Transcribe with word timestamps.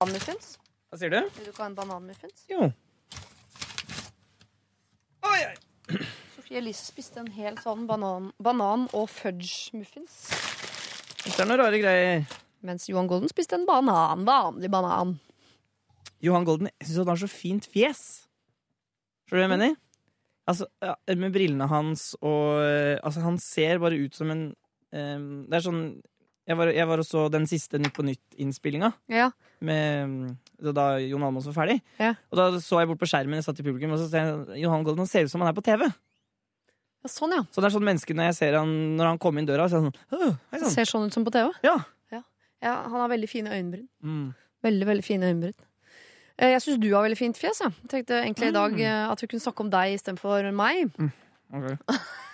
bananmuffins? 0.00 0.56
Hva 0.90 0.98
sier 1.00 1.12
du? 1.12 1.20
Vil 1.36 1.46
du 1.46 1.50
ikke 1.52 1.62
ha 1.64 1.70
en 1.70 1.76
bananmuffins? 1.76 2.42
Jo. 2.50 2.68
Oi, 5.26 5.38
oi. 5.40 6.00
Sofie 6.36 6.60
Elise 6.60 6.84
spiste 6.84 7.22
en 7.22 7.30
hel 7.32 7.56
sånn 7.62 7.86
banan, 7.88 8.30
banan- 8.42 8.88
og 8.92 9.08
fudge-muffins. 9.10 10.18
Det 11.24 11.40
er 11.40 11.48
noen 11.48 11.62
rare 11.62 11.80
greier. 11.80 12.26
Mens 12.66 12.86
Johan 12.90 13.08
Golden 13.08 13.30
spiste 13.32 13.56
en 13.56 13.66
banan. 13.66 14.24
Vanlig 14.28 14.70
banan. 14.70 15.16
Johan 16.22 16.44
Golden, 16.44 16.68
jeg 16.78 16.88
syns 16.88 17.02
han 17.02 17.12
har 17.14 17.22
så 17.24 17.30
fint 17.30 17.66
fjes. 17.66 18.04
Skjønner 19.26 19.32
du 19.32 19.42
hva 19.42 19.46
jeg 19.48 19.54
mener? 19.56 19.76
Altså, 20.46 20.68
ja, 20.84 20.94
Med 21.16 21.32
brillene 21.34 21.66
hans 21.66 22.12
og 22.20 22.60
eh, 22.62 23.00
Altså, 23.02 23.24
han 23.24 23.38
ser 23.42 23.80
bare 23.82 23.98
ut 23.98 24.14
som 24.14 24.30
en 24.30 24.44
um, 24.94 25.24
Det 25.50 25.56
er 25.58 25.64
sånn 25.64 25.80
Jeg 26.46 26.56
var, 26.56 26.70
jeg 26.70 26.86
var 26.86 26.98
og 27.02 27.06
så 27.08 27.24
den 27.32 27.46
siste 27.50 27.78
Nytt 27.82 27.92
på 27.96 28.04
Nytt-innspillinga. 28.06 28.92
Ja. 29.10 29.30
Da, 29.60 30.84
Jon 31.02 31.24
Almaas 31.26 31.46
var 31.50 31.56
ferdig. 31.56 31.80
Ja. 31.98 32.12
Og 32.30 32.38
da 32.38 32.44
så 32.62 32.78
jeg 32.80 32.88
bort 32.92 33.00
på 33.02 33.08
skjermen, 33.10 33.40
jeg 33.40 33.44
satt 33.48 33.60
i 33.60 33.66
publikum, 33.66 33.92
og 33.96 33.98
så 34.02 34.06
ser 34.12 34.28
jeg 34.54 34.62
Johan 34.62 34.84
Golden 34.86 35.02
han 35.04 35.10
ser 35.10 35.26
ut 35.26 35.32
som 35.32 35.42
han 35.42 35.50
er 35.50 35.56
på 35.58 35.64
TV. 35.66 35.86
ja, 35.86 37.10
sånn, 37.10 37.34
ja. 37.34 37.42
Så 37.50 37.60
det 37.62 37.68
er 37.70 37.74
sånn 37.76 37.86
menneske 37.88 38.14
når 38.16 38.30
jeg 38.30 38.36
ser 38.38 38.56
han 38.58 38.70
Når 38.98 39.06
han 39.12 39.18
kommer 39.22 39.42
inn 39.42 39.46
døra, 39.48 39.66
så 39.70 39.78
er 39.78 39.86
sånn 39.88 39.98
«Åh, 40.16 40.36
hei 40.52 40.60
sann». 40.62 40.70
Ser 40.74 40.88
sånn 40.90 41.06
ut 41.10 41.14
som 41.18 41.24
på 41.26 41.32
TV. 41.34 41.50
Ja. 41.66 41.76
Ja, 42.64 42.72
Han 42.88 43.00
har 43.02 43.10
veldig 43.12 43.28
fine 43.28 43.50
øyenbryn. 43.52 43.84
Mm. 44.02 44.30
Veldig, 44.64 44.86
veldig 44.88 45.04
fine 45.04 45.26
øyenbryn. 45.28 45.52
Eh, 46.38 46.50
Jeg 46.54 46.62
syns 46.64 46.78
du 46.80 46.88
har 46.94 47.02
veldig 47.04 47.18
fint 47.18 47.36
fjes. 47.36 47.60
Jeg 47.60 47.90
tenkte 47.92 48.16
egentlig 48.24 48.48
i 48.48 48.54
dag 48.56 48.72
Mm. 48.72 48.80
eh, 48.80 49.10
at 49.12 49.20
vi 49.20 49.26
kunne 49.28 49.44
snakke 49.44 49.60
om 49.60 49.70
deg 49.70 49.92
istedenfor 49.98 50.52
meg. 50.56 50.90
Ok. 51.52 51.76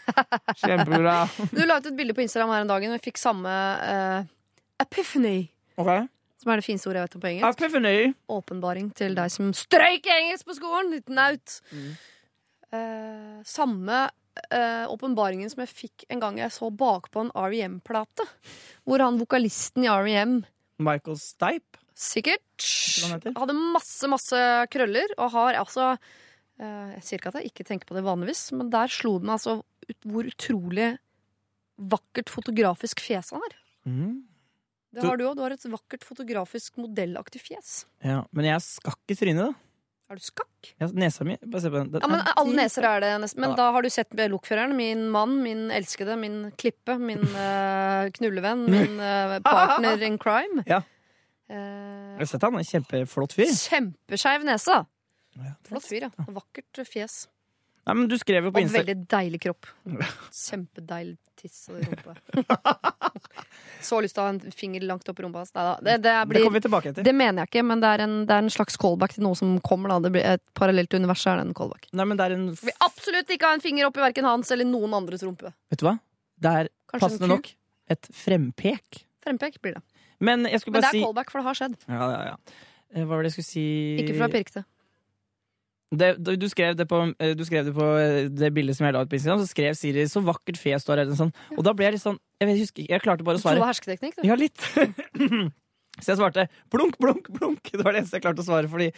Kjempebra. 0.63 1.17
Du 1.57 1.63
la 1.67 1.79
ut 1.81 1.89
et 1.91 1.99
bilde 1.99 2.17
på 2.17 2.25
Instagram 2.25 2.55
her 2.55 2.65
en 2.65 2.73
dag 2.73 2.87
og 2.87 2.97
jeg 2.97 3.05
fikk 3.05 3.21
samme 3.21 3.51
uh, 3.53 4.25
epiphany. 4.83 5.37
Ok. 5.81 5.91
Som 6.43 6.53
er 6.53 6.59
det 6.59 6.67
fineste 6.67 6.91
ordet 6.91 7.03
jeg 7.03 7.09
vet 7.09 7.19
om 7.19 7.23
på 7.23 7.31
engelsk. 7.31 7.61
Epiphany. 7.61 7.99
Åpenbaring 8.37 8.89
til 8.99 9.15
deg 9.19 9.31
som 9.35 9.53
strøyk 9.57 10.09
engelsk 10.11 10.49
på 10.49 10.57
skolen! 10.59 10.91
Liten 10.97 11.19
naut. 11.21 11.61
Mm. 11.75 11.93
Uh, 12.73 13.39
samme 13.47 14.09
åpenbaringen 14.33 14.89
åpenbaringen 14.89 15.51
som 15.53 15.61
jeg 15.61 15.69
fikk 15.69 16.05
en 16.09 16.21
gang 16.23 16.39
jeg 16.41 16.55
så 16.55 16.71
bakpå 16.73 17.27
en 17.27 17.33
REM-plate. 17.37 18.25
Hvor 18.89 19.03
han 19.05 19.19
vokalisten 19.21 19.85
i 19.85 19.91
REM 19.93 20.39
Michael 20.81 21.19
Stipe. 21.21 21.77
sikkert 21.93 22.65
hadde 23.37 23.53
masse, 23.53 24.09
masse 24.09 24.41
krøller, 24.73 25.13
og 25.19 25.35
har 25.37 25.61
altså 25.61 25.93
Uh, 26.61 26.93
Jeg 26.99 27.05
sier 27.07 27.21
ikke 27.21 27.31
at 27.33 27.41
jeg 27.41 27.51
ikke 27.51 27.65
tenker 27.67 27.89
på 27.89 27.97
det 27.97 28.05
vanligvis, 28.07 28.51
men 28.55 28.69
der 28.73 28.91
slo 28.93 29.17
det 29.19 29.27
meg 29.29 29.39
altså 29.39 29.63
hvor 30.07 30.29
utrolig 30.29 30.93
vakkert 31.79 32.31
fotografisk 32.31 33.01
fjes 33.03 33.33
han 33.35 33.43
har. 33.43 33.57
Mm. 33.89 34.23
Det 34.93 35.05
har 35.07 35.17
du 35.17 35.25
òg. 35.25 35.37
Du 35.39 35.43
har 35.45 35.55
et 35.55 35.65
vakkert 35.73 36.05
fotografisk 36.05 36.77
modellaktig 36.81 37.41
fjes. 37.41 37.85
Ja, 38.05 38.23
men 38.31 38.45
jeg 38.45 38.59
er 38.59 38.65
skakk 38.65 39.01
i 39.15 39.17
trynet, 39.17 39.49
da. 39.49 39.73
Er 40.13 40.19
du 40.21 40.25
skakk? 40.27 40.69
Ja, 40.77 40.91
nesa 40.93 41.25
mi 41.25 41.39
Bare 41.41 41.63
se 41.65 41.71
på 41.73 41.79
den. 41.81 41.91
den 41.95 42.03
Ja, 42.05 42.09
men 42.13 42.21
Alle 42.37 42.57
neser 42.59 42.85
er 42.85 43.01
det 43.01 43.13
nesten. 43.23 43.41
Men 43.41 43.51
Ja. 43.55 43.57
da 43.57 43.71
har 43.73 43.83
du 43.83 43.89
sett 43.89 44.11
lokføreren, 44.13 44.77
min 44.77 45.09
mann, 45.09 45.43
min 45.43 45.71
elskede, 45.71 46.19
min 46.21 46.51
klippe, 46.61 46.99
min 47.01 47.23
uh, 47.33 48.11
knullevenn, 48.19 48.67
min 48.69 49.01
uh, 49.01 49.39
partner 49.41 50.03
in 50.03 50.19
crime. 50.19 50.63
Ja. 50.67 50.83
Uh, 51.49 51.57
Jeg 51.57 52.19
har 52.19 52.27
sett 52.27 52.43
han, 52.43 52.61
kjempeflott 52.61 53.33
fyr. 53.33 53.49
Kjempeskeiv 53.49 54.45
nese. 54.45 54.83
Ja, 55.41 55.55
Flott 55.65 55.89
fyr, 55.89 56.11
ja. 56.11 56.11
Vakkert 56.29 56.85
fjes. 56.85 57.23
Nei, 57.83 57.95
men 57.99 58.07
du 58.07 58.15
skrev 58.21 58.45
jo 58.47 58.53
på 58.55 58.61
Og 58.61 58.63
Insta 58.67 58.79
veldig 58.79 58.95
deilig 59.11 59.41
kropp. 59.43 59.67
Kjempedeilig 60.31 61.17
tiss 61.41 61.65
og 61.73 61.81
rumpe. 61.83 62.15
Så 63.83 63.99
lyst 64.05 64.15
til 64.15 64.23
å 64.23 64.27
ha 64.29 64.33
en 64.37 64.55
finger 64.55 64.85
langt 64.87 65.09
opp 65.11 65.19
i 65.19 65.25
rumpa 65.25 65.41
hans. 65.43 65.51
Neida. 65.57 65.73
Det, 65.83 65.97
det, 66.05 66.13
Det 66.13 66.29
blir, 66.31 66.45
kommer 66.47 66.61
vi 66.61 66.65
tilbake 66.69 66.93
til. 66.95 67.07
det 67.09 67.15
mener 67.19 67.43
jeg 67.43 67.51
ikke, 67.51 67.65
men 67.67 67.83
det 67.83 67.91
er, 67.91 68.05
en, 68.05 68.15
det 68.29 68.37
er 68.37 68.45
en 68.45 68.53
slags 68.55 68.79
callback 68.79 69.17
til 69.17 69.27
noe 69.27 69.39
som 69.39 69.57
kommer. 69.67 69.91
Da. 69.95 69.99
Det 70.07 70.13
blir 70.15 70.29
et 70.37 70.45
parallelt 70.59 70.95
univers 70.95 71.25
er 71.27 71.41
det 71.41 71.49
en 71.49 71.55
callback. 71.59 71.89
Nei, 71.99 72.07
men 72.07 72.21
det 72.21 72.29
er 72.29 72.37
en 72.37 72.47
vil 72.63 72.77
absolutt 72.87 73.35
ikke 73.35 73.51
ha 73.51 73.59
en 73.59 73.65
finger 73.65 73.89
opp 73.89 73.99
i 73.99 74.05
verken 74.05 74.29
hans 74.31 74.53
eller 74.55 74.69
noen 74.69 74.95
andres 75.03 75.25
rumpe. 75.27 75.51
Vet 75.73 75.83
du 75.83 75.89
hva? 75.89 75.97
Det 76.43 76.53
er 76.63 76.71
Kanskje 76.93 77.03
passende 77.09 77.33
nok 77.35 77.51
et 77.91 78.13
frempek. 78.15 79.03
Frempek 79.27 79.59
blir 79.65 79.81
det. 79.81 79.83
Men 80.23 80.45
Men 80.47 80.53
det 80.55 80.85
er 80.85 80.95
si 80.95 81.03
callback, 81.03 81.35
for 81.35 81.43
det 81.43 81.49
har 81.51 81.59
skjedd. 81.59 81.81
ja, 81.91 82.07
ja, 82.15 82.23
ja. 82.31 82.37
Eh, 82.93 83.03
Hva 83.03 83.17
var 83.17 83.25
det 83.25 83.33
jeg 83.33 83.41
skulle 83.41 83.51
si 83.51 83.67
Ikke 84.05 84.15
fra 84.21 84.29
pirkete. 84.31 84.63
Det, 85.99 86.11
du, 86.25 86.47
skrev 86.49 86.77
det 86.79 86.87
på, 86.89 87.01
eh, 87.21 87.35
du 87.37 87.45
skrev 87.45 87.67
det 87.69 87.75
på 87.77 87.87
eh, 88.01 88.29
det 88.33 88.53
bildet 88.57 88.79
som 88.79 88.87
jeg 88.87 88.95
la 88.97 89.03
ut 89.05 89.11
på 89.13 89.19
Instagram, 89.19 89.43
så 89.43 89.51
skrev 89.51 89.75
Siri 89.77 90.07
'så 90.09 90.23
vakkert 90.25 90.57
fjes 90.61 90.87
du 90.87 90.93
har'. 90.93 91.05
Sånn. 91.17 91.33
Og 91.57 91.65
da 91.65 91.75
ble 91.77 91.85
jeg 91.91 91.99
litt 91.99 92.05
sånn 92.07 92.19
Jeg, 92.41 92.59
husker, 92.59 92.87
jeg 92.89 93.03
klarte 93.03 93.25
bare 93.25 93.37
å 93.37 93.43
svare. 93.43 93.61
var 93.61 93.71
hersketeknikk? 93.71 94.17
du? 94.17 94.27
Ja, 94.27 94.35
litt. 94.35 94.57
så 96.03 96.09
jeg 96.13 96.19
svarte 96.19 96.49
blunk, 96.73 96.97
blunk, 96.99 97.29
blunk. 97.31 97.63
Det 97.71 97.85
var 97.85 97.93
det 97.93 98.03
eneste 98.03 98.17
jeg 98.19 98.25
klarte 98.25 98.43
å 98.43 98.49
svare. 98.49 98.69
Fordi 98.73 98.89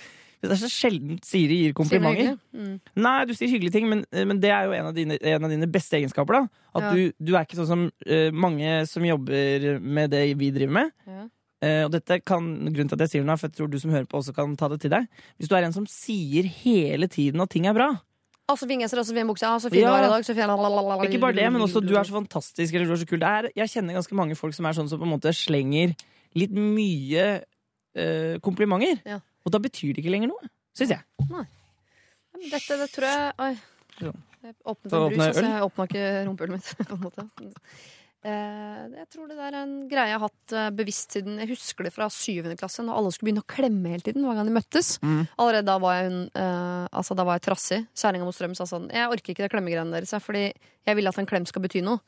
det 0.45 0.51
er 0.53 0.61
så 0.61 0.69
sjelden 0.71 1.19
Siri 1.25 1.59
gir 1.65 1.75
komplimenter. 1.77 2.39
Mm. 2.53 2.81
Nei, 2.97 3.25
du 3.29 3.35
sier 3.35 3.49
hyggelige 3.49 3.73
ting, 3.73 3.89
men, 3.89 4.05
men 4.13 4.41
det 4.41 4.51
er 4.53 4.65
jo 4.69 4.73
en 4.77 4.87
av 4.91 4.95
dine, 4.97 5.19
en 5.21 5.45
av 5.45 5.51
dine 5.53 5.69
beste 5.73 5.97
egenskaper. 5.99 6.33
da 6.33 6.43
At 6.75 6.83
Ja. 6.83 6.93
du, 6.95 7.13
du 7.21 7.35
er 7.35 7.45
ikke 7.45 7.57
sånn 7.61 7.71
som 7.71 7.85
uh, 7.91 8.31
mange 8.33 8.87
som 8.87 9.05
jobber 9.05 9.79
med 9.81 10.11
det 10.11 10.37
vi 10.39 10.51
driver 10.53 10.73
med. 10.73 10.93
Ja. 11.09 11.29
Eh, 11.65 11.83
og 11.87 11.93
dette 11.95 12.19
kan, 12.27 12.49
grunnen 12.69 12.91
til 12.91 12.99
at 12.99 13.05
jeg 13.07 13.13
sier 13.15 13.29
er 13.29 13.41
for 13.41 13.49
jeg 13.49 13.57
tror 13.59 13.71
du 13.73 13.79
som 13.81 13.93
hører 13.95 14.09
på, 14.11 14.21
også 14.21 14.35
kan 14.37 14.57
ta 14.61 14.69
det 14.73 14.83
til 14.85 14.93
deg. 14.93 15.07
Hvis 15.39 15.49
du 15.51 15.57
er 15.57 15.67
en 15.67 15.77
som 15.77 15.87
sier 15.89 16.49
hele 16.61 17.09
tiden 17.09 17.41
at 17.45 17.53
ting 17.55 17.69
er 17.71 17.77
bra. 17.77 17.93
Altså 18.45 18.67
så 18.67 18.69
fin 18.69 18.83
genser 18.83 19.01
og 19.01 19.07
så 19.07 19.15
fin 19.15 19.81
Ja. 19.81 19.95
i 19.97 20.09
dag. 20.11 20.25
Så 20.25 20.35
fin. 20.37 20.51
Ikke 21.09 21.21
bare 21.21 21.33
det, 21.33 21.53
men 21.53 21.63
også 21.63 21.81
du 21.81 21.95
er 21.97 22.05
så 22.05 22.13
fantastisk 22.13 22.75
eller 22.75 22.87
du 22.87 22.93
er 22.93 23.01
så 23.01 23.09
kul. 23.09 23.21
Det 23.21 23.29
er, 23.29 23.49
jeg 23.57 23.71
kjenner 23.71 23.95
ganske 23.97 24.15
mange 24.15 24.37
folk 24.37 24.55
som 24.55 24.67
er 24.67 24.77
sånn 24.77 24.89
som 24.89 25.01
på 25.01 25.05
en 25.09 25.15
måte 25.17 25.33
slenger 25.33 25.95
litt 26.37 26.53
mye 26.53 27.25
eh, 27.97 28.37
komplimenter. 28.45 29.01
Ja. 29.07 29.21
Og 29.45 29.53
da 29.53 29.59
betyr 29.59 29.95
det 29.95 30.05
ikke 30.05 30.13
lenger 30.13 30.29
noe, 30.35 30.53
syns 30.77 30.93
jeg. 30.93 31.01
Nei. 31.31 31.47
Dette 32.51 32.77
det 32.77 32.91
tror 32.93 33.09
jeg 33.09 33.33
Oi. 33.39 33.55
Jeg 34.45 34.55
åpnet 34.69 34.93
en 34.93 35.05
brus, 35.09 35.17
så 35.17 35.29
altså. 35.31 35.45
Jeg 35.49 35.63
åpna 35.65 35.85
ikke 35.89 36.09
rumpehullet 36.27 36.57
mitt. 36.59 36.73
på 36.91 36.97
en 36.99 37.05
måte 37.07 37.25
Jeg 38.25 39.09
tror 39.13 39.29
det 39.29 39.37
der 39.37 39.53
er 39.53 39.63
en 39.67 39.75
greie 39.91 40.09
jeg 40.09 40.17
har 40.17 40.25
hatt 40.25 40.53
eh, 40.57 40.71
bevisst 40.73 41.13
siden 41.17 41.37
Jeg 41.43 41.51
husker 41.51 41.85
det 41.85 41.93
fra 41.93 42.07
syvende 42.13 42.57
klasse, 42.57 42.85
når 42.85 42.97
alle 42.97 43.11
skulle 43.13 43.29
begynne 43.29 43.45
å 43.45 43.51
klemme 43.55 43.93
hele 43.93 44.07
tiden. 44.07 44.25
hver 44.25 44.39
gang 44.39 44.49
de 44.49 44.55
møttes 44.57 44.95
Mm. 45.05 45.27
Allerede 45.37 45.67
da 45.67 45.75
var 45.83 45.97
jeg, 45.99 46.11
hun, 46.11 46.21
eh, 46.35 46.87
altså, 46.93 47.17
da 47.17 47.25
var 47.27 47.37
jeg 47.37 47.45
trassig. 47.49 47.81
Kjerringa 47.93 48.25
mot 48.25 48.37
strøm 48.37 48.55
sa 48.57 48.65
sånn 48.69 48.89
Jeg 48.93 49.11
orker 49.11 49.35
ikke 49.35 49.45
det 49.45 49.51
klemmegreiene 49.53 49.93
deres, 49.93 50.15
fordi 50.23 50.53
jeg 50.87 50.97
vil 50.97 51.09
at 51.09 51.19
en 51.19 51.27
klem 51.29 51.47
skal 51.47 51.63
bety 51.65 51.83
noe. 51.85 52.01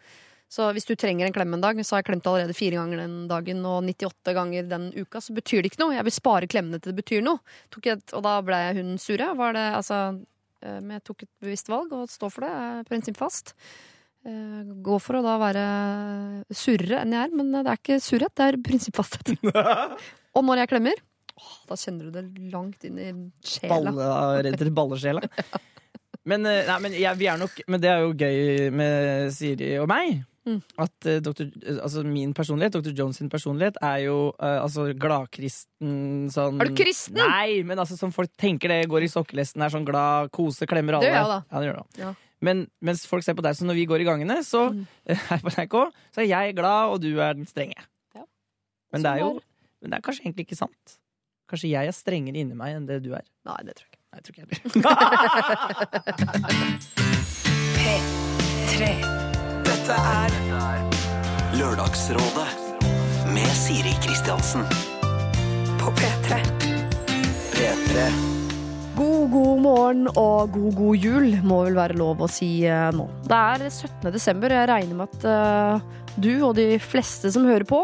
Så 0.49 0.69
hvis 0.73 0.87
du 0.87 0.95
trenger 0.95 1.27
en 1.27 1.35
klem 1.35 1.57
en 1.57 1.61
dag, 1.65 1.79
så 1.83 1.97
har 1.97 2.03
jeg 2.03 2.09
klemt 2.13 2.29
allerede 2.31 2.55
fire 2.55 2.79
ganger 2.79 3.03
den 3.03 3.17
dagen, 3.29 3.65
og 3.67 3.83
98 3.85 4.35
ganger 4.37 4.69
den 4.71 4.93
uka, 4.95 5.21
så 5.21 5.35
betyr 5.35 5.63
det 5.65 5.73
ikke 5.73 5.83
noe. 5.83 5.97
Jeg 5.97 6.07
vil 6.07 6.15
spare 6.15 6.47
klemmene 6.47 6.81
til 6.81 6.95
det 6.95 7.01
betyr 7.03 7.25
noe. 7.27 7.43
Et, 7.83 8.15
og 8.15 8.23
da 8.23 8.39
ble 8.47 8.61
hun. 8.79 8.95
Var 8.97 9.53
det, 9.59 9.67
altså, 9.75 10.01
eh, 10.63 10.79
men 10.81 10.97
jeg 10.97 11.05
tok 11.11 11.27
et 11.27 11.33
bevisst 11.43 11.69
valg 11.69 11.93
og 11.93 12.09
står 12.09 12.31
for 12.31 12.47
det. 12.47 12.53
Jeg 12.55 12.79
er 12.79 12.89
prinsippfast. 12.93 13.57
Eh, 13.57 13.96
Gå 14.87 14.97
for 15.03 15.21
å 15.21 15.25
da 15.25 15.37
være 15.39 15.67
surrere 16.51 17.05
enn 17.05 17.15
jeg 17.15 17.29
er, 17.29 17.35
men 17.37 17.53
det 17.55 17.63
er 17.63 17.79
ikke 17.79 18.01
surhet, 18.03 18.35
det 18.35 18.49
er 18.49 18.59
prinsippfasthet. 18.67 19.37
og 20.37 20.47
når 20.49 20.65
jeg 20.65 20.73
klemmer, 20.73 21.05
da 21.69 21.79
kjenner 21.79 22.09
du 22.09 22.17
det 22.17 22.51
langt 22.53 22.87
inn 22.89 22.99
i 22.99 23.09
sjela. 23.47 23.93
Balle, 23.93 24.71
ballesjela. 24.75 25.25
Men, 26.27 26.43
eh, 26.51 26.65
nei, 26.67 26.79
men, 26.83 26.95
jeg, 26.99 27.39
nok, 27.39 27.61
men 27.71 27.83
det 27.83 27.87
er 27.87 28.01
jo 28.03 28.15
gøy 28.19 28.73
med 28.75 29.29
Siri 29.31 29.77
og 29.79 29.87
meg. 29.87 30.25
Mm. 30.47 30.61
At 30.79 31.07
uh, 31.07 31.19
Dr., 31.23 31.49
eh, 31.63 31.79
altså 31.83 32.03
min 32.07 32.33
personlighet, 32.35 32.75
Dr. 32.75 32.93
Jones 32.99 33.19
sin 33.19 33.31
personlighet, 33.31 33.79
er 33.83 34.05
jo 34.05 34.17
uh, 34.35 34.59
altså 34.63 34.89
gladkristen 34.95 36.29
sånn 36.35 36.61
Er 36.63 36.71
du 36.71 36.77
kristen? 36.79 37.19
Nei, 37.19 37.63
men 37.67 37.79
altså 37.83 37.99
som 37.99 38.15
folk 38.15 38.31
tenker 38.39 38.71
det, 38.75 38.85
går 38.91 39.07
i 39.07 39.11
sokkelesten, 39.11 39.63
er 39.63 39.75
sånn 39.75 39.87
glad, 39.87 40.31
kose, 40.35 40.67
klemmer 40.71 40.99
alle. 40.99 41.07
Det 41.07 41.15
gjør 41.15 41.21
jeg 41.23 41.33
da. 41.33 41.41
Ja, 41.47 41.63
det 41.63 41.71
gjør 41.71 41.79
det. 41.79 42.03
Ja. 42.03 42.13
Men 42.45 42.67
mens 42.85 43.07
folk 43.09 43.25
ser 43.25 43.35
på 43.39 43.43
deg, 43.47 43.55
så 43.57 43.65
når 43.65 43.75
vi 43.79 43.87
går 43.89 44.01
i 44.05 44.09
gangene, 44.09 44.37
så 44.45 44.67
Mm. 44.73 44.87
her 45.31 45.39
på 45.41 45.51
NRK, 45.57 45.77
så 46.13 46.21
er 46.21 46.29
jeg 46.29 46.55
glad, 46.57 46.93
og 46.93 47.01
du 47.01 47.11
er 47.21 47.33
den 47.39 47.47
strenge. 47.49 47.81
Ja. 48.15 48.23
Men 48.93 49.03
det 49.03 49.11
er 49.15 49.19
jo 49.25 49.41
men 49.83 49.91
det 49.93 49.97
er 49.99 50.03
kanskje 50.07 50.23
egentlig 50.25 50.47
ikke 50.49 50.57
sant. 50.59 50.97
Kanskje 51.49 51.69
jeg 51.71 51.87
er 51.87 51.93
strengere 51.95 52.41
inni 52.43 52.55
meg 52.59 52.75
enn 52.75 52.87
det 52.89 53.03
du 53.05 53.13
er. 53.15 53.23
Nei, 53.47 53.61
det 53.69 53.77
tror 53.77 53.87
jeg 53.87 53.93
ikke. 53.93 54.03
Nei, 54.11 54.17
jeg 54.17 54.25
tror 54.25 54.33
ikke 54.33 54.43
jeg 54.43 54.49
heller. 54.57 55.97
P3. 57.77 58.81
Dette 59.69 59.95
er 59.95 60.31
Lørdagsrådet 61.57 62.49
med 63.33 63.53
Siri 63.55 63.95
Kristiansen. 64.03 64.65
på 65.81 65.93
P3. 66.01 66.41
P3. 67.55 68.11
God, 68.97 69.27
god 69.29 69.59
morgen 69.61 70.07
og 70.17 70.55
god, 70.55 70.71
god 70.73 71.03
jul 71.05 71.27
må 71.45 71.59
vel 71.67 71.75
være 71.77 71.97
lov 72.01 72.23
å 72.25 72.29
si 72.33 72.49
eh, 72.65 72.87
nå. 72.97 73.05
Det 73.29 73.37
er 73.37 73.65
17. 73.69 74.07
desember. 74.15 74.55
og 74.55 74.63
Jeg 74.63 74.71
regner 74.71 74.97
med 74.97 75.11
at 75.19 75.27
eh, 75.29 76.07
du 76.17 76.31
og 76.47 76.55
de 76.57 76.79
fleste 76.81 77.29
som 77.35 77.45
hører 77.45 77.67
på, 77.69 77.83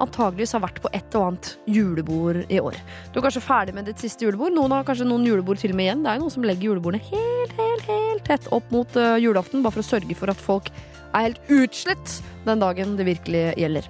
antageligvis 0.00 0.54
har 0.56 0.62
vært 0.64 0.80
på 0.80 0.92
et 0.96 1.18
og 1.18 1.26
annet 1.26 1.50
julebord 1.68 2.40
i 2.48 2.62
år. 2.62 2.78
Du 3.12 3.20
er 3.20 3.26
kanskje 3.26 3.44
ferdig 3.44 3.76
med 3.76 3.90
ditt 3.90 4.00
siste 4.00 4.24
julebord. 4.24 4.56
Noen 4.56 4.72
har 4.78 4.88
kanskje 4.88 5.08
noen 5.10 5.28
julebord 5.28 5.60
til 5.60 5.74
og 5.74 5.80
med 5.82 5.90
igjen. 5.90 6.06
Det 6.06 6.12
er 6.12 6.16
jo 6.16 6.24
noen 6.24 6.36
som 6.38 6.48
legger 6.48 6.70
julebordene 6.70 7.04
helt, 7.10 7.56
helt, 7.60 7.88
helt 7.92 8.24
tett 8.24 8.48
opp 8.56 8.72
mot 8.72 8.96
eh, 8.96 9.18
julaften, 9.26 9.60
bare 9.60 9.76
for 9.76 9.84
å 9.84 9.90
sørge 9.90 10.16
for 10.16 10.32
at 10.32 10.40
folk 10.40 10.72
er 11.16 11.28
helt 11.30 11.52
utslitt 11.52 12.16
den 12.46 12.62
dagen 12.62 12.94
det 12.98 13.06
virkelig 13.08 13.42
gjelder. 13.58 13.88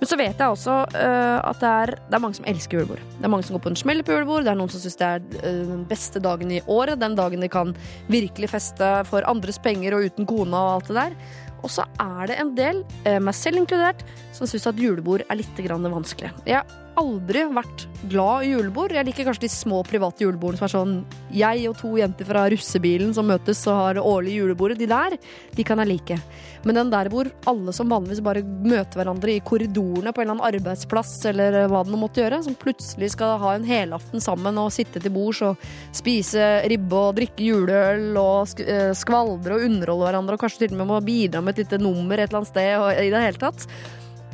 Men 0.00 0.08
så 0.08 0.16
vet 0.16 0.40
jeg 0.40 0.54
også 0.54 0.76
uh, 0.94 1.38
at 1.44 1.60
det 1.60 1.72
er, 1.82 1.92
det 2.08 2.16
er 2.16 2.22
mange 2.24 2.38
som 2.38 2.48
elsker 2.48 2.80
julebord. 2.80 3.02
Det 3.18 3.26
er 3.28 3.32
mange 3.34 3.46
som 3.46 3.56
går 3.56 3.64
på 3.66 3.72
en 3.74 3.80
smell 3.82 4.00
på 4.06 4.16
julebord. 4.16 4.46
Det 4.46 4.54
er 4.54 4.60
noen 4.60 4.72
som 4.72 4.80
syns 4.82 4.96
det 5.00 5.10
er 5.10 5.26
eh, 5.42 5.60
den 5.68 5.84
beste 5.90 6.22
dagen 6.24 6.54
i 6.54 6.62
året. 6.64 7.00
Den 7.02 7.18
dagen 7.18 7.44
de 7.44 7.50
kan 7.52 7.74
virkelig 8.08 8.52
feste 8.54 8.88
for 9.10 9.26
andres 9.28 9.60
penger 9.60 9.98
og 9.98 10.08
uten 10.08 10.28
kona 10.28 10.64
og 10.64 10.72
alt 10.78 10.90
det 10.90 10.98
der. 11.02 11.18
Og 11.60 11.74
så 11.74 11.84
er 12.00 12.30
det 12.30 12.40
en 12.40 12.54
del, 12.56 12.80
uh, 13.04 13.18
meg 13.20 13.36
selv 13.36 13.60
inkludert, 13.60 14.00
som 14.40 14.48
syns 14.48 14.70
at 14.70 14.80
julebord 14.80 15.24
er 15.28 15.40
litt 15.40 15.60
vanskelig. 15.60 16.32
Jeg 16.48 16.56
har 16.60 16.78
aldri 17.00 17.42
vært 17.52 17.86
glad 18.10 18.44
i 18.44 18.52
julebord. 18.54 18.94
Jeg 18.96 19.06
liker 19.08 19.26
kanskje 19.28 19.46
de 19.46 19.52
små 19.52 19.82
private 19.86 20.24
julebordene 20.24 20.60
som 20.60 20.66
er 20.66 20.72
sånn 20.74 20.94
jeg 21.34 21.66
og 21.70 21.76
to 21.80 21.92
jenter 22.00 22.28
fra 22.28 22.46
russebilen 22.50 23.12
som 23.16 23.28
møtes 23.28 23.60
og 23.68 23.78
har 23.78 24.00
årlig 24.00 24.38
julebordet. 24.40 24.80
De 24.80 24.88
der, 24.90 25.16
de 25.56 25.66
kan 25.66 25.80
jeg 25.82 25.90
like. 25.92 26.18
Men 26.64 26.76
den 26.76 26.90
der 26.92 27.08
hvor 27.12 27.28
alle 27.48 27.72
som 27.76 27.92
vanligvis 27.92 28.22
bare 28.24 28.42
møter 28.44 29.00
hverandre 29.00 29.36
i 29.36 29.44
korridorene 29.44 30.12
på 30.12 30.22
en 30.22 30.26
eller 30.26 30.36
annen 30.36 30.48
arbeidsplass 30.60 31.14
eller 31.30 31.56
hva 31.70 31.84
det 31.84 31.94
nå 31.94 32.00
måtte 32.00 32.24
gjøre, 32.24 32.42
som 32.44 32.58
plutselig 32.58 33.12
skal 33.14 33.38
ha 33.40 33.54
en 33.56 33.68
helaften 33.68 34.24
sammen 34.24 34.58
og 34.60 34.72
sitte 34.74 35.00
til 35.00 35.14
bords 35.14 35.40
og 35.46 35.70
spise 35.96 36.50
ribbe 36.70 37.00
og 37.00 37.16
drikke 37.20 37.46
juleøl 37.46 38.18
og 38.20 38.60
eh, 38.64 38.90
skvaldre 38.96 39.56
og 39.56 39.68
underholde 39.68 40.08
hverandre 40.08 40.36
og 40.36 40.44
kanskje 40.44 40.66
til 40.66 40.76
og 40.76 40.82
med 40.82 40.90
må 40.90 41.00
bidra 41.04 41.44
med 41.44 41.56
et 41.56 41.64
lite 41.64 41.80
nummer 41.80 42.18
et 42.18 42.28
eller 42.28 42.42
annet 42.42 42.52
sted 42.52 42.70
og 42.76 42.92
i 42.92 43.10
det 43.12 43.24
hele 43.24 43.40
tatt. 43.40 43.66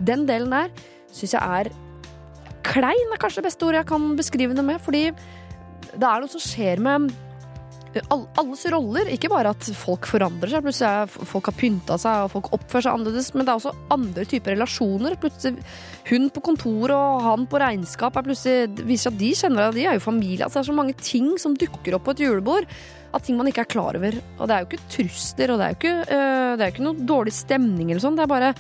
Den 0.01 0.27
delen 0.29 0.53
der 0.53 0.73
syns 1.15 1.37
jeg 1.37 1.41
er 1.41 1.73
klein, 2.67 3.13
er 3.13 3.21
kanskje 3.21 3.41
det 3.41 3.51
beste 3.51 3.69
ordet 3.69 3.85
jeg 3.85 3.91
kan 3.93 4.09
beskrive 4.19 4.57
det 4.57 4.65
med, 4.67 4.83
fordi 4.83 5.07
det 5.97 6.05
er 6.05 6.21
noe 6.21 6.31
som 6.31 6.43
skjer 6.43 6.83
med 6.83 7.13
alles 8.05 8.65
roller. 8.73 9.09
Ikke 9.13 9.31
bare 9.33 9.53
at 9.55 9.69
folk 9.77 10.07
forandrer 10.11 10.51
seg, 10.53 10.65
plutselig 10.65 10.89
er 10.89 11.29
folk 11.31 11.51
har 11.51 11.57
pynta 11.57 11.97
seg 12.01 12.25
og 12.27 12.33
folk 12.35 12.51
oppfører 12.57 12.87
seg 12.87 12.99
annerledes, 12.99 13.31
men 13.35 13.47
det 13.47 13.53
er 13.53 13.61
også 13.61 13.75
andre 13.95 14.27
typer 14.29 14.57
relasjoner. 14.57 15.17
Plutselig 15.23 15.65
Hun 16.11 16.29
på 16.31 16.43
kontoret 16.51 16.97
og 16.97 17.25
han 17.25 17.47
på 17.51 17.61
regnskap 17.63 18.17
er 18.17 18.27
plutselig, 18.29 18.85
viser 18.87 19.13
at 19.13 19.21
de 19.21 19.33
kjenner 19.33 19.63
hverandre, 19.63 19.81
de 19.81 19.89
er 19.89 19.99
jo 19.99 20.05
familie. 20.05 20.45
Altså, 20.45 20.61
det 20.61 20.67
er 20.67 20.73
så 20.73 20.77
mange 20.83 20.99
ting 21.01 21.33
som 21.43 21.57
dukker 21.57 21.97
opp 21.97 22.07
på 22.07 22.17
et 22.17 22.23
julebord. 22.27 22.69
Av 23.15 23.25
ting 23.25 23.39
man 23.39 23.49
ikke 23.49 23.65
er 23.65 23.73
klar 23.73 23.97
over. 23.97 24.21
Og 24.37 24.45
det 24.45 24.55
er 24.55 24.63
jo 24.63 24.71
ikke 24.71 24.93
trusler, 24.93 25.53
og 25.53 25.59
det 25.59 25.67
er 25.67 25.73
jo 25.73 25.81
ikke, 25.81 25.97
øh, 26.05 26.53
det 26.53 26.61
er 26.61 26.69
jo 26.69 26.75
ikke 26.75 26.87
noe 26.91 27.09
dårlig 27.09 27.35
stemning 27.35 27.91
eller 27.91 28.05
sånn. 28.05 28.19
Det 28.19 28.27
er 28.27 28.35
bare 28.35 28.53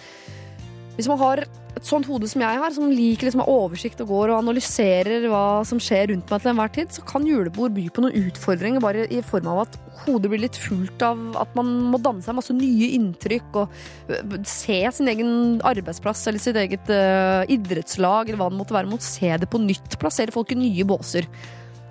Hvis 0.96 1.08
man 1.10 1.20
har 1.20 1.42
et 1.76 1.84
sånt 1.84 2.06
hode 2.08 2.28
som 2.30 2.40
jeg 2.40 2.60
har, 2.60 2.72
som 2.72 2.88
liker 2.88 3.28
liksom 3.28 3.42
oversikt 3.44 4.00
og 4.00 4.08
går 4.08 4.30
og 4.32 4.38
analyserer 4.38 5.26
hva 5.28 5.60
som 5.68 5.80
skjer 5.82 6.08
rundt 6.12 6.30
meg 6.32 6.40
til 6.40 6.52
enhver 6.52 6.72
tid, 6.72 6.94
så 6.94 7.04
kan 7.04 7.26
julebord 7.28 7.74
by 7.76 7.84
på 7.92 8.04
noen 8.04 8.30
utfordringer 8.30 8.80
bare 8.80 9.04
i 9.12 9.20
form 9.24 9.50
av 9.52 9.66
at 9.66 9.76
hodet 10.06 10.30
blir 10.32 10.40
litt 10.46 10.56
fullt 10.56 11.04
av 11.04 11.36
at 11.42 11.52
man 11.58 11.68
må 11.92 12.00
danne 12.00 12.24
seg 12.24 12.38
masse 12.38 12.56
nye 12.56 12.90
inntrykk 12.96 13.60
og 13.60 13.76
øh, 14.12 14.38
se 14.48 14.78
sin 14.96 15.12
egen 15.12 15.30
arbeidsplass 15.66 16.24
eller 16.30 16.42
sitt 16.42 16.56
eget 16.60 16.88
uh, 16.92 17.44
idrettslag 17.52 18.30
eller 18.30 18.40
hva 18.40 18.50
det 18.52 18.60
måtte 18.60 18.76
være. 18.76 18.90
mot 18.90 19.04
se 19.04 19.32
det 19.36 19.50
på 19.52 19.60
nytt. 19.60 19.98
Plassere 20.00 20.32
folk 20.32 20.52
i 20.52 20.60
nye 20.60 20.88
båser. 20.88 21.28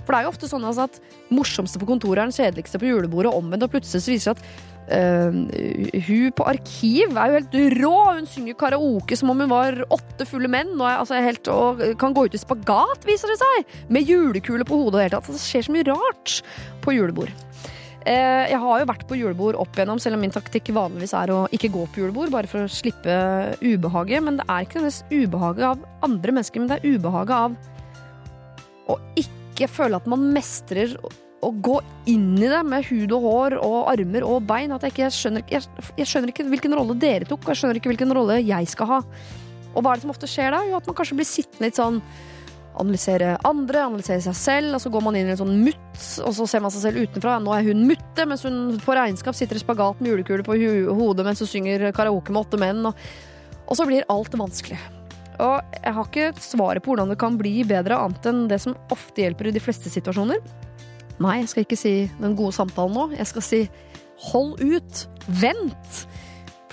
For 0.05 0.13
det 0.13 0.19
er 0.19 0.27
jo 0.27 0.33
ofte 0.33 0.49
sånn 0.49 0.65
altså, 0.65 0.85
at 0.85 1.33
morsomste 1.33 1.81
på 1.81 1.89
kontoret 1.89 2.21
er 2.21 2.29
den 2.29 2.37
kjedeligste 2.37 2.81
på 2.81 2.89
julebordet, 2.89 3.31
og 3.33 3.41
omvendt. 3.41 3.65
Og 3.65 3.73
plutselig 3.73 4.05
så 4.05 4.13
viser 4.13 4.33
det 4.33 4.41
seg 4.41 4.45
at 4.45 4.74
øh, 4.93 5.37
hun 6.07 6.35
på 6.35 6.47
arkiv 6.49 7.15
er 7.17 7.31
jo 7.31 7.39
helt 7.39 7.55
rå. 7.79 7.95
Hun 8.17 8.29
synger 8.29 8.57
karaoke 8.59 9.17
som 9.17 9.31
om 9.33 9.41
hun 9.43 9.51
var 9.51 9.81
åtte 9.89 10.27
fulle 10.29 10.51
menn 10.51 10.75
og, 10.75 10.85
er, 10.89 10.99
altså, 11.01 11.21
helt, 11.25 11.49
og 11.51 11.81
kan 12.01 12.15
gå 12.15 12.27
ut 12.27 12.37
i 12.37 12.41
spagat, 12.41 13.07
viser 13.07 13.31
det 13.31 13.39
seg. 13.41 13.73
Med 13.89 14.09
julekule 14.09 14.67
på 14.67 14.83
hodet 14.83 15.05
hele 15.05 15.17
tatt. 15.17 15.31
Det 15.33 15.41
skjer 15.41 15.67
så 15.67 15.75
mye 15.75 15.87
rart 15.89 16.39
på 16.85 16.95
julebord. 16.97 17.33
Uh, 18.05 18.45
Jeg 18.45 18.59
har 18.61 18.81
jo 18.81 18.85
vært 18.85 19.07
på 19.09 19.17
julebord 19.17 19.57
opp 19.57 19.73
igjennom, 19.73 19.97
selv 19.97 20.19
om 20.19 20.21
min 20.21 20.33
taktikk 20.33 20.69
vanligvis 20.75 21.15
er 21.17 21.31
å 21.33 21.39
ikke 21.55 21.71
gå 21.73 21.87
på 21.89 22.03
julebord, 22.03 22.29
bare 22.35 22.49
for 22.51 22.67
å 22.67 22.69
slippe 22.69 23.15
ubehaget. 23.65 24.21
Men 24.21 24.37
det 24.37 24.45
er 24.45 24.67
ikke 24.67 24.83
nødvendigvis 24.83 25.25
ubehaget 25.25 25.69
av 25.71 25.87
andre 26.05 26.35
mennesker, 26.37 26.61
men 26.61 26.69
det 26.69 26.77
er 26.77 26.99
ubehaget 26.99 27.37
av 27.39 27.57
å 28.93 28.99
ikke 29.17 29.71
føle 29.71 29.97
at 29.97 30.05
man 30.11 30.27
mestrer 30.35 30.93
å- 31.45 31.53
gå 31.61 31.79
inn 32.11 32.35
i 32.41 32.49
det 32.51 32.61
med 32.65 32.85
hud 32.89 33.15
og 33.15 33.25
hår 33.29 33.57
og 33.61 33.79
armer 33.93 34.25
og 34.27 34.45
bein. 34.49 34.73
At 34.75 34.85
jeg 34.85 34.93
ikke 34.95 35.05
jeg 35.05 35.15
skjønner, 35.15 35.47
jeg, 35.51 35.65
jeg 35.97 36.09
skjønner 36.11 36.33
ikke 36.33 36.47
hvilken 36.51 36.75
rolle 36.77 36.97
dere 36.99 37.25
tok, 37.29 37.43
og 37.45 37.53
jeg 37.53 37.61
skjønner 37.61 37.79
ikke 37.79 37.93
hvilken 37.93 38.13
rolle 38.17 38.41
jeg 38.43 38.71
skal 38.71 38.89
ha. 38.93 39.01
Og 39.75 39.83
hva 39.83 39.91
er 39.91 39.99
det 39.99 40.05
som 40.07 40.13
ofte 40.15 40.29
skjer 40.31 40.55
da? 40.55 40.63
Jo, 40.67 40.79
at 40.79 40.87
man 40.87 40.95
kanskje 40.97 41.17
blir 41.19 41.27
sittende 41.29 41.69
litt 41.69 41.79
sånn 41.81 42.01
Analysere 42.75 43.37
andre, 43.47 43.85
analysere 43.87 44.19
seg 44.19 44.35
selv, 44.35 44.73
og 44.75 44.81
så 44.83 44.89
går 44.91 45.03
man 45.05 45.15
inn 45.15 45.29
i 45.29 45.31
en 45.31 45.39
sånn 45.39 45.61
mutt, 45.63 46.01
og 46.25 46.33
så 46.35 46.43
ser 46.51 46.59
man 46.59 46.73
seg 46.75 46.81
selv 46.83 47.05
utenfra. 47.05 47.37
Nå 47.39 47.53
er 47.55 47.69
hun 47.69 47.85
mutte, 47.87 48.25
mens 48.27 48.43
hun 48.43 48.75
på 48.83 48.97
regnskap 48.97 49.37
sitter 49.37 49.55
i 49.55 49.61
spagat 49.63 50.01
med 50.03 50.11
julekule 50.11 50.43
på 50.43 50.57
hodet 50.91 51.23
mens 51.23 51.39
hun 51.39 51.47
synger 51.47 51.85
karaoke 51.95 52.35
med 52.35 52.41
åtte 52.43 52.59
menn. 52.59 52.81
Og, 52.89 53.05
og 53.63 53.79
så 53.79 53.87
blir 53.87 54.03
alt 54.11 54.35
vanskelig. 54.35 54.75
Og 55.39 55.79
jeg 55.79 55.95
har 55.95 56.09
ikke 56.09 56.27
svaret 56.43 56.83
på 56.83 56.91
hvordan 56.91 57.11
det 57.11 57.19
kan 57.23 57.39
bli 57.39 57.63
bedre, 57.67 57.95
annet 57.95 58.27
enn 58.27 58.45
det 58.51 58.59
som 58.63 58.75
ofte 58.91 59.23
hjelper 59.23 59.47
i 59.47 59.55
de 59.55 59.63
fleste 59.63 59.91
situasjoner. 59.91 60.43
Nei, 61.23 61.39
jeg 61.41 61.51
skal 61.51 61.65
ikke 61.65 61.79
si 61.79 61.95
den 62.19 62.35
gode 62.37 62.55
samtalen 62.57 62.95
nå. 62.95 63.09
Jeg 63.15 63.29
skal 63.31 63.45
si 63.45 63.61
hold 64.31 64.59
ut. 64.63 65.03
Vent. 65.41 66.05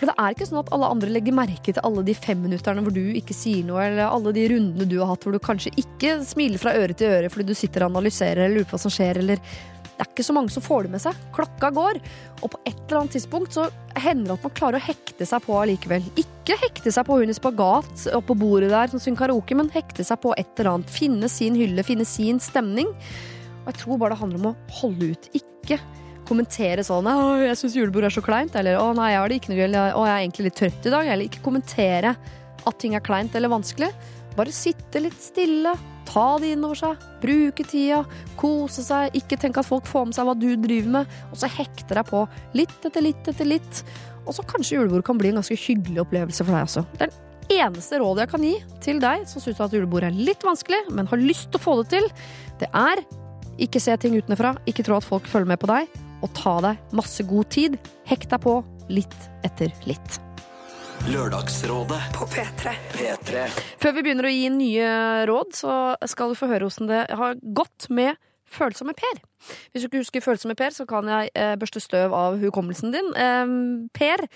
For 0.03 0.11
det 0.11 0.17
er 0.19 0.35
ikke 0.35 0.49
sånn 0.49 0.59
at 0.65 0.71
alle 0.75 0.89
andre 0.91 1.13
legger 1.15 1.35
merke 1.37 1.71
til 1.71 1.85
alle 1.87 2.03
de 2.03 2.15
femminutterne 2.19 2.83
hvor 2.83 2.95
du 2.95 3.05
ikke 3.15 3.37
sier 3.39 3.63
noe, 3.69 3.85
eller 3.87 4.09
alle 4.09 4.33
de 4.35 4.49
rundene 4.51 4.87
du 4.91 4.97
har 4.99 5.13
hatt 5.13 5.23
hvor 5.23 5.37
du 5.37 5.39
kanskje 5.43 5.71
ikke 5.79 6.17
smiler 6.27 6.59
fra 6.59 6.73
øre 6.75 6.97
til 6.99 7.07
øre 7.07 7.31
fordi 7.31 7.47
du 7.53 7.55
sitter 7.55 7.85
og 7.85 7.93
analyserer 7.93 8.49
eller 8.49 8.59
lurer 8.59 8.67
på 8.67 8.75
hva 8.75 8.83
som 8.83 8.91
skjer, 8.91 9.21
eller 9.23 9.39
det 9.93 10.03
er 10.03 10.11
ikke 10.11 10.25
så 10.27 10.35
mange 10.35 10.51
som 10.51 10.65
får 10.65 10.89
det 10.89 10.91
med 10.97 11.03
seg. 11.05 11.19
Klokka 11.37 11.71
går, 11.77 12.01
og 12.41 12.51
på 12.51 12.59
et 12.67 12.81
eller 12.81 12.99
annet 13.05 13.15
tidspunkt 13.15 13.55
så 13.55 13.69
hender 13.95 14.33
det 14.33 14.35
at 14.41 14.47
man 14.49 14.55
klarer 14.59 14.81
å 14.81 14.87
hekte 14.89 15.29
seg 15.29 15.45
på 15.45 15.55
allikevel. 15.61 16.09
Ikke 16.19 16.57
hekte 16.65 16.91
seg 16.91 17.07
på 17.07 17.21
hun 17.21 17.31
i 17.31 17.37
spagat 17.39 18.09
oppå 18.19 18.35
bordet 18.41 18.73
der 18.73 18.91
som 18.91 19.03
synger 19.05 19.29
karaoke, 19.29 19.55
men 19.55 19.71
hekte 19.71 20.03
seg 20.09 20.19
på 20.25 20.35
et 20.35 20.51
eller 20.57 20.73
annet. 20.73 20.91
Finne 20.91 21.31
sin 21.31 21.55
hylle, 21.61 21.87
finne 21.87 22.09
sin 22.09 22.43
stemning. 22.43 22.91
Og 23.63 23.73
jeg 23.73 23.81
tror 23.83 23.99
bare 24.01 24.15
det 24.15 24.23
handler 24.23 24.43
om 24.43 24.51
å 24.53 24.57
holde 24.81 25.13
ut. 25.15 25.29
Ikke 25.39 25.79
kommentere 26.29 26.85
sånn 26.87 27.07
'Å, 27.07 27.43
jeg 27.47 27.59
syns 27.59 27.77
julebord 27.77 28.05
er 28.05 28.15
så 28.15 28.23
kleint', 28.25 28.55
eller 28.57 28.79
'Å 28.79 28.95
nei, 28.95 29.13
jeg 29.13 29.21
har 29.21 29.29
det 29.29 29.41
ikke 29.41 29.51
noe 29.53 29.59
gøy', 29.59 29.69
eller 29.69 29.93
'Å, 29.93 30.03
jeg 30.07 30.15
er 30.15 30.23
egentlig 30.23 30.45
litt 30.45 30.61
trøtt 30.61 30.87
i 30.87 30.95
dag', 30.95 31.09
eller 31.13 31.25
ikke 31.27 31.45
kommentere 31.45 32.17
at 32.67 32.79
ting 32.79 32.95
er 32.95 33.01
kleint 33.01 33.35
eller 33.35 33.49
vanskelig. 33.49 33.91
Bare 34.37 34.53
sitte 34.55 35.03
litt 35.03 35.19
stille, 35.21 35.75
ta 36.09 36.39
det 36.39 36.55
innover 36.55 36.79
seg, 36.79 37.03
bruke 37.21 37.65
tida, 37.69 38.05
kose 38.37 38.83
seg, 38.85 39.13
ikke 39.19 39.39
tenke 39.41 39.61
at 39.61 39.69
folk 39.69 39.85
får 39.85 40.07
med 40.09 40.17
seg 40.17 40.29
hva 40.29 40.37
du 40.39 40.49
driver 40.57 40.89
med, 40.89 41.07
og 41.31 41.37
så 41.43 41.51
hekte 41.53 41.95
deg 41.99 42.07
på 42.09 42.23
litt 42.55 42.87
etter 42.87 43.05
litt 43.05 43.29
etter 43.29 43.49
litt. 43.49 43.83
Og 44.27 44.33
så 44.37 44.45
kanskje 44.47 44.79
julebord 44.79 45.05
kan 45.05 45.19
bli 45.19 45.33
en 45.33 45.41
ganske 45.41 45.59
hyggelig 45.59 46.05
opplevelse 46.07 46.47
for 46.47 46.55
deg 46.55 46.69
også. 46.69 46.85
Det 46.97 47.09
er 47.09 47.13
den 47.13 47.59
eneste 47.67 47.99
rådet 48.01 48.25
jeg 48.25 48.33
kan 48.33 48.47
gi 48.47 48.55
til 48.81 49.03
deg 49.03 49.27
som 49.29 49.43
syns 49.43 49.61
at 49.61 49.75
julebord 49.75 50.07
er 50.07 50.17
litt 50.17 50.47
vanskelig, 50.47 50.87
men 50.95 51.11
har 51.11 51.21
lyst 51.21 51.51
til 51.51 51.61
å 51.61 51.67
få 51.67 51.77
det 51.83 51.91
til, 51.97 52.09
det 52.63 52.71
er 52.73 53.03
ikke 53.63 53.81
se 53.83 53.95
ting 54.01 54.17
utenfra, 54.19 54.57
ikke 54.67 54.85
tro 54.87 54.99
at 54.99 55.07
folk 55.07 55.29
følger 55.31 55.53
med 55.55 55.61
på 55.63 55.71
deg, 55.71 55.91
og 56.23 56.35
ta 56.39 56.59
deg 56.65 56.95
masse 56.97 57.25
god 57.29 57.49
tid. 57.55 57.79
Hekk 58.09 58.29
deg 58.31 58.43
på 58.43 58.59
litt 58.93 59.19
etter 59.47 59.73
litt. 59.89 60.19
Lørdagsrådet 61.11 61.99
På 62.15 62.29
P3. 62.31 62.75
P3 62.95 63.47
Før 63.83 63.95
vi 63.97 64.05
begynner 64.05 64.29
å 64.29 64.31
gi 64.31 64.45
nye 64.55 64.91
råd, 65.27 65.57
så 65.59 65.73
skal 66.07 66.31
du 66.31 66.39
få 66.39 66.47
høre 66.51 66.69
hvordan 66.69 66.91
det 66.93 67.01
har 67.19 67.41
gått 67.43 67.89
med 67.91 68.21
Følsomme 68.53 68.93
Per. 68.95 69.23
Hvis 69.73 69.83
du 69.83 69.89
ikke 69.89 70.03
husker 70.03 70.23
Følsomme 70.23 70.55
Per, 70.59 70.75
så 70.77 70.87
kan 70.87 71.09
jeg 71.11 71.33
eh, 71.35 71.55
børste 71.59 71.83
støv 71.83 72.15
av 72.15 72.37
hukommelsen 72.43 72.95
din. 72.95 73.09
Eh, 73.19 73.57
per 73.97 74.27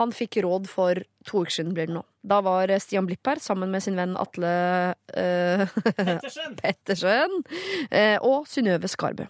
han 0.00 0.12
fikk 0.14 0.40
råd 0.44 0.70
for 0.70 1.02
to 1.26 1.42
uker 1.44 1.58
siden, 1.58 1.74
blir 1.76 1.90
det 1.90 1.98
nå. 1.98 2.04
Da 2.26 2.40
var 2.44 2.72
Stian 2.82 3.06
Blipp 3.06 3.26
her 3.28 3.40
sammen 3.42 3.70
med 3.72 3.84
sin 3.84 3.98
venn 3.98 4.16
Atle 4.18 4.52
uh, 5.14 5.66
Pettersen 6.60 7.40
Uh, 7.86 8.16
og 8.24 8.48
Synnøve 8.50 8.88
Skarbø. 8.90 9.28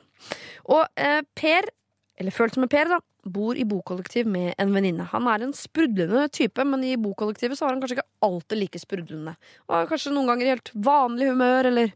Og 0.73 0.87
uh, 0.97 1.21
Per, 1.37 1.69
eller 2.17 2.35
følt 2.35 2.57
som 2.57 2.65
en 2.65 2.73
Per, 2.73 2.89
da, 2.89 3.01
bor 3.27 3.59
i 3.59 3.67
bokollektiv 3.69 4.29
med 4.31 4.55
en 4.61 4.73
venninne. 4.75 5.07
Han 5.13 5.27
er 5.31 5.45
en 5.45 5.55
sprudlende 5.57 6.27
type, 6.33 6.65
men 6.65 6.85
i 6.87 6.95
bokollektivet 7.01 7.59
så 7.59 7.67
var 7.67 7.75
han 7.75 7.83
kanskje 7.83 7.99
ikke 7.99 8.09
alltid 8.27 8.61
like 8.61 8.81
sprudlende. 8.81 9.37
Og 9.69 9.91
kanskje 9.91 10.15
noen 10.15 10.31
ganger 10.33 10.47
i 10.47 10.55
helt 10.55 10.73
vanlig 10.87 11.31
humør, 11.33 11.71
eller 11.73 11.93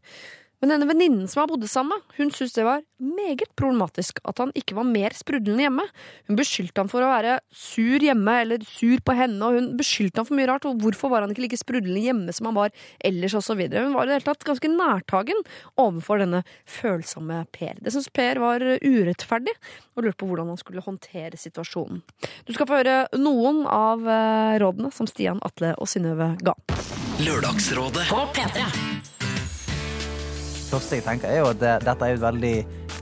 Men 0.61 0.75
denne 0.75 0.85
venninnen 0.85 1.25
som 1.29 1.41
har 1.41 1.49
bodd 1.49 1.65
sammen 1.69 1.97
med, 1.97 2.15
hun 2.19 2.29
syntes 2.29 2.53
det 2.53 2.65
var 2.67 2.83
meget 3.01 3.49
problematisk 3.57 4.19
at 4.29 4.37
han 4.43 4.51
ikke 4.57 4.75
var 4.77 4.85
mer 4.85 5.15
sprudlende 5.17 5.65
hjemme. 5.65 5.85
Hun 6.29 6.37
beskyldte 6.37 6.83
han 6.83 6.91
for 6.91 7.01
å 7.01 7.09
være 7.09 7.39
sur 7.49 8.03
hjemme, 8.03 8.35
eller 8.43 8.61
sur 8.69 9.01
på 9.01 9.15
henne, 9.17 9.41
og 9.41 9.57
hun 9.57 9.71
beskyldte 9.79 10.21
han 10.21 10.29
for 10.29 10.37
mye 10.37 10.49
rart, 10.51 10.67
og 10.69 10.77
hvorfor 10.83 11.09
var 11.13 11.25
han 11.25 11.33
ikke 11.33 11.47
like 11.47 11.57
sprudlende 11.57 12.05
hjemme 12.05 12.35
som 12.37 12.51
han 12.51 12.59
var 12.59 12.75
ellers, 13.01 13.33
videre. 13.57 13.87
Hun 13.87 13.97
var 13.97 14.05
i 14.05 14.11
det 14.11 14.19
hele 14.19 14.27
tatt 14.29 14.45
ganske 14.45 14.69
nærtagen 14.69 15.41
overfor 15.81 16.21
denne 16.21 16.43
følsomme 16.69 17.41
Per. 17.55 17.81
Det 17.81 17.95
syntes 17.95 18.13
Per 18.13 18.41
var 18.43 18.61
urettferdig, 18.61 19.57
og 19.97 20.05
lurte 20.05 20.21
på 20.21 20.29
hvordan 20.29 20.53
han 20.53 20.61
skulle 20.61 20.85
håndtere 20.85 21.41
situasjonen. 21.41 22.03
Du 22.45 22.53
skal 22.53 22.69
få 22.69 22.83
høre 22.83 22.97
noen 23.17 23.65
av 23.65 24.05
eh, 24.05 24.59
rådene 24.61 24.93
som 24.93 25.09
Stian, 25.09 25.41
Atle 25.41 25.73
og 25.81 25.89
Synnøve 25.89 26.35
ga. 26.45 26.53
Lørdagsrådet 27.25 28.07
første 30.71 30.97
jeg 30.99 31.03
tenker, 31.05 31.29
er 31.31 31.41
jo 31.43 31.49
at 31.51 31.59
det, 31.61 31.73
dette 31.85 32.07
er 32.07 32.15
et 32.15 32.21
veldig 32.21 32.53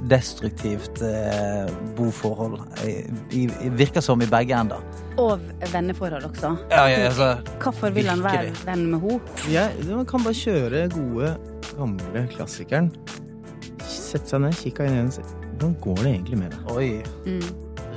destruktivt 0.10 1.02
eh, 1.06 1.70
boforhold. 1.98 2.58
I, 2.88 2.94
i, 3.36 3.44
virker 3.80 4.04
som 4.06 4.22
i 4.24 4.28
begge 4.30 4.56
ender. 4.58 4.84
Og 5.20 5.42
venneforhold 5.74 6.26
også. 6.30 6.54
Ja, 6.72 6.86
ja, 6.90 7.06
altså, 7.10 7.30
Hvorfor 7.64 7.92
vil 7.96 8.08
han 8.10 8.24
være 8.24 8.52
venn 8.66 8.86
med 8.94 9.04
henne? 9.04 9.20
Ja, 9.52 9.68
man 9.92 10.08
kan 10.10 10.24
bare 10.26 10.38
kjøre 10.40 10.86
gode, 10.96 11.34
gamle 11.76 12.26
klassikeren. 12.34 12.92
Sette 13.90 14.30
seg 14.32 14.44
ned, 14.46 14.56
kikke 14.58 14.86
inn 14.88 14.96
i 14.96 15.04
øynene 15.04 15.24
og 15.26 15.36
Hvordan 15.60 15.74
går 15.84 15.98
det 16.06 16.12
egentlig 16.14 16.38
med 16.40 16.54
deg? 16.54 16.70
oi, 16.72 16.90
Mm. 17.26 17.48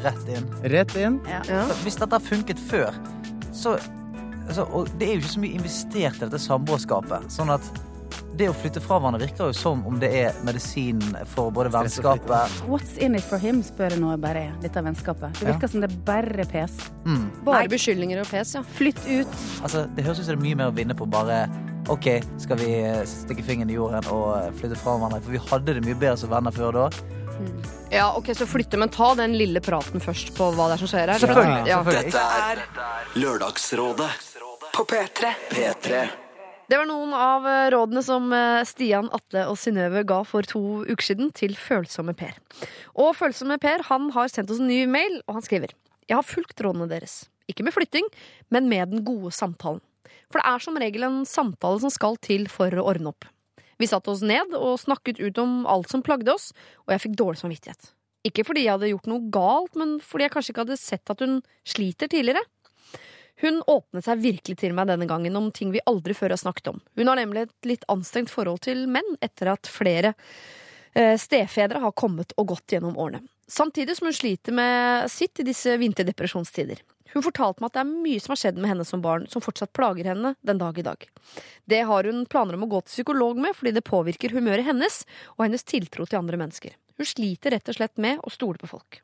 rett 0.03 0.31
inn. 0.35 0.47
Rett 0.73 0.95
inn. 0.99 1.21
Ja. 1.31 1.63
Hvis 1.85 1.95
dette 2.01 2.19
har 2.19 2.25
funket 2.27 2.59
før, 2.59 2.91
så 3.55 3.77
altså, 4.49 4.65
Og 4.75 4.89
det 4.99 5.07
er 5.09 5.13
jo 5.15 5.21
ikke 5.23 5.35
så 5.37 5.43
mye 5.45 5.55
investert 5.61 6.17
i 6.19 6.25
dette 6.25 6.41
samboerskapet. 6.43 7.29
Sånn 7.31 7.53
at 7.55 7.63
det 8.37 8.49
å 8.51 8.55
flytte 8.57 8.81
fra 8.85 8.99
hverandre 9.01 9.21
virker 9.27 9.51
jo 9.51 9.57
som 9.57 9.83
om 9.87 9.99
det 10.01 10.11
er 10.23 10.35
medisin 10.47 11.01
for 11.35 11.51
både 11.55 11.71
vennskapet 11.75 12.63
What's 12.69 12.97
in 12.99 13.15
it 13.19 13.25
for 13.25 13.39
him, 13.43 13.63
spør 13.67 13.91
jeg 13.97 14.01
nå 14.01 14.15
bare, 14.23 14.53
dette 14.63 14.83
vennskapet. 14.85 15.33
Det 15.39 15.49
Ja. 15.49 15.53
virker 15.53 15.69
som 15.71 15.81
det 15.81 15.91
er 15.93 15.97
bare 16.07 16.45
pes. 16.47 16.73
mm. 17.05 17.45
Bare 17.45 17.65
Nei. 17.65 17.69
beskyldninger 17.69 18.21
og 18.21 18.27
pes, 18.31 18.55
ja. 18.55 18.63
Flytt 18.63 19.03
ut. 19.07 19.29
Altså, 19.63 19.87
Det 19.95 20.05
høres 20.05 20.19
ut 20.21 20.25
som 20.27 20.35
det 20.37 20.41
er 20.41 20.49
mye 20.49 20.57
mer 20.57 20.71
å 20.71 20.75
vinne 20.75 20.95
på 20.95 21.09
bare 21.11 21.49
OK, 21.89 22.23
skal 22.39 22.57
vi 22.57 22.73
eh, 22.79 23.03
stikke 23.05 23.43
fingeren 23.43 23.71
i 23.71 23.75
jorden 23.75 24.05
og 24.13 24.37
eh, 24.39 24.51
flytte 24.53 24.77
fra 24.79 24.97
hverandre? 24.97 25.21
For 25.23 25.31
vi 25.33 25.39
hadde 25.39 25.75
det 25.75 25.85
mye 25.85 25.99
bedre 25.99 26.17
som 26.17 26.31
venner 26.31 26.51
før 26.55 26.73
da. 26.73 26.91
Ja, 27.91 28.13
ok, 28.17 28.27
Så 28.39 28.47
flytte, 28.47 28.79
men 28.79 28.89
ta 28.89 29.15
den 29.19 29.33
lille 29.37 29.61
praten 29.61 30.01
først 30.01 30.31
på 30.37 30.53
hva 30.55 30.69
det 30.71 30.77
er 30.79 30.87
som 30.87 30.89
skjer 30.93 31.11
her. 31.11 31.19
Selvfølgelig. 31.19 31.67
Ja. 31.67 31.83
selvfølgelig. 31.83 32.13
Dette 32.13 32.23
er 32.39 32.63
Lørdagsrådet 33.19 34.11
På 34.73 34.85
P3. 34.85 35.35
P3. 35.51 36.22
Det 36.73 36.79
var 36.81 36.87
noen 36.89 37.11
av 37.13 37.45
eh, 37.45 37.67
rådene 37.69 38.01
som 38.01 38.31
eh, 38.33 38.63
Stian, 38.65 39.11
Atle 39.13 39.43
og 39.51 39.59
Synnøve 39.61 40.01
ga 40.09 40.23
for 40.25 40.47
to 40.49 40.81
uker 40.89 41.05
siden 41.05 41.29
til 41.37 41.53
Følsomme 41.61 42.15
Per. 42.17 42.39
Og 42.97 43.11
Følsomme 43.19 43.59
Per 43.61 43.85
han 43.91 44.07
har 44.15 44.31
sendt 44.33 44.49
oss 44.55 44.63
en 44.63 44.71
ny 44.71 44.87
mail, 44.89 45.19
og 45.27 45.37
han 45.37 45.45
skriver 45.45 45.75
Jeg 46.09 46.17
har 46.17 46.25
fulgt 46.25 46.63
rådene 46.65 46.89
deres. 46.89 47.27
Ikke 47.45 47.67
med 47.67 47.77
flytting, 47.77 48.09
men 48.49 48.71
med 48.73 48.89
den 48.89 49.05
gode 49.05 49.35
samtalen. 49.37 49.83
For 50.33 50.41
det 50.41 50.49
er 50.49 50.65
som 50.65 50.81
regel 50.81 51.05
en 51.05 51.21
samtale 51.29 51.83
som 51.85 51.93
skal 51.93 52.17
til 52.25 52.49
for 52.49 52.73
å 52.73 52.87
ordne 52.95 53.13
opp. 53.13 53.29
Vi 53.77 53.91
satte 53.93 54.09
oss 54.15 54.25
ned 54.25 54.57
og 54.57 54.81
snakket 54.81 55.21
ut 55.21 55.45
om 55.45 55.67
alt 55.69 55.93
som 55.93 56.01
plagde 56.01 56.33
oss, 56.33 56.55
og 56.87 56.97
jeg 56.97 57.05
fikk 57.05 57.21
dårlig 57.21 57.43
samvittighet. 57.43 57.93
Ikke 58.25 58.49
fordi 58.49 58.65
jeg 58.65 58.79
hadde 58.79 58.95
gjort 58.95 59.13
noe 59.13 59.29
galt, 59.35 59.77
men 59.77 59.99
fordi 60.01 60.25
jeg 60.25 60.39
kanskje 60.39 60.57
ikke 60.57 60.65
hadde 60.65 60.81
sett 60.81 61.13
at 61.13 61.21
hun 61.21 61.43
sliter 61.69 62.09
tidligere. 62.09 62.47
Hun 63.43 63.59
åpnet 63.67 64.07
seg 64.07 64.23
virkelig 64.23 64.61
til 64.61 64.75
meg 64.77 64.87
denne 64.91 65.09
gangen 65.11 65.37
om 65.39 65.51
ting 65.55 65.73
vi 65.75 65.83
aldri 65.91 66.15
før 66.15 66.37
har 66.37 66.41
snakket 66.41 66.71
om. 66.71 66.81
Hun 66.99 67.11
har 67.11 67.19
nemlig 67.19 67.49
et 67.49 67.71
litt 67.73 67.87
anstrengt 67.91 68.31
forhold 68.31 68.63
til 68.69 68.85
menn 68.87 69.17
etter 69.21 69.51
at 69.51 69.67
flere 69.71 70.15
eh, 70.95 71.17
stefedre 71.19 71.83
har 71.83 71.97
kommet 71.99 72.37
og 72.39 72.53
gått 72.55 72.77
gjennom 72.77 72.95
årene. 72.95 73.25
Samtidig 73.51 73.99
som 73.99 74.07
hun 74.09 74.17
sliter 74.17 74.55
med 74.55 75.11
sitt 75.11 75.43
i 75.43 75.47
disse 75.49 75.75
vinterdepresjonstider. 75.81 76.81
Hun 77.13 77.25
fortalte 77.27 77.61
meg 77.61 77.69
at 77.69 77.77
det 77.77 77.83
er 77.83 77.91
mye 78.07 78.21
som 78.23 78.33
har 78.33 78.41
skjedd 78.41 78.61
med 78.63 78.71
henne 78.71 78.87
som 78.89 79.03
barn, 79.05 79.27
som 79.29 79.45
fortsatt 79.45 79.75
plager 79.77 80.09
henne 80.09 80.33
den 80.41 80.61
dag 80.63 80.79
i 80.79 80.87
dag. 80.87 81.05
Det 81.69 81.83
har 81.91 82.09
hun 82.09 82.25
planer 82.31 82.57
om 82.57 82.65
å 82.65 82.71
gå 82.73 82.81
til 82.87 82.95
psykolog 82.95 83.43
med, 83.43 83.57
fordi 83.59 83.75
det 83.77 83.85
påvirker 83.85 84.33
humøret 84.33 84.65
hennes 84.71 85.03
og 85.37 85.45
hennes 85.45 85.67
tiltro 85.69 86.07
til 86.07 86.23
andre 86.23 86.41
mennesker. 86.41 86.79
Hun 86.97 87.09
sliter 87.09 87.53
rett 87.53 87.69
og 87.69 87.77
slett 87.77 88.01
med 88.01 88.23
å 88.23 88.33
stole 88.33 88.63
på 88.63 88.71
folk. 88.71 89.03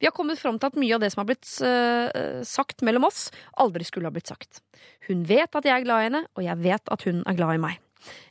Vi 0.00 0.08
har 0.08 0.14
kommet 0.16 0.40
fram 0.40 0.58
til 0.60 0.72
at 0.72 0.78
mye 0.80 0.96
av 0.96 1.02
det 1.02 1.12
som 1.12 1.22
har 1.22 1.28
blitt 1.30 1.48
uh, 1.64 2.42
sagt 2.46 2.84
mellom 2.86 3.08
oss, 3.08 3.30
aldri 3.62 3.86
skulle 3.88 4.10
ha 4.10 4.14
blitt 4.14 4.30
sagt. 4.32 4.62
Hun 5.08 5.24
vet 5.28 5.54
at 5.54 5.68
jeg 5.68 5.74
er 5.74 5.86
glad 5.86 6.02
i 6.02 6.08
henne, 6.10 6.26
og 6.36 6.44
jeg 6.46 6.62
vet 6.64 6.92
at 6.94 7.08
hun 7.08 7.22
er 7.26 7.38
glad 7.38 7.58
i 7.58 7.62
meg. 7.62 7.80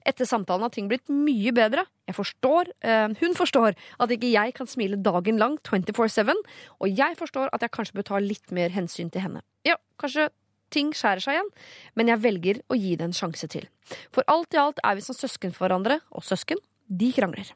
Etter 0.07 0.27
samtalen 0.27 0.65
har 0.65 0.73
ting 0.73 0.89
blitt 0.91 1.07
mye 1.11 1.53
bedre. 1.55 1.85
Jeg 2.09 2.17
forstår, 2.17 2.73
uh, 2.83 3.07
hun 3.21 3.37
forstår 3.37 3.77
at 4.03 4.13
ikke 4.13 4.33
jeg 4.33 4.55
kan 4.57 4.69
smile 4.69 4.99
dagen 4.99 5.39
lang 5.41 5.57
24-7, 5.67 6.33
og 6.79 6.91
jeg 6.91 7.17
forstår 7.19 7.53
at 7.55 7.63
jeg 7.63 7.75
kanskje 7.77 7.99
bør 7.99 8.09
ta 8.11 8.21
litt 8.23 8.55
mer 8.55 8.73
hensyn 8.75 9.11
til 9.13 9.27
henne. 9.27 9.45
Ja, 9.67 9.77
kanskje 10.01 10.29
ting 10.71 10.93
skjærer 10.95 11.23
seg 11.23 11.37
igjen, 11.37 11.49
men 11.99 12.11
jeg 12.11 12.23
velger 12.23 12.61
å 12.71 12.77
gi 12.79 12.95
det 12.99 13.09
en 13.09 13.15
sjanse 13.15 13.49
til. 13.51 13.67
For 14.15 14.27
alt 14.31 14.55
i 14.55 14.61
alt 14.61 14.79
er 14.87 14.97
vi 14.97 15.05
som 15.05 15.17
søsken 15.17 15.55
for 15.55 15.67
hverandre, 15.67 15.99
og 16.15 16.23
søsken, 16.25 16.61
de 16.87 17.11
krangler. 17.15 17.51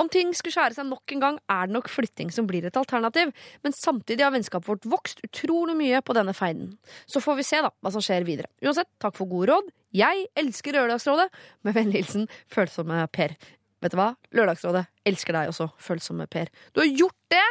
Om 0.00 0.10
ting 0.12 0.32
skulle 0.36 0.54
skjære 0.54 0.76
seg 0.76 0.88
nok 0.88 1.14
en 1.14 1.22
gang, 1.22 1.38
er 1.50 1.68
det 1.68 1.76
nok 1.76 1.90
flytting 1.92 2.30
som 2.34 2.48
blir 2.50 2.66
et 2.68 2.78
alternativ, 2.78 3.32
men 3.64 3.76
samtidig 3.76 4.24
har 4.24 4.34
vennskapet 4.34 4.70
vårt 4.70 4.88
vokst 4.88 5.24
utrolig 5.26 5.76
mye 5.78 6.02
på 6.04 6.16
denne 6.16 6.34
feiden. 6.36 6.74
Så 7.10 7.22
får 7.24 7.40
vi 7.40 7.48
se 7.48 7.62
da 7.64 7.72
hva 7.74 7.94
som 7.94 8.04
skjer 8.04 8.26
videre. 8.28 8.50
Uansett, 8.64 8.90
takk 9.02 9.16
for 9.18 9.30
gode 9.30 9.52
råd. 9.52 9.72
Jeg 9.94 10.26
elsker 10.38 10.74
Lørdagsrådet. 10.74 11.28
Med 11.66 11.76
vennlig 11.76 12.02
hilsen 12.02 12.26
Følsomme 12.50 13.04
Per. 13.14 13.36
Vet 13.84 13.94
du 13.94 13.98
hva? 14.00 14.14
Lørdagsrådet 14.34 14.86
elsker 15.06 15.36
deg 15.36 15.52
også, 15.52 15.68
Følsomme 15.82 16.26
Per. 16.30 16.50
Du 16.72 16.82
har 16.82 16.90
gjort 16.90 17.18
det 17.34 17.46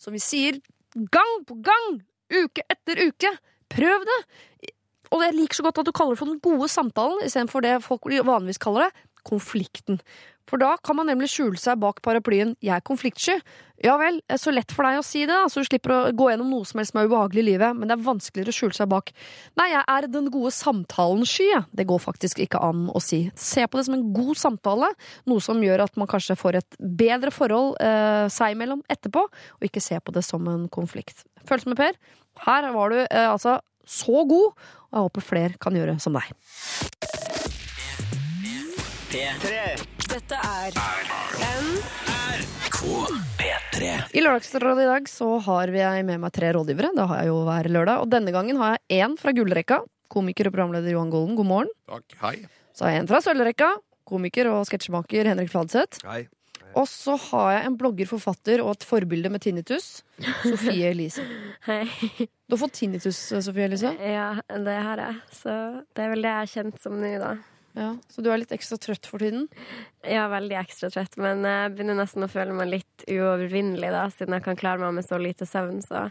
som 0.00 0.14
vi 0.16 0.22
sier 0.22 0.60
gang 1.12 1.42
på 1.48 1.58
gang, 1.64 2.00
uke 2.32 2.64
etter 2.72 3.02
uke. 3.06 3.32
Prøv 3.72 4.06
det! 4.08 4.20
Og 5.14 5.22
jeg 5.22 5.36
liker 5.36 5.60
så 5.60 5.66
godt 5.66 5.82
at 5.82 5.88
du 5.88 5.94
kaller 5.94 6.16
det 6.16 6.20
for 6.20 6.30
den 6.30 6.40
gode 6.42 6.68
samtalen 6.72 7.22
istedenfor 7.26 7.62
det 7.62 7.76
folk 7.84 8.08
vanligvis 8.10 8.58
kaller 8.62 8.88
det, 8.88 9.04
konflikten. 9.26 10.00
For 10.46 10.62
da 10.62 10.76
kan 10.84 10.98
man 10.98 11.08
nemlig 11.10 11.32
skjule 11.32 11.58
seg 11.58 11.80
bak 11.82 12.02
paraplyen 12.06 12.54
'jeg 12.62 12.76
er 12.76 12.84
konfliktsky'. 12.86 13.40
Ja 13.84 13.98
vel, 14.00 14.22
er 14.30 14.38
så 14.40 14.54
lett 14.54 14.72
for 14.72 14.86
deg 14.86 14.96
å 14.96 15.04
si 15.04 15.26
det, 15.26 15.34
da, 15.34 15.50
så 15.52 15.60
du 15.60 15.66
slipper 15.68 15.92
å 15.92 16.12
gå 16.16 16.30
gjennom 16.30 16.48
noe 16.48 16.64
som 16.64 16.78
helst 16.80 16.94
som 16.94 17.00
er 17.02 17.10
ubehagelig 17.10 17.42
i 17.42 17.48
livet, 17.50 17.76
men 17.76 17.90
det 17.90 17.92
er 17.98 18.06
vanskeligere 18.06 18.48
å 18.48 18.56
skjule 18.56 18.72
seg 18.72 18.88
bak 18.88 19.12
'nei, 19.58 19.68
jeg 19.74 19.84
er 19.86 20.06
den 20.08 20.30
gode 20.30 20.52
samtalen-sky', 20.54 21.50
jeg. 21.52 21.64
Det 21.74 21.86
går 21.86 22.00
faktisk 22.00 22.40
ikke 22.40 22.62
an 22.62 22.88
å 22.88 23.02
si. 23.02 23.30
Se 23.34 23.66
på 23.66 23.76
det 23.76 23.84
som 23.84 23.94
en 23.94 24.12
god 24.14 24.36
samtale, 24.36 24.88
noe 25.26 25.40
som 25.40 25.60
gjør 25.60 25.84
at 25.84 25.96
man 25.96 26.08
kanskje 26.08 26.38
får 26.38 26.54
et 26.62 26.76
bedre 26.80 27.30
forhold 27.30 27.76
eh, 27.80 28.28
seg 28.28 28.56
imellom 28.56 28.82
etterpå, 28.88 29.26
og 29.26 29.62
ikke 29.62 29.82
se 29.82 30.00
på 30.00 30.12
det 30.12 30.24
som 30.24 30.46
en 30.48 30.68
konflikt. 30.68 31.26
Følelse 31.44 31.68
med 31.68 31.76
Per, 31.76 31.92
her 32.46 32.72
var 32.72 32.88
du 32.90 32.98
eh, 33.02 33.28
altså 33.28 33.60
så 33.86 34.24
god, 34.26 34.56
og 34.90 34.94
jeg 34.96 35.04
håper 35.06 35.20
flere 35.20 35.54
kan 35.60 35.74
gjøre 35.76 36.00
som 36.00 36.16
deg. 36.16 36.32
Dette 40.26 40.42
er 40.42 40.74
P3. 43.38 43.90
I 44.10 44.22
Lørdagsrådet 44.24 44.82
i 44.82 44.88
dag 44.88 45.04
så 45.06 45.28
har 45.44 45.70
jeg 45.70 46.02
med 46.08 46.18
meg 46.18 46.34
tre 46.34 46.48
rådgivere. 46.56 46.90
Det 46.96 47.04
har 47.06 47.20
jeg 47.22 47.30
jo 47.30 47.36
hver 47.46 47.68
lørdag. 47.70 48.02
Og 48.02 48.10
denne 48.10 48.34
gangen 48.34 48.58
har 48.58 48.74
jeg 48.74 49.04
én 49.06 49.14
fra 49.20 49.30
gullrekka. 49.36 49.78
Komiker 50.10 50.50
og 50.50 50.56
programleder 50.56 50.96
Johan 50.96 51.14
Golden, 51.14 51.38
god 51.38 51.50
morgen. 51.52 51.72
Takk. 51.86 52.18
Hei. 52.24 52.34
Så 52.74 52.88
har 52.88 52.96
jeg 52.96 53.04
en 53.04 53.10
fra 53.12 53.22
sølvrekka. 53.22 53.70
Komiker 54.10 54.50
og 54.50 54.66
sketsjemaker 54.66 55.30
Henrik 55.30 55.54
Fladseth. 55.54 56.02
Hei. 56.02 56.24
Og 56.74 56.90
så 56.90 57.14
har 57.30 57.60
jeg 57.60 57.70
en 57.70 57.78
blogger, 57.78 58.10
forfatter 58.10 58.66
og 58.66 58.74
et 58.74 58.90
forbilde 58.90 59.30
med 59.30 59.46
tinnitus. 59.46 60.00
Sofie 60.42 60.90
Elise. 60.90 61.22
Hei. 61.70 61.84
Du 62.18 62.58
har 62.58 62.66
fått 62.66 62.80
tinnitus, 62.82 63.28
Sofie 63.30 63.70
Elise. 63.70 63.94
Ja, 64.02 64.32
det 64.50 64.80
har 64.90 65.06
jeg. 65.06 65.20
Så 65.38 65.60
det 65.94 66.02
er 66.02 66.16
vel 66.16 66.26
det 66.26 66.34
jeg 66.34 66.42
har 66.42 66.56
kjent 66.58 66.82
som 66.82 66.98
nå, 66.98 67.14
da. 67.22 67.36
Ja, 67.76 67.90
så 68.08 68.22
du 68.24 68.30
er 68.32 68.40
litt 68.40 68.52
ekstra 68.56 68.78
trøtt 68.80 69.04
for 69.04 69.20
tiden? 69.20 69.50
Er 70.00 70.30
veldig 70.32 70.56
ekstra 70.62 70.88
trøtt, 70.92 71.18
men 71.20 71.44
jeg 71.44 71.74
begynner 71.74 71.98
nesten 71.98 72.24
å 72.24 72.30
føle 72.32 72.54
meg 72.56 72.70
litt 72.72 73.04
uovervinnelig, 73.04 73.90
da, 73.92 74.06
siden 74.14 74.38
jeg 74.38 74.46
kan 74.46 74.56
klare 74.56 74.80
meg 74.80 74.94
med 74.96 75.04
så 75.04 75.18
lite 75.20 75.44
søvn. 75.48 75.82
Så 75.84 76.06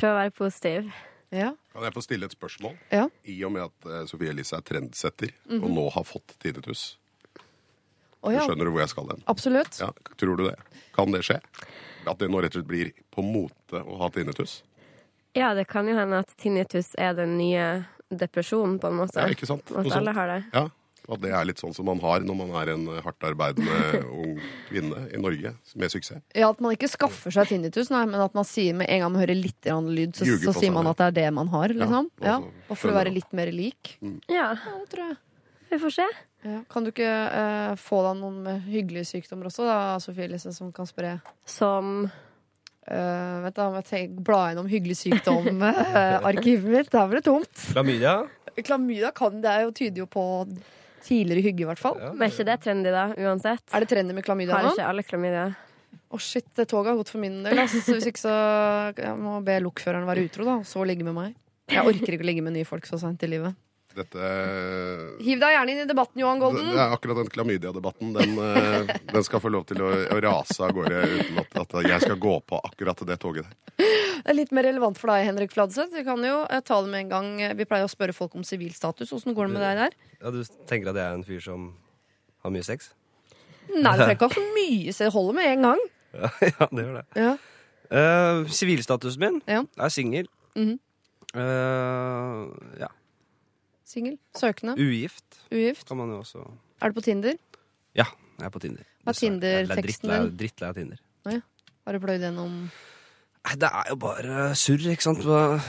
prøv 0.00 0.14
å 0.14 0.20
være 0.22 0.32
positiv. 0.38 0.88
Ja. 1.34 1.50
Kan 1.74 1.84
jeg 1.84 1.92
få 1.96 2.04
stille 2.06 2.28
et 2.30 2.36
spørsmål? 2.36 2.78
Ja. 2.94 3.08
I 3.28 3.36
og 3.44 3.52
med 3.52 3.66
at 3.66 3.88
eh, 3.90 4.06
Sofie 4.08 4.32
Elise 4.32 4.56
er 4.56 4.64
trendsetter, 4.64 5.34
og 5.58 5.66
nå 5.74 5.84
har 5.92 6.06
fått 6.08 6.32
tinnitus. 6.40 6.94
Oh, 8.24 8.32
ja, 8.32 8.46
Skjønner 8.46 8.66
du 8.66 8.72
hvor 8.72 8.82
jeg 8.82 8.90
skal 8.94 9.10
hen? 9.12 9.20
absolutt. 9.30 9.76
Ja, 9.82 9.90
tror 10.18 10.40
du 10.40 10.46
det? 10.48 10.56
Kan 10.96 11.12
det 11.12 11.20
skje? 11.28 11.36
At 12.08 12.22
det 12.22 12.30
nå 12.32 12.40
rett 12.40 12.56
og 12.56 12.62
slett 12.62 12.70
blir 12.70 12.94
på 13.12 13.22
mote 13.22 13.82
å 13.84 14.00
ha 14.00 14.08
tinnitus? 14.14 14.62
Ja, 15.36 15.52
det 15.54 15.66
kan 15.68 15.86
jo 15.90 15.94
hende 15.98 16.22
at 16.24 16.32
tinnitus 16.40 16.94
er 16.96 17.12
den 17.18 17.36
nye 17.36 17.84
depresjonen, 18.08 18.78
på 18.80 18.88
en 18.88 18.98
måte. 19.02 19.20
Ja, 19.20 19.28
ikke 19.34 19.46
sant? 19.50 19.68
At 19.76 19.92
alle 19.92 20.14
har 20.16 20.30
det. 20.32 20.40
Ja, 20.54 20.64
At 21.06 21.20
det 21.22 21.30
er 21.30 21.44
litt 21.46 21.60
sånn 21.62 21.74
som 21.76 21.86
man 21.86 22.00
har 22.02 22.24
når 22.26 22.38
man 22.40 22.50
er 22.58 22.72
en 22.74 22.86
hardt 23.04 23.26
arbeidende 23.28 24.00
ung 24.22 24.40
kvinne 24.68 25.04
i 25.14 25.20
Norge 25.22 25.52
med 25.78 25.92
suksess. 25.92 26.22
Ja, 26.34 26.50
At 26.50 26.62
man 26.64 26.74
ikke 26.74 26.90
skaffer 26.90 27.34
seg 27.34 27.52
tinnitus, 27.52 27.92
nei, 27.94 28.02
men 28.10 28.22
at 28.24 28.34
man 28.34 28.46
sier 28.48 28.74
med 28.74 28.90
en 28.90 29.04
gang 29.04 29.14
man 29.14 29.22
hører 29.22 29.38
litt 29.38 29.70
lyd, 29.70 30.16
så, 30.18 30.26
så 30.42 30.54
sier 30.56 30.74
man 30.74 30.90
at 30.90 30.98
det 30.98 31.10
er 31.12 31.16
det 31.20 31.28
man 31.38 31.52
har. 31.54 31.74
liksom. 31.74 32.10
Ja, 32.22 32.36
Ja, 32.36 32.64
og 32.66 32.80
for 32.80 32.90
å 32.90 32.98
være 32.98 33.14
litt 33.14 33.30
mer 33.36 33.52
lik. 33.54 33.96
Ja, 34.02 34.50
Ja, 34.56 34.74
det 34.82 34.90
tror 34.92 35.08
jeg. 35.12 35.16
vi 35.70 35.78
får 35.86 35.96
se. 36.00 36.10
Ja. 36.46 36.60
Kan 36.70 36.84
du 36.86 36.92
ikke 36.92 37.10
eh, 37.10 37.72
få 37.80 38.02
deg 38.06 38.20
noen 38.20 38.42
med 38.44 38.66
hyggelige 38.70 39.08
sykdommer 39.08 39.48
også, 39.48 39.66
da, 39.66 39.78
Sofie 40.02 40.28
Elise, 40.28 40.52
som 40.54 40.70
kan 40.74 40.86
spre 40.86 41.18
Som 41.46 42.08
Uh, 42.86 43.42
vent 43.42 43.56
da, 43.58 43.64
må 43.66 43.80
jeg 43.80 43.86
tenke, 43.88 44.20
bla 44.22 44.44
gjennom 44.46 44.68
hyggelig 44.70 44.94
sykdom-arkivet 45.00 46.68
mitt. 46.76 46.90
Det 46.92 47.00
er 47.00 47.08
vel 47.10 47.22
tomt. 47.26 47.62
Klamydia? 47.72 48.12
Klamydia 48.62 49.10
kan 49.10 49.40
det 49.42 49.54
jo 49.64 49.72
tyder 49.74 50.04
jo 50.04 50.06
på 50.06 50.22
tidligere 51.06 51.44
hygge, 51.46 51.64
i 51.64 51.68
hvert 51.70 51.80
fall. 51.82 51.96
Ja. 52.02 52.10
Men 52.12 52.26
er 52.28 52.34
ikke 52.34 52.48
det 52.50 52.58
trendy, 52.64 52.92
da, 52.94 53.06
uansett? 53.14 53.64
Er 53.72 53.84
det 53.84 53.90
trendy 53.92 54.16
med 54.16 54.26
klamydia 54.26 54.58
Har 54.58 54.70
ikke 54.72 54.90
alle 54.90 55.06
klamydia? 55.06 55.46
Å 56.06 56.20
shit, 56.22 56.46
det 56.58 56.68
toget 56.70 56.92
har 56.92 56.98
gått 57.00 57.10
for 57.14 57.22
min 57.22 57.40
del. 57.46 57.58
ass. 57.62 57.74
Hvis 57.88 58.06
ikke 58.10 58.22
så 58.22 58.34
jeg 58.98 59.14
må 59.18 59.38
be 59.46 59.58
lokføreren 59.64 60.06
være 60.08 60.26
utro, 60.28 60.46
da, 60.46 60.58
og 60.62 60.68
så 60.68 60.84
ligge 60.86 61.06
med 61.06 61.16
meg. 61.16 61.34
Jeg 61.72 61.82
orker 61.82 62.14
ikke 62.14 62.22
å 62.22 62.28
ligge 62.28 62.44
med 62.46 62.54
nye 62.54 62.66
folk 62.68 62.86
så 62.86 62.98
seint 63.00 63.22
i 63.26 63.30
livet. 63.30 63.56
Dette 63.96 64.30
Hiv 65.24 65.38
deg 65.40 65.54
gjerne 65.54 65.72
inn 65.72 65.80
i 65.82 65.88
debatten, 65.88 66.20
Johan 66.20 66.40
Golden. 66.42 66.68
det 66.74 66.82
er 66.82 66.92
akkurat 66.92 67.20
den 67.22 67.30
klamydia-debatten. 67.32 68.12
Den, 68.16 68.34
eh, 68.44 68.90
den 69.14 69.24
skal 69.24 69.40
få 69.40 69.52
lov 69.54 69.64
til 69.70 69.80
å, 69.80 69.88
å 70.12 70.18
rase 70.20 70.58
av 70.66 70.74
gårde 70.76 71.00
uten 71.14 71.40
at, 71.40 71.56
at 71.62 71.88
jeg 71.88 72.04
skal 72.04 72.20
gå 72.20 72.34
på 72.44 72.60
akkurat 72.68 73.00
det 73.08 73.16
toget 73.22 73.48
der. 73.48 73.56
Det 73.76 74.32
er 74.32 74.36
litt 74.36 74.52
mer 74.56 74.66
relevant 74.66 74.98
for 74.98 75.12
deg, 75.12 75.24
Henrik 75.28 75.52
Fladseth. 75.54 75.94
Vi 75.96 76.04
kan 76.06 76.22
jo 76.24 76.42
eh, 76.50 76.60
ta 76.66 76.80
det 76.82 76.92
med 76.92 77.06
en 77.06 77.12
gang. 77.14 77.56
Vi 77.56 77.66
pleier 77.68 77.88
å 77.88 77.92
spørre 77.92 78.16
folk 78.16 78.36
om 78.36 78.44
sivilstatus. 78.44 79.12
Åssen 79.16 79.36
går 79.36 79.48
det 79.48 79.56
med 79.56 79.64
deg 79.64 79.82
der? 79.84 79.98
Ja, 80.20 80.32
Du 80.34 80.40
tenker 80.68 80.92
at 80.92 81.00
jeg 81.00 81.04
er 81.06 81.18
en 81.18 81.26
fyr 81.26 81.42
som 81.44 81.68
har 82.44 82.54
mye 82.54 82.66
sex? 82.66 82.92
Nei, 83.72 83.92
du 83.96 84.02
trenger 84.04 84.16
ikke 84.18 84.28
ha 84.30 84.36
så 84.36 84.46
mye, 84.60 84.92
så 84.94 85.06
det 85.06 85.12
holder 85.16 85.38
med 85.40 85.52
en 85.54 85.68
gang. 85.70 85.84
Ja, 86.16 86.32
ja 86.52 86.68
det 86.70 86.84
gjør 86.84 86.98
det. 87.00 87.06
Ja. 87.24 87.32
Eh, 87.86 88.44
Sivilstatusen 88.50 89.22
min 89.22 89.40
Ja. 89.46 89.64
er 89.78 89.88
singel. 89.88 90.28
Mm 90.56 90.66
-hmm. 90.68 90.78
uh, 91.36 92.80
ja. 92.80 92.88
Singel. 93.86 94.16
Søkende. 94.34 94.74
Ugift 94.82 95.40
Ugift. 95.52 95.86
kan 95.86 96.00
man 96.00 96.10
jo 96.10 96.18
også 96.24 96.42
Er 96.82 96.90
du 96.90 96.98
på 96.98 97.04
Tinder? 97.06 97.38
Ja, 97.94 98.08
jeg 98.38 98.48
er 98.48 98.52
på 98.52 98.60
Tinder. 98.60 98.82
Hva 99.06 99.12
er. 99.12 99.14
Er 99.14 99.20
Tinder-teksten 99.20 100.10
din? 100.10 100.32
Drittlei 100.40 100.68
av 100.68 100.74
Tinder. 100.74 100.98
Har 101.86 101.94
du 101.94 102.02
pløyd 102.02 102.24
gjennom 102.24 102.58
Det 103.54 103.70
er 103.70 103.92
jo 103.92 103.96
bare 104.02 104.50
surr, 104.58 104.82
ikke 104.90 105.06
sant. 105.06 105.22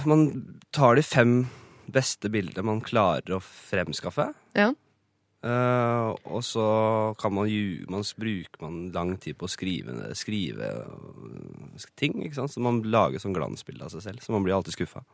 Man 0.10 0.26
tar 0.74 0.98
de 0.98 1.06
fem 1.06 1.46
beste 1.94 2.30
bildene 2.34 2.66
man 2.66 2.82
klarer 2.84 3.38
å 3.38 3.40
fremskaffe. 3.40 4.32
Ja. 4.58 4.72
Uh, 5.46 6.18
og 6.26 6.42
så 6.44 6.66
kan 7.22 7.32
man 7.38 7.46
ju, 7.48 7.86
man 7.94 8.02
bruker 8.18 8.64
man 8.66 8.80
lang 8.96 9.14
tid 9.22 9.38
på 9.38 9.46
å 9.46 9.52
skrive, 9.52 9.94
skrive 10.18 10.72
øh, 10.74 11.86
ting, 11.96 12.18
ikke 12.26 12.42
sant. 12.42 12.52
Så 12.56 12.64
man 12.66 12.82
lager 12.82 13.22
sånn 13.22 13.38
glansbilde 13.38 13.86
av 13.86 13.94
seg 13.94 14.04
selv. 14.08 14.26
Så 14.26 14.34
man 14.34 14.44
blir 14.44 14.58
alltid 14.58 14.76
skuffa. 14.76 15.06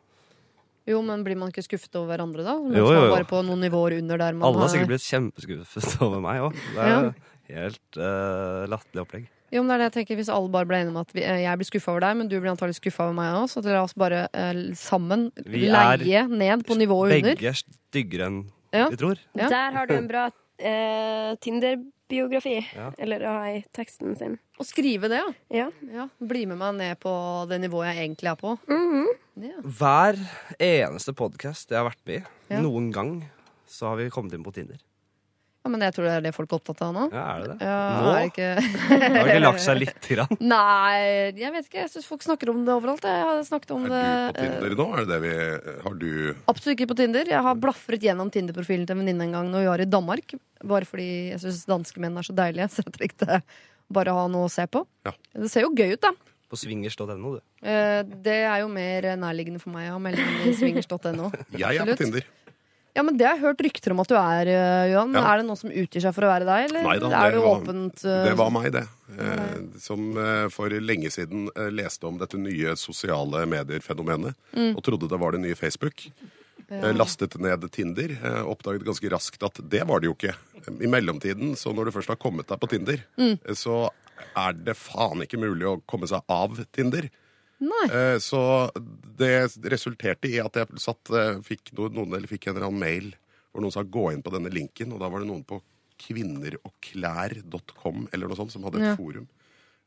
Jo, 0.90 1.00
men 1.06 1.22
blir 1.24 1.38
man 1.40 1.52
ikke 1.54 1.64
skuffet 1.64 1.94
over 1.96 2.12
hverandre, 2.12 2.44
da? 2.44 2.58
Noen 2.60 2.76
Jo, 2.76 2.88
jo, 2.92 3.04
jo. 3.06 3.12
bare 3.14 3.28
på 3.30 3.40
noen 3.48 3.62
nivåer 3.64 3.96
under 4.02 4.20
der 4.20 4.36
man 4.36 4.50
Alle 4.50 4.66
har 4.66 4.74
sikkert 4.74 4.92
blitt 4.92 5.06
kjempeskuffet 5.08 5.94
over 6.06 6.20
meg 6.24 6.42
òg. 6.44 6.58
Det 6.76 6.90
er 6.90 7.62
helt 7.62 8.00
uh, 8.00 8.66
latterlig 8.72 9.04
opplegg. 9.06 9.30
Jo, 9.54 9.62
men 9.62 9.70
det 9.70 9.76
er 9.76 9.82
det 9.84 9.88
jeg 9.92 9.96
tenker 10.00 10.18
Hvis 10.18 10.30
alle 10.34 10.50
bare 10.50 10.66
ble 10.66 10.80
enige 10.82 10.92
om 10.96 11.02
at 11.04 11.12
vi, 11.14 11.22
eh, 11.22 11.44
jeg 11.44 11.60
blir 11.62 11.68
skuffa 11.70 11.92
over 11.94 12.02
deg, 12.08 12.18
men 12.18 12.30
du 12.32 12.36
blir 12.40 12.52
antagelig 12.52 12.80
skuffa 12.80 13.06
over 13.06 13.18
meg 13.20 13.36
òg, 13.38 13.48
så 13.52 13.62
la 13.68 13.84
oss 13.86 13.94
bare 13.94 14.24
uh, 14.34 14.62
sammen 14.80 15.28
Vi 15.46 15.68
er 15.70 16.02
leie 16.02 16.24
ned 16.32 16.66
på 16.68 16.78
nivået 16.80 17.20
under. 17.20 17.36
Begge 17.38 17.52
er 17.54 17.60
styggere 17.62 18.30
enn 18.32 18.40
Ja. 18.74 18.88
vi 18.90 18.98
tror. 18.98 19.20
Ja. 19.38 19.52
Der 19.54 19.76
har 19.78 19.86
du 19.88 19.94
en 19.94 20.08
bra 20.10 20.24
eh, 20.58 21.36
Tinder-biografi. 22.14 22.56
Ja. 22.76 22.92
Eller 23.02 23.24
å 23.26 23.34
ha 23.40 23.50
i 23.56 23.64
teksten 23.74 24.16
sin. 24.18 24.38
Og 24.60 24.66
skrive 24.68 25.10
det, 25.12 25.20
ja. 25.20 25.34
Ja. 25.64 25.68
ja. 25.92 26.08
Bli 26.22 26.46
med 26.50 26.58
meg 26.62 26.76
ned 26.78 27.00
på 27.02 27.14
det 27.50 27.60
nivået 27.64 27.94
jeg 27.96 28.06
egentlig 28.08 28.32
er 28.32 28.40
på. 28.40 28.56
Mhm. 28.70 29.08
Ja. 29.44 29.62
Hver 29.66 30.20
eneste 30.62 31.14
podkast 31.18 31.72
jeg 31.74 31.80
har 31.82 31.90
vært 31.90 32.04
med 32.06 32.20
i, 32.22 32.24
Ja. 32.54 32.60
noen 32.62 32.92
gang, 32.94 33.30
så 33.68 33.88
har 33.90 33.98
vi 33.98 34.10
kommet 34.14 34.34
inn 34.34 34.44
på 34.46 34.54
Tinder. 34.54 34.78
Ja, 35.64 35.70
Men 35.72 35.80
jeg 35.86 35.94
tror 35.96 36.04
det 36.10 36.14
er 36.18 36.24
det 36.26 36.32
folk 36.36 36.52
er 36.52 36.58
opptatt 36.60 36.82
av 36.84 36.90
nå. 36.96 37.04
Ja, 37.14 37.22
er 37.38 37.44
det 37.44 37.50
det? 37.54 37.68
Ja, 37.68 37.78
Nå? 38.04 38.10
er 38.14 38.26
ikke 38.28 38.48
Har 38.92 39.14
det 39.14 39.22
ikke 39.24 39.44
lagt 39.46 39.62
seg 39.64 39.78
litt? 39.80 40.10
grann? 40.12 40.34
Nei, 40.44 40.98
jeg 41.40 41.54
vet 41.56 41.70
ikke. 41.70 41.80
Jeg 41.86 41.92
syns 41.94 42.08
folk 42.10 42.26
snakker 42.26 42.52
om 42.52 42.66
det 42.68 42.74
overalt. 42.76 43.08
Jeg 43.08 43.24
har 43.30 43.40
snakket 43.48 43.72
om 43.78 43.86
Er 43.88 43.94
det 43.94 44.02
du 44.04 44.34
på 44.34 44.42
Tinder 44.44 44.76
nå? 44.82 44.88
Er 44.98 45.06
det 45.06 45.08
det 45.14 45.22
vi 45.24 45.32
Har 45.86 45.96
du 46.02 46.10
Absolutt 46.52 46.74
ikke 46.76 46.90
på 46.92 46.98
Tinder. 47.00 47.32
Jeg 47.32 47.46
har 47.48 47.56
blafret 47.64 48.04
gjennom 48.04 48.32
Tinder-profilen 48.34 48.84
til 48.90 48.98
en 48.98 49.04
venninne 49.06 49.30
en 49.30 49.38
gang 49.40 49.50
når 49.54 49.64
vi 49.64 49.72
var 49.72 49.86
i 49.86 49.90
Danmark. 49.96 50.36
Bare 50.74 50.88
fordi 50.90 51.08
jeg 51.32 51.40
syns 51.46 51.64
danske 51.72 52.04
menn 52.04 52.20
er 52.20 52.28
så 52.28 52.36
deilige. 52.36 52.68
Så 52.76 52.84
jeg 52.84 52.94
trengte 53.00 53.40
bare 53.94 54.14
ha 54.20 54.28
noe 54.32 54.48
å 54.48 54.52
se 54.52 54.68
på. 54.68 54.84
Ja. 55.08 55.12
Det 55.38 55.50
ser 55.54 55.64
jo 55.68 55.74
gøy 55.78 55.96
ut, 55.96 56.02
da. 56.04 56.12
På 56.52 56.58
swingers.no, 56.60 57.38
du. 57.38 57.42
Eh, 57.66 58.04
Det 58.24 58.36
er 58.46 58.60
jo 58.62 58.68
mer 58.70 59.08
nærliggende 59.18 59.62
for 59.64 59.72
meg 59.74 59.88
å 59.90 59.96
ha 59.96 60.00
melding 60.12 60.44
i 60.50 60.54
swingers.no. 60.60 61.32
Jeg 61.56 61.80
er 61.80 61.86
på 61.88 61.94
Absolutt. 61.96 62.02
Tinder. 62.04 62.28
Ja, 62.96 63.02
men 63.02 63.18
Det 63.18 63.26
har 63.26 63.36
jeg 63.40 63.42
hørt 63.44 63.62
rykter 63.66 63.92
om 63.96 64.00
at 64.04 64.08
du 64.12 64.16
er, 64.16 64.50
eh, 64.54 64.92
Johan. 64.94 65.14
Ja. 65.18 65.24
Er 65.34 65.38
det 65.42 65.48
noen 65.48 65.58
som 65.58 65.72
utgir 65.74 66.02
seg 66.04 66.14
for 66.14 66.28
å 66.28 66.30
være 66.30 66.46
deg, 66.46 66.68
eller 66.70 66.84
Neida, 66.86 67.10
er 67.10 67.32
det 67.32 67.40
du 67.42 67.48
åpent 67.50 68.04
Var, 68.06 68.26
Det 68.30 68.36
var 68.38 68.52
meg, 68.54 68.68
det. 68.76 68.84
Eh, 69.18 69.58
som 69.82 70.18
eh, 70.18 70.48
for 70.54 70.70
lenge 70.70 71.10
siden 71.10 71.48
eh, 71.56 71.72
leste 71.74 72.06
om 72.06 72.20
dette 72.22 72.38
nye 72.38 72.76
sosiale 72.78 73.46
medier-fenomenet. 73.50 74.36
Mm. 74.54 74.76
Og 74.78 74.84
trodde 74.86 75.10
det 75.10 75.20
var 75.20 75.32
det 75.34 75.42
nye 75.42 75.56
Facebook. 75.58 76.06
Ja. 76.70 76.94
Lastet 76.94 77.36
ned 77.42 77.66
Tinder. 77.72 78.14
eh, 78.14 78.44
Oppdaget 78.46 78.86
ganske 78.86 79.10
raskt 79.12 79.42
at 79.44 79.58
det 79.70 79.84
var 79.90 80.00
det 80.00 80.08
jo 80.12 80.14
ikke. 80.16 80.36
I 80.80 80.88
mellomtiden, 80.88 81.56
så 81.60 81.74
når 81.76 81.86
du 81.90 81.92
først 81.98 82.08
har 82.14 82.16
kommet 82.22 82.48
deg 82.48 82.60
på 82.62 82.70
Tinder, 82.70 83.02
Mm. 83.18 83.40
eh, 83.44 83.54
så 83.58 83.90
er 84.38 84.54
det 84.54 84.78
faen 84.78 85.22
ikke 85.26 85.42
mulig 85.42 85.66
å 85.66 85.82
komme 85.86 86.08
seg 86.08 86.22
av 86.30 86.62
Tinder. 86.72 87.10
Nei. 87.64 87.86
Eh, 87.90 88.18
Så 88.20 88.40
det 89.18 89.56
resulterte 89.72 90.28
i 90.30 90.40
at 90.44 90.54
jeg 90.60 90.68
satt, 90.84 91.10
eh, 91.16 91.38
fikk, 91.46 91.72
noen, 91.78 92.12
eller 92.14 92.28
fikk 92.28 92.48
en 92.50 92.56
eller 92.58 92.68
annen 92.70 92.80
mail 92.84 93.08
hvor 93.54 93.62
noen 93.64 93.72
sa 93.76 93.84
gå 93.86 94.08
inn 94.12 94.24
på 94.26 94.32
denne 94.34 94.50
linken, 94.52 94.92
og 94.96 95.00
da 95.04 95.08
var 95.14 95.20
det 95.22 95.30
noen 95.30 95.44
på 95.46 95.60
kvinneroglær.com 96.04 97.98
eller 98.12 98.26
noe 98.28 98.36
sånt 98.40 98.52
som 98.52 98.64
hadde 98.66 98.80
et 98.82 98.88
Ja. 98.90 98.96
forum. 98.98 99.28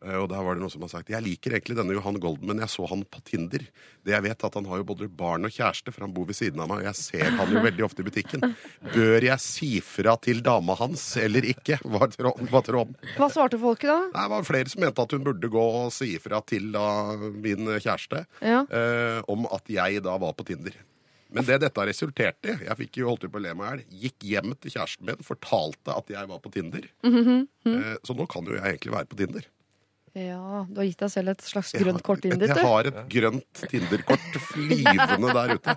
Eh, 0.04 0.16
Og 0.20 0.28
der 0.28 0.42
var 0.44 0.54
det 0.54 0.60
noen 0.60 0.70
som 0.70 0.82
har 0.84 0.90
sagt 0.92 1.08
jeg 1.08 1.22
liker 1.24 1.54
egentlig 1.56 1.76
denne 1.78 1.94
Johan 1.96 2.18
Golden, 2.20 2.46
men 2.50 2.58
jeg 2.60 2.68
så 2.68 2.84
han 2.90 3.04
på 3.08 3.22
Tinder. 3.24 3.64
Det 4.04 4.12
jeg 4.12 4.22
vet 4.26 4.44
at 4.44 4.54
Han 4.54 4.66
har 4.68 4.82
jo 4.82 4.84
både 4.84 5.08
barn 5.08 5.44
og 5.48 5.50
kjæreste, 5.54 5.92
for 5.94 6.04
han 6.04 6.12
bor 6.12 6.26
ved 6.28 6.36
siden 6.36 6.60
av 6.60 6.68
meg. 6.68 6.82
Og 6.84 6.88
jeg 6.90 6.94
ser 7.00 7.30
han 7.38 7.52
jo 7.52 7.62
veldig 7.64 7.84
ofte 7.86 8.04
i 8.04 8.08
butikken. 8.08 8.44
Bør 8.92 9.24
jeg 9.24 9.40
si 9.40 9.70
fra 9.80 10.16
til 10.20 10.42
dama 10.44 10.76
hans 10.78 11.16
eller 11.16 11.46
ikke? 11.48 11.78
Var 11.84 12.08
tråden. 12.12 12.50
Var 12.52 12.62
tråden. 12.66 12.96
Hva 13.16 13.30
svarte 13.32 13.58
folket 13.60 13.88
da? 13.88 13.98
Det 14.12 14.26
var 14.34 14.44
flere 14.48 14.68
som 14.72 14.84
mente 14.84 15.02
at 15.06 15.16
hun 15.16 15.24
burde 15.24 15.48
gå 15.52 15.64
og 15.84 15.92
si 15.96 16.12
fra 16.22 16.42
til 16.44 16.68
da, 16.76 17.16
min 17.16 17.66
kjæreste 17.80 18.26
Ja. 18.42 18.64
eh, 18.70 19.22
om 19.28 19.46
at 19.50 19.64
jeg 19.68 20.02
da 20.04 20.18
var 20.18 20.32
på 20.36 20.44
Tinder. 20.44 20.76
Men 21.32 21.44
det 21.44 21.58
dette 21.60 21.80
har 21.80 21.88
resultert 21.88 22.46
i 22.46 22.52
Jeg 22.64 22.76
fikk 22.78 22.96
jo 23.00 23.08
holdt 23.10 23.26
på 23.32 23.40
å 23.40 23.42
le 23.42 23.52
meg 23.58 23.80
i. 23.82 24.06
Gikk 24.06 24.22
hjem 24.28 24.52
til 24.60 24.70
kjæresten 24.76 25.08
min, 25.08 25.16
fortalte 25.26 25.90
at 25.96 26.06
jeg 26.08 26.28
var 26.30 26.38
på 26.38 26.52
Tinder. 26.52 26.86
Mm 27.02 27.24
-hmm. 27.24 27.46
Eh, 27.66 27.96
så 28.04 28.14
nå 28.14 28.26
kan 28.28 28.44
jo 28.46 28.54
jeg 28.54 28.62
egentlig 28.62 28.92
være 28.92 29.06
på 29.06 29.16
Tinder. 29.16 29.42
Ja, 30.16 30.62
Du 30.70 30.78
har 30.80 30.86
gitt 30.88 31.02
deg 31.02 31.10
selv 31.12 31.28
et 31.34 31.42
slags 31.44 31.74
grønt 31.76 32.00
kort 32.06 32.24
inn 32.24 32.38
dit, 32.40 32.48
du. 32.48 32.54
Jeg 32.56 32.64
har 32.64 32.88
et 32.88 33.00
grønt 33.12 33.60
Tinder-kort 33.68 34.38
flyvende 34.48 35.32
der 35.36 35.50
ute. 35.58 35.74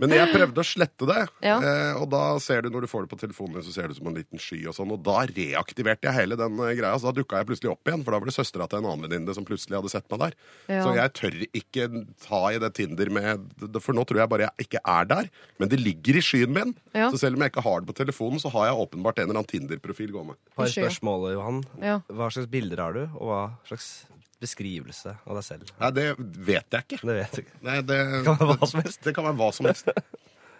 Men 0.00 0.14
jeg 0.14 0.30
prøvde 0.32 0.62
å 0.62 0.64
slette 0.66 1.08
det, 1.08 1.18
Ja. 1.44 1.58
eh, 1.60 2.00
og 2.00 2.08
da 2.12 2.22
ser 2.40 2.62
du 2.64 2.70
når 2.72 2.86
du 2.86 2.88
får 2.88 3.04
det 3.04 3.10
på 3.12 3.18
telefonen 3.20 3.58
din, 3.58 3.66
så 3.66 3.72
ser 3.74 3.88
du 3.88 3.94
som 3.98 4.06
en 4.08 4.14
liten 4.16 4.40
sky 4.40 4.62
og 4.68 4.74
sånn, 4.76 4.90
og 4.94 5.02
da 5.04 5.26
reaktiverte 5.28 6.08
jeg 6.08 6.16
hele 6.16 6.36
den 6.40 6.56
eh, 6.64 6.72
greia. 6.80 6.94
Så 6.98 7.10
da 7.10 7.14
dukka 7.20 7.42
jeg 7.42 7.48
plutselig 7.50 7.72
opp 7.74 7.84
igjen, 7.84 8.04
for 8.04 8.12
da 8.16 8.18
var 8.22 8.30
det 8.30 8.36
søstera 8.38 8.68
til 8.68 8.78
en 8.80 8.88
annen 8.88 9.04
venninne 9.04 9.34
som 9.36 9.44
plutselig 9.44 9.76
hadde 9.76 9.92
sett 9.92 10.08
meg 10.10 10.20
der. 10.24 10.38
Ja. 10.72 10.82
Så 10.86 10.94
jeg 10.96 11.12
tør 11.20 11.38
ikke 11.60 11.88
ta 12.24 12.42
i 12.54 12.58
det 12.58 12.72
Tinder 12.78 13.10
med 13.12 13.44
For 13.84 13.92
nå 13.96 14.04
tror 14.08 14.20
jeg 14.22 14.28
bare 14.32 14.48
jeg 14.48 14.66
ikke 14.68 14.80
er 14.86 15.04
der, 15.12 15.28
men 15.58 15.68
det 15.68 15.80
ligger 15.80 16.16
i 16.16 16.24
skyen 16.24 16.52
min. 16.56 16.74
Ja. 16.94 17.10
Så 17.12 17.18
selv 17.20 17.36
om 17.36 17.42
jeg 17.44 17.52
ikke 17.52 17.64
har 17.68 17.80
det 17.84 17.88
på 17.92 17.96
telefonen, 18.00 18.40
så 18.40 18.50
har 18.52 18.68
jeg 18.70 18.80
åpenbart 18.80 19.18
en 19.20 19.28
eller 19.28 19.40
annen 19.42 19.50
Tinder-profil 19.52 20.10
gående. 20.14 20.36
Par 20.56 20.66
spørsmål, 20.72 21.32
Johan. 21.36 21.62
Ja. 21.82 22.00
Hva 22.08 22.30
slags 22.32 22.48
bilder 22.50 22.80
har 22.82 22.92
du, 22.96 23.04
og 23.18 23.28
hva 23.28 23.40
slags 23.66 24.06
beskrivelse 24.38 25.16
av 25.26 25.38
deg 25.38 25.46
selv? 25.46 25.74
Nei, 25.80 25.90
det 25.96 26.06
vet 26.18 26.78
jeg 26.78 26.86
ikke. 26.86 27.00
Det 27.02 27.18
vet 27.18 27.34
du 27.34 27.42
ikke. 27.42 27.60
Nei, 27.66 27.78
det, 27.90 27.98
Kan 28.26 28.38
være 28.40 28.56
hva 28.56 28.70
som 28.70 28.82
helst. 28.84 29.02
Det 29.04 29.14
kan 29.16 29.26
være 29.26 29.38
hva 29.40 29.50
som 29.56 29.70
helst. 29.70 29.90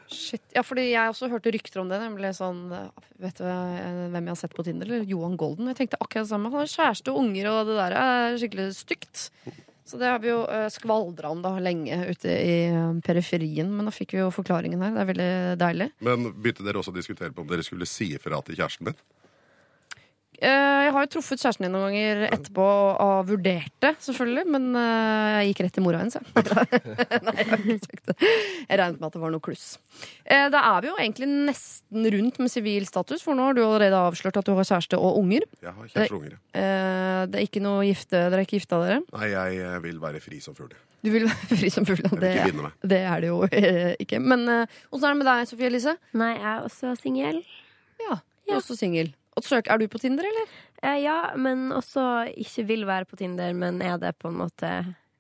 Shit. 0.09 0.43
Ja, 0.57 0.63
fordi 0.65 0.87
jeg 0.89 1.13
også 1.13 1.29
hørte 1.29 1.53
rykter 1.53 1.83
om 1.83 1.91
det. 1.93 2.01
Nemlig 2.01 2.31
sånn 2.39 2.63
Vet 3.21 3.43
du 3.43 3.45
hvem 3.45 4.23
jeg 4.23 4.33
har 4.33 4.41
sett 4.41 4.57
på 4.57 4.65
Tinder? 4.65 4.89
Eller 4.89 5.09
Johan 5.09 5.37
Golden. 5.41 5.69
Jeg 5.69 5.83
tenkte 5.83 6.01
akkurat 6.01 6.25
det 6.25 6.33
samme. 6.33 6.51
Han 6.55 6.65
har 6.65 6.71
kjæreste 6.73 7.13
og 7.13 7.23
unger, 7.27 7.51
og 7.53 7.69
det 7.69 7.77
der 7.77 7.97
er 8.01 8.39
skikkelig 8.41 8.71
stygt. 8.79 9.27
Så 9.89 9.97
det 9.97 10.09
har 10.11 10.19
vi 10.21 10.29
jo 10.29 10.43
uh, 10.45 10.67
skvaldra 10.69 11.31
om 11.33 11.41
da 11.41 11.55
lenge 11.65 11.97
ute 12.11 12.29
i 12.29 12.57
eh, 12.69 12.97
periferien. 13.05 13.71
Men 13.73 13.89
nå 13.89 13.93
fikk 13.95 14.13
vi 14.17 14.21
jo 14.21 14.29
forklaringen 14.35 14.83
her. 14.85 14.93
Det 14.93 15.01
er 15.01 15.09
veldig 15.09 15.31
deilig. 15.63 15.87
Men 16.05 16.27
begynte 16.35 16.67
dere 16.67 16.83
også 16.83 16.93
å 16.93 16.99
diskutere 16.99 17.33
på 17.33 17.41
om 17.41 17.49
dere 17.49 17.65
skulle 17.65 17.89
si 17.89 18.11
ifra 18.19 18.43
til 18.45 18.59
kjæresten 18.59 18.91
din? 18.91 18.99
Eh, 20.39 20.81
jeg 20.87 20.93
har 20.95 21.03
jo 21.03 21.09
truffet 21.17 21.41
kjæresten 21.43 21.65
din 21.67 21.73
noen 21.75 21.89
ganger 21.89 22.21
etterpå 22.29 22.65
og 23.03 23.25
vurdert 23.27 23.73
det, 23.83 23.91
selvfølgelig. 24.05 24.45
Men 24.55 24.69
eh, 24.79 25.39
jeg 25.43 25.49
gikk 25.51 25.63
rett 25.67 25.75
til 25.79 25.85
mora 25.87 25.99
hennes, 26.03 26.15
jeg. 26.15 26.27
Nei, 27.27 27.35
jeg 27.41 27.49
har 27.51 27.65
ikke 27.65 27.79
sagt 27.89 28.13
det. 28.13 28.17
Jeg 28.69 28.79
regnet 28.79 29.01
med 29.03 29.09
at 29.09 29.17
det 29.19 29.23
var 29.25 29.35
noe 29.35 29.43
kluss. 29.49 29.65
Eh, 30.23 30.47
da 30.55 30.63
er 30.71 30.85
vi 30.87 30.93
jo 30.93 30.97
egentlig 31.01 31.29
nesten 31.51 32.07
rundt 32.15 32.39
med 32.45 32.53
sivil 32.55 32.87
status, 32.87 33.25
for 33.27 33.35
nå 33.39 33.49
har 33.49 33.59
du 33.59 33.65
allerede 33.65 33.99
avslørt 34.09 34.39
at 34.39 34.47
du 34.47 34.55
har 34.55 34.69
kjæreste 34.71 35.01
og 35.03 35.19
unger. 35.25 35.49
Jeg 35.59 35.75
har 35.75 35.91
kjæreste 35.91 36.15
og 36.15 36.21
unger. 36.23 36.39
ja. 36.39 36.63
Eh, 36.63 37.23
det 37.33 37.41
er 37.43 37.49
ikke 37.51 37.65
noe 37.67 37.83
gifte, 37.89 38.15
Dere 38.29 38.39
er 38.39 38.47
ikke 38.47 38.61
gifta, 38.61 38.79
dere? 38.87 39.01
Nei, 39.19 39.33
jeg 39.35 39.83
vil 39.89 39.99
være 40.07 40.23
fri 40.23 40.39
som 40.45 40.55
fugl. 40.55 40.71
Du 41.03 41.11
vil 41.15 41.27
være 41.27 41.57
fri 41.65 41.75
som 41.75 41.87
fugl. 41.89 42.07
Det, 42.23 42.35
det 42.95 43.03
er 43.11 43.27
det 43.27 43.33
jo 43.35 43.43
ikke. 43.51 44.23
Men 44.23 44.47
åssen 44.55 45.11
er 45.11 45.17
det 45.17 45.19
med 45.25 45.31
deg, 45.35 45.51
Sofie 45.51 45.71
Elise? 45.75 45.99
Nei, 46.15 46.31
jeg 46.39 46.47
er 46.55 46.67
også 46.71 46.95
singel. 47.03 47.43
Ja, 48.07 48.21
du 48.23 48.55
er 48.55 48.61
også 48.63 48.79
singel. 48.79 49.11
Og 49.39 49.47
søk, 49.47 49.69
Er 49.71 49.79
du 49.81 49.87
på 49.89 50.01
Tinder, 50.03 50.27
eller? 50.29 50.49
Eh, 50.83 51.01
ja, 51.05 51.19
men 51.39 51.69
også 51.75 52.05
ikke 52.39 52.67
vil 52.69 52.87
være 52.89 53.07
på 53.11 53.19
Tinder, 53.21 53.55
men 53.55 53.81
er 53.83 53.99
det 54.03 54.17
på 54.19 54.31
en 54.33 54.41
måte 54.45 54.73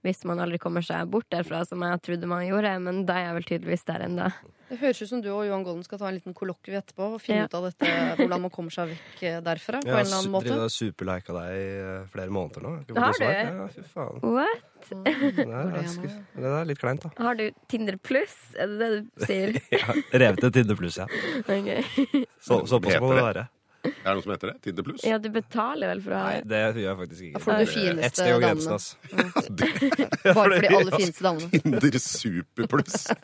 hvis 0.06 0.20
man 0.30 0.38
aldri 0.38 0.60
kommer 0.62 0.80
seg 0.86 1.08
bort 1.10 1.26
derfra, 1.34 1.64
som 1.66 1.82
jeg 1.82 1.98
trodde 2.06 2.28
man 2.30 2.44
gjorde. 2.46 2.70
Men 2.80 3.00
da 3.04 3.16
er 3.18 3.24
jeg 3.26 3.34
vel 3.34 3.46
tydeligvis 3.48 3.82
der 3.88 4.04
ennå. 4.06 4.28
Det 4.68 4.78
høres 4.78 5.00
ut 5.02 5.08
som 5.10 5.20
du 5.24 5.26
og 5.32 5.42
Johan 5.48 5.64
Golden 5.66 5.82
skal 5.84 5.98
ta 5.98 6.06
en 6.08 6.14
liten 6.14 6.36
kollokvie 6.38 6.78
etterpå 6.78 7.08
og 7.16 7.20
finne 7.20 7.40
Ja. 7.42 7.48
ut 7.50 7.56
av 7.58 7.64
dette, 7.66 7.88
hvordan 8.20 8.44
man 8.44 8.52
kommer 8.54 8.70
seg 8.70 8.92
vekk 8.92 9.22
eh, 9.26 9.40
derfra. 9.42 9.80
på 9.82 9.90
Jeg 9.90 9.98
en 9.98 10.06
eller 10.06 10.18
annen 10.20 10.30
måte. 10.36 10.52
Jeg 10.52 10.62
har 10.62 10.72
superlika 10.72 11.34
deg 11.34 11.58
i 11.58 11.66
eh, 11.82 12.06
flere 12.14 12.30
måneder 12.38 12.62
nå. 12.68 12.72
Ikke 12.86 13.04
Har 13.04 13.18
du? 13.18 13.24
Ja, 13.26 13.66
fy 13.74 13.84
faen. 13.90 14.22
What? 14.22 14.64
Det 14.88 15.02
er, 15.02 15.32
det 15.34 16.44
er, 16.46 16.48
er 16.62 16.64
litt 16.70 16.78
kleint, 16.80 17.02
da. 17.02 17.10
Har 17.18 17.34
du 17.34 17.48
Tinder 17.68 17.98
pluss? 17.98 18.38
Er 18.56 18.70
det 18.70 18.78
det 18.78 18.90
du 19.02 19.26
sier? 19.26 19.58
Ja, 19.82 19.98
Revet 20.22 20.44
til 20.46 20.52
Tinder 20.60 20.78
pluss, 20.78 20.96
ja. 21.02 21.08
Ok. 21.42 22.26
Så, 22.38 22.62
såpass 22.70 23.00
må 23.02 23.12
det 23.18 23.24
være. 23.32 23.48
Er 24.04 24.08
det 24.08 24.14
noe 24.18 24.24
som 24.26 24.34
heter 24.34 24.52
det? 24.52 24.56
Tinder 24.66 24.86
pluss? 24.86 25.04
Ja, 25.06 25.18
du 25.22 25.28
betaler 25.34 25.92
vel 25.92 26.02
for 26.04 26.14
å 26.14 26.22
ha 26.22 26.30
Nei, 26.30 26.40
det 26.48 26.62
gjør 26.64 26.80
jeg 26.84 27.00
faktisk 27.02 27.26
ikke. 27.28 27.34
Da 27.34 27.44
får 27.44 27.52
du 27.52 27.58
de 27.58 27.72
fineste 27.74 28.28
grensen, 28.44 28.78
damene. 28.78 30.08
Bare 30.38 30.38
for 30.38 30.54
de 30.66 30.72
aller 30.80 30.96
fineste 30.96 31.28
damene. 31.28 31.62
Tinder 31.66 32.00
superpluss. 32.08 33.06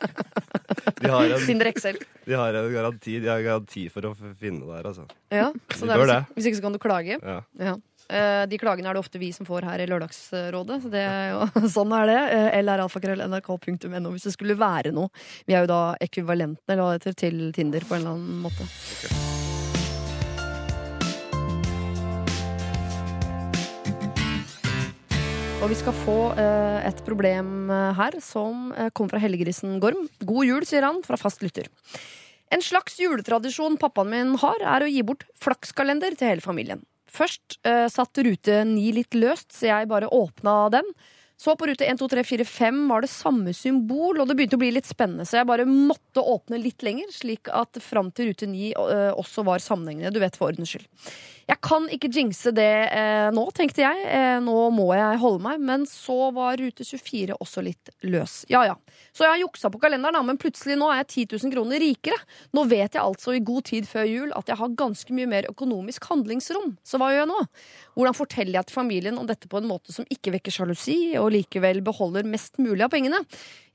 De 0.95 1.09
Tinder 1.45 1.71
XL. 1.71 1.97
de 2.25 2.33
har 2.33 2.53
en 2.53 2.73
garanti, 2.73 3.19
de 3.19 3.27
har 3.29 3.41
garanti 3.45 3.87
for 3.93 4.05
å 4.09 4.13
finne 4.15 4.65
der, 4.65 4.87
altså. 4.87 5.05
Ja, 5.33 5.51
så 5.73 5.85
De 5.85 5.91
det 5.91 5.97
er 5.97 6.05
hvis, 6.05 6.31
hvis 6.37 6.47
ikke 6.49 6.59
så 6.59 6.65
kan 6.65 6.75
du 6.75 6.79
klage. 6.81 7.19
Ja. 7.21 7.41
Ja. 7.59 7.75
Uh, 8.05 8.45
De 8.49 8.59
klagene 8.61 8.91
er 8.91 8.97
det 8.97 9.01
ofte 9.01 9.21
vi 9.21 9.31
som 9.33 9.47
får 9.47 9.65
her 9.65 9.81
i 9.81 9.87
Lørdagsrådet. 9.89 10.81
Så 10.83 10.91
det 10.93 11.05
er 11.05 11.33
jo, 11.33 11.47
sånn 11.75 11.95
er 11.97 12.11
det. 12.11 12.19
Uh, 12.33 12.59
lralfakrøll.nrk.no 12.67 14.13
hvis 14.13 14.29
det 14.29 14.35
skulle 14.35 14.59
være 14.59 14.93
noe. 14.95 15.09
Vi 15.47 15.57
er 15.57 15.65
jo 15.65 15.73
da 15.73 15.81
ekvivalentene 16.05 16.77
eller 16.77 17.17
til 17.17 17.49
Tinder 17.55 17.87
på 17.87 17.97
en 17.97 18.05
eller 18.05 18.15
annen 18.17 18.45
måte. 18.45 19.44
Og 25.65 25.71
vi 25.71 25.77
skal 25.79 25.95
få 25.97 26.15
eh, 26.37 26.83
et 26.85 26.99
problem 27.07 27.71
eh, 27.73 27.95
her 27.97 28.13
som 28.21 28.67
eh, 28.77 28.91
kommer 28.93 29.15
fra 29.15 29.21
hellegrisen 29.23 29.79
Gorm. 29.81 30.03
God 30.21 30.45
jul, 30.45 30.65
sier 30.69 30.85
han, 30.85 30.99
fra 31.01 31.17
fast 31.17 31.41
lytter. 31.41 31.71
En 32.53 32.61
slags 32.61 32.99
juletradisjon 33.01 33.79
pappaen 33.81 34.11
min 34.11 34.35
har, 34.43 34.61
er 34.61 34.85
å 34.85 34.91
gi 34.91 35.01
bort 35.01 35.25
flakskalender 35.41 36.13
til 36.19 36.35
hele 36.35 36.45
familien. 36.45 36.85
Først 37.09 37.57
eh, 37.65 37.87
satt 37.89 38.21
rute 38.27 38.61
9 38.75 38.93
litt 38.93 39.17
løst, 39.17 39.55
så 39.57 39.71
jeg 39.71 39.89
bare 39.89 40.11
åpna 40.13 40.67
den. 40.77 40.93
Så 41.41 41.57
på 41.57 41.65
rute 41.67 41.83
1, 41.89 41.97
2, 41.99 42.07
3, 42.13 42.23
4, 42.29 42.45
5 42.47 42.77
var 42.87 43.03
det 43.03 43.09
samme 43.11 43.51
symbol, 43.57 44.21
og 44.21 44.29
det 44.29 44.37
begynte 44.37 44.55
å 44.55 44.61
bli 44.61 44.69
litt 44.77 44.87
spennende, 44.87 45.25
så 45.27 45.41
jeg 45.41 45.49
bare 45.49 45.65
måtte 45.67 46.21
åpne 46.23 46.61
litt 46.61 46.85
lenger, 46.85 47.09
slik 47.11 47.49
at 47.51 47.81
fram 47.83 48.13
til 48.13 48.29
rute 48.29 48.47
9 48.47 48.69
eh, 48.69 49.09
også 49.17 49.43
var 49.49 49.65
sammenhengende. 49.65 50.13
Du 50.13 50.21
vet, 50.21 50.37
for 50.37 50.53
ordens 50.53 50.71
skyld. 50.71 50.85
Jeg 51.45 51.61
kan 51.61 51.85
ikke 51.93 52.09
jinxe 52.09 52.49
det 52.57 52.71
eh, 52.89 53.27
nå, 53.33 53.43
tenkte 53.53 53.83
jeg. 53.83 54.05
Eh, 54.09 54.37
nå 54.41 54.55
må 54.73 54.87
jeg 54.97 55.19
holde 55.21 55.43
meg. 55.45 55.61
Men 55.61 55.85
så 55.89 56.31
var 56.33 56.57
rute 56.57 56.85
24 56.85 57.37
også 57.37 57.63
litt 57.65 57.91
løs. 58.05 58.39
Ja 58.49 58.63
ja. 58.65 58.75
Så 59.13 59.25
jeg 59.25 59.33
har 59.35 59.41
juksa 59.43 59.69
på 59.71 59.79
kalenderen, 59.83 60.17
men 60.25 60.39
plutselig 60.41 60.77
nå 60.79 60.89
er 60.91 61.03
jeg 61.03 61.27
10 61.27 61.37
000 61.45 61.53
kroner 61.53 61.81
rikere. 61.81 62.17
Nå 62.55 62.65
vet 62.71 62.97
jeg 62.97 63.03
altså 63.03 63.35
i 63.35 63.43
god 63.45 63.67
tid 63.69 63.89
før 63.89 64.07
jul 64.09 64.33
at 64.35 64.49
jeg 64.49 64.59
har 64.59 64.77
ganske 64.79 65.17
mye 65.17 65.29
mer 65.29 65.49
økonomisk 65.51 66.09
handlingsrom. 66.09 66.73
Så 66.85 66.99
hva 67.01 67.11
gjør 67.13 67.23
jeg 67.23 67.31
nå? 67.33 67.43
Hvordan 67.95 68.17
forteller 68.17 68.59
jeg 68.59 68.69
til 68.69 68.79
familien 68.79 69.21
om 69.21 69.29
dette 69.29 69.51
på 69.51 69.61
en 69.61 69.69
måte 69.69 69.93
som 69.95 70.07
ikke 70.11 70.33
vekker 70.39 70.55
sjalusi, 70.55 70.97
og 71.21 71.29
likevel 71.35 71.83
beholder 71.85 72.27
mest 72.27 72.57
mulig 72.57 72.87
av 72.87 72.91
pengene? 72.95 73.21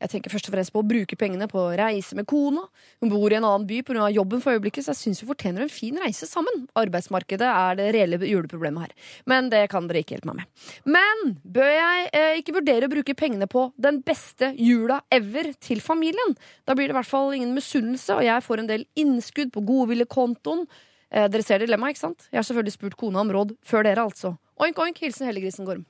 Jeg 0.00 0.12
tenker 0.14 0.32
først 0.32 0.48
og 0.48 0.54
fremst 0.54 0.72
på 0.72 0.80
å 0.80 0.86
bruke 0.86 1.16
pengene 1.20 1.48
på 1.50 1.60
å 1.60 1.74
reise 1.76 2.16
med 2.16 2.26
kona. 2.30 2.62
Hun 3.02 3.12
bor 3.12 3.32
i 3.32 3.36
en 3.36 3.44
annen 3.44 3.66
by 3.68 3.82
pga. 3.84 4.08
jobben 4.14 4.40
for 4.40 4.56
øyeblikket, 4.56 4.86
så 4.86 4.94
jeg 4.94 5.00
syns 5.00 5.22
vi 5.22 5.28
fortjener 5.28 5.66
en 5.66 5.72
fin 5.72 5.96
reise 6.00 6.26
sammen. 6.26 6.66
Arbeidsmarkedet 6.80 7.46
er 7.46 7.76
det 7.76 7.88
reelle 7.94 8.20
juleproblemet 8.24 8.86
her. 8.86 8.94
Men 9.26 9.50
det 9.52 9.66
kan 9.70 9.88
dere 9.88 10.00
ikke 10.00 10.16
hjelpe 10.16 10.32
meg 10.32 10.40
med. 10.40 10.68
Men 10.96 11.34
bør 11.44 11.72
jeg 11.74 12.10
eh, 12.16 12.40
ikke 12.40 12.56
vurdere 12.56 12.88
å 12.88 12.94
bruke 12.94 13.16
pengene 13.18 13.50
på 13.50 13.66
den 13.76 14.00
beste 14.06 14.54
jula 14.56 15.02
ever 15.12 15.52
til 15.60 15.84
familien? 15.84 16.36
Da 16.64 16.74
blir 16.74 16.88
det 16.88 16.96
i 16.96 17.00
hvert 17.00 17.12
fall 17.12 17.34
ingen 17.36 17.52
misunnelse, 17.56 18.16
og 18.16 18.24
jeg 18.24 18.46
får 18.46 18.64
en 18.64 18.70
del 18.72 18.86
innskudd 19.00 19.52
på 19.52 19.64
godviljekontoen. 19.68 20.64
Eh, 21.10 21.28
dere 21.28 21.44
ser 21.44 21.60
dilemmaet, 21.60 21.98
ikke 21.98 22.06
sant? 22.06 22.28
Jeg 22.30 22.40
har 22.40 22.46
selvfølgelig 22.48 22.78
spurt 22.78 23.00
kona 23.00 23.20
om 23.20 23.32
råd 23.34 23.56
før 23.66 23.84
dere, 23.84 24.08
altså. 24.08 24.36
Oink, 24.60 24.80
oink, 24.80 25.00
hilsen 25.02 25.28
Hellegrisen 25.28 25.68
Gorm. 25.68 25.84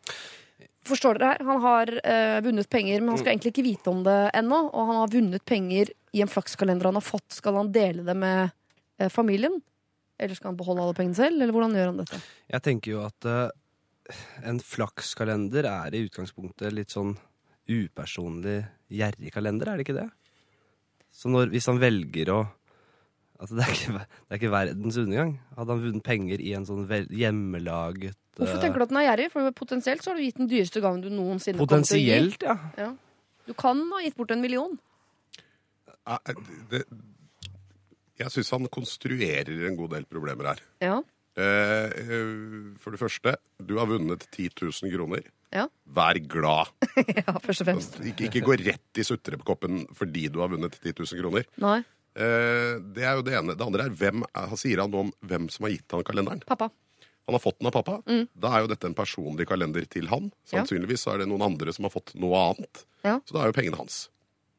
Forstår 0.89 1.19
dere 1.21 1.35
her? 1.35 1.45
Han 1.45 1.61
har 1.61 1.91
eh, 2.01 2.39
vunnet 2.45 2.69
penger, 2.73 3.03
men 3.03 3.13
han 3.13 3.21
skal 3.21 3.35
egentlig 3.35 3.53
ikke 3.53 3.67
vite 3.67 3.93
om 3.93 4.05
det 4.07 4.19
ennå. 4.39 4.63
Og 4.71 4.87
han 4.89 5.01
har 5.03 5.13
vunnet 5.13 5.45
penger 5.45 5.93
i 6.17 6.23
en 6.25 6.31
flakskalender 6.31 6.89
han 6.89 6.97
har 6.97 7.05
fått. 7.05 7.29
Skal 7.37 7.59
han 7.59 7.73
dele 7.75 8.05
det 8.07 8.17
med 8.17 8.49
eh, 8.99 9.11
familien? 9.13 9.61
Eller 10.21 10.37
skal 10.37 10.53
han 10.53 10.61
beholde 10.61 10.85
alle 10.85 10.97
pengene 10.97 11.19
selv? 11.19 11.37
Eller 11.41 11.53
hvordan 11.55 11.77
gjør 11.77 11.93
han 11.93 12.01
dette? 12.01 12.21
Jeg 12.53 12.65
tenker 12.67 12.95
jo 12.95 13.03
at 13.05 13.29
eh, 13.29 13.43
en 14.49 14.63
flakskalender 14.65 15.69
er 15.69 15.97
i 15.97 16.05
utgangspunktet 16.07 16.75
litt 16.77 16.93
sånn 16.95 17.15
upersonlig 17.71 18.63
gjerrig 18.91 19.31
kalender, 19.35 19.69
er 19.71 19.79
det 19.79 19.87
ikke 19.87 20.01
det? 20.01 20.09
Så 21.15 21.31
når, 21.31 21.53
hvis 21.53 21.69
han 21.71 21.83
velger 21.83 22.35
å 22.35 22.41
Altså, 23.41 23.57
det 23.57 23.63
er, 23.65 23.71
ikke, 23.73 24.01
det 24.05 24.35
er 24.35 24.37
ikke 24.37 24.49
verdens 24.53 24.97
undergang. 25.01 25.31
Hadde 25.57 25.73
han 25.73 25.79
vunnet 25.81 26.05
penger 26.05 26.43
i 26.45 26.51
en 26.59 26.67
sånn 26.69 26.83
vel, 26.91 27.07
hjemmelaget 27.09 28.30
Hvorfor 28.41 28.61
tenker 28.63 28.81
du 28.81 28.87
at 28.87 28.93
den 28.93 29.01
er 29.03 29.07
gjerrig? 29.11 29.29
For 29.35 29.53
potensielt 29.57 30.05
så 30.05 30.13
har 30.13 30.19
du 30.19 30.25
gitt 30.25 30.41
den 30.41 30.51
dyreste 30.51 30.83
gaven 30.83 31.05
du 31.05 31.11
noensinne 31.13 31.61
kommer 31.61 31.81
Potensielt, 31.81 32.41
til 32.41 32.49
å 32.49 32.55
ja. 32.55 32.59
Potensielt, 32.59 32.81
ja. 32.81 32.91
Du 33.51 33.55
kan 33.59 33.81
ha 33.93 34.03
gitt 34.05 34.17
bort 34.19 34.33
en 34.35 34.43
million. 34.45 34.77
Ja, 36.09 36.19
det, 36.71 36.85
jeg 38.21 38.33
syns 38.35 38.51
han 38.55 38.69
konstruerer 38.73 39.65
en 39.69 39.79
god 39.79 39.95
del 39.97 40.07
problemer 40.09 40.53
her. 40.53 40.63
Ja. 40.85 40.99
Eh, 41.41 41.87
eh, 42.03 42.33
For 42.83 42.93
det 42.95 43.01
første, 43.01 43.37
du 43.63 43.77
har 43.79 43.89
vunnet 43.91 44.27
10 44.35 44.51
000 44.61 44.93
kroner. 44.93 45.25
Ja. 45.55 45.67
Vær 45.87 46.19
glad. 46.31 46.71
ja, 47.21 47.35
først 47.43 47.65
og 47.65 47.71
fremst. 47.71 47.97
Ikke, 48.07 48.29
ikke 48.29 48.45
gå 48.47 48.59
rett 48.61 49.01
i 49.01 49.07
sutrekoppen 49.07 49.85
fordi 49.99 50.29
du 50.33 50.41
har 50.45 50.53
vunnet 50.53 50.77
10 50.79 50.95
000 51.01 51.23
kroner. 51.23 51.49
Nei. 51.63 51.81
Eh, 52.15 52.77
Det 52.95 53.07
er 53.07 53.17
jo 53.19 53.25
det 53.27 53.39
ene. 53.39 53.57
Det 53.57 53.67
andre 53.67 53.89
er 53.89 53.97
hvem, 54.03 54.25
sier 54.61 54.85
han 54.85 54.93
noe 54.93 55.09
om 55.09 55.13
hvem 55.27 55.49
som 55.53 55.67
har 55.67 55.75
gitt 55.75 55.97
han 55.97 56.07
kalenderen. 56.07 56.45
Pappa. 56.51 56.71
Han 57.31 57.37
har 57.39 57.43
fått 57.45 57.61
den 57.63 57.71
av 57.71 57.75
pappa. 57.79 57.95
Mm. 58.11 58.25
Da 58.43 58.51
er 58.57 58.65
jo 58.65 58.71
dette 58.73 58.89
en 58.91 58.97
personlig 58.99 59.47
kalender 59.49 59.87
til 59.89 60.11
han. 60.11 60.33
Sannsynligvis 60.51 61.07
er 61.13 61.23
det 61.23 61.29
noen 61.31 61.47
andre 61.47 61.73
som 61.77 61.87
har 61.87 61.95
fått 61.95 62.13
noe 62.19 62.35
annet. 62.51 62.83
Ja. 63.07 63.21
Så 63.25 63.37
da 63.39 63.45
er 63.47 63.53
jo 63.53 63.57
pengene 63.61 63.79
hans. 63.79 64.03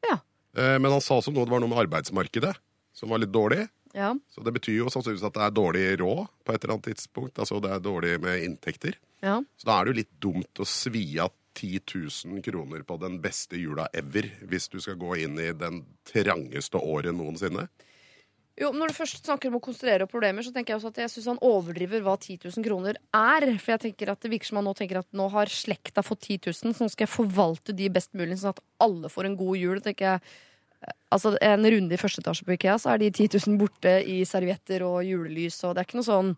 Ja. 0.08 0.16
Eh, 0.56 0.78
Men 0.80 0.90
han 0.96 1.04
sa 1.04 1.20
også 1.20 1.34
noe 1.36 1.44
det 1.44 1.52
var 1.52 1.60
noe 1.62 1.70
med 1.74 1.82
arbeidsmarkedet 1.84 2.54
som 2.96 3.12
var 3.12 3.20
litt 3.22 3.32
dårlig. 3.34 3.68
Ja. 3.92 4.14
Så 4.32 4.40
det 4.42 4.54
betyr 4.56 4.78
jo 4.80 4.88
sannsynligvis 4.88 5.26
at 5.28 5.36
det 5.36 5.44
er 5.44 5.52
dårlig 5.52 5.84
råd 6.00 6.24
på 6.48 6.54
et 6.54 6.64
eller 6.64 6.78
annet 6.78 6.88
tidspunkt. 6.88 7.36
Altså 7.38 7.60
det 7.60 7.70
er 7.76 7.84
dårlig 7.84 8.14
med 8.24 8.42
inntekter. 8.48 8.96
ja. 9.20 9.36
Så 9.60 9.68
da 9.68 9.76
er 9.78 9.84
det 9.84 9.92
jo 9.92 9.98
litt 10.00 10.14
dumt 10.24 10.62
å 10.64 10.66
svi 10.66 11.04
av 11.20 11.30
10 11.60 11.82
000 12.32 12.40
kroner 12.46 12.80
på 12.88 12.96
den 12.96 13.18
beste 13.20 13.58
jula 13.60 13.84
ever 13.92 14.30
hvis 14.48 14.70
du 14.72 14.78
skal 14.80 14.96
gå 14.96 15.18
inn 15.20 15.36
i 15.38 15.50
den 15.52 15.82
trangeste 16.08 16.80
året 16.80 17.12
noensinne. 17.14 17.66
Jo, 18.60 18.68
Når 18.76 18.92
du 18.92 18.94
først 18.98 19.24
snakker 19.24 19.48
om 19.48 19.56
å 19.56 19.62
konstruere 19.64 20.06
problemer, 20.10 20.44
så 20.44 20.52
tenker 20.52 20.74
jeg 20.74 20.80
også 20.82 20.90
at 20.92 20.98
jeg 21.00 21.10
synes 21.14 21.28
han 21.32 21.38
overdriver 21.40 22.02
hva 22.04 22.18
10 22.20 22.36
000 22.44 22.66
kroner 22.66 22.98
er. 23.16 23.46
For 23.56 23.72
jeg 23.72 23.80
tenker 23.86 24.12
at 24.12 24.20
det 24.20 24.30
virker 24.34 24.50
som 24.50 24.60
han 24.60 24.68
nå 24.68 24.74
tenker 24.76 25.00
at 25.00 25.08
nå 25.16 25.28
har 25.32 25.48
slekta 25.52 26.04
fått 26.04 26.28
10 26.28 26.50
000, 26.52 26.74
så 26.76 26.84
nå 26.84 26.90
skal 26.92 27.06
jeg 27.06 27.14
forvalte 27.14 27.72
de 27.76 27.88
best 27.92 28.12
mulig, 28.12 28.36
sånn 28.42 28.52
at 28.52 28.60
alle 28.84 29.08
får 29.12 29.30
en 29.30 29.38
god 29.40 29.56
jul. 29.60 29.80
tenker 29.84 30.14
jeg 30.14 30.40
Altså 31.14 31.36
En 31.38 31.62
runde 31.62 31.94
i 31.94 32.00
første 32.00 32.18
etasje 32.18 32.42
på 32.42 32.56
Ikea, 32.56 32.74
så 32.82 32.90
er 32.90 32.98
de 32.98 33.10
10 33.12 33.38
000 33.46 33.58
borte 33.60 33.92
i 34.02 34.24
servietter 34.26 34.82
og 34.82 35.04
julelys. 35.06 35.60
Og 35.62 35.76
det 35.76 35.82
er 35.84 35.86
ikke 35.86 36.00
noe 36.00 36.08
sånn 36.08 36.32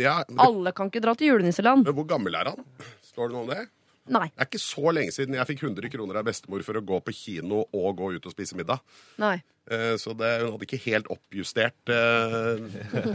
Ja, 0.00 0.22
men, 0.28 0.40
Alle 0.40 0.72
kan 0.72 0.88
ikke 0.88 1.02
dra 1.04 1.12
til 1.14 1.34
julenisseland. 1.34 1.84
men 1.84 1.94
hvor 1.94 2.08
gammel 2.08 2.34
er 2.34 2.48
han? 2.54 2.64
Står 3.04 3.28
det 3.28 3.36
noe 3.36 3.44
om 3.44 3.52
det? 3.52 3.66
Nei. 4.10 4.26
Det 4.34 4.42
er 4.44 4.50
ikke 4.50 4.62
så 4.62 4.92
lenge 4.94 5.14
siden 5.14 5.38
jeg 5.38 5.50
fikk 5.52 5.64
100 5.68 5.92
kroner 5.92 6.20
av 6.20 6.26
bestemor 6.26 6.64
for 6.66 6.78
å 6.78 6.84
gå 6.84 6.98
på 7.06 7.14
kino 7.14 7.64
og 7.70 7.90
gå 8.00 8.12
ut 8.16 8.26
og 8.26 8.34
spise 8.34 8.58
middag. 8.58 8.82
nei 9.22 9.38
Eh, 9.70 9.96
Så 9.96 10.14
det, 10.18 10.30
hun 10.42 10.54
hadde 10.54 10.66
ikke 10.66 10.80
helt 10.86 11.08
oppjustert, 11.12 11.92
eh, 11.94 12.62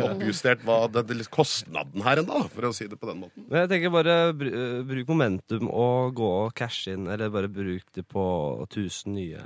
oppjustert 0.08 0.63
hva 0.63 0.86
det, 0.91 1.03
det, 1.10 1.27
kostnaden 1.34 2.03
her 2.05 2.21
ennå, 2.21 2.45
for 2.53 2.69
å 2.69 2.73
si 2.75 2.88
det 2.88 2.99
på 3.01 3.10
den 3.10 3.23
måten. 3.25 3.47
Jeg 3.51 3.71
tenker 3.71 3.91
bare 3.93 4.15
eh, 4.31 4.84
bruk 4.88 5.12
momentum 5.12 5.67
og 5.67 6.15
gå 6.15 6.29
og 6.45 6.53
cash 6.55 6.88
inn, 6.93 7.10
eller 7.12 7.34
bare 7.34 7.51
bruk 7.51 7.84
det 7.97 8.05
på 8.08 8.25
1000 8.69 9.17
nye 9.17 9.43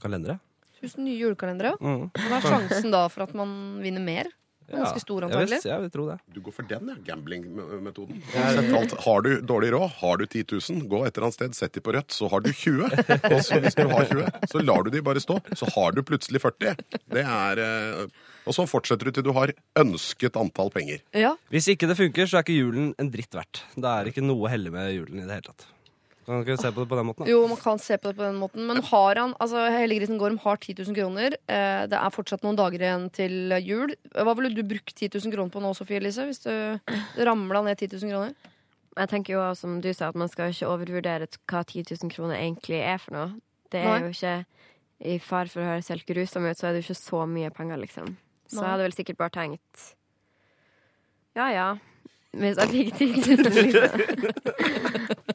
kalendere. 0.00 0.38
1000 0.80 1.04
nye 1.04 1.18
julekalendere. 1.20 1.74
Mm. 1.76 2.06
Hva 2.16 2.38
er 2.38 2.46
sjansen 2.46 2.94
da 2.94 3.04
for 3.12 3.26
at 3.26 3.36
man 3.36 3.82
vinner 3.84 4.00
mer? 4.00 4.30
Ganske 4.70 5.02
stor, 5.02 5.26
antagelig. 5.26 5.58
jeg 5.66 5.82
vil 5.84 5.90
tro 5.90 6.06
det. 6.08 6.16
Du 6.34 6.40
går 6.46 6.54
for 6.54 6.68
den, 6.70 6.88
ja. 6.92 6.96
Gambling-metoden. 7.10 8.20
Har 9.04 9.24
du 9.26 9.30
dårlig 9.42 9.72
råd, 9.74 9.88
har 10.00 10.16
du 10.20 10.26
10 10.26 10.44
000, 10.52 10.84
gå 10.90 11.02
et 11.06 11.16
eller 11.16 11.26
annet 11.28 11.38
sted, 11.38 11.56
sett 11.58 11.74
de 11.74 11.82
på 11.84 11.94
rødt, 11.96 12.10
så 12.14 12.28
har 12.30 12.44
du 12.44 12.50
20. 12.52 12.84
Og 13.34 13.40
så 13.46 13.60
hvis 13.64 13.78
du 13.78 13.84
har 13.90 14.06
20, 14.10 14.30
så 14.52 14.62
lar 14.64 14.86
du 14.86 14.90
de 14.94 15.02
bare 15.02 15.22
stå. 15.22 15.40
Så 15.58 15.68
har 15.74 15.96
du 15.96 16.02
plutselig 16.06 16.42
40. 16.42 16.76
Det 17.10 17.24
er 17.26 17.62
eh, 17.64 18.06
Og 18.46 18.56
så 18.56 18.64
fortsetter 18.70 19.10
du 19.10 19.16
til 19.18 19.26
du 19.26 19.32
har 19.36 19.52
ønsket 19.80 20.38
antall 20.40 20.70
penger. 20.74 21.02
Ja. 21.16 21.34
Hvis 21.52 21.68
ikke 21.74 21.90
det 21.90 21.98
funker, 21.98 22.30
så 22.30 22.38
er 22.40 22.46
ikke 22.46 22.60
julen 22.60 22.94
en 23.00 23.10
dritt 23.12 23.34
verdt. 23.36 23.64
Det 23.76 23.90
er 23.90 24.10
ikke 24.12 24.24
noe 24.24 24.48
hellig 24.52 24.72
med 24.74 24.94
julen 24.94 25.20
i 25.22 25.26
det 25.26 25.40
hele 25.40 25.50
tatt. 25.50 25.66
Kan 26.30 26.60
se 26.60 26.70
på 26.70 26.84
det 26.84 26.88
på 26.90 26.98
den 26.98 27.08
måten? 27.08 27.24
Da? 27.24 27.30
Jo, 27.32 27.40
man 27.50 27.58
kan 27.58 27.80
se 27.82 27.96
på 27.98 28.10
det 28.10 28.16
på 28.20 28.22
den 28.22 28.38
måten. 28.38 28.62
Men 28.68 28.82
har 28.86 29.18
han, 29.18 29.34
altså 29.42 29.64
Hellegrisen 29.74 30.20
Gorm 30.20 30.38
har 30.44 30.60
10 30.62 30.76
000 30.78 30.96
kroner. 30.96 31.34
Eh, 31.50 31.82
det 31.90 31.98
er 31.98 32.14
fortsatt 32.14 32.44
noen 32.46 32.58
dager 32.58 32.84
igjen 32.84 33.08
til 33.16 33.56
jul. 33.66 33.94
Hva 34.14 34.36
ville 34.38 34.52
du 34.54 34.62
brukt 34.62 34.94
10 34.94 35.10
000 35.16 35.34
kroner 35.34 35.50
på 35.50 35.62
nå, 35.64 35.74
Sofie 35.74 35.98
Elise? 35.98 36.28
Hvis 36.28 36.42
du 36.46 36.54
ramla 37.26 37.64
ned 37.66 37.82
10 37.82 37.98
000 37.98 38.14
kroner? 38.14 38.56
Jeg 39.00 39.10
tenker 39.12 39.36
jo 39.36 39.42
som 39.58 39.78
du 39.82 39.90
sa, 39.94 40.10
at 40.10 40.18
man 40.18 40.30
skal 40.30 40.50
ikke 40.54 40.70
overvurdere 40.70 41.28
hva 41.50 41.62
10 41.64 41.84
000 41.94 42.14
kroner 42.14 42.38
egentlig 42.38 42.80
er 42.82 42.98
for 43.02 43.16
noe. 43.16 43.28
Det 43.70 43.82
er 43.82 43.92
Nei. 43.92 44.00
jo 44.02 44.14
ikke 44.14 44.34
I 45.10 45.18
far 45.22 45.48
for 45.48 45.62
å 45.62 45.68
høres 45.70 45.88
helt 45.92 46.06
grusom 46.08 46.48
ut, 46.48 46.58
så 46.58 46.68
er 46.68 46.74
det 46.74 46.82
jo 46.82 46.90
ikke 46.90 46.98
så 47.00 47.22
mye 47.30 47.52
penger, 47.54 47.78
liksom. 47.80 48.16
Så 48.50 48.58
Nei. 48.58 48.64
jeg 48.64 48.72
hadde 48.74 48.86
vel 48.88 48.96
sikkert 48.98 49.20
bare 49.20 49.34
tenkt 49.36 49.84
Ja 51.38 51.46
ja, 51.54 51.68
hvis 52.36 52.56
jeg 52.60 52.68
fikk 52.70 52.90
10 52.98 53.06
000, 53.26 53.50
liksom. 53.56 53.90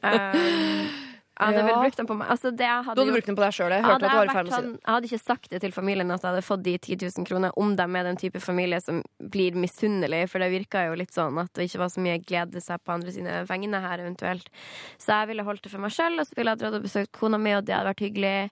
um, 0.02 1.02
jeg 1.36 1.52
hadde 1.52 1.64
vel 1.66 1.74
brukt 1.82 1.98
dem 2.00 2.06
på 2.08 2.14
meg. 2.16 2.28
Altså, 2.32 2.48
det 2.56 2.64
jeg 2.64 2.84
hadde 2.86 2.94
Du 2.96 3.00
hadde 3.02 3.10
gjort- 3.10 3.16
brukt 3.18 3.26
den 3.28 3.36
på 3.36 3.42
deg 3.44 3.52
sjøl. 3.52 3.72
Jeg 3.74 3.84
Hadde 3.84 4.08
jeg 4.08 4.28
vært 4.30 4.48
sånn- 4.54 4.70
det. 4.72 4.80
Hadde 4.88 5.04
ikke 5.10 5.20
sagt 5.20 5.50
det 5.52 5.60
til 5.60 5.72
familien 5.76 6.10
at 6.14 6.22
jeg 6.24 6.30
hadde 6.32 6.44
fått 6.46 6.62
de 6.64 6.78
10 6.78 6.96
000 7.18 7.26
kroner, 7.28 7.50
om 7.60 7.74
de 7.76 7.82
er 7.82 8.04
den 8.08 8.16
type 8.16 8.40
familie 8.40 8.80
som 8.80 9.02
blir 9.20 9.52
misunnelig, 9.52 10.22
for 10.32 10.38
det 10.40 10.48
virka 10.54 10.86
jo 10.88 10.94
litt 10.96 11.12
sånn 11.12 11.36
at 11.42 11.52
det 11.52 11.68
ikke 11.68 11.82
var 11.84 11.88
så 11.92 12.00
mye 12.00 12.16
glede 12.24 12.62
seg 12.64 12.80
på 12.82 12.94
andre 12.96 13.12
sine 13.12 13.44
vegne 13.44 13.80
her, 13.84 13.98
eventuelt. 14.00 14.48
Så 14.96 15.12
jeg 15.12 15.28
ville 15.28 15.44
holdt 15.44 15.62
det 15.62 15.70
for 15.72 15.78
meg 15.84 15.92
sjøl, 15.92 16.16
og 16.18 16.24
så 16.26 16.34
ville 16.40 16.50
jeg 16.56 16.58
dratt 16.64 16.74
og 16.80 16.82
besøkt 16.88 17.12
kona 17.12 17.36
mi, 17.36 17.52
og 17.52 17.66
det 17.68 17.74
hadde 17.76 17.92
vært 17.92 18.06
hyggelig. 18.08 18.50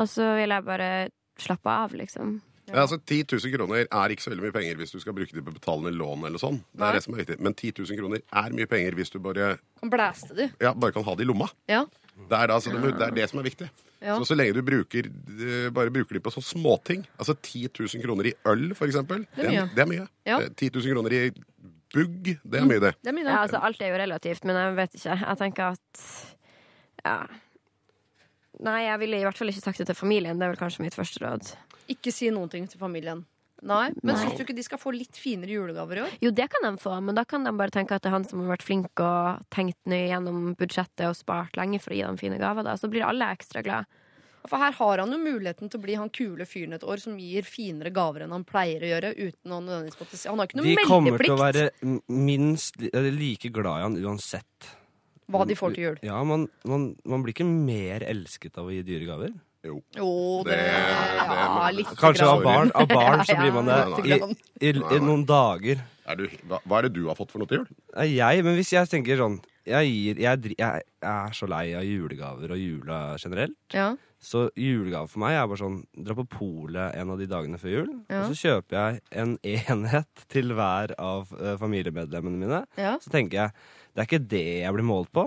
Og 0.00 0.08
så 0.08 0.32
ville 0.40 0.54
jeg 0.56 0.64
bare 0.64 0.90
slappe 1.38 1.68
av, 1.68 1.92
liksom. 1.92 2.40
Ja, 2.68 2.82
altså 2.84 2.98
10 3.00 3.24
000 3.32 3.52
kroner 3.56 3.86
er 3.86 4.12
ikke 4.14 4.22
så 4.24 4.30
veldig 4.32 4.44
mye 4.46 4.54
penger 4.54 4.76
hvis 4.80 4.92
du 4.92 4.98
skal 5.00 5.14
bruke 5.16 5.32
det 5.34 5.44
på 5.46 5.54
betalende 5.56 5.92
lån 5.96 6.26
eller 6.28 6.38
sånn. 6.42 6.60
Det 6.76 6.84
er 6.88 6.98
det 6.98 7.02
som 7.04 7.14
er 7.16 7.22
viktig. 7.24 7.38
Men 7.40 7.54
10 7.54 7.72
000 7.80 7.98
kroner 8.00 8.22
er 8.42 8.56
mye 8.58 8.68
penger 8.70 8.96
hvis 8.98 9.10
du 9.14 9.18
bare, 9.24 9.58
Kan 9.80 9.90
blæste 9.92 10.36
de. 10.36 10.50
ja, 10.60 10.74
bare 10.74 10.92
kan 10.92 11.04
ha 11.08 11.14
det 11.18 11.24
i 11.24 11.28
lomma. 11.30 11.48
Ja. 11.70 11.84
Det 12.18 12.34
er, 12.34 12.50
da, 12.50 12.58
det, 12.58 12.94
det 12.98 13.06
er 13.08 13.14
det 13.20 13.28
som 13.30 13.38
er 13.40 13.46
viktig. 13.48 13.68
Ja. 14.02 14.14
Så 14.18 14.28
så 14.30 14.36
lenge 14.38 14.54
du 14.54 14.62
bruker, 14.62 15.06
eh, 15.08 15.70
bare 15.74 15.90
bruker 15.90 16.14
de 16.14 16.20
på 16.22 16.30
sånne 16.30 16.46
småting, 16.46 17.00
altså 17.18 17.34
10 17.34 17.68
000 17.74 18.02
kroner 18.04 18.28
i 18.30 18.34
øl, 18.46 18.68
for 18.78 18.86
eksempel, 18.86 19.24
Det 19.34 19.46
er 19.46 19.50
mye. 19.54 19.64
det 19.74 19.82
er 19.82 19.90
mye. 19.90 20.06
Ja. 20.26 20.38
Eh, 20.44 20.48
10 20.54 20.70
000 20.76 20.92
kroner 20.94 21.14
i 21.18 21.22
bugg, 21.94 22.28
det 22.44 22.60
er 22.60 22.66
mye, 22.68 22.78
det. 22.84 22.92
Det 23.02 23.10
er 23.10 23.16
mye. 23.16 23.24
Ja, 23.26 23.40
altså, 23.42 23.58
alt 23.64 23.80
er 23.82 23.90
jo 23.94 23.98
relativt, 24.02 24.44
men 24.44 24.54
jeg 24.60 24.76
vet 24.76 24.94
ikke. 25.00 25.16
Jeg 25.24 25.38
tenker 25.42 25.72
at 25.72 26.02
Ja. 27.06 27.18
Nei, 28.60 28.78
jeg 28.88 28.98
ville 28.98 29.18
i 29.20 29.22
hvert 29.26 29.38
fall 29.38 29.50
ikke 29.52 29.62
sagt 29.62 29.78
det 29.78 29.86
til 29.86 29.94
familien. 29.98 30.38
Det 30.40 30.46
er 30.48 30.50
vel 30.54 30.58
kanskje 30.58 30.82
mitt 30.82 30.96
første 30.98 31.20
råd. 31.22 31.52
Ikke 31.88 32.12
si 32.12 32.30
noen 32.34 32.50
ting 32.52 32.66
til 32.68 32.80
familien. 32.80 33.24
Nei, 33.58 33.88
Men 34.04 34.14
Nei. 34.14 34.20
syns 34.22 34.36
du 34.38 34.44
ikke 34.44 34.54
de 34.54 34.62
skal 34.62 34.78
få 34.78 34.92
litt 34.94 35.16
finere 35.18 35.50
julegaver 35.50 35.98
i 35.98 36.02
år? 36.04 36.12
Jo, 36.22 36.30
det 36.30 36.44
kan 36.52 36.62
de 36.62 36.78
få, 36.78 36.92
men 37.02 37.16
da 37.18 37.24
kan 37.26 37.42
de 37.42 37.50
bare 37.58 37.74
tenke 37.74 37.96
at 37.96 38.04
det 38.04 38.12
er 38.12 38.14
han 38.14 38.26
som 38.28 38.44
har 38.44 38.52
vært 38.54 38.62
flink 38.62 39.00
og 39.02 39.40
tenkt 39.50 39.80
nøye 39.90 40.12
gjennom 40.12 40.52
budsjettet 40.60 41.08
og 41.08 41.16
spart 41.18 41.58
lenge 41.58 41.80
for 41.82 41.90
å 41.90 41.98
gi 41.98 42.04
dem 42.06 42.20
fine 42.20 42.38
gaver. 42.38 42.62
Da. 42.62 42.76
Så 42.78 42.86
blir 42.92 43.02
alle 43.08 43.32
ekstra 43.34 43.64
glad. 43.66 43.88
For 44.48 44.62
her 44.62 44.72
har 44.78 45.02
han 45.02 45.10
jo 45.10 45.18
muligheten 45.18 45.68
til 45.68 45.80
å 45.80 45.82
bli 45.82 45.96
han 45.98 46.08
kule 46.14 46.46
fyren 46.46 46.76
et 46.78 46.84
år 46.86 47.02
som 47.02 47.18
gir 47.18 47.42
finere 47.42 47.90
gaver 47.92 48.22
enn 48.24 48.32
han 48.36 48.46
pleier 48.46 48.86
å 48.86 48.92
gjøre. 48.92 49.10
Uten 49.18 49.52
å 49.52 49.58
nødvendigvis 49.64 49.98
måtte 49.98 50.20
Han 50.30 50.38
har 50.38 50.46
ikke 50.46 50.60
De 50.62 50.76
noe 50.76 50.86
kommer 50.86 51.24
til 51.24 51.34
å 51.34 51.40
være 51.42 51.64
minst 52.06 52.78
like 52.78 53.50
glad 53.50 53.80
i 53.80 53.82
han 53.88 53.98
uansett. 54.06 54.70
hva 55.28 55.44
de 55.44 55.58
får 55.58 55.74
til 55.74 55.84
jul. 55.88 55.98
Ja, 56.06 56.22
man, 56.24 56.46
man, 56.64 56.92
man 57.04 57.26
blir 57.26 57.34
ikke 57.34 57.44
mer 57.50 58.06
elsket 58.06 58.56
av 58.56 58.70
å 58.70 58.72
gi 58.72 58.86
dyre 58.86 59.10
gaver. 59.10 59.34
Jo. 59.68 59.76
Jo, 59.96 60.10
det, 60.48 60.56
Det- 60.56 61.18
ja, 61.18 61.68
det- 61.68 61.76
litt 61.78 61.92
Kanskje 62.00 62.26
av 62.30 62.42
barn, 62.46 62.72
av 62.74 62.88
barn 62.90 63.24
så 63.28 63.36
blir 63.38 63.52
man 63.58 63.68
det 63.68 63.78
i, 64.08 64.18
i, 64.70 64.72
i 64.74 65.00
noen 65.04 65.24
dager. 65.28 65.84
Er 66.08 66.16
du, 66.16 66.26
hva, 66.48 66.58
hva 66.64 66.78
er 66.80 66.88
det 66.88 66.94
du 66.96 67.02
har 67.10 67.16
fått 67.18 67.30
for 67.34 67.42
noe 67.42 67.48
til 67.50 67.60
jul? 67.62 67.70
Jeg, 68.08 68.42
men 68.46 68.54
hvis 68.56 68.72
jeg 68.72 68.88
tenker 68.88 69.20
sånn 69.20 69.38
jeg, 69.68 69.88
gir, 69.92 70.20
jeg, 70.24 70.54
jeg 70.56 70.84
er 71.04 71.34
så 71.36 71.44
lei 71.52 71.66
av 71.76 71.82
julegaver 71.84 72.54
og 72.54 72.60
jula 72.62 73.00
generelt. 73.20 73.52
Ja. 73.76 73.90
Så 74.18 74.46
julegave 74.56 75.10
for 75.12 75.20
meg 75.22 75.36
er 75.36 75.44
bare 75.50 75.60
sånn 75.60 75.82
dra 75.94 76.16
på 76.16 76.24
polet 76.32 76.96
en 76.96 77.12
av 77.12 77.20
de 77.20 77.26
dagene 77.28 77.60
før 77.60 77.74
jul. 77.74 77.90
Ja. 78.08 78.22
Og 78.24 78.32
så 78.32 78.38
kjøper 78.40 78.78
jeg 78.78 79.02
en 79.20 79.34
enhet 79.52 80.24
til 80.32 80.54
hver 80.56 80.94
av 80.96 81.28
eh, 81.36 81.58
familiemedlemmene 81.60 82.40
mine. 82.40 82.62
Ja. 82.80 82.94
Så 83.04 83.12
tenker 83.12 83.42
jeg 83.42 83.52
det 83.92 84.00
er 84.00 84.08
ikke 84.08 84.24
det 84.32 84.42
jeg 84.64 84.74
blir 84.78 84.88
målt 84.88 85.12
på. 85.12 85.26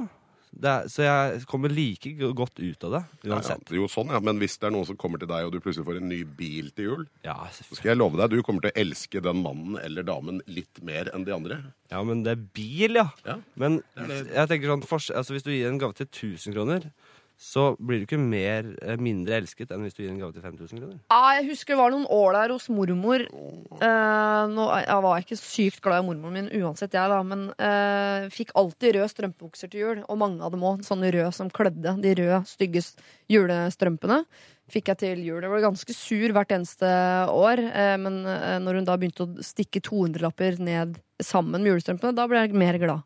Det 0.51 0.67
er, 0.67 0.87
så 0.91 1.03
jeg 1.05 1.43
kommer 1.47 1.71
like 1.71 2.11
godt 2.35 2.59
ut 2.59 2.83
av 2.83 2.91
det 2.97 3.01
uansett. 3.31 3.61
Ja, 3.69 3.71
ja. 3.71 3.77
Jo, 3.79 3.85
sånn, 3.87 4.09
ja. 4.11 4.19
Men 4.19 4.37
hvis 4.41 4.57
det 4.59 4.67
er 4.67 4.73
noen 4.75 4.85
som 4.89 4.97
kommer 4.99 5.21
til 5.21 5.29
deg, 5.31 5.45
og 5.47 5.53
du 5.55 5.61
plutselig 5.63 5.85
får 5.87 6.01
en 6.01 6.09
ny 6.11 6.19
bil 6.25 6.67
til 6.75 6.89
jul, 6.89 7.05
Ja, 7.23 7.37
så 7.55 7.63
skal 7.71 7.93
jeg 7.93 7.99
love 8.01 8.19
deg, 8.19 8.35
du 8.35 8.43
kommer 8.43 8.65
til 8.65 8.73
å 8.73 8.81
elske 8.83 9.21
den 9.23 9.39
mannen 9.45 9.79
eller 9.79 10.03
damen 10.03 10.41
litt 10.51 10.81
mer 10.83 11.07
enn 11.15 11.23
de 11.23 11.31
andre. 11.33 11.61
Ja, 11.93 12.03
men 12.03 12.25
det 12.27 12.33
er 12.35 12.43
bil, 12.59 12.99
ja. 12.99 13.07
Ja. 13.25 13.37
Men 13.55 13.79
Det 13.95 14.07
det. 14.11 14.19
jeg 14.35 14.51
tenker 14.51 14.73
sånn, 14.75 14.83
for, 14.91 14.99
altså 15.15 15.37
hvis 15.37 15.47
du 15.47 15.53
gir 15.55 15.69
en 15.71 15.79
gave 15.79 15.95
til 15.95 16.09
1000 16.11 16.53
kroner, 16.57 16.91
så 17.41 17.71
blir 17.81 18.01
du 18.01 18.05
ikke 18.05 18.19
mer, 18.21 18.67
eh, 18.85 18.99
mindre 19.01 19.39
elsket 19.41 19.71
enn 19.73 19.81
hvis 19.81 19.95
du 19.97 20.03
gir 20.03 20.11
en 20.11 20.19
gave 20.21 20.35
til 20.35 20.43
5000 20.45 20.77
kroner. 20.77 20.99
Ah, 21.09 21.31
jeg 21.39 21.49
husker 21.49 21.73
det 21.73 21.79
var 21.81 21.93
noen 21.93 22.05
år 22.13 22.37
der 22.37 22.53
hos 22.53 22.69
mormor. 22.69 23.23
Eh, 23.25 24.43
nå, 24.53 24.67
jeg 24.85 25.05
var 25.07 25.25
ikke 25.25 25.39
sykt 25.41 25.81
glad 25.81 26.03
i 26.03 26.07
mormoren 26.07 26.37
min 26.37 26.51
uansett, 26.61 26.93
jeg, 26.93 27.09
da. 27.09 27.19
Men 27.25 27.47
eh, 27.57 28.29
fikk 28.33 28.53
alltid 28.61 28.99
røde 28.99 29.09
strømpebukser 29.15 29.73
til 29.73 29.85
jul. 29.87 30.05
Og 30.07 30.21
mange 30.21 30.45
av 30.45 30.53
dem 30.53 30.63
òg. 30.69 30.85
Sånne 30.85 31.09
røde 31.15 31.33
som 31.33 31.49
klødde. 31.49 31.97
De 32.05 32.15
røde, 32.21 32.43
stygge 32.51 32.85
julestrømpene 33.31 34.21
fikk 34.71 34.91
jeg 34.91 35.01
til 35.01 35.21
jul. 35.25 35.41
Jeg 35.43 35.51
var 35.51 35.63
ganske 35.65 35.95
sur 35.95 36.33
hvert 36.35 36.53
eneste 36.55 36.89
år. 37.31 37.61
eh, 37.71 37.95
men 38.01 38.21
eh, 38.25 38.59
når 38.63 38.79
hun 38.79 38.87
da 38.87 38.97
begynte 38.99 39.25
å 39.25 39.45
stikke 39.45 39.83
200-lapper 39.83 40.59
ned 40.63 40.99
sammen 41.23 41.61
med 41.61 41.71
julestrømpene, 41.73 42.15
da 42.17 42.25
blir 42.27 42.41
jeg 42.43 42.57
mer 42.57 42.77
glad. 42.81 43.01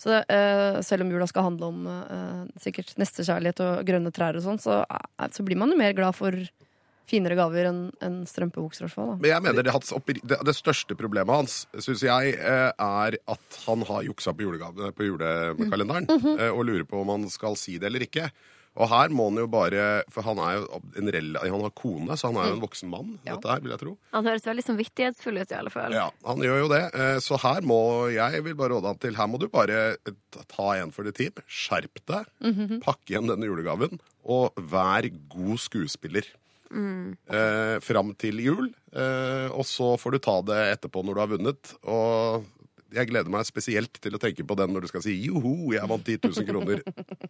Så 0.00 0.16
uh, 0.22 0.80
selv 0.86 1.04
om 1.04 1.10
jula 1.12 1.26
skal 1.28 1.44
handle 1.50 1.68
om 1.68 1.86
uh, 1.86 2.46
sikkert 2.60 2.94
nestekjærlighet 3.00 3.60
og 3.66 3.84
grønne 3.88 4.12
trær 4.16 4.38
og 4.38 4.44
sånn, 4.46 4.60
så, 4.62 4.80
uh, 4.88 5.28
så 5.30 5.44
blir 5.44 5.60
man 5.60 5.70
jo 5.72 5.78
mer 5.80 5.92
glad 5.96 6.16
for 6.16 6.36
finere 7.10 7.34
gaver 7.34 7.66
enn 7.66 7.80
en 8.06 8.20
strømpebukser. 8.28 8.86
fall. 8.92 9.16
Men 9.18 9.32
jeg 9.32 9.42
mener 9.42 9.66
det, 9.66 9.72
hans 9.74 9.90
det, 10.22 10.38
det 10.46 10.54
største 10.54 10.94
problemet 10.94 11.34
hans 11.40 11.56
syns 11.82 12.04
jeg 12.06 12.36
er 12.38 13.16
at 13.18 13.58
han 13.66 13.82
har 13.88 14.06
juksa 14.06 14.30
på, 14.36 14.46
julegave, 14.46 14.92
på 14.94 15.08
julekalenderen 15.08 16.06
Mhm. 16.06 16.38
eh, 16.38 16.52
og 16.54 16.64
lurer 16.68 16.86
på 16.86 17.00
om 17.02 17.10
han 17.16 17.28
skal 17.28 17.56
si 17.58 17.78
det 17.78 17.90
eller 17.90 18.06
ikke. 18.06 18.30
Og 18.78 18.86
her 18.88 19.08
må 19.10 19.24
han 19.28 19.40
jo 19.40 19.46
bare 19.50 20.04
For 20.14 20.22
han 20.22 20.38
er 20.38 20.60
jo 20.60 20.78
en 21.00 21.08
rel, 21.10 21.32
Han 21.42 21.64
har 21.64 21.72
kone, 21.74 22.14
så 22.16 22.28
han 22.30 22.36
er 22.38 22.50
jo 22.52 22.54
en 22.58 22.62
voksen 22.62 22.88
mann, 22.92 23.16
dette 23.26 23.50
her, 23.50 23.60
vil 23.64 23.72
jeg 23.74 23.80
tro. 23.82 23.94
Han 24.14 24.28
høres 24.30 24.46
veldig 24.46 24.62
samvittighetsfull 24.64 25.40
ut, 25.42 25.50
i 25.50 25.56
alle 25.58 25.72
fall. 25.74 25.92
Ja, 25.96 26.04
han 26.24 26.38
gjør 26.46 26.60
jo 26.62 26.68
det. 26.70 26.82
Eh, 26.94 27.18
Så 27.24 27.36
her 27.42 27.60
må 27.66 27.80
jeg 28.14 28.44
vil 28.46 28.54
bare 28.54 28.76
råde 28.76 28.86
han 28.92 29.00
til 29.02 29.16
Her 29.18 29.26
må 29.26 29.40
du 29.42 29.48
bare 29.48 29.80
eh, 29.98 30.12
ta 30.54 30.68
en 30.78 30.92
for 30.94 31.02
det 31.08 31.16
team. 31.18 31.32
Skjerp 31.50 31.98
deg. 32.06 32.30
Mhm. 32.46 32.80
Pakke 32.86 33.10
igjen 33.16 33.26
denne 33.28 33.48
julegaven. 33.50 33.98
Og 34.24 34.54
vær 34.70 35.08
god 35.34 35.58
skuespiller. 35.58 36.28
Eh, 36.70 37.76
fram 37.82 38.14
til 38.14 38.38
jul. 38.44 38.70
Eh, 38.94 39.48
og 39.50 39.66
så 39.66 39.96
får 39.98 40.12
du 40.14 40.18
ta 40.22 40.36
det 40.46 40.60
etterpå 40.76 41.02
når 41.04 41.14
du 41.18 41.20
har 41.24 41.32
vunnet. 41.34 41.72
Og 41.90 42.46
jeg 42.94 43.10
gleder 43.10 43.32
meg 43.32 43.46
spesielt 43.48 44.00
til 44.02 44.16
å 44.16 44.22
tenke 44.22 44.46
på 44.46 44.56
den 44.58 44.74
når 44.74 44.86
du 44.86 44.92
skal 44.92 45.04
si 45.04 45.16
'joho, 45.24 45.72
jeg 45.74 45.90
vant 45.90 46.04
10 46.04 46.18
000 46.26 46.48
kroner'. 46.48 46.82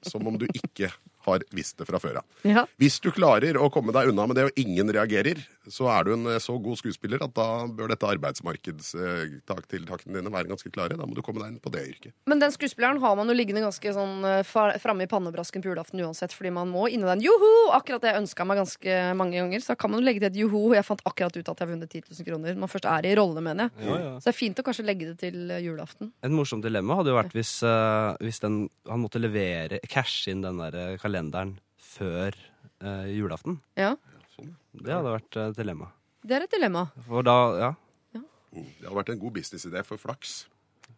Som 0.07 0.27
om 0.27 0.39
du 0.39 0.47
ikke 0.49 0.91
har 1.27 1.43
visst 1.53 1.79
det 1.79 1.87
fra 1.89 1.99
før 2.01 2.21
av. 2.21 2.25
Ja. 2.49 2.65
Hvis 2.81 3.01
du 3.05 3.11
klarer 3.13 3.57
å 3.61 3.69
komme 3.73 3.93
deg 3.93 4.09
unna 4.13 4.27
med 4.29 4.37
det, 4.39 4.45
og 4.49 4.61
ingen 4.61 4.89
reagerer, 4.95 5.39
så 5.69 5.89
er 5.93 6.07
du 6.07 6.11
en 6.15 6.27
eh, 6.33 6.43
så 6.43 6.55
god 6.63 6.79
skuespiller 6.81 7.21
at 7.25 7.35
da 7.37 7.49
bør 7.69 7.89
dette 7.93 8.09
arbeidsmarkedstiltakene 8.09 10.17
dine 10.17 10.33
være 10.33 10.51
ganske 10.51 10.71
klare. 10.73 10.99
Da 10.99 11.07
må 11.07 11.15
du 11.17 11.23
komme 11.25 11.41
deg 11.43 11.49
inn 11.53 11.63
på 11.63 11.73
det 11.75 11.83
yrket. 11.91 12.13
Men 12.31 12.39
den 12.43 12.53
skuespilleren 12.55 13.03
har 13.03 13.15
man 13.19 13.29
jo 13.29 13.35
liggende 13.37 13.67
ganske 13.67 13.89
sånn 13.97 14.17
eh, 14.27 14.55
framme 14.81 15.05
i 15.05 15.11
pannebrasken 15.11 15.63
på 15.65 15.71
julaften 15.73 16.01
uansett, 16.01 16.33
fordi 16.37 16.51
man 16.57 16.69
må 16.73 16.83
inni 16.89 17.07
den 17.09 17.25
joho! 17.27 17.53
Akkurat 17.77 18.03
det 18.03 18.11
jeg 18.15 18.23
ønska 18.25 18.43
meg 18.49 18.57
ganske 18.63 18.91
mange 19.21 19.37
ganger. 19.37 19.59
Så 19.61 19.69
da 19.75 19.81
kan 19.81 19.91
man 19.93 20.01
jo 20.01 20.09
legge 20.09 20.21
til 20.25 20.33
et 20.33 20.41
joho. 20.41 20.63
Jeg 20.77 20.89
fant 20.89 21.05
akkurat 21.05 21.35
ut 21.37 21.45
at 21.45 21.53
jeg 21.53 21.67
har 21.67 21.73
vunnet 21.75 21.93
10 21.93 22.09
000 22.09 22.29
kroner. 22.31 22.51
Man 22.65 22.73
først 22.73 22.89
er 22.89 23.03
i 23.11 23.17
rolle, 23.19 23.41
mener 23.45 23.63
jeg. 23.69 23.73
Ja, 23.91 23.97
ja. 24.01 24.13
Så 24.17 24.25
det 24.31 24.35
er 24.35 24.41
fint 24.41 24.63
å 24.63 24.67
kanskje 24.67 24.89
legge 24.89 25.05
det 25.13 25.19
til 25.21 25.37
eh, 25.51 25.63
julaften. 25.65 26.13
Et 26.25 26.33
morsomt 26.35 26.65
dilemma 26.65 26.99
hadde 27.01 27.13
jo 27.13 27.19
vært 27.19 27.35
hvis, 27.37 27.53
uh, 27.67 28.17
hvis 28.23 28.41
den, 28.45 28.63
han 28.89 29.03
måtte 29.03 29.23
levere, 29.23 29.81
cashe 29.91 30.33
inn 30.33 30.45
den 30.45 30.61
der 30.63 30.79
eh, 30.79 30.97
kalenderen 31.03 31.57
før 31.91 32.37
uh, 32.85 33.07
julaften. 33.11 33.61
Ja, 33.81 33.97
Det 34.39 34.95
hadde 34.95 35.17
vært 35.17 35.41
et 35.43 35.59
dilemma. 35.59 35.91
Det 36.25 36.37
er 36.37 36.47
et 36.47 36.55
dilemma. 36.55 36.87
For 37.09 37.27
da, 37.27 37.37
ja. 37.61 37.75
Det 38.51 38.87
hadde 38.87 38.97
vært 38.97 39.13
en 39.15 39.21
god 39.21 39.37
businessidé 39.39 39.85
for 39.87 40.01
flaks. 40.01 40.41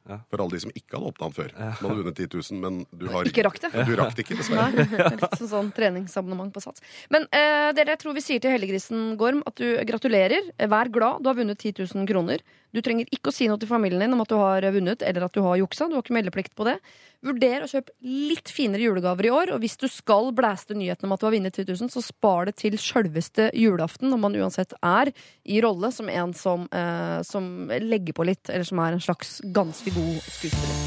Ja. 0.09 0.19
For 0.33 0.43
alle 0.43 0.57
de 0.57 0.61
som 0.65 0.73
ikke 0.75 0.97
hadde 0.97 1.11
åpna 1.13 1.29
den 1.29 1.35
før. 1.37 1.53
Man 1.55 1.93
hadde 1.93 1.99
vunnet 2.01 2.19
10 2.19 2.41
000, 2.51 2.61
men 2.63 2.79
du 2.91 3.05
har 3.13 3.29
Ikke 3.29 3.45
rakk 3.47 3.61
det. 3.63 3.71
Du 3.87 3.93
rakk 3.99 4.17
det 4.17 4.25
ikke, 4.25 4.39
dessverre. 4.41 4.73
Nei, 4.75 4.99
er 4.99 5.19
litt 5.21 5.37
sånn, 5.39 5.51
sånn 5.53 5.71
treningsabonnement 5.77 6.51
på 6.55 6.63
Sats. 6.65 6.83
Men 7.13 7.29
eh, 7.31 7.69
dere, 7.77 7.95
jeg 7.95 8.03
tror 8.03 8.17
vi 8.17 8.25
sier 8.25 8.43
til 8.43 8.55
Hellegrisen 8.55 9.13
Gorm 9.21 9.45
at 9.47 9.63
du 9.63 9.79
gratulerer. 9.89 10.51
Vær 10.73 10.91
glad, 10.93 11.23
du 11.23 11.31
har 11.31 11.39
vunnet 11.39 11.61
10 11.61 11.85
000 11.85 12.09
kroner. 12.11 12.43
Du 12.73 12.81
trenger 12.81 13.09
ikke 13.13 13.29
å 13.29 13.35
si 13.37 13.45
noe 13.51 13.61
til 13.61 13.69
familien 13.69 14.01
din 14.01 14.15
om 14.17 14.23
at 14.25 14.31
du 14.31 14.39
har 14.41 14.65
vunnet 14.73 15.03
eller 15.05 15.27
at 15.27 15.35
du 15.37 15.43
har 15.45 15.59
juksa. 15.61 15.91
Du 15.91 15.97
har 15.99 16.05
ikke 16.05 16.17
meldeplikt 16.17 16.55
på 16.57 16.65
det. 16.65 16.79
Vurder 17.23 17.67
å 17.67 17.69
kjøpe 17.69 17.93
litt 18.01 18.49
finere 18.49 18.87
julegaver 18.87 19.29
i 19.29 19.33
år, 19.33 19.53
og 19.53 19.61
hvis 19.63 19.77
du 19.79 19.85
skal 19.93 20.33
blæste 20.35 20.75
nyheten 20.75 21.05
om 21.07 21.13
at 21.13 21.21
du 21.21 21.27
har 21.29 21.35
vunnet 21.37 21.53
10 21.53 21.69
000, 21.69 21.93
så 21.93 22.01
spar 22.03 22.49
det 22.49 22.57
til 22.63 22.79
sjølveste 22.81 23.51
julaften, 23.61 24.09
når 24.09 24.23
man 24.25 24.39
uansett 24.41 24.73
er 24.81 25.13
i 25.45 25.61
rolle 25.63 25.93
som 25.93 26.09
en 26.09 26.33
som, 26.33 26.65
eh, 26.73 27.21
som 27.29 27.69
legger 27.69 28.17
på 28.17 28.27
litt, 28.27 28.49
eller 28.49 28.65
som 28.65 28.81
er 28.81 28.97
en 28.97 29.05
slags 29.05 29.37
ganske 29.53 29.93
god 29.93 30.19
skuespiller. 30.33 30.81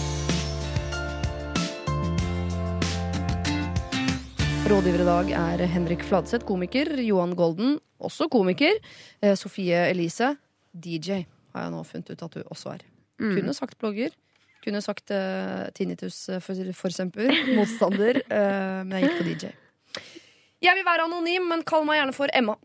Rådgiver 4.66 5.06
i 5.06 5.08
dag 5.12 5.32
er 5.38 5.68
Henrik 5.70 6.02
Fladseth, 6.02 6.50
komiker. 6.50 6.90
Johan 7.06 7.38
Golden, 7.38 7.78
også 8.02 8.26
komiker. 8.34 8.82
Eh, 9.22 9.38
Sofie 9.38 9.86
Elise, 9.94 10.34
DJ, 10.74 11.22
har 11.56 11.66
jeg 11.66 11.74
nå 11.74 11.82
funnet 11.88 12.12
ut 12.12 12.24
at 12.28 12.38
du 12.38 12.44
også 12.44 12.76
er. 12.76 12.86
Mm. 13.22 13.34
Kunne 13.40 13.56
sagt 13.58 13.80
blogger. 13.82 14.16
Kunne 14.66 14.82
sagt 14.82 15.14
uh, 15.14 15.68
tinnitus, 15.78 16.28
eh, 16.30 16.42
for, 16.44 16.58
for 16.76 16.92
eksempel. 16.92 17.30
Motstander. 17.58 18.22
Uh, 18.28 18.82
men 18.84 18.98
jeg 18.98 19.08
gikk 19.08 19.20
på 19.20 19.28
DJ. 19.30 19.52
Jeg 20.66 20.80
vil 20.80 20.88
være 20.88 21.06
anonym, 21.06 21.46
men 21.52 21.62
kall 21.68 21.86
meg 21.88 22.02
gjerne 22.02 22.16
for 22.16 22.32
Emma. 22.36 22.56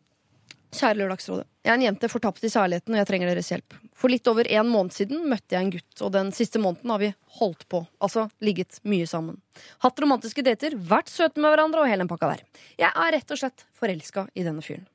Kjære 0.70 1.00
Lørdagsrådet. 1.00 1.48
Jeg 1.66 1.72
er 1.72 1.76
en 1.76 1.82
jente 1.82 2.08
fortapt 2.08 2.44
i 2.46 2.50
kjærligheten, 2.52 2.94
og 2.94 3.00
jeg 3.00 3.08
trenger 3.08 3.32
deres 3.32 3.48
hjelp. 3.50 3.74
For 3.98 4.12
litt 4.12 4.28
over 4.30 4.46
en 4.48 4.68
måned 4.70 4.94
siden 4.94 5.26
møtte 5.28 5.56
jeg 5.56 5.66
en 5.66 5.72
gutt, 5.74 6.02
og 6.06 6.12
den 6.14 6.30
siste 6.32 6.62
måneden 6.62 6.92
har 6.94 7.02
vi 7.02 7.10
holdt 7.40 7.66
på. 7.68 7.82
Altså 8.00 8.28
ligget 8.40 8.78
mye 8.88 9.08
sammen. 9.10 9.40
Hatt 9.82 10.00
romantiske 10.00 10.44
dater, 10.46 10.78
vært 10.78 11.10
søte 11.10 11.42
med 11.42 11.52
hverandre 11.52 11.82
og 11.82 11.90
hele 11.90 12.06
en 12.06 12.12
pakka 12.12 12.30
der. 12.32 12.46
Jeg 12.80 12.90
er 12.94 13.16
rett 13.16 13.34
og 13.34 13.42
slett 13.42 13.66
forelska 13.76 14.28
i 14.32 14.46
denne 14.46 14.64
fyren. 14.64 14.86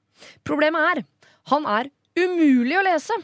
Problemet 0.47 0.89
er, 0.95 1.03
han 1.51 1.67
er 1.69 1.91
umulig 2.15 2.77
å 2.79 2.83
lese. 2.85 3.17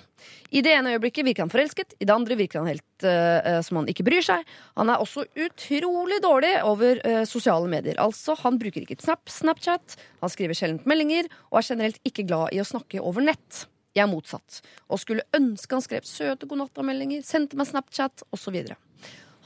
I 0.52 0.62
det 0.66 0.74
ene 0.76 0.92
øyeblikket 0.96 1.26
virker 1.26 1.46
han 1.46 1.52
forelsket, 1.52 1.96
i 2.04 2.06
det 2.08 2.14
andre 2.14 2.36
virker 2.36 2.60
han 2.60 2.68
helt 2.68 3.06
uh, 3.08 3.62
som 3.64 3.80
han 3.80 3.90
ikke 3.92 4.04
bryr 4.08 4.26
seg. 4.26 4.48
Han 4.80 4.92
er 4.92 5.00
også 5.00 5.24
utrolig 5.40 6.20
dårlig 6.24 6.52
over 6.68 7.00
uh, 7.06 7.22
sosiale 7.30 7.72
medier. 7.72 7.96
Altså, 8.04 8.36
Han 8.44 8.60
bruker 8.60 8.84
ikke 8.84 9.00
Snap, 9.02 9.32
Snapchat, 9.32 9.96
han 10.20 10.34
skriver 10.34 10.58
sjelden 10.58 10.84
meldinger, 10.90 11.32
og 11.50 11.62
er 11.62 11.70
generelt 11.72 12.02
ikke 12.08 12.28
glad 12.28 12.52
i 12.52 12.60
å 12.62 12.68
snakke 12.68 13.00
over 13.00 13.24
nett. 13.24 13.66
Jeg 13.96 14.06
er 14.06 14.12
motsatt, 14.12 14.62
og 14.88 15.00
skulle 15.02 15.28
ønske 15.36 15.76
han 15.76 15.84
skrev 15.84 16.06
søte 16.08 16.48
godnatta-meldinger, 16.48 17.24
sendte 17.28 17.60
meg 17.60 17.72
Snapchat 17.72 18.24
osv. 18.36 18.60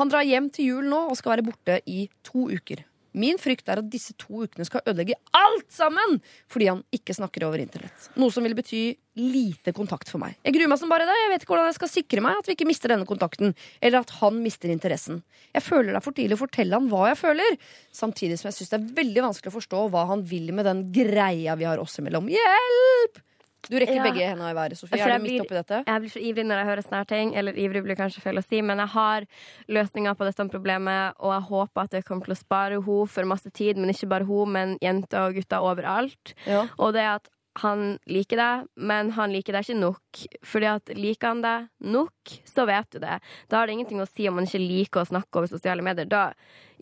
Han 0.01 0.11
drar 0.11 0.25
hjem 0.27 0.49
til 0.53 0.73
jul 0.73 0.89
nå 0.89 1.05
og 1.09 1.17
skal 1.17 1.35
være 1.35 1.47
borte 1.47 1.79
i 1.85 2.07
to 2.25 2.49
uker. 2.49 2.83
Min 3.15 3.39
frykt 3.41 3.69
er 3.71 3.81
at 3.81 3.89
disse 3.91 4.15
to 4.19 4.43
ukene 4.43 4.67
skal 4.67 4.83
ødelegge 4.85 5.17
alt 5.35 5.67
sammen 5.73 6.19
fordi 6.51 6.69
han 6.71 6.83
ikke 6.95 7.15
snakker 7.15 7.47
over 7.47 7.61
internett. 7.63 8.09
Noe 8.19 8.33
som 8.33 8.45
vil 8.45 8.57
bety 8.57 8.83
lite 9.15 9.71
kontakt 9.75 10.09
for 10.11 10.19
meg. 10.19 10.35
Jeg 10.43 10.57
gruer 10.57 10.71
meg 10.71 10.79
som 10.81 10.91
bare 10.91 11.07
det. 11.07 11.15
Jeg 11.15 11.31
vet 11.31 11.45
ikke 11.45 11.53
hvordan 11.53 11.69
jeg 11.69 11.77
skal 11.77 11.91
sikre 11.91 12.23
meg 12.25 12.41
at 12.41 12.49
vi 12.49 12.55
ikke 12.57 12.67
mister 12.67 12.91
denne 12.91 13.07
kontakten, 13.07 13.53
eller 13.79 14.03
at 14.03 14.11
han 14.19 14.41
mister 14.43 14.71
interessen. 14.73 15.21
Jeg 15.55 15.63
føler 15.63 15.93
det 15.93 16.01
er 16.01 16.05
for 16.05 16.17
tidlig 16.17 16.35
å 16.35 16.43
fortelle 16.43 16.75
han 16.75 16.89
hva 16.91 17.05
jeg 17.13 17.21
føler, 17.21 17.55
samtidig 17.95 18.39
som 18.41 18.51
jeg 18.51 18.59
syns 18.59 18.73
det 18.73 18.81
er 18.81 18.89
veldig 18.99 19.27
vanskelig 19.29 19.53
å 19.53 19.55
forstå 19.55 19.85
hva 19.93 20.03
han 20.11 20.25
vil 20.27 20.51
med 20.55 20.67
den 20.67 20.83
greia 20.95 21.55
vi 21.55 21.69
har 21.69 21.79
oss 21.81 22.01
imellom. 22.03 22.27
Hjelp! 22.33 23.23
Du 23.69 23.77
rekker 23.79 23.95
Ja. 23.95 24.03
begge 24.03 24.27
hendene 24.27 24.51
i 24.51 24.53
været, 24.55 24.77
Sofie. 24.77 24.99
Er 25.01 25.17
du 25.17 25.23
midt 25.23 25.31
blir- 25.31 25.41
oppi 25.41 25.55
dette? 25.55 25.83
Jeg 25.87 26.01
blir 26.01 26.09
så 26.11 26.21
ivrig 26.21 26.45
når 26.45 26.57
jeg 26.61 26.65
hører 26.65 26.83
sånne 26.83 27.07
ting. 27.07 27.35
Eller 27.35 27.53
ivrig 27.53 27.83
blir 27.83 27.95
kanskje 27.95 28.21
feil 28.21 28.37
å 28.37 28.43
si, 28.43 28.61
men 28.61 28.77
jeg 28.77 28.87
har 28.87 29.25
løsninger 29.69 30.13
på 30.15 30.25
dette 30.25 30.49
problemet, 30.49 31.13
og 31.19 31.31
jeg 31.33 31.49
håper 31.49 31.81
at 31.83 31.89
det 31.91 32.05
kommer 32.05 32.25
til 32.25 32.33
å 32.35 32.37
spare 32.37 32.81
henne 32.81 33.07
for 33.09 33.23
masse 33.25 33.49
tid. 33.51 33.77
Men 33.77 33.89
ikke 33.89 34.09
bare 34.09 34.25
hun, 34.25 34.51
men 34.51 34.77
jenter 34.81 35.27
og 35.27 35.35
gutter 35.35 35.59
overalt. 35.61 36.33
Ja. 36.45 36.67
Og 36.79 36.93
det 36.93 37.01
at 37.01 37.29
han 37.61 37.97
liker 38.11 38.39
deg, 38.39 38.65
men 38.75 39.11
han 39.15 39.31
liker 39.31 39.55
deg 39.55 39.63
ikke 39.63 39.79
nok. 39.79 40.21
Fordi 40.43 40.67
at 40.67 40.91
liker 40.97 41.31
han 41.31 41.43
deg 41.43 41.67
nok, 41.95 42.33
så 42.49 42.65
vet 42.67 42.89
du 42.91 42.99
det. 42.99 43.19
Da 43.47 43.59
har 43.61 43.67
det 43.67 43.77
ingenting 43.77 44.01
å 44.03 44.07
si 44.09 44.27
om 44.27 44.35
man 44.39 44.49
ikke 44.49 44.59
liker 44.59 45.03
å 45.03 45.09
snakke 45.11 45.39
over 45.39 45.51
sosiale 45.51 45.85
medier. 45.85 46.09
Da 46.11 46.25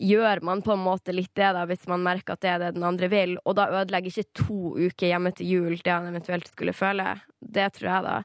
gjør 0.02 0.42
man 0.46 0.64
på 0.66 0.74
en 0.74 0.82
måte 0.82 1.14
litt 1.14 1.30
det, 1.38 1.52
da, 1.54 1.62
hvis 1.70 1.86
man 1.90 2.02
merker 2.02 2.34
at 2.34 2.42
det 2.42 2.50
er 2.50 2.60
det 2.64 2.72
den 2.78 2.88
andre 2.88 3.10
vil. 3.12 3.36
Og 3.44 3.54
da 3.60 3.68
ødelegger 3.70 4.10
ikke 4.10 4.42
to 4.42 4.74
uker 4.80 5.12
hjemme 5.12 5.34
til 5.38 5.52
jul 5.54 5.78
det 5.78 5.94
han 5.94 6.10
eventuelt 6.10 6.50
skulle 6.50 6.74
føle. 6.74 7.14
Det 7.38 7.70
tror 7.78 7.90
jeg, 7.92 8.06
da. 8.08 8.18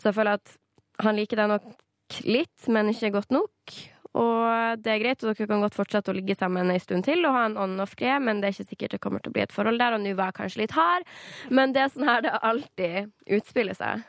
Så 0.00 0.10
jeg 0.10 0.20
føler 0.22 0.40
at 0.40 0.56
han 1.04 1.20
liker 1.20 1.42
deg 1.42 1.52
nok 1.52 2.20
litt, 2.26 2.68
men 2.72 2.94
ikke 2.94 3.12
godt 3.20 3.34
nok. 3.34 3.80
Og 4.18 4.82
det 4.82 4.90
er 4.90 5.02
greit, 5.02 5.22
og 5.22 5.30
dere 5.30 5.46
kan 5.46 5.62
godt 5.62 5.76
fortsette 5.78 6.10
å 6.10 6.16
ligge 6.16 6.34
sammen 6.38 6.70
en 6.72 6.82
stund 6.82 7.06
til 7.06 7.22
og 7.28 7.36
ha 7.36 7.44
en 7.46 7.58
on-off-greie, 7.62 8.18
men 8.22 8.40
det 8.40 8.50
er 8.50 8.56
ikke 8.56 8.72
sikkert 8.72 8.96
det 8.96 9.02
kommer 9.04 9.22
til 9.22 9.30
å 9.30 9.36
bli 9.36 9.44
et 9.44 9.54
forhold 9.54 9.78
der, 9.78 9.94
og 9.94 10.02
nå 10.02 10.14
var 10.18 10.32
jeg 10.32 10.40
kanskje 10.40 10.64
litt 10.64 10.74
hard, 10.74 11.06
men 11.50 11.76
det 11.76 11.84
er 11.84 11.92
sånn 11.94 12.08
her 12.08 12.24
det 12.26 12.38
alltid 12.40 13.36
utspiller 13.38 13.78
seg. 13.78 14.08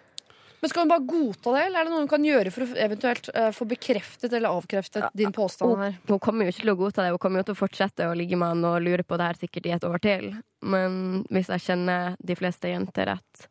Men 0.62 0.70
Skal 0.70 0.84
hun 0.84 0.90
bare 0.92 1.06
godta 1.10 1.52
det, 1.56 1.62
eller 1.66 1.80
er 1.80 1.88
det 1.88 1.92
noe 1.92 2.04
hun 2.04 2.10
kan 2.10 2.26
gjøre 2.26 2.52
for 2.54 2.64
å 2.68 2.76
eventuelt 2.86 3.30
uh, 3.34 3.48
få 3.56 3.66
bekreftet 3.66 4.30
eller 4.30 4.54
avkreftet 4.54 5.08
din 5.18 5.34
påstand 5.34 5.80
her? 5.82 5.96
Hun 6.06 6.22
kommer 6.22 6.46
jo 6.46 6.54
ikke 6.54 6.62
til 6.62 6.74
å 6.74 6.78
godta 6.84 7.02
det, 7.02 7.14
hun 7.16 7.22
kommer 7.24 7.42
jo 7.42 7.48
til 7.48 7.58
å 7.58 7.62
fortsette 7.64 8.10
å 8.10 8.18
ligge 8.18 8.38
med 8.38 8.54
han 8.54 8.68
og 8.70 8.86
lure 8.86 9.06
på 9.06 9.18
det 9.18 9.30
her 9.32 9.40
sikkert 9.42 9.70
i 9.70 9.74
et 9.74 9.88
år 9.90 10.04
til. 10.06 10.28
Men 10.62 11.00
hvis 11.34 11.50
jeg 11.50 11.66
kjenner 11.66 12.14
de 12.22 12.38
fleste 12.38 12.70
jenter 12.70 13.10
rett, 13.10 13.48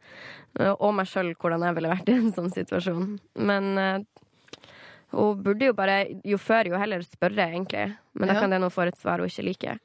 eh, 0.61 0.71
og 0.71 0.95
meg 1.01 1.11
sjøl 1.11 1.33
hvordan 1.35 1.67
jeg 1.67 1.79
ville 1.81 1.93
vært 1.97 2.13
i 2.13 2.19
en 2.21 2.31
sånn 2.37 2.55
situasjon 2.55 3.17
Men 3.43 3.73
eh, 3.83 3.99
hun 5.13 5.43
burde 5.43 5.71
jo 5.71 5.75
bare, 5.77 6.03
jo 6.25 6.39
før 6.41 6.71
jo 6.71 6.79
heller 6.81 7.03
spørre, 7.07 7.47
egentlig. 7.51 7.87
Men 8.15 8.31
da 8.31 8.37
kan 8.39 8.53
det 8.53 8.61
nå 8.63 8.69
få 8.73 8.87
et 8.87 8.99
svar 9.01 9.23
hun 9.23 9.31
ikke 9.31 9.47
liker. 9.47 9.81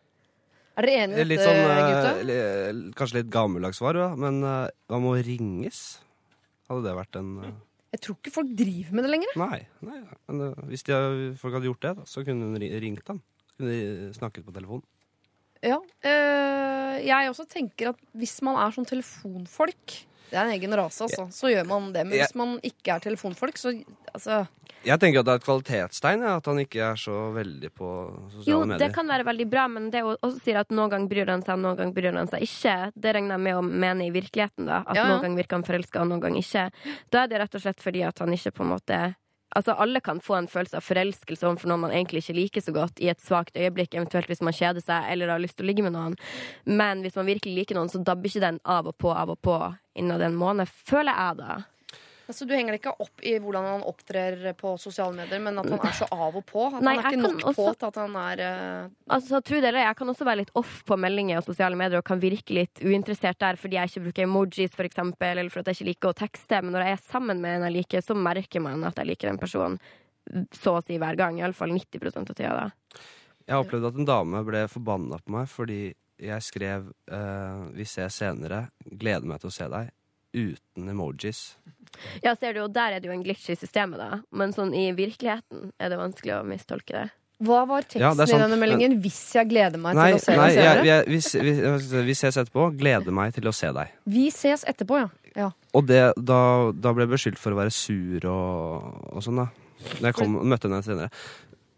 Er 0.76 0.84
dere 0.86 1.04
enige 1.06 1.24
i 1.24 1.28
dette, 1.30 1.46
sånn, 1.46 1.62
eh, 1.72 1.86
gutta? 1.88 2.96
kanskje 3.00 3.18
litt 3.22 3.30
gammeldags 3.32 3.80
svar, 3.80 3.96
ja. 3.96 4.10
men 4.20 4.42
eh, 4.44 4.66
hva 4.92 5.00
med 5.00 5.14
å 5.14 5.22
ringes? 5.24 5.84
Hadde 6.68 6.84
det 6.84 6.96
vært 6.98 7.16
en 7.22 7.30
eh, 7.46 7.54
Jeg 7.96 8.02
tror 8.04 8.18
ikke 8.20 8.34
folk 8.36 8.52
driver 8.60 8.98
med 8.98 9.08
det 9.08 9.12
lenger. 9.14 9.38
Nei. 9.40 9.62
nei 9.88 10.02
men 10.28 10.44
eh, 10.50 10.66
hvis 10.74 10.84
de, 10.90 10.98
folk 11.40 11.56
hadde 11.56 11.70
gjort 11.70 11.86
det, 11.86 11.94
da, 12.02 12.10
så 12.12 12.26
kunne 12.28 12.50
hun 12.50 12.60
ri- 12.60 12.74
ringt 12.84 13.08
ham. 13.14 13.22
Kunne 13.56 13.72
de 13.72 14.10
snakket 14.18 14.44
på 14.48 14.56
telefon. 14.56 14.84
Ja, 15.64 15.80
Øh, 16.06 17.00
jeg 17.04 17.30
også 17.32 17.46
tenker 17.50 17.90
at 17.92 18.02
hvis 18.16 18.38
man 18.46 18.60
er 18.62 18.76
sånn 18.76 18.86
telefonfolk 18.88 19.96
Det 20.30 20.38
er 20.38 20.46
en 20.48 20.54
egen 20.56 20.74
rase, 20.78 21.06
altså. 21.06 21.28
Så 21.32 21.52
gjør 21.54 21.66
man 21.70 21.92
det. 21.94 22.06
Men 22.08 22.18
hvis 22.20 22.36
man 22.36 22.56
ikke 22.66 22.96
er 22.96 23.04
telefonfolk, 23.04 23.58
så 23.62 23.74
altså 24.14 24.46
Jeg 24.86 25.00
tenker 25.02 25.20
at 25.22 25.26
det 25.28 25.34
er 25.34 25.40
et 25.42 25.46
kvalitetstegn 25.48 26.22
ja, 26.26 26.36
at 26.38 26.46
han 26.50 26.60
ikke 26.62 26.82
er 26.92 26.96
så 27.02 27.16
veldig 27.34 27.72
på 27.74 27.90
sosiale 28.34 28.52
Jo, 28.52 28.60
medier. 28.66 28.82
det 28.84 28.90
kan 28.96 29.08
være 29.10 29.26
veldig 29.26 29.48
bra, 29.50 29.68
men 29.72 29.90
det 29.94 30.04
hun 30.06 30.16
også 30.22 30.42
sier 30.46 30.60
at 30.62 30.70
noen 30.74 30.92
ganger 30.94 31.10
bryr 31.10 31.32
han 31.34 31.42
seg, 31.46 31.58
noen 31.62 31.78
ganger 31.80 31.94
bryr 31.98 32.14
han 32.20 32.30
seg 32.32 32.46
ikke. 32.46 32.76
Det 32.94 33.14
regner 33.18 33.38
jeg 33.38 33.46
med 33.48 33.60
å 33.60 33.66
mene 33.66 34.08
i 34.08 34.14
virkeligheten, 34.14 34.66
da. 34.70 34.84
At 34.86 34.96
Ja, 34.98 35.04
ja. 35.04 35.12
noen 35.14 35.24
ganger 35.26 35.42
virker 35.44 35.60
han 35.62 35.68
forelska, 35.70 36.02
og 36.02 36.12
noen 36.14 36.22
ganger 36.26 36.42
ikke. 36.46 36.66
Da 37.14 37.24
er 37.24 37.28
det 37.34 37.40
rett 37.44 37.56
og 37.56 37.62
slett 37.66 37.82
fordi 37.86 38.04
at 38.06 38.20
han 38.20 38.34
ikke 38.34 38.52
på 38.60 38.66
en 38.68 38.74
måte 38.78 39.04
Altså, 39.56 39.72
alle 39.80 40.02
kan 40.04 40.18
få 40.20 40.34
en 40.36 40.48
følelse 40.52 40.76
av 40.76 40.84
forelskelse 40.84 41.46
overfor 41.48 41.70
noen 41.72 41.80
man 41.86 41.92
egentlig 41.96 42.26
ikke 42.26 42.34
liker 42.36 42.62
så 42.66 42.74
godt, 42.76 42.98
i 43.00 43.08
et 43.08 43.22
svakt 43.24 43.56
øyeblikk, 43.56 43.94
eventuelt 43.96 44.28
hvis 44.28 44.42
man 44.44 44.52
kjeder 44.52 44.84
seg 44.84 45.06
eller 45.14 45.32
har 45.32 45.40
lyst 45.40 45.56
til 45.56 45.64
å 45.64 45.70
ligge 45.70 45.86
med 45.86 45.94
noen. 45.96 46.18
Men 46.68 47.00
hvis 47.06 47.16
man 47.16 47.30
virkelig 47.30 47.54
liker 47.62 47.78
noen, 47.78 47.88
så 47.88 48.02
dabber 48.04 48.28
ikke 48.28 48.42
den 48.44 48.60
av 48.66 48.90
og 48.92 48.98
på, 49.00 49.14
av 49.16 49.32
og 49.32 49.40
på 49.46 49.56
innad 49.96 50.22
en 50.26 50.36
måned, 50.40 50.70
føler 50.70 51.16
jeg 51.16 51.40
da. 51.42 51.64
Altså, 52.26 52.46
Du 52.48 52.54
henger 52.56 52.74
det 52.74 52.80
ikke 52.80 52.96
opp 53.04 53.22
i 53.22 53.36
hvordan 53.38 53.66
han 53.70 53.84
opptrer 53.86 54.40
på 54.58 54.72
sosiale 54.82 55.14
medier, 55.14 55.42
men 55.46 55.60
at 55.62 55.68
han 55.70 55.78
er 55.78 55.94
så 55.94 56.08
av 56.10 56.34
og 56.40 56.46
på. 56.50 56.64
At 56.72 56.82
Nei, 56.82 56.96
han 56.98 57.06
er 57.06 57.12
ikke 57.12 57.22
nok 57.22 57.44
også- 57.52 57.56
på 57.60 57.74
til 57.78 57.88
at 57.92 58.00
han 58.02 58.16
er 58.22 58.42
uh... 58.42 58.90
Altså, 59.14 59.42
tro 59.46 59.60
det 59.62 59.70
eller 59.70 59.82
ei, 59.84 59.86
Jeg 59.86 59.98
kan 60.00 60.10
også 60.10 60.26
være 60.26 60.40
litt 60.42 60.54
off 60.56 60.80
på 60.90 60.98
meldinger 60.98 61.38
og 61.38 61.46
sosiale 61.46 61.78
medier 61.78 62.02
og 62.02 62.08
kan 62.08 62.20
virke 62.20 62.58
litt 62.58 62.82
uinteressert 62.82 63.38
der 63.38 63.60
fordi 63.62 63.78
jeg 63.78 63.92
ikke 63.92 64.06
bruker 64.08 64.24
emojis, 64.26 64.74
for 64.74 64.90
eksempel, 64.90 65.38
eller 65.38 65.54
for 65.54 65.62
at 65.62 65.70
jeg 65.70 65.78
ikke 65.78 65.90
liker 65.92 66.10
å 66.10 66.18
tekste. 66.18 66.62
Men 66.64 66.74
når 66.74 66.88
jeg 66.88 66.98
er 66.98 67.04
sammen 67.12 67.42
med 67.42 67.60
en 67.60 67.68
jeg 67.70 67.78
liker, 67.78 68.02
så 68.02 68.18
merker 68.18 68.66
man 68.66 68.84
at 68.90 68.98
jeg 68.98 69.12
liker 69.12 69.30
den 69.30 69.42
personen 69.42 69.78
så 70.52 70.80
å 70.80 70.82
si 70.84 70.98
hver 70.98 71.16
gang. 71.16 71.38
Iallfall 71.38 71.70
90 71.70 72.18
av 72.18 72.34
tida. 72.34 72.56
da. 72.58 73.00
Jeg 73.46 73.54
har 73.54 73.62
opplevd 73.62 73.86
at 73.92 74.02
en 74.02 74.10
dame 74.10 74.42
ble 74.48 74.66
forbanna 74.72 75.22
på 75.22 75.36
meg 75.36 75.46
fordi 75.52 75.94
jeg 76.22 76.44
skrev 76.44 76.90
uh, 77.12 77.68
'Vi 77.76 77.86
ses 77.86 78.22
senere. 78.22 78.70
Gleder 78.86 79.28
meg 79.28 79.42
til 79.44 79.52
å 79.52 79.56
se 79.56 79.68
deg'. 79.72 79.92
Uten 80.36 80.90
emojis. 80.92 81.56
Ja, 82.24 82.36
ser 82.36 82.54
du, 82.54 82.66
og 82.66 82.74
Der 82.76 82.96
er 82.96 83.00
det 83.00 83.08
jo 83.08 83.14
en 83.16 83.24
glitch 83.24 83.48
i 83.50 83.56
systemet, 83.56 84.02
da. 84.02 84.22
Men 84.36 84.52
sånn 84.52 84.74
i 84.76 84.90
virkeligheten 84.96 85.72
er 85.80 85.94
det 85.94 86.00
vanskelig 86.00 86.34
å 86.42 86.48
mistolke 86.48 86.98
det. 86.98 87.06
Hva 87.44 87.66
var 87.68 87.84
teksten 87.84 88.04
Ja, 88.04 88.14
i 88.16 88.40
denne 88.40 88.58
meldingen? 88.60 88.96
Hvis 89.04 89.20
jeg 89.36 89.50
gleder 89.50 89.80
meg 89.82 89.98
Nei, 89.98 90.08
til 90.14 90.20
å 90.20 90.24
se 90.24 90.36
nei 90.36 90.48
deg 90.48 90.58
senere? 90.58 90.86
Ja, 90.88 90.98
vi, 91.08 91.20
vi, 91.20 92.04
vi 92.08 92.16
ses 92.16 92.38
etterpå. 92.40 92.70
Gleder 92.80 93.16
meg 93.16 93.36
til 93.36 93.48
å 93.52 93.54
se 93.56 93.72
deg. 93.76 93.96
Vi 94.08 94.30
ses 94.32 94.64
etterpå, 94.68 95.02
ja. 95.02 95.10
ja. 95.36 95.50
Og 95.76 95.88
det, 95.90 96.02
da, 96.16 96.40
da 96.72 96.94
ble 96.96 97.04
jeg 97.04 97.12
beskyldt 97.16 97.42
for 97.42 97.56
å 97.56 97.60
være 97.60 97.76
sur 97.76 98.30
og, 98.32 99.02
og 99.12 99.26
sånn, 99.26 99.44
da. 99.44 99.50
Da 100.00 100.08
jeg 100.08 100.18
kom, 100.20 100.38
møtte 100.48 100.70
henne 100.70 100.80
senere. 100.86 101.12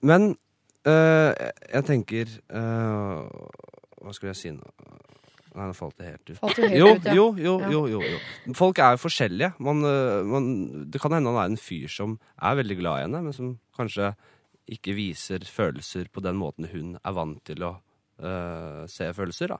Men 0.05 0.29
øh, 0.85 1.31
jeg 1.73 1.87
tenker 1.89 2.37
øh, 2.53 3.25
Hva 4.03 4.13
skulle 4.15 4.33
jeg 4.33 4.39
si 4.41 4.53
nå? 4.55 4.73
Nei, 5.57 5.65
nå 5.65 5.73
falt 5.73 5.97
det 5.97 6.11
helt 6.11 6.29
ut. 6.29 6.37
Falt 6.37 6.59
helt 6.61 6.75
jo, 6.77 6.89
ut, 6.93 7.07
ja. 7.07 7.13
jo, 7.17 7.25
jo, 7.41 7.53
jo, 7.71 7.81
jo, 7.95 8.01
jo. 8.05 8.53
Folk 8.57 8.77
er 8.83 8.93
jo 8.93 9.01
forskjellige. 9.01 9.55
Man, 9.65 9.81
øh, 9.89 10.19
man, 10.29 10.49
det 10.93 11.01
kan 11.01 11.15
hende 11.15 11.33
han 11.33 11.39
er 11.41 11.53
en 11.53 11.61
fyr 11.61 11.89
som 11.89 12.17
er 12.37 12.59
veldig 12.59 12.77
glad 12.77 12.99
i 12.99 13.05
henne, 13.07 13.23
men 13.25 13.33
som 13.33 13.55
kanskje 13.77 14.11
ikke 14.77 14.93
viser 14.97 15.47
følelser 15.47 16.11
på 16.13 16.21
den 16.21 16.37
måten 16.37 16.67
hun 16.69 16.95
er 16.99 17.15
vant 17.15 17.39
til 17.47 17.63
å 17.63 17.71
uh, 17.79 18.83
se 18.91 19.07
følelser. 19.15 19.55
da. 19.55 19.59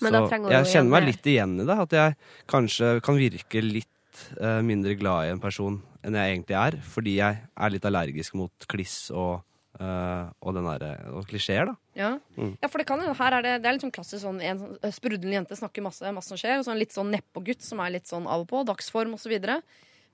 Så 0.00 0.10
da 0.10 0.22
jeg 0.56 0.70
kjenner 0.72 0.94
meg 0.96 1.08
litt 1.10 1.28
igjen 1.28 1.58
i 1.60 1.68
det. 1.68 1.78
At 1.86 1.96
jeg 1.96 2.16
kanskje 2.50 2.96
kan 3.04 3.20
virke 3.20 3.62
litt 3.62 4.24
uh, 4.40 4.60
mindre 4.64 4.96
glad 4.98 5.28
i 5.28 5.34
en 5.36 5.42
person 5.42 5.78
enn 6.02 6.18
jeg 6.18 6.34
egentlig 6.34 6.58
er. 6.58 6.80
Fordi 6.94 7.16
jeg 7.20 7.42
er 7.44 7.74
litt 7.76 7.88
allergisk 7.88 8.38
mot 8.40 8.68
kliss 8.72 8.96
og, 9.14 9.44
uh, 9.78 10.32
og, 10.40 10.56
den 10.56 10.70
og 11.12 11.28
klisjeer, 11.30 11.70
da. 11.70 11.78
Ja. 11.94 12.14
Mm. 12.38 12.54
ja, 12.56 12.68
for 12.72 12.80
det 12.80 12.86
kan 12.88 13.02
jo, 13.04 13.12
her 13.18 13.36
er 13.36 13.44
det, 13.44 13.56
det 13.60 13.68
er 13.68 13.76
litt 13.76 13.84
sånn 13.84 13.92
klassisk 13.92 14.22
sånn 14.24 14.38
En 14.40 14.60
sånn, 14.62 14.76
eh, 14.80 14.94
sprudlende 14.96 15.36
jente 15.36 15.58
snakker 15.58 15.84
masse, 15.84 16.12
masse 16.16 16.32
som 16.32 16.40
skjer, 16.40 16.56
og 16.58 16.64
så 16.64 16.72
en 16.72 16.80
litt 16.80 16.94
sånn 16.94 17.12
nedpågutt 17.12 17.64
som 17.64 17.82
er 17.84 17.92
litt 17.98 18.08
sånn 18.08 18.24
av 18.24 18.46
og 18.46 18.48
på, 18.48 18.62
dagsform 18.68 19.12
osv. 19.18 19.34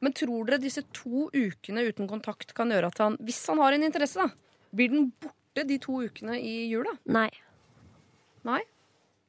Men 0.03 0.15
tror 0.15 0.49
dere 0.49 0.63
disse 0.63 0.83
to 0.95 1.29
ukene 1.35 1.87
uten 1.87 2.11
kontakt 2.11 2.55
kan 2.55 2.75
gjøre 2.75 2.91
at 2.91 3.03
han, 3.03 3.19
hvis 3.23 3.45
han 3.51 3.63
har 3.63 3.77
en 3.77 3.87
interesse, 3.87 4.19
da, 4.19 4.65
blir 4.75 4.91
den 4.95 5.13
borte 5.23 5.67
de 5.69 5.79
to 5.83 6.01
ukene 6.07 6.39
i 6.43 6.57
jula? 6.71 6.97
Nei. 7.07 7.31
Nei? 8.47 8.63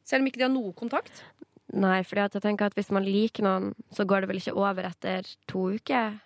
Selv 0.10 0.24
om 0.24 0.30
ikke 0.30 0.42
de 0.42 0.48
har 0.48 0.54
noe 0.54 0.74
kontakt? 0.78 1.24
Nei, 1.70 2.00
for 2.02 2.18
jeg 2.18 2.42
tenker 2.42 2.70
at 2.70 2.78
hvis 2.78 2.90
man 2.94 3.06
liker 3.06 3.46
noen, 3.46 3.74
så 3.94 4.06
går 4.10 4.24
det 4.24 4.32
vel 4.32 4.42
ikke 4.42 4.58
over 4.58 4.90
etter 4.90 5.28
to 5.50 5.68
uker? 5.78 6.18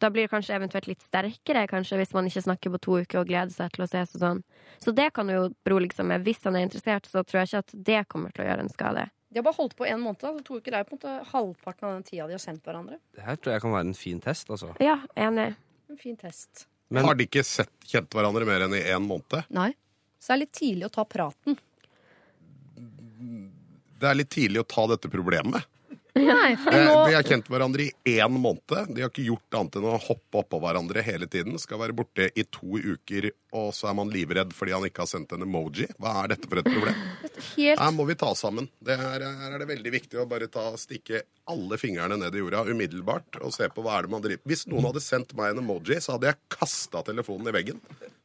Da 0.00 0.08
blir 0.10 0.24
det 0.26 0.32
kanskje 0.32 0.56
eventuelt 0.56 0.86
litt 0.88 1.02
sterkere, 1.04 1.66
kanskje, 1.70 1.98
hvis 2.00 2.14
man 2.16 2.26
ikke 2.28 2.42
snakker 2.46 2.72
på 2.74 2.80
to 2.86 2.98
uker 3.04 3.20
og 3.22 3.28
gleder 3.28 3.52
seg 3.52 3.72
til 3.74 3.84
å 3.84 3.88
ses 3.90 4.14
og 4.16 4.22
sånn. 4.24 4.42
Så 4.80 4.94
det 4.96 5.10
kan 5.16 5.28
du 5.28 5.34
jo 5.36 5.42
berolige 5.66 5.94
seg 5.98 6.08
med. 6.08 6.24
Hvis 6.24 6.42
han 6.48 6.56
er 6.56 6.64
interessert, 6.66 7.06
så 7.10 7.22
tror 7.24 7.42
jeg 7.42 7.50
ikke 7.50 7.62
at 7.64 7.74
det 7.90 8.00
kommer 8.08 8.32
til 8.34 8.44
å 8.44 8.48
gjøre 8.48 8.64
en 8.64 8.72
skade. 8.72 9.06
De 9.30 9.38
har 9.38 9.44
bare 9.46 9.58
holdt 9.60 9.76
på 9.78 9.86
en 9.86 10.00
måned. 10.02 10.24
Altså 10.26 10.42
To 10.48 10.56
uker 10.58 10.74
er 10.74 10.84
på 10.88 10.96
en 10.96 10.98
måte 10.98 11.30
halvparten 11.30 11.86
av 11.86 11.92
den 11.98 12.02
tida 12.08 12.26
de 12.26 12.34
har 12.34 12.42
sendt 12.42 12.64
hverandre. 12.66 12.96
Det 13.14 13.22
her 13.22 13.36
tror 13.38 13.52
jeg 13.54 13.62
kan 13.62 13.76
være 13.76 13.86
en 13.92 13.94
fin 13.94 14.20
test, 14.24 14.50
altså. 14.50 14.72
Ja, 14.82 14.96
enig. 15.16 15.54
En 15.92 15.96
fin 16.00 16.16
test. 16.16 16.66
Men- 16.90 17.04
Har 17.06 17.14
de 17.14 17.26
ikke 17.28 17.44
sett, 17.46 17.70
kjent 17.86 18.10
hverandre 18.10 18.44
mer 18.48 18.64
enn 18.66 18.74
i 18.74 18.80
én 18.90 19.06
måned? 19.06 19.44
Nei. 19.50 19.70
Så 20.18 20.32
det 20.32 20.34
er 20.34 20.40
litt 20.42 20.52
tidlig 20.58 20.88
å 20.88 20.92
ta 20.96 21.04
praten. 21.04 21.56
Det 24.00 24.08
er 24.08 24.14
litt 24.16 24.30
tidlig 24.32 24.62
å 24.62 24.66
ta 24.68 24.86
dette 24.90 25.10
problemet. 25.12 25.66
Nei, 26.14 26.52
Eh, 26.52 26.84
nå 26.86 26.94
De 27.06 27.14
har 27.14 27.26
kjent 27.26 27.46
hverandre 27.50 27.86
i 27.86 28.16
én 28.18 28.34
måned. 28.34 28.94
De 28.94 29.02
har 29.02 29.10
ikke 29.10 29.26
gjort 29.28 29.56
annet 29.58 29.76
enn 29.78 29.86
å 29.90 29.98
hoppe 30.00 30.40
oppå 30.42 30.60
hverandre 30.62 31.02
hele 31.06 31.28
tiden. 31.30 31.58
Skal 31.60 31.78
være 31.80 31.94
borte 31.96 32.30
i 32.34 32.44
to 32.50 32.78
uker, 32.78 33.30
og 33.54 33.70
så 33.76 33.90
er 33.90 33.96
man 33.98 34.10
livredd 34.12 34.54
fordi 34.56 34.74
han 34.74 34.86
ikke 34.88 35.04
har 35.04 35.10
sendt 35.10 35.34
en 35.36 35.46
emoji. 35.46 35.86
Hva 36.00 36.16
er 36.24 36.32
dette 36.34 36.50
for 36.50 36.62
et 36.62 36.70
problem? 36.70 36.98
helt 37.56 37.80
Her 37.80 37.94
må 37.94 38.06
vi 38.08 38.16
ta 38.18 38.32
sammen. 38.38 38.68
Det 38.82 38.96
her, 38.98 39.22
her 39.42 39.54
er 39.54 39.62
det 39.62 39.70
veldig 39.70 39.94
viktig 39.94 40.20
å 40.20 40.26
bare 40.30 40.50
ta, 40.52 40.66
stikke 40.80 41.22
alle 41.50 41.78
fingrene 41.80 42.18
ned 42.20 42.34
i 42.34 42.42
jorda 42.42 42.64
umiddelbart 42.68 43.40
og 43.42 43.54
se 43.54 43.66
på 43.72 43.82
hva 43.82 43.98
er 43.98 44.06
det 44.06 44.12
man 44.12 44.22
driver 44.22 44.42
Hvis 44.50 44.66
noen 44.70 44.86
hadde 44.90 45.02
sendt 45.02 45.34
meg 45.38 45.54
en 45.54 45.62
emoji, 45.64 45.98
så 46.02 46.14
hadde 46.16 46.30
jeg 46.30 46.42
kasta 46.58 47.02
telefonen 47.06 47.50
i 47.50 47.56
veggen. 47.56 47.80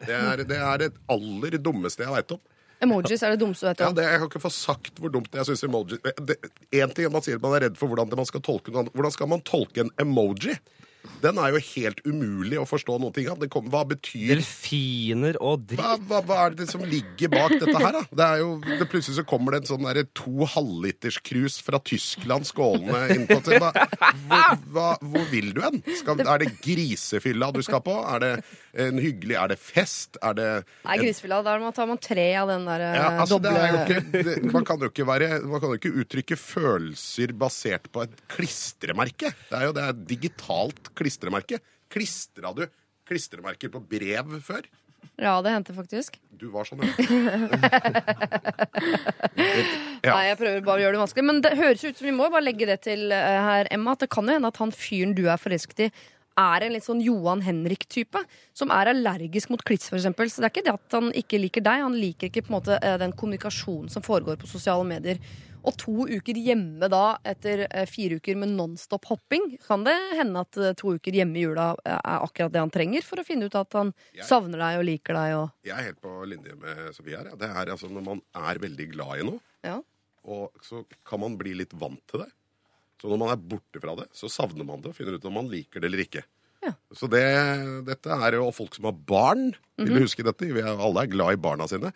Det 0.06 0.14
er 0.14 0.44
det, 0.46 0.60
er 0.60 0.84
det 0.86 0.92
aller 1.10 1.58
dummeste 1.62 2.06
jeg 2.06 2.14
veit 2.14 2.36
om. 2.38 2.42
Emojis 2.84 3.24
er 3.24 3.36
det 3.36 3.40
dummeste 3.42 3.66
du 3.66 3.70
vet 3.72 3.84
Ja, 3.84 3.92
det, 3.96 4.06
jeg 4.10 4.20
kan 4.22 4.30
ikke 4.30 4.44
få 4.44 4.52
sagt 4.54 5.00
hvor 5.00 5.14
dumt 5.14 5.36
jeg 5.36 5.48
syns 5.48 5.64
emojis 5.68 6.02
Én 6.76 6.92
ting 6.96 7.08
er 7.08 7.14
man 7.14 7.24
sier 7.26 7.40
man 7.44 7.56
er 7.58 7.68
redd 7.68 7.80
for 7.80 7.92
hvordan 7.92 8.12
man 8.12 8.28
skal 8.28 8.44
tolke 8.44 8.74
noe 8.74 8.84
annet. 8.84 8.96
Hvordan 8.96 9.16
skal 9.16 9.32
man 9.32 9.44
tolke 9.48 9.86
en 9.86 9.94
emoji? 10.02 10.58
Den 11.24 11.40
er 11.42 11.54
jo 11.56 11.62
helt 11.72 12.02
umulig 12.06 12.60
å 12.62 12.66
forstå 12.70 12.98
noen 13.02 13.16
ting 13.16 13.30
av. 13.32 13.40
Det 13.42 13.50
kom, 13.54 13.68
hva 13.72 13.84
betyr 13.88 14.36
Delfiner 14.36 15.40
og 15.42 15.68
dritt. 15.70 15.82
hva, 15.82 15.96
hva, 16.10 16.22
hva 16.26 16.40
er 16.46 16.58
det 16.60 16.70
som 16.72 16.84
ligger 16.86 17.32
bak 17.34 17.56
dette 17.58 17.76
her, 17.76 18.00
da? 18.00 18.04
Det 18.10 18.28
er 18.28 18.44
jo, 18.44 18.52
det 18.66 18.90
Plutselig 18.92 19.18
så 19.18 19.26
kommer 19.28 19.56
det 19.56 19.64
en 19.64 19.72
sånn 19.74 19.88
derre 19.88 20.06
to 20.16 20.46
halvliterskrus 20.54 21.58
fra 21.66 21.80
Tyskland 21.84 22.48
skålende 22.48 23.02
inn 23.16 23.26
på 23.30 23.40
hva, 23.56 23.72
hvor, 24.28 24.54
hva, 24.76 24.90
hvor 25.02 25.26
vil 25.32 25.52
du 25.56 25.62
hen? 25.64 25.82
Skal, 26.00 26.22
er 26.22 26.44
det 26.44 26.54
grisefylla 26.64 27.50
du 27.56 27.62
skal 27.66 27.84
på? 27.86 27.96
Er 28.14 28.24
det 28.24 28.32
en 28.86 29.00
hyggelig 29.00 29.38
Er 29.40 29.52
det 29.54 29.58
fest? 29.62 30.20
Er 30.24 30.36
det 30.38 30.50
Nei, 30.86 30.98
grisefylla, 31.02 31.42
da 31.46 31.56
tar 31.76 31.90
man 31.90 32.00
tre 32.02 32.28
av 32.40 32.52
den 32.52 32.68
der 32.68 32.84
eh, 32.84 32.98
ja, 33.00 33.10
altså, 33.24 33.40
det 33.42 33.52
doble 33.52 33.64
er 33.64 33.72
jo 33.72 33.82
ikke, 33.84 34.24
det, 34.28 34.36
man, 34.52 34.68
kan 34.68 34.84
jo 34.84 34.92
ikke 34.92 35.08
være, 35.08 35.30
man 35.48 35.64
kan 35.64 35.74
jo 35.74 35.80
ikke 35.80 35.94
uttrykke 36.04 36.40
følelser 36.40 37.36
basert 37.40 37.90
på 37.94 38.06
et 38.06 38.16
klistremerke. 38.32 39.32
Det 39.50 39.60
er 39.60 39.68
jo 39.70 39.76
det 39.76 39.86
er 39.86 40.02
digitalt 40.16 40.92
klistremerke. 40.98 41.62
Klistra 41.92 42.54
du 42.56 42.66
klistremerker 43.06 43.70
på 43.74 43.84
brev 43.86 44.40
før? 44.46 44.66
Ja, 45.22 45.42
det 45.46 45.52
hendte 45.54 45.74
faktisk. 45.76 46.18
Du 46.36 46.50
var 46.52 46.66
sånn, 46.68 46.82
ja. 50.04 50.12
Nei, 50.12 50.26
jeg 50.28 50.38
prøver 50.40 50.66
bare 50.66 50.82
å 50.82 50.84
gjøre 50.84 50.98
det 50.98 51.04
vanskelig. 51.04 51.26
Men 51.30 51.40
det 51.46 51.54
høres 51.60 51.86
ut 51.86 51.96
som 52.02 52.08
vi 52.10 52.16
må 52.16 52.28
bare 52.34 52.44
legge 52.44 52.68
det 52.68 52.82
til 52.88 53.14
eh, 53.16 53.40
her, 53.46 53.70
Emma, 53.72 53.94
at 53.96 54.04
det 54.04 54.12
kan 54.12 54.28
jo 54.28 54.36
hende 54.36 54.52
at 54.52 54.60
han 54.60 54.74
fyren 54.76 55.16
du 55.16 55.24
er 55.30 55.40
forelsket 55.40 55.80
i, 55.88 55.90
er 56.36 56.66
en 56.66 56.74
litt 56.76 56.84
sånn 56.84 57.04
Johan 57.06 57.46
Henrik-type. 57.46 58.20
Som 58.58 58.74
er 58.76 58.92
allergisk 58.92 59.54
mot 59.54 59.64
kliss, 59.64 59.88
eksempel. 59.96 60.28
Så 60.32 60.42
det 60.42 60.50
er 60.50 60.54
ikke 60.56 60.68
det 60.68 60.76
at 60.76 60.98
han 60.98 61.08
ikke 61.16 61.40
liker 61.46 61.64
deg, 61.64 61.86
han 61.86 61.96
liker 62.02 62.26
ikke 62.28 62.44
på 62.48 62.52
en 62.52 62.58
måte 62.58 62.76
eh, 62.82 62.98
den 63.02 63.16
kommunikasjonen 63.16 63.90
som 63.94 64.04
foregår 64.06 64.36
på 64.42 64.52
sosiale 64.52 64.86
medier. 64.90 65.18
Og 65.66 65.74
to 65.82 66.06
uker 66.06 66.38
hjemme 66.38 66.90
da, 66.92 67.18
etter 67.26 67.66
eh, 67.66 67.88
fire 67.90 68.20
uker 68.22 68.38
med 68.38 68.54
nonstop 68.54 69.08
hopping, 69.10 69.56
kan 69.66 69.86
det 69.88 69.96
hende 70.20 70.44
at 70.46 70.60
eh, 70.62 70.76
to 70.78 70.94
uker 71.00 71.18
hjemme 71.18 71.40
i 71.40 71.46
jula 71.48 71.72
eh, 71.82 71.98
er 71.98 72.22
akkurat 72.26 72.54
det 72.54 72.62
han 72.62 72.74
trenger 72.74 73.06
for 73.08 73.22
å 73.22 73.26
finne 73.26 73.50
ut 73.50 73.58
at 73.58 73.74
han 73.78 73.94
Jeg- 74.14 74.28
savner 74.30 74.62
deg 74.62 74.80
og 74.80 74.86
liker 74.92 75.18
deg 75.18 75.36
og 75.40 75.50
Jeg 75.66 75.76
er 75.78 75.88
helt 75.90 76.02
på 76.06 76.14
linje 76.30 76.56
med 76.62 76.94
Sofie 76.94 77.18
her. 77.18 77.32
Ja. 77.32 77.36
Det 77.42 77.50
er 77.50 77.74
altså 77.74 77.90
når 77.90 78.06
man 78.12 78.22
er 78.36 78.62
veldig 78.62 78.88
glad 78.94 79.20
i 79.20 79.28
noe, 79.32 79.42
Ja. 79.66 79.80
og 80.24 80.52
så 80.62 80.86
kan 81.04 81.20
man 81.26 81.38
bli 81.38 81.56
litt 81.58 81.74
vant 81.74 82.02
til 82.08 82.26
det. 82.26 82.32
Så 83.02 83.10
når 83.12 83.20
man 83.20 83.34
er 83.34 83.42
borte 83.42 83.82
fra 83.82 83.96
det, 84.00 84.08
så 84.16 84.30
savner 84.32 84.66
man 84.66 84.82
det 84.82 84.94
og 84.94 84.96
finner 84.96 85.18
ut 85.18 85.26
om 85.26 85.34
man 85.34 85.50
liker 85.52 85.82
det 85.82 85.90
eller 85.90 86.06
ikke. 86.06 86.24
Ja. 86.64 86.72
Så 86.96 87.10
det, 87.12 87.26
dette 87.86 88.10
er 88.10 88.38
jo 88.40 88.48
folk 88.56 88.74
som 88.78 88.88
har 88.90 88.94
barn. 88.94 89.54
Vil 89.78 89.88
mm 89.88 89.94
-hmm. 89.94 90.02
huske 90.02 90.24
dette? 90.24 90.46
Vi 90.46 90.62
er, 90.62 90.78
alle 90.78 91.04
er 91.04 91.12
glad 91.12 91.34
i 91.34 91.42
barna 91.42 91.68
sine. 91.68 91.92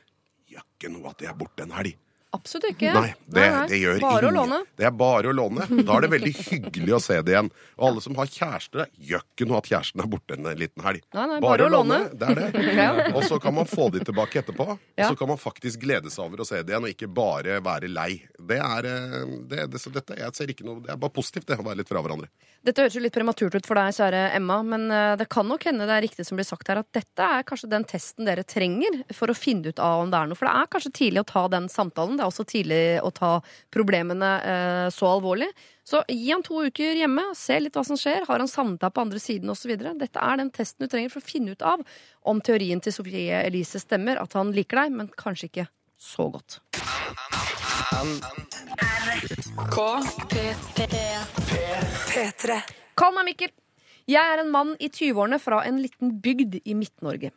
Gjør 0.50 0.66
ikke 0.66 0.92
noe 0.92 1.10
at 1.10 1.18
de 1.18 1.26
er 1.26 1.34
borte 1.34 1.64
en 1.64 1.72
helg. 1.72 1.98
Absolutt 2.30 2.68
ikke. 2.70 2.92
Nei, 2.94 3.14
det, 3.26 3.46
det 3.72 3.78
gjør 3.82 4.02
Bare 4.04 4.30
å 4.30 4.34
låne. 4.34 4.60
Det 4.78 4.86
er 4.86 4.92
bare 4.94 5.32
å 5.32 5.34
låne. 5.34 5.66
Da 5.82 5.96
er 5.96 6.06
det 6.06 6.10
veldig 6.14 6.34
hyggelig 6.38 6.94
å 6.94 7.00
se 7.02 7.18
det 7.26 7.34
igjen. 7.34 7.50
Og 7.80 7.88
alle 7.88 8.04
som 8.06 8.18
har 8.20 8.30
kjærester, 8.30 8.92
gjør 9.10 9.24
ikke 9.26 9.48
noe 9.50 9.62
at 9.64 9.70
kjæresten 9.72 10.04
er 10.04 10.10
borte 10.12 10.38
en 10.38 10.50
liten 10.60 10.86
helg. 10.86 11.02
Nei, 11.18 11.26
nei, 11.32 11.40
bare 11.42 11.66
å 11.66 11.72
låne. 11.74 12.00
Det 12.14 12.30
er 12.30 12.42
det. 12.44 12.68
Ja. 12.80 12.92
Og 13.18 13.24
så 13.26 13.40
kan 13.42 13.52
man 13.56 13.68
få 13.68 13.90
de 13.92 14.00
tilbake 14.06 14.40
etterpå. 14.40 14.66
Og 14.72 15.02
så 15.02 15.16
kan 15.18 15.28
man 15.32 15.40
faktisk 15.42 15.82
glede 15.82 16.12
seg 16.14 16.28
over 16.28 16.44
å 16.44 16.46
se 16.48 16.62
det 16.62 16.72
igjen, 16.72 16.86
og 16.86 16.94
ikke 16.94 17.10
bare 17.12 17.58
være 17.66 17.90
lei. 17.92 18.22
Det 18.38 18.60
er 18.62 18.88
eh, 18.88 19.34
det, 19.50 19.66
det, 19.74 19.82
dette, 19.98 20.16
Jeg 20.22 20.38
ser 20.38 20.54
ikke 20.54 20.68
noe 20.68 20.84
Det 20.86 20.94
er 20.94 21.00
bare 21.02 21.14
positivt, 21.16 21.48
det, 21.50 21.58
å 21.60 21.66
være 21.66 21.82
litt 21.82 21.90
fra 21.90 22.04
hverandre. 22.06 22.30
Dette 22.66 22.84
høres 22.84 22.96
jo 22.96 23.02
litt 23.04 23.16
prematurt 23.16 23.58
ut 23.58 23.68
for 23.68 23.80
deg, 23.80 23.96
kjære 23.98 24.22
Emma, 24.38 24.60
men 24.68 24.86
eh, 24.94 25.16
det 25.20 25.28
kan 25.34 25.48
nok 25.50 25.66
hende 25.68 25.88
det 25.90 25.98
er 25.98 26.06
riktig 26.06 26.28
som 26.28 26.40
blir 26.40 26.48
sagt 26.48 26.70
her, 26.70 26.82
at 26.84 26.90
dette 26.96 27.30
er 27.40 27.46
kanskje 27.48 27.72
den 27.74 27.88
testen 27.90 28.30
dere 28.30 28.46
trenger 28.48 29.02
for 29.16 29.32
å 29.32 29.38
finne 29.38 29.74
ut 29.74 29.82
av 29.84 30.06
om 30.06 30.14
det 30.14 30.22
er 30.22 30.32
noe. 30.32 30.40
For 30.40 30.48
det 30.50 30.56
er 30.62 30.72
kanskje 30.78 30.96
tidlig 31.02 31.24
å 31.26 31.30
ta 31.34 31.46
den 31.52 31.70
samtalen. 31.72 32.19
Det 32.20 32.26
er 32.26 32.34
også 32.34 32.44
tidlig 32.44 32.84
å 33.00 33.10
ta 33.16 33.30
problemene 33.72 34.30
eh, 34.44 34.88
så 34.92 35.08
alvorlig. 35.08 35.48
Så 35.88 36.02
gi 36.12 36.34
han 36.34 36.44
to 36.44 36.66
uker 36.68 37.00
hjemme, 37.00 37.30
se 37.40 37.56
litt 37.62 37.78
hva 37.80 37.86
som 37.88 37.96
skjer. 37.98 38.26
Har 38.28 38.44
han 38.44 38.52
savnet 38.52 38.82
deg 38.84 38.92
på 38.92 39.06
andre 39.06 39.22
siden 39.24 39.54
osv.? 39.54 39.72
Dette 39.80 40.20
er 40.20 40.42
den 40.42 40.52
testen 40.52 40.84
du 40.84 40.92
trenger 40.92 41.14
for 41.14 41.24
å 41.24 41.30
finne 41.30 41.56
ut 41.56 41.64
av 41.64 41.86
om 42.28 42.44
teorien 42.44 42.84
til 42.84 42.94
Sofie 42.94 43.40
Elise 43.46 43.80
stemmer, 43.80 44.20
at 44.20 44.36
han 44.36 44.52
liker 44.52 44.84
deg, 44.84 45.00
men 45.00 45.10
kanskje 45.16 45.48
ikke 45.48 45.68
så 45.96 46.28
godt. 46.36 46.60
P3. 52.12 52.62
Kall 53.00 53.16
meg 53.16 53.32
Mikkel. 53.32 53.56
Jeg 54.10 54.36
er 54.36 54.44
en 54.44 54.52
mann 54.52 54.76
i 54.76 54.92
20-årene 54.92 55.40
fra 55.40 55.64
en 55.64 55.80
liten 55.80 56.18
bygd 56.20 56.60
i 56.66 56.76
Midt-Norge. 56.76 57.32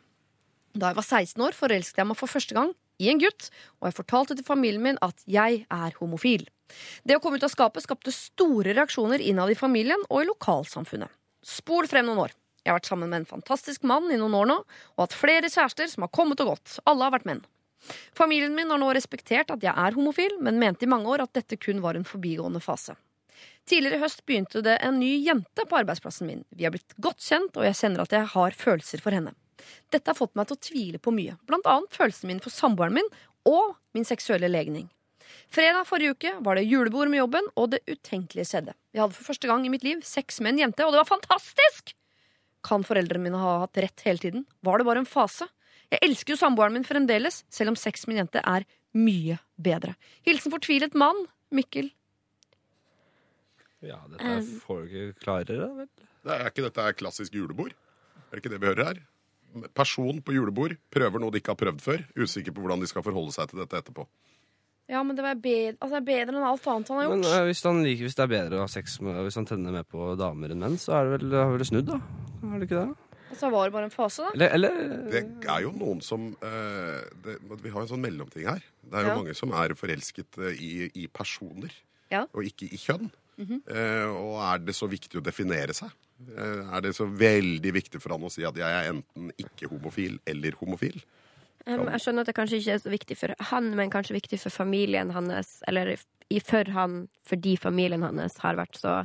Da 0.74 0.90
jeg 0.90 0.98
var 0.98 1.06
16 1.06 1.46
år, 1.46 1.54
forelsket 1.54 2.02
jeg 2.02 2.10
meg 2.10 2.18
for 2.18 2.34
første 2.34 2.58
gang 2.58 2.74
i 3.02 3.10
en 3.12 3.20
gutt, 3.22 3.50
og 3.80 3.88
jeg 3.90 3.98
fortalte 3.98 4.36
til 4.38 4.46
familien 4.46 4.84
min 4.84 5.00
at 5.04 5.24
jeg 5.30 5.64
er 5.66 5.96
homofil. 5.98 6.46
Det 7.04 7.18
å 7.18 7.22
komme 7.22 7.40
ut 7.40 7.46
av 7.46 7.52
skapet 7.52 7.84
skapte 7.84 8.14
store 8.14 8.74
reaksjoner 8.76 9.20
innad 9.20 9.52
i 9.52 9.58
familien 9.58 10.00
og 10.08 10.22
i 10.22 10.28
lokalsamfunnet. 10.30 11.10
Spol 11.42 11.90
frem 11.90 12.06
noen 12.06 12.22
år. 12.28 12.36
Jeg 12.62 12.70
har 12.70 12.78
vært 12.78 12.92
sammen 12.92 13.10
med 13.10 13.24
en 13.24 13.32
fantastisk 13.32 13.82
mann 13.82 14.06
i 14.14 14.18
noen 14.20 14.36
år 14.38 14.48
nå, 14.48 14.58
og 14.94 15.02
hatt 15.02 15.16
flere 15.18 15.50
kjærester 15.50 15.90
som 15.90 16.06
har 16.06 16.12
kommet 16.14 16.40
og 16.44 16.54
gått. 16.54 16.78
Alle 16.86 17.08
har 17.08 17.14
vært 17.16 17.26
menn. 17.26 17.42
Familien 18.14 18.54
min 18.54 18.70
har 18.70 18.78
nå 18.78 18.92
respektert 18.94 19.50
at 19.50 19.64
jeg 19.66 19.74
er 19.74 19.96
homofil, 19.96 20.36
men 20.38 20.60
mente 20.62 20.86
i 20.86 20.90
mange 20.90 21.10
år 21.10 21.24
at 21.24 21.34
dette 21.34 21.58
kun 21.58 21.82
var 21.82 21.98
en 21.98 22.06
forbigående 22.06 22.62
fase. 22.62 22.94
Tidligere 23.66 23.98
i 23.98 24.02
høst 24.02 24.22
begynte 24.26 24.62
det 24.62 24.76
en 24.82 24.98
ny 24.98 25.16
jente 25.26 25.66
på 25.66 25.78
arbeidsplassen 25.78 26.28
min. 26.30 26.44
Vi 26.50 26.66
har 26.66 26.74
blitt 26.74 26.94
godt 27.02 27.22
kjent, 27.22 27.56
og 27.58 27.66
jeg 27.66 27.78
kjenner 27.78 28.04
at 28.04 28.14
jeg 28.14 28.30
har 28.34 28.58
følelser 28.58 29.02
for 29.02 29.14
henne. 29.14 29.34
Dette 29.92 30.10
har 30.10 30.18
fått 30.18 30.34
meg 30.38 30.48
til 30.48 30.58
å 30.58 30.64
tvile 30.68 31.00
på 31.02 31.14
mye, 31.14 31.36
blant 31.48 31.68
annet 31.70 31.94
følelsene 31.94 32.32
mine 32.32 32.44
for 32.44 32.54
samboeren 32.54 32.96
min 32.98 33.08
og 33.48 33.74
min 33.96 34.06
seksuelle 34.08 34.50
legning. 34.50 34.88
Fredag 35.52 35.86
forrige 35.88 36.16
uke 36.16 36.32
var 36.44 36.56
det 36.56 36.66
julebord 36.68 37.10
med 37.12 37.22
jobben, 37.22 37.48
og 37.56 37.72
det 37.72 37.82
utenkelige 37.88 38.48
skjedde. 38.48 38.74
Jeg 38.92 39.02
hadde 39.04 39.16
for 39.16 39.30
første 39.32 39.48
gang 39.48 39.66
i 39.66 39.72
mitt 39.72 39.84
liv 39.86 40.02
sex 40.06 40.40
med 40.40 40.54
en 40.54 40.66
jente, 40.66 40.86
og 40.86 40.94
det 40.94 41.02
var 41.02 41.10
fantastisk! 41.10 41.94
Kan 42.62 42.84
foreldrene 42.86 43.26
mine 43.26 43.40
ha 43.40 43.56
hatt 43.64 43.80
rett 43.82 44.04
hele 44.06 44.22
tiden? 44.22 44.44
Var 44.62 44.78
det 44.78 44.86
bare 44.86 45.02
en 45.02 45.08
fase? 45.08 45.48
Jeg 45.92 46.00
elsker 46.06 46.34
jo 46.34 46.40
samboeren 46.40 46.76
min 46.76 46.86
fremdeles, 46.86 47.42
selv 47.52 47.74
om 47.74 47.78
sex 47.78 48.06
med 48.06 48.16
en 48.16 48.22
jente 48.22 48.44
er 48.44 48.68
mye 48.96 49.38
bedre. 49.60 49.96
Hilsen 50.26 50.52
fortvilet 50.54 50.94
mann, 50.98 51.26
Mikkel. 51.52 51.90
Ja, 53.82 53.98
dette 54.08 54.60
får 54.62 54.84
du 54.84 54.92
ikke 54.92 55.24
klarere, 55.24 55.68
vel? 55.80 55.88
Det 56.22 56.36
er 56.36 56.52
ikke 56.52 56.64
dette 56.68 56.84
er 56.86 56.94
klassisk 56.94 57.34
julebord? 57.34 57.74
Er 58.30 58.36
det 58.36 58.44
ikke 58.44 58.52
det 58.54 58.60
vi 58.62 58.70
hører 58.70 58.92
her? 58.92 59.00
Person 59.74 60.20
på 60.24 60.34
julebord 60.36 60.76
prøver 60.90 61.20
noe 61.22 61.30
de 61.34 61.40
ikke 61.42 61.52
har 61.54 61.60
prøvd 61.60 61.80
før. 61.84 62.04
Usikker 62.16 62.52
på 62.54 62.60
hvordan 62.64 62.80
de 62.80 62.86
skal 62.90 63.02
forholde 63.06 63.32
seg 63.34 63.50
til 63.50 63.58
dette 63.62 63.76
etterpå. 63.82 64.06
Ja, 64.90 65.00
men 65.06 65.16
det, 65.16 65.22
var 65.24 65.38
bedre, 65.38 65.76
altså, 65.80 65.94
det 65.94 66.00
er 66.02 66.08
bedre 66.08 66.34
enn 66.36 66.44
alt 66.44 66.66
annet 66.68 66.88
han 66.90 66.98
har 66.98 67.08
Men 67.12 67.22
gjort. 67.22 67.36
eh, 67.38 67.44
hvis, 67.48 67.62
han 67.64 67.78
liker, 67.86 68.02
hvis 68.08 68.16
det 68.18 68.24
er 68.24 68.32
bedre 68.32 68.58
å 68.58 68.64
ha 68.66 68.68
sex 68.68 68.98
med 69.00 69.20
Hvis 69.24 69.38
han 69.38 69.46
tenner 69.48 69.72
mer 69.72 69.86
på 69.88 70.08
damer 70.20 70.52
enn 70.52 70.58
menn, 70.60 70.76
så 70.76 70.96
er 70.98 71.06
det 71.06 71.14
vel, 71.20 71.36
har 71.38 71.52
vel 71.54 71.64
snudd, 71.64 71.86
da? 71.86 72.00
Er 72.50 72.58
det 72.58 72.66
ikke 72.68 72.80
det? 72.82 73.12
Altså, 73.32 73.48
var 73.54 73.64
det 73.70 73.72
bare 73.72 73.88
en 73.88 73.94
fase, 73.94 74.26
da? 74.26 74.32
Eller, 74.34 74.52
eller 74.58 75.06
Det 75.14 75.22
er 75.48 75.62
jo 75.64 75.70
noen 75.72 76.02
som 76.04 76.26
eh, 76.44 76.98
det, 77.24 77.38
Vi 77.62 77.72
har 77.72 77.80
en 77.86 77.88
sånn 77.94 78.02
mellomting 78.04 78.44
her. 78.50 78.60
Det 78.82 78.98
er 78.98 79.06
jo 79.06 79.14
Ja. 79.14 79.16
mange 79.22 79.34
som 79.38 79.54
er 79.56 79.72
forelsket 79.78 80.36
eh, 80.42 80.60
i, 80.60 80.72
i 81.04 81.06
personer, 81.08 81.72
Ja. 82.12 82.26
og 82.34 82.44
ikke 82.44 82.68
i 82.68 82.76
kjønn. 82.76 83.08
Mm 83.38 83.46
-hmm. 83.48 83.60
uh, 83.72 84.08
og 84.12 84.34
er 84.44 84.58
det 84.58 84.74
så 84.76 84.86
viktig 84.86 85.16
å 85.18 85.24
definere 85.24 85.72
seg? 85.72 85.88
Eh, 86.36 86.74
er 86.76 86.84
det 86.84 86.94
så 86.96 87.06
veldig 87.06 87.74
viktig 87.74 88.00
for 88.02 88.14
han 88.14 88.26
å 88.26 88.30
si 88.32 88.44
at 88.46 88.58
jeg 88.58 88.78
er 88.78 88.90
enten 88.92 89.32
ikke 89.40 89.70
homofil 89.70 90.18
eller 90.28 90.56
homofil? 90.60 91.00
Um, 91.66 91.86
jeg 91.92 92.02
skjønner 92.02 92.24
at 92.24 92.30
det 92.32 92.36
kanskje 92.36 92.58
ikke 92.58 92.74
er 92.74 92.82
så 92.82 92.92
viktig 92.92 93.16
for 93.20 93.34
han, 93.52 93.70
men 93.78 93.92
kanskje 93.92 94.16
viktig 94.16 94.40
for 94.42 94.54
familien 94.54 95.12
hans. 95.14 95.60
Eller 95.70 95.94
i, 95.94 96.40
for 96.42 96.70
han 96.74 97.04
fordi 97.28 97.56
familien 97.60 98.02
hans 98.02 98.40
har 98.42 98.58
vært 98.58 98.80
så 98.80 99.02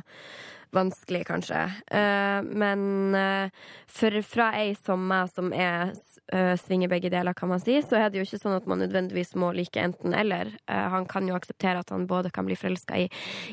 vanskelig, 0.74 1.22
kanskje. 1.28 1.62
Uh, 1.92 2.42
men 2.44 3.14
uh, 3.16 3.68
for 3.86 4.18
fra 4.26 4.50
ei 4.58 4.72
som 4.78 5.06
meg, 5.10 5.30
som 5.32 5.54
er 5.54 5.94
eh, 6.32 6.54
svinger 6.60 6.88
begge 6.92 7.10
deler, 7.10 7.34
kan 7.34 7.48
man 7.48 7.60
si, 7.60 7.78
så 7.82 7.96
er 7.96 8.10
det 8.10 8.20
jo 8.20 8.24
ikke 8.26 8.40
sånn 8.42 8.56
at 8.58 8.66
man 8.68 8.78
nødvendigvis 8.82 9.34
må 9.38 9.50
like 9.56 9.80
enten-eller. 9.80 10.50
Eh, 10.68 10.86
han 10.92 11.06
kan 11.08 11.28
jo 11.28 11.34
akseptere 11.38 11.80
at 11.82 11.90
han 11.94 12.06
både 12.10 12.30
kan 12.34 12.46
bli 12.48 12.56
forelska 12.58 12.98
i 12.98 13.08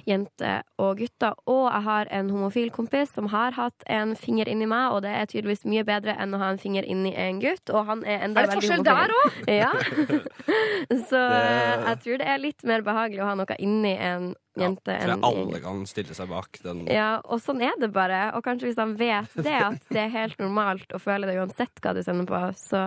jenter 0.09 0.63
og 0.81 0.97
gutter. 0.99 1.33
Og 1.47 1.65
jeg 1.71 1.83
har 1.87 2.11
en 2.11 2.29
homofil 2.33 2.71
kompis 2.75 3.13
som 3.15 3.27
har 3.33 3.55
hatt 3.57 3.85
en 3.87 4.15
finger 4.19 4.49
inni 4.51 4.67
meg, 4.69 4.91
og 4.91 5.03
det 5.05 5.13
er 5.15 5.25
tydeligvis 5.31 5.65
mye 5.65 5.83
bedre 5.87 6.15
enn 6.19 6.33
å 6.35 6.41
ha 6.41 6.51
en 6.53 6.61
finger 6.61 6.83
inni 6.85 7.13
en 7.15 7.39
gutt. 7.43 7.69
Og 7.73 7.85
han 7.89 8.03
er 8.05 8.25
enda 8.27 8.43
Er 8.43 8.47
det 8.51 8.57
forskjell 8.59 8.83
der 8.85 9.13
òg?! 9.19 9.43
Ja. 9.51 9.71
så 11.09 11.21
Det- 11.29 11.85
jeg 11.85 11.99
tror 12.03 12.17
det 12.21 12.27
er 12.27 12.37
litt 12.41 12.63
mer 12.63 12.81
behagelig 12.85 13.21
å 13.23 13.29
ha 13.31 13.35
noe 13.35 13.55
inni 13.59 13.95
en 13.97 14.33
jente 14.63 14.95
ja, 14.95 15.13
enn 15.15 15.23
alle 15.27 15.59
kan 15.63 15.83
stille 15.89 16.15
seg 16.17 16.29
bak 16.31 16.59
den. 16.63 16.85
Ja, 16.91 17.19
og 17.25 17.41
sånn 17.43 17.61
er 17.65 17.75
det 17.81 17.91
bare. 17.95 18.31
Og 18.37 18.43
kanskje 18.45 18.69
hvis 18.71 18.79
han 18.81 18.95
vet 18.99 19.35
det, 19.35 19.57
at 19.71 19.91
det 19.91 20.01
er 20.07 20.13
helt 20.15 20.39
normalt 20.39 20.95
å 20.95 21.01
føle 21.01 21.27
det 21.29 21.37
uansett 21.41 21.81
hva 21.83 21.93
du 21.97 22.01
sender 22.05 22.25
på, 22.29 22.41
så 22.59 22.85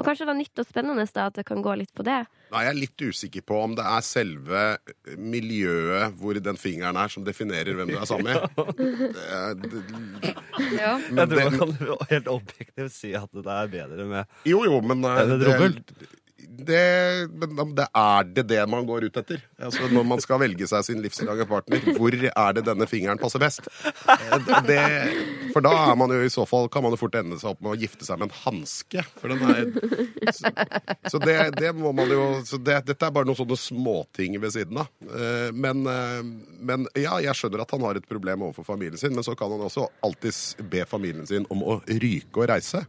Og 0.00 0.06
kanskje 0.06 0.24
det 0.24 0.30
var 0.30 0.38
nytt 0.38 0.60
og 0.62 0.64
spennende 0.64 1.04
da, 1.12 1.26
at 1.28 1.34
det 1.36 1.42
kan 1.44 1.60
gå 1.60 1.74
litt 1.76 1.90
på 1.92 2.02
det. 2.06 2.22
Jeg 2.50 2.56
er 2.56 2.70
jeg 2.70 2.78
litt 2.80 3.02
usikker 3.04 3.42
på 3.46 3.58
om 3.62 3.74
det 3.76 3.84
er 3.84 4.00
selve 4.02 4.62
miljøet 5.20 6.14
hvor 6.18 6.38
den 6.40 6.56
fingeren 6.56 6.96
er, 6.96 7.12
som 7.12 7.24
definerer 7.26 7.76
hvem 7.76 7.92
du 7.92 7.98
er 8.00 8.08
sammen 8.08 8.32
med. 8.32 8.40
Det 9.60 9.68
det- 9.70 10.36
Ja. 10.80 10.94
Men 11.10 11.20
Jeg 11.20 11.28
tror 11.28 11.50
man 11.50 11.58
kan 11.58 12.06
helt 12.10 12.28
objektivt 12.32 12.92
si 12.92 13.12
at 13.16 13.30
det 13.32 13.46
er 13.46 13.68
bedre 13.72 14.04
med 14.08 14.24
Jo, 14.48 14.64
jo, 14.64 14.80
men 14.80 15.00
det, 15.04 15.10
Er 15.10 15.26
det 15.30 15.36
et 15.40 15.46
rubbel? 15.48 15.76
Det, 16.48 16.80
det 17.76 17.86
er 17.96 18.28
det 18.36 18.44
det 18.50 18.60
man 18.70 18.86
går 18.88 19.06
ut 19.08 19.16
etter? 19.20 19.40
Altså, 19.60 19.88
når 19.92 20.04
man 20.06 20.20
skal 20.22 20.40
velge 20.42 20.66
seg 20.70 20.84
sin 20.86 21.00
livslange 21.04 21.46
partner, 21.48 21.80
hvor 21.96 22.14
er 22.14 22.56
det 22.56 22.64
denne 22.66 22.86
fingeren 22.90 23.20
passer 23.20 23.42
best? 23.42 23.68
Eh, 24.06 24.36
Det, 24.66 24.80
for 25.54 25.64
da 25.64 25.72
er 25.90 25.96
man 25.98 26.12
jo 26.14 26.20
i 26.26 26.30
så 26.32 26.44
fall 26.48 26.68
kan 26.72 26.84
man 26.84 26.92
jo 26.94 27.00
fort 27.00 27.16
ende 27.18 27.38
seg 27.40 27.52
opp 27.54 27.62
med 27.64 27.72
å 27.74 27.78
gifte 27.80 28.06
seg 28.06 28.20
med 28.20 28.28
en 28.30 28.36
hanske. 28.44 29.04
Så, 30.36 30.52
så 31.10 31.20
det, 31.22 31.36
det 31.58 31.72
må 31.76 31.92
man 31.96 32.10
jo 32.12 32.26
Dette 32.60 32.94
er 32.94 33.12
bare 33.14 33.26
noen 33.28 33.38
sånne 33.38 33.56
småting 33.58 34.36
ved 34.42 34.54
siden 34.54 34.82
av. 34.84 34.90
Eh, 35.08 35.50
Men, 35.56 35.84
eh, 35.90 36.22
men 36.60 36.86
ja, 36.98 37.16
jeg 37.24 37.36
skjønner 37.38 37.64
at 37.64 37.72
han 37.74 37.84
har 37.88 37.98
et 37.98 38.08
problem 38.10 38.46
overfor 38.48 38.66
familien 38.74 39.00
sin, 39.00 39.14
men 39.16 39.26
så 39.26 39.34
kan 39.38 39.50
han 39.52 39.64
også 39.66 39.88
alltids 40.06 40.56
be 40.70 40.84
familien 40.88 41.26
sin 41.28 41.46
om 41.50 41.62
å 41.64 41.80
ryke 41.88 42.42
og 42.44 42.50
reise 42.52 42.84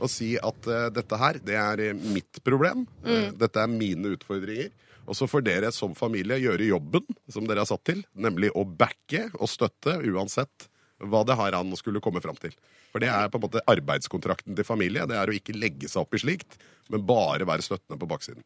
og 0.00 0.10
si 0.10 0.34
at 0.40 0.68
uh, 0.70 0.88
dette 0.92 1.18
her, 1.20 1.38
det 1.44 1.56
er 1.60 1.82
eh, 1.84 2.06
mitt 2.14 2.40
problem. 2.46 2.86
Eh, 3.04 3.30
dette 3.36 3.60
er 3.60 3.70
mine 3.70 4.14
utfordringer. 4.16 4.72
Og 5.10 5.16
så 5.18 5.26
får 5.26 5.42
dere 5.42 5.70
som 5.74 5.96
familie 5.98 6.38
gjøre 6.38 6.68
jobben 6.68 7.06
som 7.32 7.46
dere 7.48 7.64
er 7.64 7.68
satt 7.70 7.82
til, 7.88 8.04
nemlig 8.14 8.52
å 8.54 8.62
backe 8.64 9.26
og 9.40 9.48
støtte 9.50 9.96
uansett 10.06 10.68
hva 11.00 11.22
det 11.26 11.34
har 11.38 11.56
han 11.56 11.72
skulle 11.78 12.02
komme 12.04 12.20
fram 12.22 12.36
til. 12.38 12.52
For 12.92 13.02
det 13.02 13.08
er 13.10 13.30
på 13.32 13.38
en 13.40 13.46
måte 13.46 13.62
arbeidskontrakten 13.70 14.54
til 14.56 14.66
familie. 14.66 15.06
Det 15.08 15.16
er 15.16 15.30
å 15.30 15.34
ikke 15.34 15.56
legge 15.56 15.88
seg 15.88 16.04
opp 16.04 16.14
i 16.14 16.20
slikt, 16.20 16.58
men 16.92 17.06
bare 17.08 17.48
være 17.48 17.64
støttende 17.64 17.98
på 17.98 18.08
baksiden. 18.10 18.44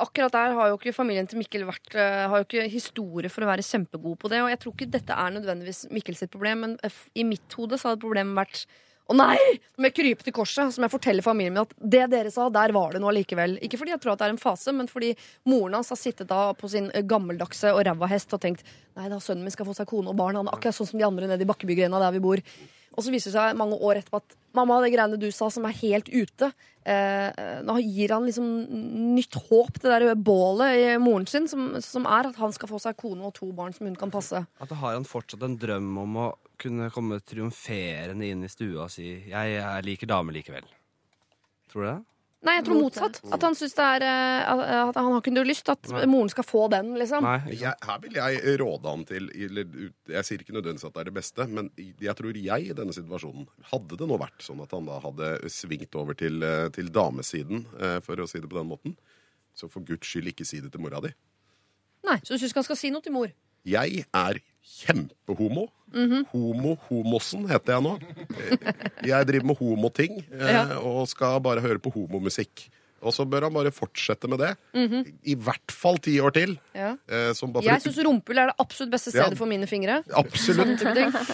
Akkurat 0.00 0.32
der 0.32 0.54
har 0.54 0.70
jo 0.70 0.78
ikke 0.78 0.94
familien 0.94 1.26
til 1.26 1.40
Mikkel 1.40 1.64
vært 1.66 1.96
Har 1.98 2.36
jo 2.38 2.44
ikke 2.46 2.68
historie 2.70 3.32
for 3.32 3.42
å 3.42 3.48
være 3.50 3.66
kjempegod 3.66 4.14
på 4.22 4.30
det. 4.30 4.38
Og 4.44 4.52
jeg 4.52 4.60
tror 4.62 4.76
ikke 4.76 4.92
dette 4.94 5.18
er 5.18 5.34
nødvendigvis 5.34 5.88
Mikkel 5.90 6.16
sitt 6.16 6.30
problem, 6.30 6.62
men 6.64 6.78
i 7.18 7.26
mitt 7.26 7.58
hode 7.58 7.80
så 7.80 7.90
hadde 7.90 8.04
problemet 8.04 8.38
vært 8.38 8.62
å 9.10 9.16
nei! 9.18 9.38
Nå 9.74 9.82
må 9.82 9.88
jeg 9.88 9.96
krype 9.96 10.26
til 10.26 10.34
korset, 10.36 10.72
så 10.72 10.80
må 10.80 10.86
jeg 10.86 10.94
fortelle 10.94 11.24
familien 11.24 11.56
min 11.56 11.64
at 11.64 11.72
det 11.78 12.04
dere 12.12 12.30
sa, 12.32 12.48
der 12.52 12.74
var 12.74 12.94
det 12.94 13.02
noe 13.02 13.10
allikevel. 13.12 13.56
Ikke 13.64 13.80
fordi 13.80 13.94
jeg 13.94 14.02
tror 14.02 14.14
at 14.14 14.22
det 14.22 14.28
er 14.28 14.34
en 14.36 14.42
fase, 14.42 14.74
men 14.76 14.90
fordi 14.90 15.12
moren 15.48 15.78
hans 15.78 15.90
har 15.92 16.00
sittet 16.00 16.30
da 16.30 16.44
på 16.58 16.70
sin 16.72 16.90
eh, 16.92 17.04
gammeldagse 17.08 17.74
og 17.74 17.82
ræva 17.88 18.10
hest 18.12 18.32
og 18.36 18.42
tenkt 18.44 18.62
nei 18.98 19.08
da, 19.08 19.18
sønnen 19.22 19.46
min 19.46 19.54
skal 19.54 19.68
få 19.68 19.74
seg 19.76 19.88
kone 19.90 20.12
og 20.12 20.18
barn, 20.18 20.38
han 20.38 20.48
er 20.48 20.54
akkurat 20.54 20.76
sånn 20.76 20.92
som 20.92 21.02
de 21.02 21.08
andre 21.08 21.30
nede 21.30 21.44
i 21.44 21.48
Bakkebygrenda 21.48 22.00
der 22.02 22.14
vi 22.14 22.22
bor. 22.24 22.44
Og 22.92 23.04
så 23.04 23.12
viser 23.12 23.32
det 23.32 23.38
seg 23.38 23.58
mange 23.58 23.78
år 23.80 24.00
etterpå 24.00 24.20
at 24.20 24.36
mamma, 24.56 24.80
det 24.84 24.92
greiene 24.92 25.20
du 25.20 25.30
sa 25.32 25.48
som 25.52 25.64
er 25.64 25.78
helt 25.78 26.10
ute 26.12 26.50
eh, 26.84 27.62
Nå 27.64 27.78
gir 27.80 28.12
han 28.12 28.26
liksom 28.28 28.48
nytt 29.16 29.38
håp, 29.48 29.80
det 29.80 29.92
der 29.94 30.14
bålet 30.14 30.76
i 30.76 30.86
moren 31.00 31.26
sin, 31.30 31.48
som, 31.48 31.70
som 31.80 32.08
er 32.08 32.28
at 32.28 32.40
han 32.40 32.52
skal 32.52 32.70
få 32.70 32.80
seg 32.82 32.98
kone 33.00 33.24
og 33.28 33.34
to 33.38 33.48
barn 33.56 33.74
som 33.76 33.88
hun 33.88 33.96
kan 33.98 34.12
passe. 34.12 34.44
At 34.60 34.72
da 34.72 34.78
har 34.82 34.96
han 34.98 35.08
fortsatt 35.08 35.44
en 35.46 35.58
drøm 35.60 35.90
om 36.04 36.20
å 36.20 36.28
kunne 36.62 36.90
komme 36.94 37.18
triumferende 37.26 38.28
inn 38.28 38.44
i 38.46 38.52
stua 38.52 38.86
og 38.86 38.92
si 38.94 39.08
'jeg, 39.08 39.56
jeg 39.56 39.86
liker 39.88 40.10
damer 40.10 40.36
likevel'. 40.36 40.68
Tror 41.72 41.82
du 41.82 41.88
det? 41.88 42.00
Nei, 42.42 42.56
jeg 42.58 42.64
tror 42.66 42.80
motsatt. 42.82 43.20
At 43.30 43.44
han 43.46 43.54
syns 43.54 43.76
det 43.78 43.84
er 43.86 44.02
eh, 44.02 44.78
At 44.88 44.96
han 44.98 45.12
har 45.12 45.20
ikke 45.20 45.30
noe 45.34 45.46
lyst 45.46 45.68
at 45.70 45.86
moren 46.10 46.30
skal 46.32 46.46
få 46.46 46.64
den, 46.72 46.88
liksom. 46.98 47.22
Nei. 47.22 47.54
Jeg, 47.54 47.70
her 47.86 48.00
vil 48.02 48.16
jeg 48.18 48.56
råde 48.58 48.90
han 48.90 49.04
til 49.06 49.28
eller, 49.46 49.76
Jeg 50.10 50.26
sier 50.26 50.42
ikke 50.42 50.56
nødvendigvis 50.56 50.88
at 50.88 50.96
det 50.96 51.04
er 51.04 51.10
det 51.12 51.14
beste, 51.20 51.46
men 51.46 51.70
jeg 51.78 52.16
tror 52.18 52.40
jeg 52.40 52.66
i 52.66 52.74
denne 52.74 52.96
situasjonen 52.96 53.46
Hadde 53.70 53.98
det 54.00 54.08
nå 54.10 54.18
vært 54.18 54.42
sånn 54.42 54.62
at 54.64 54.74
han 54.74 54.90
da 54.90 54.98
hadde 55.04 55.30
svingt 55.54 55.94
over 55.98 56.18
til, 56.18 56.42
eh, 56.42 56.66
til 56.74 56.90
damesiden, 56.90 57.62
eh, 57.78 57.98
for 58.02 58.18
å 58.18 58.26
si 58.26 58.42
det 58.42 58.50
på 58.50 58.58
den 58.58 58.70
måten, 58.72 58.96
så 59.54 59.70
for 59.70 59.86
guds 59.86 60.08
skyld 60.10 60.32
ikke 60.32 60.46
si 60.48 60.58
det 60.64 60.72
til 60.74 60.82
mora 60.82 60.98
di. 61.04 61.12
Nei, 62.08 62.18
Så 62.24 62.34
du 62.34 62.40
syns 62.42 62.50
ikke 62.50 62.64
han 62.64 62.70
skal 62.72 62.80
si 62.80 62.90
noe 62.90 63.04
til 63.04 63.14
mor? 63.14 63.30
Jeg 63.62 64.02
er 64.10 64.40
kjempehomo. 64.66 65.68
Homo-homosen 66.32 67.48
heter 67.50 67.76
jeg 67.76 67.84
nå. 67.86 67.96
Jeg 69.12 69.26
driver 69.28 69.48
med 69.52 69.58
homoting 69.62 70.20
eh, 70.32 70.52
Ja. 70.52 70.62
og 70.80 71.06
skal 71.10 71.40
bare 71.44 71.62
høre 71.64 71.78
på 71.82 71.92
homomusikk. 71.94 72.68
Og 73.02 73.10
så 73.10 73.24
bør 73.26 73.48
han 73.48 73.54
bare 73.56 73.72
fortsette 73.74 74.28
med 74.30 74.38
det. 74.38 74.52
I 75.26 75.34
hvert 75.34 75.72
fall 75.74 75.96
ti 75.98 76.12
år 76.22 76.30
til. 76.36 76.52
Ja. 76.72 76.92
eh, 77.10 77.32
som 77.34 77.50
bare 77.50 77.64
for 77.64 77.70
Jeg 77.72 77.82
syns 77.82 77.98
rumpehull 78.06 78.38
er 78.44 78.52
det 78.52 78.60
absolutt 78.62 78.92
beste 78.94 79.10
Ja. 79.10 79.24
stedet 79.24 79.38
for 79.40 79.50
mine 79.50 79.66
fingre. 79.66 80.02
Absolutt. 80.14 80.84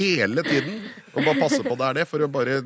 Hele 0.01 0.43
tiden. 0.49 0.79
Og 1.13 1.25
bare 1.27 1.37
passe 1.43 1.61
på 1.67 1.77
det 1.77 1.91
er 1.91 1.99
det, 2.01 2.07
for 2.09 2.25
å 2.25 2.31
bare 2.33 2.63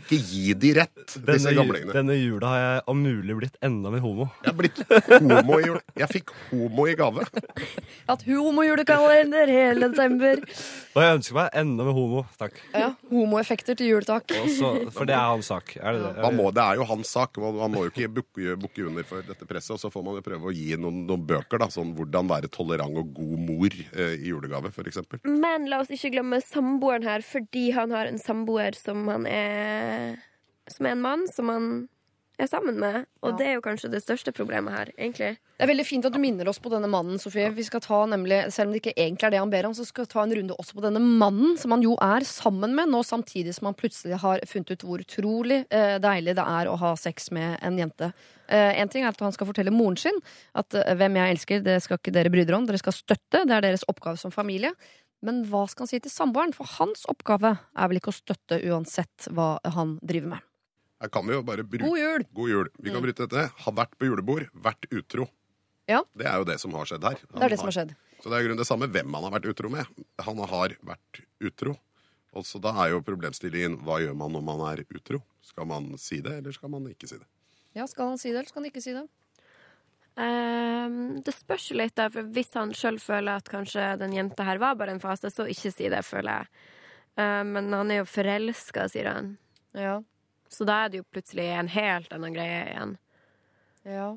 ikke 0.00 0.18
gi 0.24 0.54
de 0.58 0.72
rett, 0.80 0.94
Denne, 1.14 1.34
disse 1.36 1.52
gamlingene. 1.56 1.94
denne 1.94 2.16
jula 2.18 2.50
har 2.52 2.60
jeg 2.64 2.82
om 2.92 3.00
mulig 3.04 3.36
blitt 3.38 3.56
enda 3.64 3.92
mer 3.92 4.02
homo. 4.04 4.26
Jeg 4.44 4.52
er 4.52 4.58
blitt 4.58 4.80
homo 5.20 5.58
i 5.60 5.66
jul. 5.68 5.78
Jeg 6.00 6.10
fikk 6.16 6.32
homo 6.50 6.86
i 6.90 6.94
gave. 6.98 7.24
At 8.10 8.24
homojulekalender 8.26 9.50
hele 9.52 9.88
desember. 9.92 10.42
Og 10.94 11.02
jeg 11.04 11.18
ønsker 11.20 11.36
meg 11.38 11.58
enda 11.62 11.86
mer 11.86 11.96
homo. 11.96 12.24
Takk. 12.40 12.56
Ja, 12.74 12.90
Homoeffekter 13.10 13.76
til 13.78 13.90
jul, 13.92 14.04
takk. 14.06 14.32
Også, 14.40 14.70
for 14.94 15.08
det 15.08 15.14
er 15.16 15.26
hans 15.32 15.50
sak. 15.50 15.74
Er 15.80 15.96
det 15.96 16.02
det? 16.06 16.12
Man 16.24 16.36
må, 16.38 16.48
det 16.54 16.62
er 16.64 16.80
jo 16.80 16.86
hans 16.88 17.10
sak. 17.14 17.38
Man 17.42 17.74
må 17.74 17.84
jo 17.86 17.92
ikke 17.92 18.08
bukke, 18.20 18.56
bukke 18.60 18.86
under 18.88 19.06
for 19.06 19.26
dette 19.26 19.46
presset. 19.48 19.74
Og 19.76 19.82
så 19.82 19.90
får 19.92 20.04
man 20.06 20.18
jo 20.18 20.24
prøve 20.26 20.50
å 20.50 20.54
gi 20.54 20.74
noen, 20.80 21.02
noen 21.08 21.24
bøker, 21.28 21.60
da, 21.62 21.68
sånn 21.72 21.92
hvordan 21.98 22.30
være 22.30 22.50
tolerant 22.54 22.96
og 23.00 23.12
god 23.16 23.36
mor 23.48 23.74
eh, 23.74 24.14
i 24.20 24.30
julegave, 24.32 24.70
f.eks. 24.74 25.02
Men 25.26 25.66
la 25.70 25.80
oss 25.82 25.90
ikke 25.94 26.12
glemme 26.16 26.40
samboeren 26.44 27.06
her, 27.08 27.24
fordi 27.26 27.68
han 27.76 27.94
har 27.94 28.10
en 28.10 28.20
samboer 28.20 28.76
som 28.78 29.02
han 29.10 29.26
er 29.30 29.89
Som 30.70 30.86
er 30.86 30.94
en 30.94 31.02
mann 31.02 31.26
som 31.34 31.48
man 31.50 31.72
er 32.40 32.48
sammen 32.48 32.78
med. 32.80 33.06
Og 33.22 33.32
Ja. 33.32 33.36
det 33.36 33.46
er 33.46 33.54
jo 33.54 33.60
kanskje 33.60 33.90
det 33.90 34.02
største 34.02 34.32
problemet 34.32 34.72
her, 34.72 34.86
egentlig. 34.96 35.36
Det 35.58 35.68
er 35.68 35.74
veldig 35.74 35.86
fint 35.86 36.04
at 36.06 36.12
du 36.12 36.18
minner 36.18 36.48
oss 36.48 36.58
på 36.58 36.70
denne 36.70 36.88
mannen, 36.88 37.18
Sofie. 37.20 37.50
Vi 37.52 37.62
skal 37.62 37.80
ta 37.80 38.06
nemlig, 38.06 38.50
Selv 38.50 38.68
om 38.68 38.72
det 38.72 38.82
ikke 38.82 38.96
egentlig 38.96 39.24
er 39.24 39.30
det 39.30 39.38
han 39.40 39.50
ber 39.50 39.66
om, 39.66 39.74
så 39.74 39.84
skal 39.84 40.06
vi 40.06 40.08
ta 40.08 40.22
en 40.22 40.32
runde 40.32 40.56
også 40.56 40.74
på 40.74 40.80
denne 40.80 41.00
mannen, 41.00 41.58
som 41.58 41.70
han 41.70 41.82
jo 41.82 41.96
er 42.00 42.20
sammen 42.24 42.74
med 42.74 42.88
nå, 42.88 43.02
samtidig 43.04 43.54
som 43.54 43.66
han 43.66 43.74
plutselig 43.74 44.18
har 44.18 44.40
funnet 44.46 44.70
ut 44.70 44.82
hvor 44.82 44.98
utrolig 44.98 45.66
eh, 45.70 45.98
deilig 45.98 46.34
det 46.34 46.46
er 46.46 46.66
å 46.66 46.78
ha 46.78 46.94
sex 46.96 47.30
med 47.30 47.58
en 47.62 47.76
jente. 47.76 48.12
Eh, 48.48 48.80
en 48.80 48.88
ting 48.88 49.04
er 49.04 49.08
at 49.08 49.20
han 49.20 49.32
skal 49.32 49.46
fortelle 49.46 49.70
moren 49.70 49.96
sin 49.96 50.18
at 50.54 50.72
eh, 50.74 50.94
hvem 50.94 51.16
jeg 51.16 51.36
elsker, 51.36 51.60
det 51.62 51.82
skal 51.82 51.98
ikke 51.98 52.12
dere 52.12 52.30
bry 52.30 52.44
dere 52.44 52.56
om. 52.56 52.66
Dere 52.66 52.78
skal 52.78 52.92
støtte. 52.96 53.44
Det 53.44 53.52
er 53.52 53.60
deres 53.60 53.84
oppgave 53.86 54.16
som 54.16 54.32
familie. 54.32 54.72
Men 55.26 55.42
hva 55.48 55.66
skal 55.68 55.84
han 55.84 55.90
si 55.90 56.00
til 56.00 56.12
samboeren? 56.12 56.54
For 56.56 56.68
hans 56.78 57.04
oppgave 57.10 57.56
er 57.60 57.90
vel 57.90 58.00
ikke 58.00 58.12
å 58.12 58.16
støtte 58.16 58.60
uansett 58.70 59.28
hva 59.36 59.58
han 59.76 59.98
driver 60.00 60.36
med. 60.36 60.46
Her 61.00 61.12
kan 61.12 61.24
vi 61.28 61.36
jo 61.36 61.42
bare 61.44 61.64
bruke 61.64 61.88
God 61.88 62.00
jul! 62.00 62.24
God 62.36 62.52
jul. 62.52 62.70
Vi 62.80 62.92
kan 62.92 63.04
bryte 63.04 63.24
dette. 63.26 63.46
Har 63.64 63.76
vært 63.76 63.96
på 64.00 64.08
julebord, 64.08 64.48
vært 64.52 64.88
utro. 64.92 65.28
Ja. 65.88 66.02
Det 66.16 66.26
er 66.28 66.40
jo 66.40 66.46
det 66.48 66.58
som 66.62 66.74
har 66.76 66.88
skjedd 66.88 67.04
her. 67.08 67.20
Det 67.24 67.44
er 67.44 67.52
det 67.54 67.60
som 67.60 67.70
har 67.70 67.76
skjedd. 67.78 67.94
Så 68.20 68.28
det 68.28 68.36
er 68.36 68.44
grunn 68.44 68.50
grunnen 68.50 68.60
det 68.60 68.68
samme 68.68 68.88
hvem 68.92 69.14
han 69.16 69.26
har 69.26 69.32
vært 69.38 69.48
utro 69.54 69.70
med. 69.72 70.02
Han 70.26 70.42
har 70.52 70.76
vært 70.84 71.22
utro. 71.40 71.76
Og 72.36 72.46
så 72.46 72.60
da 72.62 72.72
er 72.84 72.92
jo 72.92 73.00
problemstillingen 73.02 73.80
hva 73.86 73.96
gjør 74.02 74.14
man 74.18 74.36
når 74.36 74.44
man 74.46 74.60
er 74.68 74.84
utro? 74.86 75.22
Skal 75.42 75.66
man 75.66 75.88
si 75.98 76.20
det, 76.22 76.36
eller 76.42 76.54
skal 76.54 76.70
man 76.70 76.84
ikke 76.92 77.08
si 77.10 77.18
det? 77.18 77.26
Ja, 77.74 77.86
Skal 77.86 78.12
han 78.12 78.18
si 78.18 78.30
det, 78.30 78.36
eller 78.38 78.50
skal 78.50 78.62
han 78.62 78.70
ikke 78.70 78.82
si 78.84 78.94
det? 78.94 79.06
Ehm, 80.18 81.20
det 81.24 81.34
spørs 81.36 81.70
jo 81.70 81.78
litt, 81.78 81.94
da, 81.98 82.08
for 82.12 82.26
hvis 82.34 82.54
han 82.58 82.74
sjøl 82.76 82.98
føler 83.02 83.38
at 83.38 83.50
kanskje 83.50 83.92
den 84.00 84.16
jenta 84.16 84.46
her 84.46 84.60
var 84.62 84.78
bare 84.80 84.96
en 84.96 85.02
fase, 85.02 85.30
så 85.30 85.46
ikke 85.50 85.72
si 85.74 85.90
det, 85.92 86.02
føler 86.06 86.40
jeg. 86.40 86.64
Ehm, 87.22 87.52
men 87.56 87.70
han 87.76 87.92
er 87.92 88.02
jo 88.02 88.08
forelska, 88.10 88.88
sier 88.90 89.12
han. 89.12 89.36
Ja. 89.76 90.00
Så 90.50 90.66
da 90.66 90.82
er 90.84 90.90
det 90.90 91.02
jo 91.02 91.06
plutselig 91.12 91.46
en 91.54 91.70
helt 91.70 92.12
annen 92.12 92.34
greie 92.34 92.64
igjen. 92.72 92.98
Ja. 93.86 94.10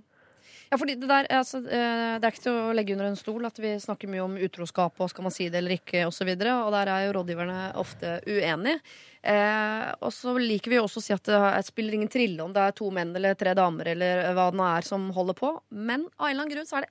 Ja, 0.73 0.77
fordi 0.81 0.95
det 0.97 1.05
der, 1.05 1.27
altså, 1.29 1.59
eh, 1.69 2.15
det 2.17 2.25
er 2.25 2.33
ikke 2.33 2.45
til 2.47 2.55
å 2.57 2.73
legge 2.73 2.95
under 2.95 3.11
en 3.11 3.17
stol 3.19 3.45
at 3.45 3.59
vi 3.61 3.75
snakker 3.77 4.09
mye 4.09 4.23
om 4.23 4.39
utroskap 4.41 4.97
og 4.97 5.11
skal 5.11 5.27
man 5.27 5.33
si 5.35 5.45
det 5.53 5.59
eller 5.59 5.75
ikke 5.77 6.07
osv. 6.07 6.25
Og, 6.33 6.41
så 6.41 6.55
og 6.57 6.71
der 6.73 6.89
er 6.89 7.03
jo 7.05 7.11
rådgiverne 7.19 7.59
ofte 7.77 8.15
uenige. 8.25 8.79
Eh, 9.23 9.91
og 10.03 10.11
så 10.11 10.33
liker 10.35 10.73
vi 10.73 10.81
også 10.81 10.99
å 10.99 11.03
si 11.05 11.13
at 11.15 11.23
det 11.23 11.35
er- 11.37 11.61
spiller 11.63 11.93
ingen 11.93 12.09
trille 12.11 12.43
om 12.43 12.51
det 12.51 12.59
er 12.59 12.71
to 12.75 12.89
menn 12.91 13.15
eller 13.15 13.35
tre 13.35 13.53
damer 13.53 13.87
eller 13.87 14.33
hva 14.33 14.51
det 14.51 14.59
nå 14.59 14.77
er 14.77 14.81
som 14.81 15.11
holder 15.11 15.33
på. 15.33 15.61
Men 15.71 16.09
av 16.19 16.27
en 16.27 16.31
eller 16.31 16.43
annen 16.43 16.55
grunn 16.55 16.67
så 16.67 16.77
er 16.77 16.87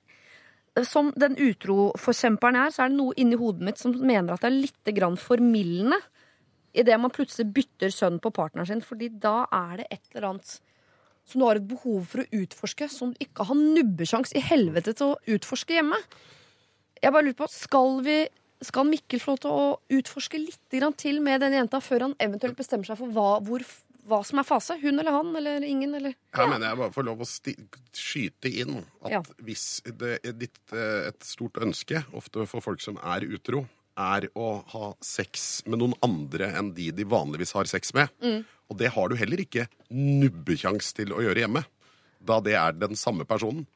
det 0.75 0.87
som 0.87 1.11
den 1.11 1.35
utroforkjemperen 1.35 2.55
er, 2.57 2.71
så 2.71 2.85
er 2.85 2.89
det 2.89 2.97
noe 2.97 3.13
inni 3.15 3.37
hodet 3.37 3.61
mitt 3.61 3.77
som 3.77 3.93
mener 3.93 4.33
at 4.33 4.41
det 4.41 4.49
er 4.49 4.61
litt 4.65 5.19
formildende 5.21 6.01
idet 6.73 6.99
man 6.99 7.11
plutselig 7.11 7.53
bytter 7.53 7.91
sønn 7.93 8.19
på 8.19 8.33
partneren 8.33 8.65
sin, 8.65 8.81
fordi 8.81 9.09
da 9.19 9.45
er 9.51 9.77
det 9.77 9.87
et 9.91 10.01
eller 10.15 10.29
annet 10.29 10.59
som 11.23 11.39
du 11.39 11.45
har 11.45 11.55
et 11.55 11.67
behov 11.67 12.07
for 12.09 12.23
å 12.23 12.29
utforske, 12.31 12.89
som 12.89 13.13
du 13.13 13.19
ikke 13.23 13.45
har 13.45 13.55
nubbesjans 13.55 14.33
i 14.35 14.41
helvete 14.41 14.95
til 14.95 15.13
å 15.13 15.19
utforske 15.37 15.77
hjemme. 15.77 15.99
Jeg 17.01 17.13
bare 17.13 17.27
lurer 17.27 17.37
på, 17.37 17.49
skal 17.51 18.01
vi 18.01 18.17
skal 18.65 18.85
Mikkel 18.89 19.19
få 19.23 19.33
lov 19.35 19.39
til 19.43 19.51
å 19.51 19.79
utforske 19.99 20.39
litt 20.39 20.59
til 20.97 21.19
med 21.21 21.41
denne 21.41 21.59
jenta 21.61 21.79
før 21.81 22.07
han 22.09 22.15
eventuelt 22.19 22.57
bestemmer 22.57 22.85
seg 22.85 22.97
for 22.97 23.07
hva, 23.15 23.39
hvor, 23.43 23.63
hva 24.07 24.19
som 24.25 24.39
er 24.39 24.43
fase? 24.47 24.77
Hun 24.81 24.99
eller 24.99 25.11
han 25.11 25.35
eller 25.35 25.63
ingen? 25.63 25.93
Eller? 25.95 26.15
Her 26.35 26.47
mener 26.47 26.69
jeg 26.69 26.77
bare 26.77 26.91
får 26.95 27.05
lov 27.07 27.21
å 27.23 27.27
sti 27.29 27.55
skyte 27.93 28.51
inn 28.51 28.81
at 29.03 29.11
Ja. 29.11 29.21
hvis 29.41 29.81
det 29.85 30.19
er 30.25 30.33
ditt, 30.33 30.59
eh, 30.73 31.07
et 31.09 31.19
stort 31.23 31.53
ønske, 31.61 32.03
ofte 32.13 32.45
for 32.47 32.61
folk 32.61 32.81
som 32.81 32.97
er 32.97 33.21
utro, 33.21 33.67
er 33.95 34.27
å 34.35 34.63
ha 34.73 34.93
sex 35.05 35.61
med 35.67 35.77
noen 35.79 35.93
andre 36.01 36.47
enn 36.57 36.73
de 36.73 36.89
de 36.91 37.03
vanligvis 37.05 37.53
har 37.53 37.65
sex 37.65 37.93
med, 37.93 38.09
Mm. 38.21 38.43
og 38.71 38.77
det 38.77 38.89
har 38.91 39.07
du 39.09 39.15
heller 39.15 39.37
ikke 39.37 39.67
nubbekjangs 39.91 40.93
til 40.97 41.13
å 41.13 41.21
gjøre 41.21 41.43
hjemme, 41.45 41.63
da 42.23 42.39
det 42.39 42.53
er 42.55 42.71
den 42.73 42.95
samme 42.95 43.25
personen. 43.25 43.67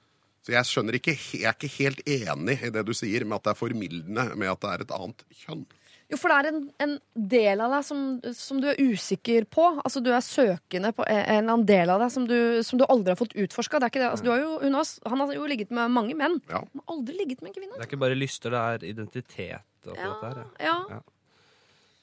Så 0.45 0.53
jeg 0.53 0.69
skjønner 0.69 0.95
ikke, 0.99 1.15
jeg 1.35 1.47
er 1.49 1.57
ikke 1.57 1.73
helt 1.79 2.01
enig 2.07 2.59
i 2.63 2.71
det 2.71 2.85
du 2.87 2.93
sier 2.95 3.25
med 3.27 3.39
at 3.39 3.49
det 3.49 3.51
er 3.55 3.59
formildende 3.59 4.29
med 4.35 4.51
at 4.53 4.63
det 4.63 4.69
er 4.73 4.85
et 4.85 4.95
annet 4.95 5.25
kjønn. 5.43 5.65
Jo, 6.07 6.15
for 6.15 6.31
det 6.31 6.37
er 6.39 6.47
en, 6.53 6.59
en 6.85 6.93
del 7.33 7.59
av 7.59 7.73
deg 7.75 7.83
som, 7.83 8.03
som 8.37 8.61
du 8.63 8.69
er 8.71 8.79
usikker 8.79 9.43
på. 9.51 9.65
Altså, 9.81 9.99
du 9.99 10.07
er 10.15 10.23
søkende 10.23 10.93
på 10.95 11.03
en 11.03 11.19
eller 11.19 11.41
annen 11.41 11.65
del 11.67 11.91
av 11.91 11.99
deg 11.99 12.13
som 12.13 12.23
du, 12.29 12.37
som 12.63 12.79
du 12.79 12.85
aldri 12.87 13.11
har 13.11 13.19
fått 13.19 13.35
utforska. 13.35 13.81
Altså, 13.83 14.23
du 14.23 14.31
har 14.31 14.39
jo, 14.39 14.53
hun 14.61 14.77
har, 14.79 14.87
han 15.11 15.23
har 15.25 15.33
jo 15.35 15.49
ligget 15.51 15.73
med 15.75 15.91
mange 15.91 16.15
menn, 16.15 16.39
Ja. 16.47 16.63
har 16.63 16.95
aldri 16.95 17.17
ligget 17.19 17.43
med 17.43 17.51
en 17.51 17.57
kvinne. 17.59 17.75
Det 17.75 17.83
er 17.83 17.89
ikke 17.91 17.99
bare 18.05 18.15
lyster, 18.15 18.55
det 18.55 18.63
er 18.63 18.87
identitet. 18.93 19.67
oppi 19.83 19.99
Ja, 19.99 20.13
dette 20.13 20.31
her, 20.31 20.47
ja. 20.63 20.77
Ja. 20.95 21.03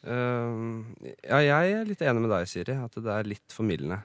Uh, 0.04 0.84
ja, 1.24 1.38
jeg 1.40 1.72
er 1.78 1.88
litt 1.88 2.02
enig 2.04 2.26
med 2.26 2.32
deg, 2.34 2.48
Siri, 2.50 2.76
at 2.76 3.00
det 3.00 3.08
er 3.08 3.24
litt 3.24 3.56
formildende. 3.56 4.02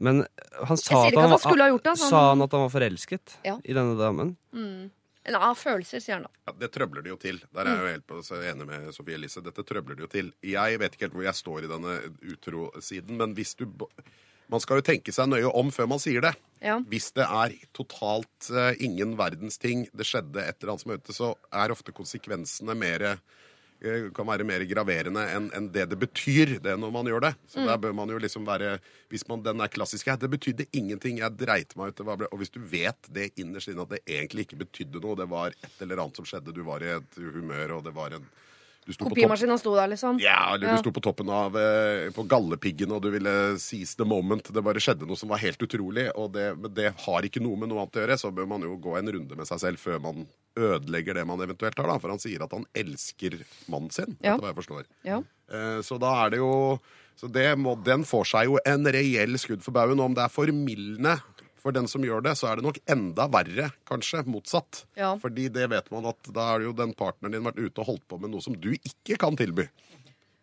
Men 0.00 0.24
han 0.56 0.80
sa 0.80 1.02
at 1.06 1.14
han, 1.14 1.32
at 1.34 1.42
han 1.44 1.52
var- 1.58 1.64
ha 1.64 1.68
gjort 1.74 1.84
det, 1.84 1.92
altså. 1.92 2.08
Sa 2.08 2.22
han 2.30 2.42
at 2.42 2.56
han 2.56 2.64
var 2.64 2.72
forelsket 2.72 3.36
Ja. 3.44 3.58
i 3.64 3.72
denne 3.76 3.98
damen? 3.98 4.36
Mm. 4.54 4.90
av 5.30 5.54
følelser, 5.54 6.00
sier 6.00 6.14
han 6.16 6.22
da. 6.24 6.30
Ja, 6.48 6.52
det 6.58 6.72
trøbler 6.72 7.04
det 7.04 7.10
jo 7.12 7.16
til. 7.16 7.38
Der 7.54 7.60
er 7.68 7.76
jeg 7.76 7.78
jo 7.84 7.90
helt 7.92 8.06
på, 8.08 8.22
så 8.24 8.40
enig 8.42 8.66
med 8.66 8.92
Sofie 8.94 9.14
Elise. 9.14 9.42
Dette 9.44 9.62
trøbler 9.62 9.94
det 9.94 10.00
jo 10.02 10.06
til. 10.10 10.32
Jeg 10.42 10.78
vet 10.80 10.92
ikke 10.96 11.06
helt 11.06 11.12
hvor 11.14 11.22
jeg 11.28 11.34
står 11.38 11.64
i 11.64 11.70
denne 11.70 11.92
utro-siden, 12.32 13.16
men 13.16 13.34
hvis 13.34 13.54
du 13.56 13.66
Man 14.50 14.58
skal 14.58 14.80
jo 14.80 14.82
tenke 14.82 15.12
seg 15.14 15.28
nøye 15.28 15.46
om 15.54 15.70
før 15.70 15.86
man 15.86 16.00
sier 16.02 16.20
det. 16.20 16.34
Ja. 16.60 16.80
Hvis 16.80 17.12
det 17.14 17.22
er 17.22 17.52
totalt 17.72 18.50
uh, 18.50 18.72
ingen 18.82 19.16
verdens 19.16 19.56
ting, 19.62 19.84
det 19.94 20.04
skjedde 20.08 20.42
et 20.42 20.56
eller 20.58 20.72
annet 20.72 20.80
som 20.82 20.90
er 20.90 20.98
ute, 20.98 21.14
så 21.14 21.28
er 21.52 21.70
ofte 21.70 21.92
konsekvensene 21.94 22.74
mer 22.76 23.04
eh, 23.12 23.16
kan 24.14 24.26
være 24.28 24.44
mer 24.44 24.60
graverende 24.68 25.22
enn 25.32 25.68
det 25.72 25.86
det 25.90 25.98
betyr, 26.00 26.58
det 26.60 26.74
når 26.78 26.92
man 26.92 27.08
gjør 27.08 27.20
det. 27.28 27.34
Så 27.48 27.60
Mm. 27.60 27.66
der 27.66 27.78
bør 27.78 27.94
man 27.94 28.08
jo 28.12 28.18
liksom 28.18 28.44
være 28.46 28.78
Hvis 29.10 29.26
man, 29.28 29.42
den 29.42 29.60
er 29.60 29.66
klassisk 29.68 30.06
her, 30.06 30.16
det 30.16 30.30
betydde 30.30 30.66
ingenting, 30.72 31.18
jeg 31.18 31.36
dreit 31.36 31.74
meg 31.76 31.88
ut, 31.88 31.96
det 31.96 32.06
var 32.06 32.28
og 32.30 32.38
hvis 32.38 32.52
du 32.52 32.60
vet 32.60 33.08
det 33.10 33.32
innerst 33.36 33.68
inne 33.72 33.82
at 33.82 33.90
det 33.90 34.04
egentlig 34.06 34.46
ikke 34.46 34.60
betydde 34.60 35.00
noe, 35.02 35.16
det 35.16 35.26
var 35.28 35.48
et 35.50 35.80
eller 35.82 35.98
annet 35.98 36.16
som 36.16 36.24
skjedde, 36.24 36.54
du 36.54 36.62
var 36.62 36.84
i 36.84 36.92
et 36.94 37.18
humør, 37.18 37.78
og 37.78 37.84
det 37.84 37.94
var 37.96 38.14
en 38.14 38.28
Kopimaskinen 38.98 39.58
sto 39.60 39.74
der, 39.76 39.90
liksom. 39.92 40.18
ja, 40.18 40.54
eller 40.54 40.72
du 40.72 40.78
sto 40.80 40.90
på 40.90 41.02
toppen 41.04 41.28
av 41.30 41.54
eh, 41.58 42.08
på 42.16 42.24
Gallepiggen, 42.26 42.90
og 42.90 43.02
du 43.04 43.10
ville 43.12 43.58
seize 43.60 43.94
the 43.96 44.06
moment. 44.08 44.48
Det 44.50 44.62
bare 44.64 44.80
skjedde 44.82 45.06
noe 45.06 45.18
som 45.20 45.30
var 45.30 45.38
helt 45.42 45.60
utrolig, 45.62 46.08
og 46.16 46.32
det, 46.34 46.46
det 46.74 46.94
har 47.04 47.26
ikke 47.28 47.42
noe 47.44 47.58
med 47.60 47.70
noe 47.70 47.84
annet 47.84 47.98
å 48.00 48.02
gjøre. 48.02 48.18
Så 48.18 48.32
bør 48.34 48.48
man 48.50 48.64
jo 48.66 48.76
gå 48.80 48.96
en 48.98 49.12
runde 49.12 49.36
med 49.36 49.46
seg 49.46 49.60
selv 49.62 49.78
før 49.82 50.00
man 50.02 50.24
ødelegger 50.56 51.14
det 51.14 51.26
man 51.26 51.38
eventuelt 51.40 51.76
har, 51.78 51.86
da. 51.86 51.98
For 51.98 52.08
han 52.10 52.18
sier 52.22 52.42
at 52.42 52.52
han 52.52 52.66
elsker 52.74 53.38
mannen 53.68 53.90
sin, 53.90 54.16
Ja. 54.20 54.34
etter 54.34 54.42
hva 54.44 54.52
jeg 54.54 54.58
forstår. 54.64 54.84
Ja. 55.04 55.18
Eh, 55.50 55.80
Så 55.82 55.98
da 56.00 56.24
er 56.26 56.30
det 56.30 56.38
jo 56.38 56.80
Så 57.20 57.28
det 57.30 57.58
må, 57.58 57.74
den 57.84 58.02
får 58.02 58.24
seg 58.24 58.44
jo 58.46 58.58
en 58.64 58.84
reell 58.86 59.36
skudd 59.36 59.60
for 59.62 59.72
baugen. 59.72 60.00
Om 60.00 60.14
det 60.14 60.22
er 60.24 60.28
formildende 60.32 61.20
for 61.60 61.70
den 61.70 61.86
som 61.86 62.00
gjør 62.00 62.22
det, 62.22 62.32
så 62.38 62.48
er 62.48 62.56
det 62.56 62.64
nok 62.64 62.78
enda 62.88 63.26
verre, 63.28 63.72
kanskje, 63.84 64.24
motsatt. 64.24 64.86
Ja. 64.96 65.16
Fordi 65.20 65.50
det 65.52 65.68
vet 65.68 65.90
man 65.92 66.06
at 66.06 66.16
da 66.32 66.40
har 66.54 66.60
jo 66.64 66.72
den 66.72 66.94
partneren 66.94 67.32
din 67.32 67.44
vært 67.44 67.58
ute 67.60 67.78
og 67.80 67.86
holdt 67.90 68.08
på 68.08 68.18
med 68.18 68.30
noe 68.30 68.40
som 68.40 68.54
du 68.56 68.70
ikke 68.72 69.18
kan 69.18 69.36
tilby. 69.36 69.68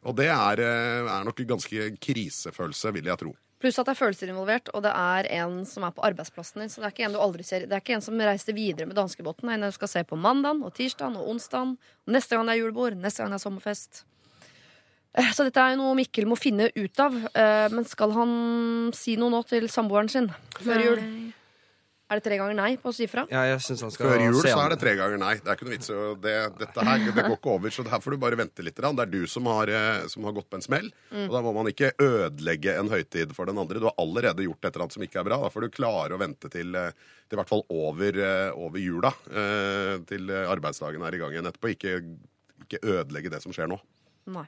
Og 0.05 0.15
det 0.17 0.27
er, 0.29 0.61
eh, 0.61 1.09
er 1.09 1.23
nok 1.25 1.39
en 1.39 1.47
ganske 1.57 1.97
krisefølelse, 1.99 2.93
vil 2.93 3.05
jeg 3.05 3.17
tro. 3.17 3.33
Pluss 3.57 3.79
at 3.81 3.87
det 3.87 3.95
er 3.95 3.97
følelser 3.97 4.29
involvert, 4.29 4.69
og 4.77 4.83
det 4.85 4.91
er 4.93 5.27
en 5.39 5.63
som 5.65 5.83
er 5.87 5.93
på 5.95 6.03
arbeidsplassen 6.05 6.61
din. 6.61 6.69
Så 6.69 6.77
det 6.81 6.85
er 6.89 6.93
ikke 6.93 7.07
en 7.07 7.15
du 7.15 7.21
aldri 7.23 7.43
ser 7.43 7.65
Det 7.65 7.73
er 7.73 7.81
ikke 7.81 7.95
en 7.97 8.05
som 8.05 8.19
reiste 8.21 8.53
videre 8.53 8.85
med 8.85 8.95
danskebåten. 8.99 9.47
Det 9.49 9.55
er 9.55 9.57
en 9.63 9.71
du 9.71 9.77
skal 9.79 9.89
se 9.95 10.03
på 10.05 10.19
mandagen 10.19 10.61
og 10.67 10.75
tirsdagen 10.77 11.17
og 11.17 11.31
onsdagen. 11.33 11.73
Og 12.05 12.13
neste 12.13 12.37
gang 12.37 12.45
det 12.45 12.53
er 12.53 12.61
julebord, 12.61 12.99
neste 13.01 13.23
gang 13.23 13.33
det 13.33 13.39
er 13.39 13.45
sommerfest. 13.47 14.03
Eh, 15.17 15.31
Så 15.33 15.47
dette 15.47 15.57
er 15.57 15.73
jo 15.73 15.81
noe 15.81 15.95
Mikkel 15.97 16.27
må 16.29 16.37
finne 16.37 16.69
ut 16.75 16.99
av. 16.99 17.15
Eh, 17.33 17.69
Men 17.73 17.85
skal 17.85 18.11
han 18.13 18.91
si 18.93 19.15
noe 19.17 19.33
nå 19.33 19.41
til 19.49 19.65
samboeren 19.73 20.09
sin 20.09 20.29
før 20.61 20.83
jul? 20.85 21.01
Er 22.07 22.21
det 22.21 22.23
tre 22.23 22.37
ganger 22.39 22.55
nei 22.55 22.69
på 22.79 22.87
å 22.87 22.95
si 22.95 23.03
fra? 23.11 23.25
Ja, 23.27 23.41
jeg 23.49 23.59
synes 23.65 23.81
han 23.83 23.91
skal 23.91 24.07
Før 24.13 24.21
jul 24.23 24.37
se 24.39 24.51
så 24.53 24.61
er 24.63 24.71
det 24.71 24.77
tre 24.79 24.93
ganger 24.95 25.19
nei. 25.19 25.33
Det 25.43 25.49
er 25.51 25.57
ikke 25.57 25.65
noe 25.67 25.73
vits. 25.73 25.89
Det, 26.23 26.35
dette 26.61 26.85
her 26.87 27.01
det 27.03 27.15
går 27.17 27.35
ikke 27.35 27.51
over, 27.51 27.73
så 27.75 27.83
her 27.91 28.03
får 28.05 28.15
du 28.15 28.19
bare 28.21 28.39
vente 28.39 28.63
litt. 28.63 28.79
Det 28.79 29.03
er 29.03 29.11
du 29.11 29.19
som 29.27 29.49
har, 29.51 29.67
eh, 29.67 30.05
som 30.13 30.23
har 30.23 30.35
gått 30.37 30.47
på 30.47 30.55
en 30.55 30.63
smell. 30.63 30.87
Mm. 31.11 31.25
Og 31.25 31.35
da 31.35 31.41
må 31.43 31.51
man 31.57 31.67
ikke 31.67 31.91
ødelegge 31.99 32.77
en 32.79 32.93
høytid 32.93 33.35
for 33.35 33.51
den 33.51 33.59
andre. 33.59 33.83
Du 33.83 33.89
har 33.89 33.97
allerede 33.99 34.47
gjort 34.47 34.63
et 34.63 34.71
eller 34.71 34.87
annet 34.87 34.95
som 34.95 35.03
ikke 35.03 35.19
er 35.19 35.27
bra. 35.27 35.41
Da 35.43 35.51
får 35.51 35.67
du 35.67 35.75
klare 35.75 36.15
å 36.15 36.21
vente 36.23 36.53
til, 36.53 36.71
eh, 36.79 36.95
til 37.27 37.35
i 37.35 37.41
hvert 37.41 37.51
fall 37.51 37.65
over, 37.67 38.21
eh, 38.23 38.55
over 38.55 38.79
jula. 38.79 39.11
eh, 39.27 39.99
Til 40.07 40.31
arbeidsdagen 40.31 41.03
er 41.03 41.15
i 41.15 41.19
gang 41.19 41.35
igjen 41.35 41.51
etterpå. 41.51 41.75
Ikke, 41.75 41.97
ikke 42.63 42.83
ødelegge 42.87 43.35
det 43.35 43.43
som 43.43 43.51
skjer 43.51 43.67
nå, 43.67 43.81
Nei. 44.31 44.47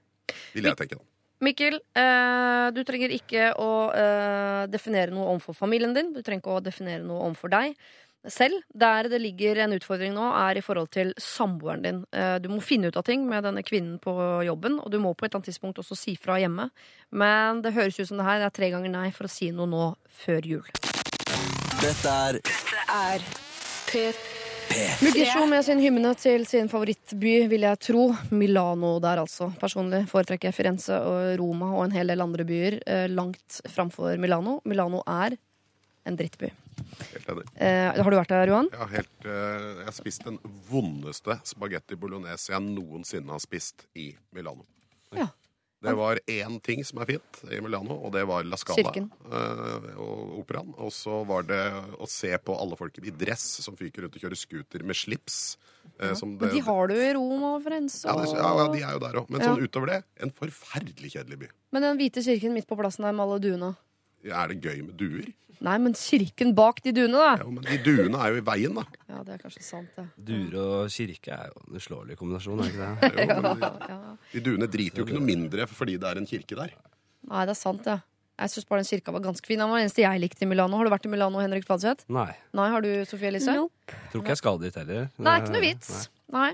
vil 0.56 0.64
jeg 0.64 0.80
tenke. 0.80 0.96
da. 0.96 1.04
Mikkel, 1.40 1.80
eh, 1.96 2.68
du 2.76 2.82
trenger 2.84 3.14
ikke 3.16 3.54
å 3.64 3.72
eh, 3.96 4.66
definere 4.72 5.14
noe 5.16 5.30
overfor 5.32 5.56
familien 5.56 5.96
din. 5.96 6.12
Du 6.12 6.20
trenger 6.20 6.44
ikke 6.44 6.58
å 6.58 6.64
definere 6.64 7.06
noe 7.06 7.30
overfor 7.30 7.54
deg 7.54 7.78
selv. 8.28 8.60
Der 8.76 9.08
det 9.08 9.22
ligger 9.24 9.62
en 9.64 9.78
utfordring 9.78 10.12
nå, 10.18 10.26
er 10.36 10.60
i 10.60 10.64
forhold 10.66 10.92
til 10.92 11.14
samboeren 11.16 11.86
din. 11.86 12.02
Eh, 12.12 12.36
du 12.44 12.50
må 12.52 12.60
finne 12.60 12.92
ut 12.92 13.00
av 13.00 13.08
ting 13.08 13.24
med 13.30 13.48
denne 13.48 13.64
kvinnen 13.64 14.02
på 14.04 14.14
jobben, 14.48 14.82
og 14.84 14.92
du 14.92 15.00
må 15.00 15.14
på 15.14 15.24
et 15.24 15.32
eller 15.32 15.40
annet 15.40 15.52
tidspunkt 15.54 15.80
også 15.80 15.96
si 15.96 16.18
fra 16.20 16.36
hjemme. 16.44 16.68
Men 17.16 17.64
det 17.64 17.76
høres 17.78 18.02
ut 18.02 18.12
som 18.12 18.20
det 18.20 18.28
her 18.28 18.44
det 18.44 18.50
er 18.50 18.58
tre 18.60 18.74
ganger 18.76 18.92
nei 18.98 19.08
for 19.16 19.30
å 19.30 19.32
si 19.32 19.54
noe 19.56 19.70
nå 19.72 19.94
før 20.26 20.52
jul. 20.58 20.76
Dette 21.80 22.20
er 22.28 22.44
Er 22.90 23.24
P3. 23.88 24.39
Mugisho 25.02 25.46
med 25.50 25.66
sin 25.66 25.82
hymne 25.82 26.12
til 26.20 26.46
sin 26.50 26.70
favorittby, 26.72 27.34
vil 27.52 27.66
jeg 27.66 27.80
tro. 27.82 28.06
Milano 28.32 28.96
der, 29.04 29.22
altså. 29.24 29.50
Personlig 29.62 30.04
foretrekker 30.12 30.50
jeg 30.50 30.58
Firenze 30.58 30.98
og 31.00 31.36
Roma 31.42 31.72
og 31.76 31.86
en 31.88 31.96
hel 31.96 32.12
del 32.12 32.24
andre 32.24 32.46
byer 32.48 32.80
eh, 32.86 33.06
langt 33.12 33.62
framfor 33.74 34.20
Milano. 34.22 34.60
Milano 34.70 35.02
er 35.08 35.38
en 36.08 36.20
drittby. 36.20 36.52
Helt 37.14 37.32
enig. 37.34 37.46
Eh, 37.56 37.90
har 37.98 38.12
du 38.12 38.18
vært 38.18 38.34
der, 38.34 38.52
Johan? 38.52 38.70
Har, 38.78 38.92
helt, 38.94 39.14
eh, 39.26 39.68
jeg 39.82 39.90
har 39.90 39.98
spist 39.98 40.26
den 40.28 40.40
vondeste 40.70 41.40
spagetti 41.48 41.98
bolognese 42.00 42.54
jeg 42.54 42.66
noensinne 42.66 43.36
har 43.36 43.44
spist 43.44 43.88
i 43.98 44.12
Milano. 44.36 44.68
Ja. 45.18 45.32
Det 45.82 45.94
var 45.96 46.20
én 46.28 46.58
ting 46.62 46.82
som 46.84 47.00
er 47.00 47.06
fint 47.08 47.38
i 47.56 47.60
Milano, 47.64 47.96
og 48.04 48.12
det 48.12 48.26
var 48.28 48.44
La 48.44 48.58
Scala 48.60 48.92
eh, 48.92 49.94
og 49.96 50.34
operaen. 50.42 50.74
Og 50.76 50.92
så 50.92 51.22
var 51.26 51.46
det 51.48 51.62
å 51.96 52.08
se 52.10 52.34
på 52.44 52.56
alle 52.60 52.76
folk 52.76 52.98
i 53.00 53.14
dress 53.16 53.46
som 53.64 53.78
fyker 53.80 54.04
rundt 54.04 54.18
og 54.18 54.26
kjører 54.26 54.36
scooter 54.42 54.84
med 54.84 54.96
slips. 55.00 55.58
eh, 56.00 56.14
som 56.16 56.30
Men 56.36 56.40
det- 56.50 56.52
de 56.54 56.60
har 56.68 56.88
du 56.88 56.94
i 56.96 57.14
Rom 57.14 57.44
og 57.44 57.64
Firenze. 57.64 58.06
Og... 58.12 58.26
ja, 58.28 58.52
ja, 58.60 58.68
de 58.74 58.82
er 58.84 58.92
jo 58.94 59.00
der 59.00 59.14
òg. 59.22 59.30
Men 59.30 59.42
Ja. 59.42 59.48
sånn 59.56 59.64
utover 59.64 59.88
det, 59.88 60.04
en 60.20 60.32
forferdelig 60.32 61.12
kjedelig 61.16 61.40
by. 61.40 61.48
Men 61.72 61.82
den 61.82 61.98
hvite 61.98 62.24
kirken 62.24 62.54
midt 62.54 62.68
på 62.68 62.78
plassen 62.78 63.04
der 63.04 63.12
med 63.14 63.24
alle 63.24 63.40
duene. 63.40 63.76
Ja, 64.24 64.44
Er 64.44 64.48
det 64.50 64.62
gøy 64.62 64.84
med 64.86 64.98
duer? 64.98 65.34
Nei, 65.66 65.76
men 65.84 65.96
kirken 65.98 66.54
bak 66.56 66.78
de 66.86 66.94
duene, 66.96 67.20
da! 67.20 67.32
Jo, 67.42 67.50
men 67.52 67.66
de 67.68 67.78
duene 67.84 68.20
er 68.24 68.32
jo 68.32 68.40
i 68.40 68.44
veien, 68.48 68.78
da. 68.80 68.86
Ja, 69.12 69.24
det 69.28 69.34
er 69.36 69.42
kanskje 69.42 69.64
sant, 69.66 69.90
det. 69.98 70.06
Duer 70.30 70.60
og 70.62 70.94
kirke 70.94 71.36
er 71.36 71.50
jo 71.50 71.66
en 71.66 71.80
uslåelig 71.82 72.16
kombinasjon, 72.20 72.62
er 72.64 72.70
ikke 72.72 72.86
det? 72.86 73.26
Jo, 73.26 73.40
men 73.44 73.50
de, 73.60 73.98
de 74.36 74.44
duene 74.46 74.70
driter 74.72 75.02
jo 75.02 75.08
ikke 75.08 75.18
noe 75.18 75.28
mindre 75.28 75.68
fordi 75.68 75.98
det 76.00 76.14
er 76.14 76.22
en 76.22 76.30
kirke 76.30 76.60
der. 76.62 76.72
Nei, 77.28 77.44
det 77.44 77.56
er 77.58 77.60
sant, 77.60 77.84
det. 77.84 77.98
Jeg 78.40 78.54
syns 78.54 78.70
bare 78.70 78.80
den 78.86 78.88
kirka 78.88 79.12
var 79.12 79.24
ganske 79.26 79.50
fin. 79.52 79.60
Den 79.60 79.68
var 79.68 79.82
den 79.82 79.90
eneste 79.90 80.06
jeg 80.06 80.24
likte 80.24 80.46
i 80.46 80.48
Milano. 80.48 80.80
Har 80.80 80.88
du 80.88 80.94
vært 80.94 81.10
i 81.10 81.12
Milano, 81.12 81.42
Henrik 81.44 81.68
Fladseth? 81.68 82.08
Nei. 82.08 82.30
Nei, 82.56 82.70
har 82.72 82.86
du, 82.86 82.90
Sofie 83.10 83.34
Elise? 83.34 83.58
Tror 84.14 84.24
ikke 84.24 84.32
jeg 84.32 84.40
skal 84.40 84.64
dit 84.64 84.80
heller. 84.80 85.10
Nei, 85.20 85.36
ikke 85.42 85.56
noe 85.58 85.64
vits. 85.66 85.92
Nei. 86.32 86.54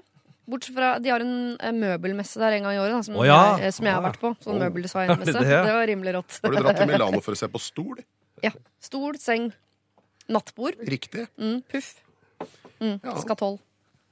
Bortsett 0.50 0.76
fra, 0.78 0.92
De 1.02 1.10
har 1.10 1.22
en 1.26 1.80
møbelmesse 1.82 2.42
der 2.42 2.58
en 2.58 2.66
gang 2.68 2.76
i 2.78 2.82
året, 2.82 2.94
da, 2.98 3.06
som, 3.06 3.18
oh, 3.18 3.26
ja. 3.26 3.38
jeg, 3.58 3.70
eh, 3.70 3.74
som 3.78 3.88
jeg 3.90 3.98
har 3.98 4.04
vært 4.06 4.20
på. 4.22 4.34
Sånn 4.46 4.58
oh. 4.58 4.64
møbeldesignmesse. 4.66 5.30
Er 5.36 5.40
det 5.40 5.46
Det, 5.46 5.62
det? 5.70 5.78
var 5.78 5.90
rimelig 5.90 6.18
rått. 6.18 6.38
Har 6.42 6.54
du 6.54 6.60
dratt 6.62 6.82
til 6.82 6.90
Milano 6.90 7.22
for 7.26 7.38
å 7.38 7.42
se 7.44 7.50
på 7.54 7.62
stol? 7.62 8.02
Ja. 8.44 8.52
Stol, 8.84 9.20
seng, 9.22 9.52
nattbord, 10.28 10.82
Riktig. 10.88 11.28
mm, 11.38 11.62
puff, 11.72 11.96
mm, 12.82 13.00
Ja. 13.04 13.16
skatoll. 13.22 13.60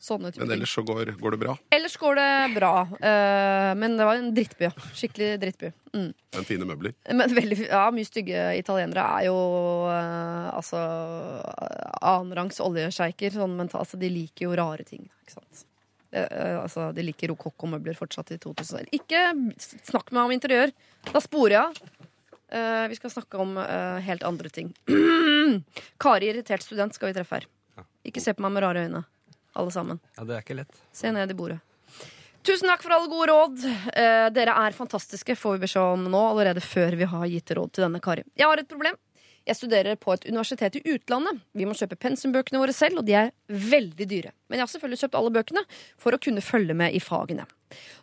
Sånne 0.03 0.33
typer 0.33 0.43
Men 0.43 0.57
ellers 0.57 0.73
så 0.75 0.81
går, 0.83 1.13
går 1.15 1.31
det 1.31 1.37
bra. 1.39 1.53
Ellers 1.71 1.93
går 1.95 2.17
det 2.19 2.55
bra. 2.57 2.71
Uh, 2.91 3.71
men 3.79 3.95
det 3.95 4.03
var 4.03 4.19
en 4.19 4.33
drittby. 4.35 4.67
Skikkelig 4.99 5.29
drittby. 5.39 5.69
Mm. 5.93 6.09
Men 6.35 6.47
fine 6.49 6.67
møbler. 6.67 6.95
Men 7.07 7.31
veldig, 7.31 7.57
ja, 7.69 7.85
mye 7.95 8.09
stygge 8.09 8.41
italienere 8.59 9.05
er 9.21 9.29
jo 9.29 9.37
uh, 9.87 10.49
altså 10.57 10.81
annenrangs 12.03 12.59
oljesjeiker. 12.65 13.31
Sånn, 13.31 13.55
men 13.55 13.71
altså, 13.71 13.99
de 14.01 14.11
liker 14.11 14.49
jo 14.49 14.57
rare 14.59 14.83
ting. 14.83 15.07
Ikke 15.23 15.37
sant? 15.37 15.63
Uh, 16.11 16.19
eh, 16.27 16.57
altså, 16.59 16.89
de 16.91 17.07
liker 17.07 17.31
rokokkomøbler 17.31 17.95
fortsatt 17.95 18.35
i 18.35 18.41
2000. 18.43 18.91
Ikke 18.99 19.23
snakk 19.87 20.11
med 20.11 20.19
meg 20.19 20.25
om 20.25 20.35
interiør. 20.35 20.75
Da 21.13 21.23
sporer 21.23 21.55
jeg 21.55 21.63
av. 21.63 22.02
Eh, 22.53 22.87
vi 22.87 22.95
skal 22.95 23.09
snakke 23.09 23.37
om 23.37 23.57
uh, 23.57 23.97
helt 23.97 24.23
andre 24.23 24.49
ting. 24.49 24.73
Kari, 25.97 26.27
irritert 26.29 26.61
student, 26.61 26.93
skal 26.93 27.09
vi 27.09 27.15
treffe 27.17 27.39
her. 27.39 27.47
Ikke 28.05 28.21
se 28.21 28.35
på 28.35 28.43
meg 28.45 28.53
med 28.53 28.61
rare 28.61 28.83
øyne, 28.85 29.01
alle 29.57 29.73
sammen. 29.73 30.01
Ja, 30.17 30.25
det 30.29 30.35
er 30.35 30.43
ikke 30.45 30.59
lett. 30.59 30.83
Se 30.93 31.09
ned 31.15 31.33
i 31.33 31.37
bordet. 31.37 31.57
Tusen 32.45 32.69
takk 32.69 32.83
for 32.83 32.93
alle 32.93 33.09
gode 33.09 33.31
råd. 33.31 33.65
Uh, 33.95 34.27
dere 34.35 34.53
er 34.67 34.77
fantastiske, 34.77 35.37
får 35.39 35.57
vi 35.57 35.63
beskjed 35.65 35.95
om 35.95 36.05
nå, 36.13 36.21
allerede 36.27 36.61
før 36.61 36.99
vi 36.99 37.09
har 37.09 37.25
gitt 37.31 37.55
råd 37.57 37.73
til 37.73 37.87
denne 37.87 38.03
Kari. 38.03 38.27
Jeg 38.37 38.51
har 38.51 38.61
et 38.61 38.69
problem. 38.69 39.01
Jeg 39.49 39.57
studerer 39.59 39.97
på 39.99 40.13
et 40.13 40.29
universitet 40.29 40.77
i 40.77 40.85
utlandet. 40.93 41.41
Vi 41.57 41.65
må 41.67 41.73
kjøpe 41.75 41.97
pensumbøkene 41.99 42.61
våre 42.61 42.75
selv, 42.75 43.01
og 43.01 43.09
de 43.09 43.17
er 43.17 43.33
veldig 43.49 44.05
dyre. 44.07 44.37
Men 44.47 44.61
jeg 44.61 44.67
har 44.67 44.75
selvfølgelig 44.77 45.01
kjøpt 45.01 45.17
alle 45.19 45.33
bøkene 45.35 45.65
for 45.99 46.15
å 46.15 46.21
kunne 46.21 46.45
følge 46.45 46.77
med 46.77 46.93
i 46.93 47.01
fagene. 47.03 47.49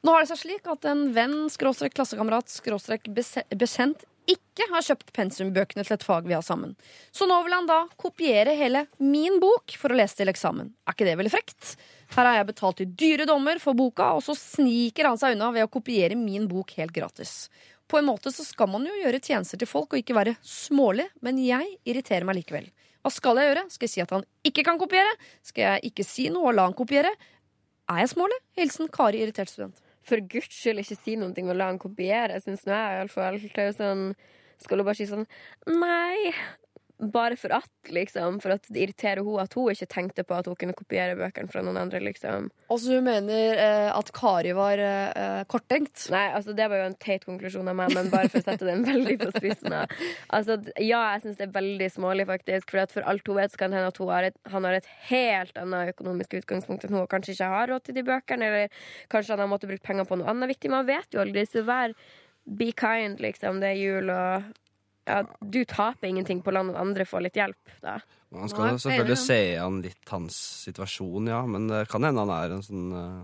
Nå 0.02 0.12
har 0.12 0.26
det 0.26 0.34
seg 0.34 0.42
slik 0.42 0.68
at 0.68 0.84
en 0.90 1.06
venn, 1.16 1.44
skråstrek 1.54 1.94
klassekamerat, 1.94 2.50
skråstrek 2.50 3.08
bekjent 3.14 4.04
ikke 4.30 4.66
har 4.70 4.84
kjøpt 4.84 5.12
pensumbøkene 5.16 5.84
til 5.86 5.96
et 5.96 6.04
fag 6.06 6.28
vi 6.28 6.36
har 6.36 6.44
sammen. 6.46 6.76
Så 7.10 7.26
nå 7.28 7.38
vil 7.44 7.56
han 7.56 7.68
da 7.68 7.80
kopiere 8.00 8.54
hele 8.58 8.84
min 9.02 9.40
bok 9.42 9.74
for 9.80 9.92
å 9.92 9.98
lese 9.98 10.20
til 10.20 10.30
eksamen. 10.32 10.70
Er 10.86 10.96
ikke 10.96 11.08
det 11.08 11.16
veldig 11.20 11.32
frekt? 11.34 11.74
Her 12.14 12.26
har 12.26 12.38
jeg 12.40 12.48
betalt 12.50 12.82
i 12.82 12.88
dyre 12.88 13.26
dommer 13.28 13.60
for 13.62 13.78
boka, 13.78 14.12
og 14.18 14.24
så 14.26 14.36
sniker 14.38 15.10
han 15.10 15.20
seg 15.20 15.36
unna 15.36 15.52
ved 15.54 15.66
å 15.66 15.72
kopiere 15.72 16.18
min 16.18 16.48
bok 16.50 16.74
helt 16.78 16.94
gratis. 16.94 17.48
På 17.90 17.98
en 17.98 18.06
måte 18.06 18.30
så 18.34 18.46
skal 18.46 18.70
man 18.70 18.86
jo 18.86 18.94
gjøre 19.00 19.22
tjenester 19.22 19.58
til 19.58 19.70
folk 19.70 19.94
og 19.94 20.02
ikke 20.02 20.14
være 20.14 20.36
smålig, 20.46 21.08
men 21.26 21.40
jeg 21.42 21.74
irriterer 21.88 22.26
meg 22.26 22.38
likevel. 22.40 22.70
Hva 23.00 23.10
skal 23.14 23.38
jeg 23.40 23.50
gjøre? 23.50 23.66
Skal 23.72 23.88
jeg 23.88 23.94
si 23.94 24.02
at 24.04 24.14
han 24.14 24.26
ikke 24.46 24.64
kan 24.66 24.78
kopiere? 24.78 25.10
Skal 25.46 25.66
jeg 25.66 25.90
ikke 25.90 26.06
si 26.06 26.28
noe 26.30 26.50
og 26.50 26.58
la 26.58 26.68
han 26.68 26.76
kopiere? 26.76 27.10
Er 27.90 28.02
jeg 28.04 28.12
smålig? 28.12 28.38
Hilsen 28.58 28.90
Kari, 28.92 29.22
irritert 29.24 29.50
student. 29.50 29.80
For 30.06 30.22
guds 30.24 30.54
skyld 30.56 30.82
ikke 30.82 30.96
si 30.98 31.16
noe 31.20 31.34
og 31.52 31.56
la 31.58 31.70
han 31.70 31.80
kopiere. 31.80 32.40
Syns 32.42 32.64
nå 32.66 32.74
jeg 32.76 33.00
iallfall 33.00 33.40
sånn 33.76 34.04
Skal 34.60 34.80
du 34.80 34.84
bare 34.84 34.98
si 34.98 35.08
sånn 35.08 35.26
Nei. 35.68 36.32
Bare 37.00 37.36
for 37.40 37.52
at, 37.56 37.70
liksom. 37.88 38.38
For 38.44 38.52
at 38.52 38.66
det 38.68 38.82
irriterer 38.82 39.24
hun 39.24 39.40
at 39.40 39.54
hun 39.56 39.70
ikke 39.72 39.88
tenkte 39.88 40.24
på 40.26 40.36
at 40.36 40.48
hun 40.50 40.56
kunne 40.60 40.76
kopiere 40.76 41.16
bøkene 41.16 41.48
fra 41.48 41.62
noen 41.64 41.78
andre, 41.80 42.00
liksom. 42.04 42.50
Altså 42.68 42.98
hun 42.98 43.06
mener 43.06 43.56
eh, 43.56 43.88
at 43.94 44.12
Kari 44.16 44.52
var 44.56 44.82
eh, 44.84 45.40
korttenkt? 45.48 46.04
Nei, 46.12 46.26
altså 46.36 46.52
det 46.56 46.68
var 46.68 46.82
jo 46.82 46.90
en 46.90 46.98
teit 47.00 47.24
konklusjon 47.24 47.72
av 47.72 47.78
meg, 47.78 47.94
men 47.96 48.12
bare 48.12 48.28
for 48.28 48.42
å 48.42 48.44
sette 48.44 48.68
den 48.68 48.84
veldig 48.84 49.16
på 49.22 49.30
spissen. 49.38 49.76
Altså, 50.28 50.58
ja, 50.76 51.00
jeg 51.14 51.24
syns 51.24 51.40
det 51.40 51.48
er 51.48 51.56
veldig 51.56 51.90
smålig, 51.96 52.28
faktisk. 52.28 52.68
For 52.74 52.84
at 52.84 52.92
for 52.92 53.08
alt 53.08 53.32
hun 53.32 53.40
vet, 53.40 53.54
så 53.54 53.64
kan 53.64 53.72
det 53.72 53.80
hende 53.80 53.94
at 53.94 54.04
har 54.12 54.28
et, 54.28 54.40
han 54.52 54.68
har 54.68 54.76
et 54.76 54.94
helt 55.08 55.60
annet 55.60 55.94
økonomisk 55.94 56.36
utgangspunkt 56.42 56.84
enn 56.84 56.98
hun, 56.98 57.04
og 57.06 57.12
kanskje 57.12 57.38
ikke 57.38 57.52
har 57.54 57.70
råd 57.72 57.88
til 57.88 57.96
de 57.96 58.08
bøkene, 58.10 58.50
eller 58.50 58.82
kanskje 59.12 59.36
han 59.36 59.46
har 59.46 59.52
måttet 59.52 59.72
bruke 59.72 59.88
penger 59.88 60.08
på 60.08 60.20
noe 60.20 60.28
annet 60.32 60.52
viktig. 60.52 60.72
Man 60.72 60.88
vet 60.90 61.16
jo 61.16 61.24
aldri, 61.24 61.48
så 61.48 61.64
vær 61.64 61.96
be 62.44 62.72
kind, 62.76 63.20
liksom. 63.24 63.62
Det 63.62 63.72
er 63.72 63.80
jul, 63.80 64.12
og 64.12 64.50
ja, 65.10 65.20
du 65.40 65.60
taper 65.68 66.08
ingenting 66.10 66.40
på 66.44 66.52
å 66.52 66.54
la 66.54 66.62
noen 66.66 66.78
andre 66.78 67.06
få 67.08 67.20
litt 67.24 67.38
hjelp, 67.38 67.74
da. 67.82 67.98
Man 68.30 68.50
skal 68.50 68.78
selvfølgelig 68.78 69.18
se 69.18 69.40
an 69.58 69.80
litt 69.82 70.12
hans 70.14 70.36
situasjon, 70.68 71.30
ja. 71.32 71.40
Men 71.50 71.66
det 71.70 71.84
kan 71.90 72.06
hende 72.06 72.22
han 72.22 72.32
er 72.34 72.54
en 72.54 72.64
sånn 72.64 72.90
uh, 72.94 73.22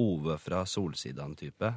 Ove 0.00 0.36
fra 0.42 0.64
Solsidan-type. 0.66 1.70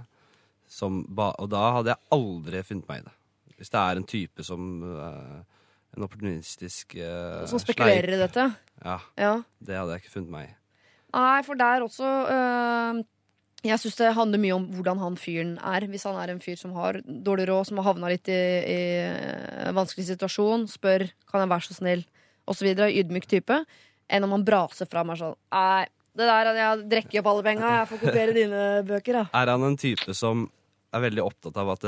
Og 0.84 1.48
da 1.54 1.64
hadde 1.78 1.94
jeg 1.94 2.14
aldri 2.18 2.64
funnet 2.66 2.90
meg 2.90 3.04
i 3.04 3.06
det. 3.08 3.16
Hvis 3.60 3.74
det 3.74 3.82
er 3.82 4.00
en 4.00 4.08
type 4.10 4.44
som 4.44 4.70
uh, 4.82 5.42
En 5.94 6.04
opportunistisk 6.08 6.96
uh, 6.98 7.44
Som 7.46 7.62
spekulerer 7.62 8.16
i 8.16 8.18
dette? 8.18 8.48
Ja. 8.82 8.98
Ja. 9.14 9.34
Det 9.62 9.78
hadde 9.78 9.94
jeg 9.94 10.04
ikke 10.04 10.16
funnet 10.16 10.34
meg 10.34 10.48
i. 10.50 10.56
Nei, 11.14 11.44
for 11.46 11.60
der 11.60 11.86
også 11.86 12.10
Jeg 13.64 13.80
syns 13.80 13.96
det 13.96 14.10
handler 14.18 14.42
mye 14.44 14.56
om 14.58 14.66
hvordan 14.76 15.00
han 15.00 15.16
fyren 15.20 15.54
er. 15.64 15.86
Hvis 15.88 16.04
han 16.04 16.18
er 16.20 16.34
en 16.34 16.42
fyr 16.44 16.58
som 16.60 16.74
har 16.76 17.00
dårlig 17.06 17.46
råd, 17.48 17.70
som 17.70 17.80
har 17.80 17.88
havna 17.94 18.10
litt 18.12 18.28
i, 18.28 18.36
i 18.68 18.80
vanskelig 19.76 20.10
situasjon, 20.10 20.66
spør 20.72 21.06
kan 21.32 21.44
jeg 21.46 21.52
være 21.54 21.68
så 21.70 21.78
snill, 21.78 22.04
osv. 22.50 22.68
Ydmyk 22.76 23.28
type. 23.32 23.62
Enn 24.12 24.28
om 24.28 24.36
han 24.36 24.44
braser 24.44 24.90
fram 24.92 25.14
og 25.14 25.16
er 25.16 25.22
sånn 25.22 25.38
Nei, 25.56 25.86
det 26.14 26.28
der 26.28 26.50
at 26.52 26.60
jeg 26.60 26.82
drikker 26.92 27.22
opp 27.22 27.30
alle 27.32 27.46
penga, 27.48 27.70
jeg 27.80 27.90
får 27.94 28.02
kopiere 28.04 28.36
dine 28.36 28.64
bøker, 28.86 29.22
da. 29.22 29.24
Er 29.40 29.54
han 29.56 29.64
en 29.66 29.78
type 29.80 30.14
som 30.18 30.44
er 30.94 31.06
veldig 31.08 31.24
opptatt 31.24 31.56
av 31.64 31.72
at 31.74 31.88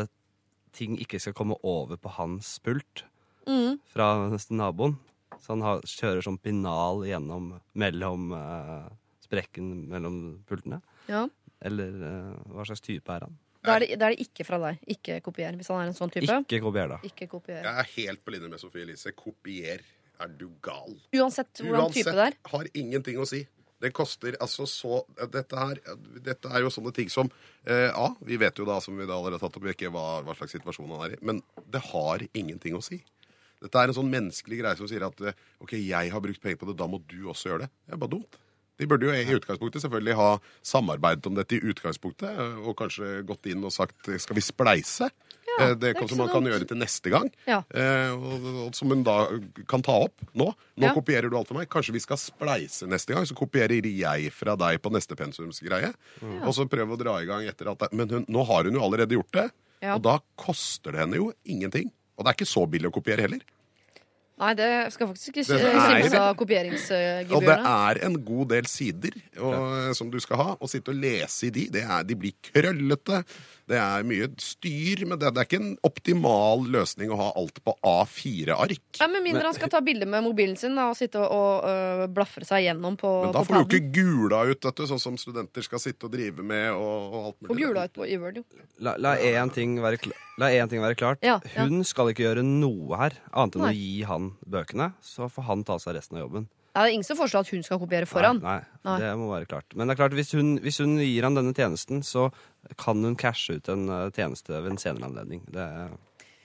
ting 0.76 0.96
ikke 1.00 1.20
skal 1.22 1.36
komme 1.38 1.60
over 1.64 2.00
på 2.00 2.16
hans 2.18 2.56
pult 2.64 3.04
Mm. 3.46 3.76
fra 3.94 4.08
nesten 4.32 4.58
naboen? 4.58 4.96
Så 5.38 5.52
han 5.54 5.62
har, 5.62 5.84
kjører 5.86 6.24
sånn 6.26 6.40
pinal 6.42 7.04
gjennom 7.06 7.52
mellom 7.78 8.32
eh, 8.34 8.88
sprekken 9.22 9.68
mellom 9.92 10.16
pultene? 10.50 10.80
Ja. 11.12 11.28
Eller 11.66 11.98
eh, 12.10 12.30
hva 12.54 12.66
slags 12.68 12.84
type 12.84 13.12
er 13.12 13.28
han? 13.28 13.36
Da 13.66 13.80
er, 13.80 13.82
det, 13.82 13.98
da 13.98 14.08
er 14.08 14.14
det 14.14 14.28
ikke 14.28 14.46
fra 14.46 14.60
deg. 14.62 14.82
Ikke 14.96 15.18
kopier. 15.26 15.56
Hvis 15.58 15.72
han 15.74 15.82
er 15.82 15.90
en 15.90 15.98
sånn 15.98 16.14
type. 16.14 16.30
Ikke 16.46 16.62
kopier, 16.62 16.92
da. 16.92 17.00
Ikke 17.08 17.28
kopier. 17.32 17.64
Jeg 17.66 17.82
er 17.82 17.92
helt 17.96 18.22
på 18.26 18.36
linje 18.36 18.52
med 18.52 18.62
Sofie 18.62 18.86
Elise. 18.86 19.14
Kopier. 19.18 19.82
Er 20.22 20.32
du 20.32 20.48
gal? 20.64 20.94
Uansett 21.18 21.60
hvordan 21.66 21.92
type 21.92 22.14
det 22.16 22.30
er. 22.30 22.38
har 22.52 22.70
ingenting 22.78 23.18
å 23.20 23.26
si. 23.28 23.42
Det 23.84 23.90
koster 23.92 24.38
altså 24.40 24.64
så 24.70 25.02
Dette, 25.34 25.58
her, 25.60 25.82
dette 26.24 26.48
er 26.48 26.64
jo 26.64 26.70
sånne 26.72 26.94
ting 26.96 27.10
som 27.12 27.28
eh, 27.68 27.92
A, 27.92 28.08
vi 28.24 28.38
vet 28.40 28.56
jo 28.56 28.64
da, 28.68 28.78
som 28.82 28.96
vi 28.96 29.04
da 29.04 29.18
allerede 29.18 29.36
har 29.36 29.44
tatt 29.44 29.60
opp, 29.60 29.68
ikke 29.74 29.92
hva, 29.92 30.22
hva 30.24 30.36
slags 30.38 30.56
situasjon 30.56 30.94
han 30.96 31.04
er 31.10 31.18
i, 31.18 31.20
men 31.28 31.42
det 31.74 31.84
har 31.90 32.24
ingenting 32.32 32.78
å 32.80 32.82
si. 32.86 33.02
Dette 33.62 33.82
er 33.82 33.92
en 33.92 33.98
sånn 33.98 34.10
menneskelig 34.12 34.62
greie 34.62 34.80
som 34.80 34.88
sier 34.88 35.04
at 35.06 35.20
eh, 35.28 35.36
OK, 35.64 35.76
jeg 35.76 36.14
har 36.16 36.24
brukt 36.24 36.42
penger 36.42 36.62
på 36.62 36.70
det, 36.72 36.78
da 36.80 36.88
må 36.88 37.02
du 37.04 37.20
også 37.28 37.52
gjøre 37.52 37.66
det. 37.66 37.72
Det 37.84 37.98
er 37.98 38.02
bare 38.06 38.16
dumt. 38.16 38.40
De 38.80 38.88
burde 38.90 39.08
jo 39.08 39.14
i 39.16 39.38
utgangspunktet 39.38 39.86
selvfølgelig 39.86 40.18
ha 40.20 40.30
samarbeidet 40.66 41.30
om 41.30 41.38
dette 41.38 41.56
i 41.56 41.64
utgangspunktet, 41.72 42.42
og 42.66 42.76
kanskje 42.80 43.22
gått 43.28 43.48
inn 43.52 43.64
og 43.64 43.72
sagt 43.76 44.10
skal 44.20 44.36
vi 44.36 44.44
spleise? 44.44 45.12
Ja, 45.46 45.56
Eh, 45.56 45.70
det 45.76 45.94
det 45.94 46.04
er 46.04 46.08
som 46.10 46.18
man 46.20 46.28
kan 46.28 46.44
gjøre 46.44 46.68
til 46.68 46.78
neste 46.78 47.12
gang. 47.14 47.30
Ja. 47.48 47.62
Eh, 47.72 48.12
og, 48.12 48.48
og, 48.66 48.76
som 48.76 48.90
hun 48.92 49.04
da 49.08 49.28
kan 49.70 49.84
ta 49.86 49.94
opp 50.08 50.26
nå. 50.34 50.50
Nå 50.76 50.90
Ja. 50.90 50.94
kopierer 50.94 51.30
du 51.32 51.38
alt 51.38 51.48
for 51.48 51.56
meg. 51.56 51.70
Kanskje 51.72 51.94
vi 51.96 52.02
skal 52.04 52.18
spleise 52.20 52.88
neste 52.92 53.14
gang, 53.14 53.24
så 53.24 53.38
kopierer 53.38 53.80
jeg 53.86 54.34
fra 54.34 54.58
deg 54.60 54.82
på 54.82 54.92
neste 54.92 55.16
pensumsgreie. 55.16 55.94
Og 56.44 56.52
så 56.58 56.68
prøve 56.68 56.98
å 56.98 57.00
dra 57.00 57.22
i 57.22 57.26
gang 57.30 57.48
etter 57.48 57.72
at 57.72 57.80
det, 57.80 57.94
Men 57.94 58.10
hun, 58.10 58.26
nå 58.28 58.44
har 58.46 58.66
hun 58.66 58.74
jo 58.74 58.84
allerede 58.84 59.16
gjort 59.16 59.32
det, 59.32 59.52
og 59.94 60.02
da 60.02 60.20
koster 60.36 60.92
det 60.92 61.00
henne 61.06 61.16
jo 61.22 61.32
ingenting. 61.46 61.92
Og 62.18 62.26
det 62.26 62.32
er 62.32 62.36
ikke 62.40 62.52
så 62.52 62.66
billig 62.68 62.90
å 62.92 62.96
kopiere 62.96 63.22
heller. 63.22 63.40
Nei, 64.36 64.52
det 64.60 64.70
skal 64.92 65.08
faktisk 65.08 65.32
ikke 65.32 65.46
eh, 65.56 65.78
kimse 65.80 66.20
av 66.20 66.34
Og 67.32 67.46
det 67.46 67.56
er 67.56 68.00
en 68.04 68.18
god 68.28 68.50
del 68.52 68.66
sider 68.68 69.16
og, 69.40 69.94
som 69.96 70.10
du 70.12 70.18
skal 70.20 70.42
ha. 70.42 70.48
Å 70.60 70.68
sitte 70.68 70.92
og 70.92 71.00
lese 71.00 71.48
i 71.48 71.54
de, 71.56 71.70
det 71.72 71.86
er, 71.86 72.04
de 72.04 72.18
blir 72.20 72.36
krøllete. 72.50 73.22
Det 73.66 73.78
er 73.82 74.04
mye 74.06 74.28
styr, 74.38 75.00
men 75.10 75.18
det, 75.18 75.32
det 75.34 75.42
er 75.42 75.48
ikke 75.48 75.58
en 75.58 75.72
optimal 75.88 76.68
løsning 76.70 77.10
å 77.10 77.18
ha 77.18 77.30
alt 77.40 77.58
på 77.66 77.74
A4-ark. 77.82 79.00
Ja, 79.00 79.08
Med 79.10 79.24
mindre 79.26 79.42
han 79.48 79.56
skal 79.58 79.72
ta 79.74 79.80
bilde 79.82 80.06
med 80.10 80.22
mobilen 80.26 80.54
sin 80.60 80.76
da, 80.78 80.92
og 80.92 80.98
sitte 81.00 81.18
og, 81.24 81.34
og 81.34 81.66
øh, 81.72 82.04
blafre 82.14 82.46
seg 82.46 82.68
gjennom 82.68 82.98
på, 83.02 83.10
Men 83.26 83.34
da 83.34 83.42
på 83.42 83.48
får 83.50 83.56
du 83.56 83.62
jo 83.64 83.66
ikke 83.80 83.96
gula 83.98 84.44
ut, 84.52 84.68
vet 84.70 84.82
du, 84.82 84.86
sånn 84.92 85.02
som 85.02 85.18
studenter 85.18 85.66
skal 85.66 85.82
sitte 85.82 86.06
og 86.06 86.14
drive 86.14 86.46
med. 86.46 86.68
Og, 86.78 87.08
og 87.10 87.18
alt 87.32 87.40
mulig. 87.42 87.52
Og 87.56 87.62
gula 87.64 87.88
ut 87.90 87.96
på 87.98 88.06
i 88.06 88.20
Word, 88.22 88.38
jo. 88.44 88.66
La, 88.86 88.94
la, 89.02 89.16
én 89.18 89.50
ting 89.56 89.80
være, 89.82 90.02
kl- 90.06 90.14
la 90.42 90.52
én 90.54 90.70
ting 90.70 90.84
være 90.86 91.00
klart. 91.00 91.26
Ja, 91.26 91.40
ja. 91.56 91.66
Hun 91.66 91.82
skal 91.88 92.14
ikke 92.14 92.28
gjøre 92.28 92.46
noe 92.46 93.02
her, 93.02 93.18
annet 93.34 93.58
enn 93.58 93.66
Nei. 93.66 93.74
å 93.74 93.80
gi 93.82 93.96
han 94.12 94.30
bøkene. 94.46 94.92
Så 95.02 95.26
får 95.32 95.50
han 95.50 95.66
ta 95.66 95.80
seg 95.82 95.98
resten 95.98 96.20
av 96.22 96.28
jobben. 96.28 96.46
Nei, 96.76 96.82
det 96.84 96.90
er 96.92 96.94
ingen 96.98 97.08
som 97.08 97.18
foreslår 97.18 97.46
at 97.46 97.52
hun 97.56 97.62
skal 97.64 97.80
kopiere 97.80 98.06
foran. 98.10 98.42
Nei, 98.44 98.58
Nei. 98.84 98.90
nei, 98.90 98.96
det 99.06 99.12
må 99.22 99.30
være 99.32 99.48
klart. 99.48 99.72
Men 99.80 99.88
det 99.88 99.96
er 99.96 100.02
klart, 100.04 100.16
hvis 100.18 100.34
hun, 100.36 100.58
hvis 100.60 100.82
hun 100.84 100.98
gir 101.00 101.24
han 101.24 101.38
denne 101.40 101.54
tjenesten, 101.56 102.02
så 102.04 102.28
kan 102.82 103.00
hun 103.06 103.16
cashe 103.16 103.56
ut 103.62 103.70
en 103.72 103.88
eh, 103.88 104.10
tjeneste 104.16 104.52
ved 104.60 104.74
en 104.74 104.82
senere 104.82 105.08
anledning. 105.08 105.46
Det 105.48 105.64
er 105.64 105.94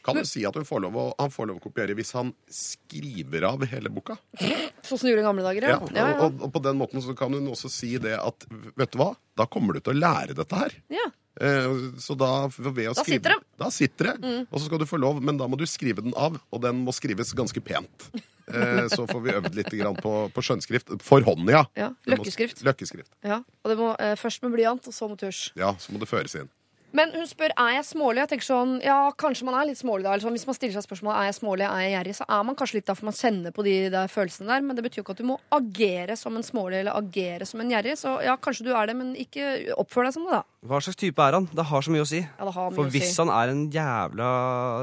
Kan 0.07 0.17
du 0.17 0.25
si 0.25 0.45
at 0.49 0.55
hun 0.57 0.65
får 0.65 0.81
lov 0.87 0.95
å, 0.97 1.07
han 1.19 1.33
får 1.35 1.51
lov 1.51 1.59
å 1.59 1.65
kopiere 1.67 1.93
hvis 1.99 2.15
han 2.17 2.31
skriver 2.49 3.45
av 3.51 3.67
hele 3.69 3.91
boka? 3.93 4.17
Sånn 4.39 4.97
som 4.97 5.05
de 5.05 5.11
gjorde 5.13 5.25
i 5.25 5.27
gamle 5.27 5.45
dager. 5.45 5.67
Ja, 5.69 5.77
Ja. 5.77 5.91
Ja, 5.99 6.07
ja. 6.15 6.21
Og, 6.29 6.41
og 6.47 6.53
på 6.55 6.63
den 6.65 6.79
måten 6.81 7.03
så 7.05 7.13
kan 7.19 7.35
hun 7.37 7.51
også 7.53 7.69
si 7.73 7.97
det 8.01 8.15
at 8.17 8.47
vet 8.81 8.95
du 8.95 9.01
hva, 9.03 9.11
da 9.37 9.45
kommer 9.51 9.77
du 9.77 9.81
til 9.85 9.93
å 9.99 10.01
lære 10.01 10.39
dette 10.39 10.57
her. 10.63 10.79
Ja. 10.95 11.09
Eh, 11.41 11.77
så 12.03 12.17
da 12.21 12.47
ved 12.53 12.91
å 12.91 12.95
Da 12.95 13.01
skrive, 13.03 13.17
sitter 13.17 13.33
det. 13.33 13.39
Mm. 13.41 13.57
Da 13.63 13.71
sitter 13.73 14.11
det. 14.11 14.45
Og 14.53 14.59
så 14.61 14.67
skal 14.67 14.79
du 14.83 14.85
få 14.91 14.99
lov, 15.01 15.23
men 15.25 15.39
da 15.41 15.47
må 15.49 15.57
du 15.57 15.65
skrive 15.67 16.03
den 16.05 16.13
av, 16.17 16.37
og 16.53 16.61
den 16.61 16.83
må 16.85 16.93
skrives 16.93 17.33
ganske 17.37 17.63
pent. 17.65 18.11
Eh, 18.51 18.89
så 18.93 19.07
får 19.09 19.21
vi 19.25 19.33
øvd 19.39 19.55
litt 19.55 19.71
på, 20.03 20.13
på 20.35 20.43
skjønnskrift. 20.43 20.91
For 21.07 21.23
hånd, 21.23 21.49
ja. 21.49 21.65
Ja, 21.79 21.93
Løkkeskrift. 22.05 22.61
må- 22.61 22.67
Løkkeskrift. 22.67 22.67
Løkkeskrift. 22.67 23.13
ja. 23.25 23.41
Og 23.65 23.71
det 23.73 23.79
må 23.79 23.93
eh, 23.99 24.17
først 24.21 24.43
med 24.43 24.53
blyant, 24.59 24.87
og 24.91 24.93
så 24.97 25.09
med 25.09 25.19
tusj. 25.23 25.53
Ja, 25.57 25.73
så 25.79 25.93
må 25.95 25.99
det 26.03 26.09
føres 26.11 26.35
inn. 26.37 26.49
Men 26.93 27.13
hun 27.15 27.27
spør 27.31 27.53
er 27.55 27.75
jeg 27.77 27.85
smålig. 27.87 28.19
Jeg 28.25 28.31
tenker 28.33 28.47
sånn, 28.49 28.73
ja, 28.83 28.97
Kanskje 29.21 29.45
man 29.47 29.55
er 29.61 29.69
litt 29.69 29.79
smålig 29.79 30.03
da. 30.03 30.11
Eller 30.15 30.25
sånn, 30.25 30.35
hvis 30.35 30.47
man 30.49 30.57
stiller 30.57 30.75
seg 30.75 30.87
spørsmålet 30.89 31.21
er 31.21 31.29
jeg 31.29 31.37
smålig, 31.39 31.67
er 31.69 31.83
jeg 31.85 31.93
gjerrig, 31.95 32.15
så 32.19 32.27
er 32.27 32.43
man 32.49 32.57
kanskje 32.59 32.79
litt 32.81 32.89
da, 32.91 32.97
for 32.99 33.07
man 33.11 33.15
kjenner 33.15 33.55
på 33.55 33.65
de 33.67 33.75
der 33.95 34.11
følelsene 34.11 34.51
der. 34.51 34.65
Men 34.67 34.75
det 34.79 34.85
betyr 34.89 34.99
jo 35.01 35.05
ikke 35.07 35.15
at 35.15 35.23
du 35.23 35.29
må 35.29 35.37
agere 35.55 36.17
som 36.19 36.35
en 36.41 36.47
smålig 36.47 36.81
eller 36.81 36.99
agere 36.99 37.47
som 37.47 37.63
en 37.63 37.71
gjerrig. 37.71 37.95
Så 38.01 38.17
ja, 38.27 38.35
kanskje 38.43 38.67
du 38.67 38.73
er 38.75 38.91
det, 38.91 38.97
men 38.99 39.13
ikke 39.15 39.75
oppfør 39.79 40.09
deg 40.09 40.17
som 40.19 40.27
det, 40.27 40.41
da. 40.41 40.43
Hva 40.67 40.81
slags 40.83 40.99
type 41.01 41.23
er 41.29 41.39
han? 41.39 41.47
Det 41.55 41.69
har 41.71 41.87
så 41.87 41.95
mye 41.95 42.03
å 42.05 42.11
si. 42.11 42.21
Ja, 42.27 42.45
det 42.51 42.55
har 42.59 42.71
mye 42.71 42.77
For 42.81 42.85
å 42.85 42.91
si. 42.91 42.99
hvis 42.99 43.17
han 43.23 43.31
er 43.39 43.55
en 43.55 43.63
jævla 43.71 44.31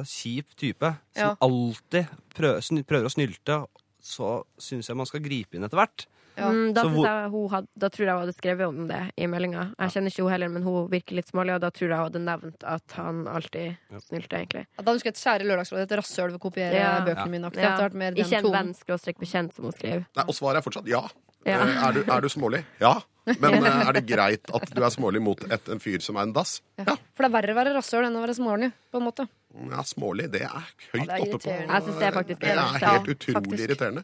kjip 0.08 0.56
type 0.64 0.94
som 1.18 1.24
Ja. 1.24 1.36
alltid 1.42 2.08
prøver, 2.38 2.84
prøver 2.88 3.06
å 3.12 3.14
snylte, 3.14 3.60
så 4.02 4.44
syns 4.58 4.88
jeg 4.88 4.96
man 4.96 5.06
skal 5.10 5.20
gripe 5.20 5.56
inn 5.60 5.64
etter 5.68 5.76
hvert. 5.82 6.06
Ja. 6.38 6.50
Mm, 6.54 6.74
da, 6.78 6.84
hvor- 6.84 7.08
jeg 7.08 7.30
hun 7.34 7.50
hadde, 7.50 7.68
da 7.78 7.90
tror 7.90 8.06
jeg 8.06 8.14
hun 8.14 8.22
hadde 8.28 8.36
skrevet 8.38 8.68
om 8.68 8.88
det 8.88 9.02
i 9.18 9.26
meldinga. 9.28 9.64
Jeg 9.80 9.90
kjenner 9.96 10.12
ikke 10.14 10.24
hun 10.24 10.32
heller, 10.32 10.50
men 10.54 10.64
hun 10.64 10.88
virker 10.90 11.16
litt 11.18 11.28
smålig, 11.32 11.56
og 11.56 11.62
da 11.62 11.70
tror 11.72 11.90
jeg 11.90 11.98
hun 11.98 12.06
hadde 12.12 12.22
nevnt 12.28 12.64
at 12.64 12.92
han 13.00 13.24
alltid 13.28 13.78
snylte, 14.06 14.38
egentlig. 14.38 14.66
Ja, 14.78 14.84
Da 14.84 14.94
husker 14.94 15.10
jeg 15.12 15.16
et 15.18 15.24
kjære 15.26 15.48
Lørdagsråd, 15.50 15.82
et 15.82 15.96
rasshøl 15.98 16.32
ved 16.32 16.40
å 16.40 16.44
kopiere 16.46 16.74
Ja. 16.78 17.00
bøkene 17.06 17.30
mine. 17.30 17.46
akkurat. 17.50 17.62
Det 17.62 17.72
har 17.74 17.90
vært 17.90 17.94
mer 17.94 18.12
den 18.12 18.24
Ikke 18.26 18.38
en 18.46 18.52
venn 18.52 18.74
skråstrek 18.76 19.18
bekjent, 19.20 19.54
som 19.56 19.66
hun 19.66 19.74
skrev. 19.74 20.06
Nei, 20.16 20.24
og 20.28 20.34
svaret 20.36 20.58
er 20.58 20.70
fortsatt 20.70 20.88
ja. 20.88 21.02
Ja. 21.46 21.62
Eh, 21.64 21.88
Er, 21.88 21.92
du, 21.94 22.04
er 22.12 22.22
du 22.22 22.28
smålig? 22.30 22.64
Ja. 22.82 23.02
Men 23.40 23.54
eh, 23.64 23.88
er 23.88 23.94
det 23.94 24.06
greit 24.06 24.44
at 24.54 24.70
du 24.74 24.82
er 24.84 24.90
smålig 24.90 25.22
mot 25.22 25.40
et, 25.52 25.70
en 25.70 25.80
fyr 25.80 26.00
som 26.02 26.18
er 26.18 26.24
en 26.24 26.34
dass? 26.34 26.62
Ja. 26.78 26.96
For 27.16 27.24
det 27.24 27.32
er 27.32 27.36
verre 27.42 27.54
å 27.54 27.56
være 27.56 27.74
rasshøl 27.76 28.06
enn 28.06 28.16
å 28.16 28.22
være 28.26 28.36
smålig, 28.36 28.72
på 28.92 29.00
en 29.02 29.06
måte. 29.08 29.28
Ja 29.72 29.84
smålig, 29.84 30.28
det 30.32 30.42
er 30.46 30.50
høyt 30.94 31.08
Ja, 31.08 31.18
oppe 31.24 31.40
på. 31.44 31.54
Jeg 31.54 31.84
synes 31.86 31.98
det 32.00 32.08
er 32.08 32.12
faktisk 32.16 32.40
Det 32.42 32.50
er 32.52 32.60
helt 32.62 32.82
Ja, 32.82 32.96
utrolig 33.00 33.36
faktisk. 33.36 33.64
irriterende. 33.68 34.04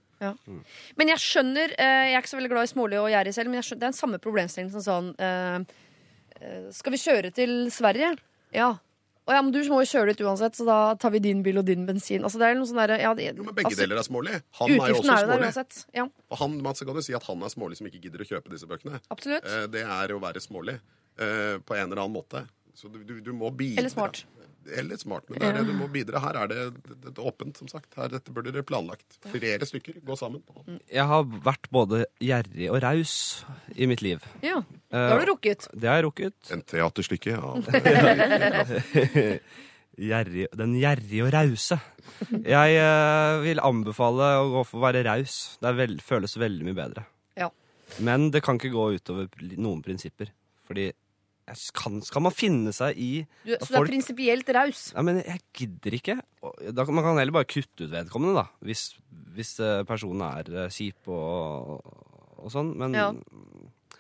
Men 0.98 1.08
jeg 1.14 1.18
skjønner 1.24 1.76
eh, 1.78 2.06
Jeg 2.10 2.16
er 2.16 2.22
ikke 2.24 2.34
så 2.34 2.40
veldig 2.40 2.54
glad 2.56 2.64
i 2.70 2.72
smålig 2.74 3.00
og 3.02 3.10
gjerrig 3.14 3.34
selv, 3.36 3.50
men 3.52 3.60
jeg 3.62 3.68
skjønner, 3.70 3.80
det 3.80 3.88
er 3.88 3.92
den 3.94 4.00
samme 4.02 4.20
problemstillingen 4.24 4.74
som 4.74 4.84
sånn 4.88 5.12
eh, 5.20 5.60
eh, 6.42 6.72
Skal 6.72 6.92
vi 6.96 7.02
kjøre 7.04 7.32
til 7.36 7.54
Sverige? 7.72 8.16
Ja. 8.54 8.72
Å 9.24 9.32
ja, 9.32 9.40
men 9.42 9.54
du 9.56 9.60
må 9.72 9.78
jo 9.80 9.88
kjøre 9.88 10.12
dit 10.12 10.20
uansett, 10.28 10.58
så 10.60 10.66
da 10.68 10.78
tar 11.00 11.14
vi 11.14 11.20
din 11.24 11.40
bil 11.46 11.56
og 11.62 11.64
din 11.64 11.86
bensin. 11.88 12.26
Altså, 12.28 12.42
det 12.42 12.50
er 12.50 12.58
noe 12.60 12.68
sånn 12.68 12.82
der, 12.82 12.92
ja, 13.00 13.14
det- 13.16 13.30
Jo, 13.38 13.44
men 13.48 13.56
begge 13.56 13.70
altså, 13.72 13.80
deler 13.80 13.96
er 14.02 14.04
smålig. 14.04 14.34
Han 14.60 14.70
er 14.70 14.76
jo 14.76 14.82
også 15.00 15.14
er 15.14 15.22
jo 15.22 15.28
smålig. 15.30 15.46
uansett. 15.48 15.86
Ja, 15.96 16.04
Og 16.30 16.38
han, 16.42 16.58
man 16.62 16.74
kan 16.76 16.96
jo 17.00 17.02
si 17.08 17.14
at 17.16 17.24
han 17.24 17.42
er 17.42 17.48
smålig 17.54 17.78
som 17.80 17.88
ikke 17.88 18.02
gidder 18.04 18.20
å 18.20 18.28
kjøpe 18.28 18.52
disse 18.52 18.68
bøkene. 18.68 19.00
absolutt. 19.10 19.46
Eh, 19.48 19.68
Det 19.72 19.82
er 19.88 20.08
å 20.12 20.20
være 20.20 20.44
smålig 20.44 20.76
eh, 20.76 21.56
på 21.64 21.72
en 21.78 21.88
eller 21.88 22.04
annen 22.04 22.18
måte. 22.20 22.44
Så 22.76 22.92
du, 22.92 23.00
du, 23.06 23.22
du 23.22 23.32
må 23.32 23.48
bidra. 23.56 23.80
Eller 23.80 23.90
smart. 23.96 24.26
Eller 24.78 24.96
smart, 25.02 25.26
men 25.30 25.40
det 25.42 25.48
er 25.50 25.58
det 25.60 25.66
du 25.68 25.74
må 25.76 25.88
bidra. 25.92 26.20
Her 26.24 26.38
er 26.44 26.48
det, 26.52 26.60
det, 26.88 26.98
det 27.18 27.20
åpent, 27.24 27.58
som 27.60 27.68
sagt. 27.68 27.90
Her, 28.00 28.08
dette 28.14 28.32
burde 28.32 28.54
dere 28.56 28.64
planlagt. 28.64 29.18
Flere 29.32 29.66
stykker, 29.68 29.98
gå 30.08 30.16
sammen. 30.20 30.44
Jeg 30.88 31.04
har 31.10 31.24
vært 31.44 31.68
både 31.74 32.06
gjerrig 32.24 32.70
og 32.72 32.80
raus 32.86 33.16
i 33.76 33.88
mitt 33.92 34.02
liv. 34.06 34.24
Ja, 34.46 34.62
Eh, 34.94 35.00
Det 35.10 35.10
har 35.10 35.24
du 35.26 35.32
rukket. 35.32 35.64
Det 35.74 35.88
har 35.90 35.96
jeg 35.98 36.04
rukket. 36.06 36.36
En 36.54 36.62
teaterstykke 36.62 37.32
av 37.34 37.66
Gjerrig, 39.94 40.48
den 40.58 40.72
gjerrige 40.80 41.22
og 41.26 41.32
rause. 41.34 41.78
Jeg 42.42 42.78
eh, 42.82 43.42
vil 43.44 43.62
anbefale 43.62 44.28
å 44.42 44.48
gå 44.56 44.64
for 44.66 44.80
å 44.80 44.84
være 44.88 45.04
raus. 45.06 45.36
Det 45.62 45.70
er 45.70 45.76
vel, 45.78 45.96
føles 46.02 46.34
veldig 46.42 46.66
mye 46.66 46.78
bedre. 46.78 47.04
Ja. 47.38 47.50
Men 48.06 48.32
det 48.34 48.42
kan 48.46 48.58
ikke 48.58 48.72
gå 48.74 48.88
utover 49.00 49.30
noen 49.62 49.84
prinsipper. 49.86 50.32
Fordi 50.66 50.88
kan, 51.76 52.00
skal 52.06 52.24
man 52.24 52.32
finne 52.36 52.72
seg 52.76 52.98
i 52.98 53.10
Du, 53.44 53.52
så 53.60 53.74
du 53.74 53.80
er 53.82 53.90
prinsipielt 53.90 54.50
raus. 54.56 54.86
ja, 54.96 55.02
men 55.06 55.20
jeg 55.24 55.42
gidder 55.54 55.98
ikke. 56.00 56.16
Da, 56.72 56.86
man 56.88 57.04
kan 57.04 57.20
heller 57.20 57.36
bare 57.36 57.50
kutte 57.52 57.86
ut 57.88 57.92
vedkommende, 57.92 58.44
da. 58.44 58.48
Hvis, 58.64 58.86
hvis 59.36 59.58
eh, 59.64 59.84
personen 59.90 60.24
er 60.30 60.50
eh, 60.66 60.72
kjip 60.74 61.12
og, 61.12 61.84
og 62.40 62.50
sånn. 62.54 62.74
Men 62.80 62.96
Ja. 62.98 63.12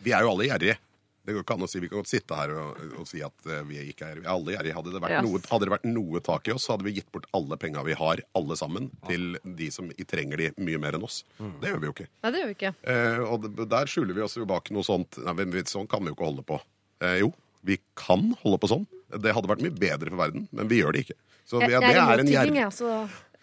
Vi 0.03 0.11
er 0.11 0.25
jo 0.25 0.33
alle 0.33 0.49
gjerrige. 0.49 0.79
Det 1.23 1.31
går 1.31 1.43
ikke 1.45 1.55
an 1.55 1.63
å 1.63 1.67
si, 1.71 1.79
Vi 1.79 1.87
kan 1.87 2.01
godt 2.01 2.09
sitte 2.11 2.35
her 2.35 2.51
og, 2.59 2.79
og 2.99 3.05
si 3.07 3.21
at 3.23 3.45
eh, 3.47 3.61
vi 3.63 3.77
ikke 3.93 4.09
er 4.09 4.17
ikke 4.19 4.27
er 4.27 4.33
alle 4.33 4.55
gjerrige. 4.57 4.73
Hadde 4.75 4.91
Yes. 5.13 5.45
hadde 5.53 5.63
det 5.69 5.71
vært 5.71 5.85
noe 5.87 6.19
tak 6.19 6.47
i 6.49 6.51
oss, 6.51 6.65
så 6.67 6.73
hadde 6.75 6.83
vi 6.83 6.95
gitt 6.97 7.07
bort 7.15 7.27
alle 7.31 7.55
penga 7.61 7.83
vi 7.87 7.95
har, 7.95 8.19
alle 8.35 8.57
sammen, 8.59 8.89
til 9.07 9.37
de 9.43 9.69
som 9.71 9.87
trenger 10.07 10.37
de 10.41 10.49
mye 10.59 10.81
mer 10.83 10.97
enn 10.97 11.05
oss. 11.07 11.21
Det 11.39 11.71
gjør 11.71 11.79
vi 11.79 11.87
jo 11.87 11.95
ikke. 11.95 12.07
Nei, 12.25 12.31
det 12.35 12.41
gjør 12.41 12.51
vi 12.51 12.57
ikke. 12.57 12.73
Eh, 12.91 13.19
og 13.23 13.47
der 13.71 13.87
skjuler 13.87 14.17
vi 14.19 14.25
oss 14.25 14.35
jo 14.35 14.47
bak 14.49 14.67
noe 14.75 14.83
sånt. 14.83 15.19
Nei, 15.23 15.33
men 15.39 15.55
sånn 15.71 15.87
kan 15.87 16.03
vi 16.03 16.11
jo 16.11 16.17
ikke 16.17 16.27
holde 16.27 16.43
på. 16.51 16.59
Eh, 17.03 17.19
jo, 17.23 17.33
vi 17.67 17.79
kan 17.99 18.31
holde 18.43 18.61
på 18.61 18.71
sånn. 18.71 18.87
Det 19.13 19.35
hadde 19.35 19.51
vært 19.51 19.61
mye 19.65 19.75
bedre 19.75 20.09
for 20.09 20.23
verden, 20.23 20.47
men 20.55 20.71
vi 20.71 20.81
gjør 20.81 20.95
det 20.95 21.05
ikke. 21.05 21.19
Så 21.45 21.59
Jeg, 21.61 21.75
ja, 21.75 21.83
det 21.83 21.93
er 21.99 22.23
en 22.23 22.31
gjerrig 22.31 22.55
jeg, 22.55 22.73
så 22.73 22.89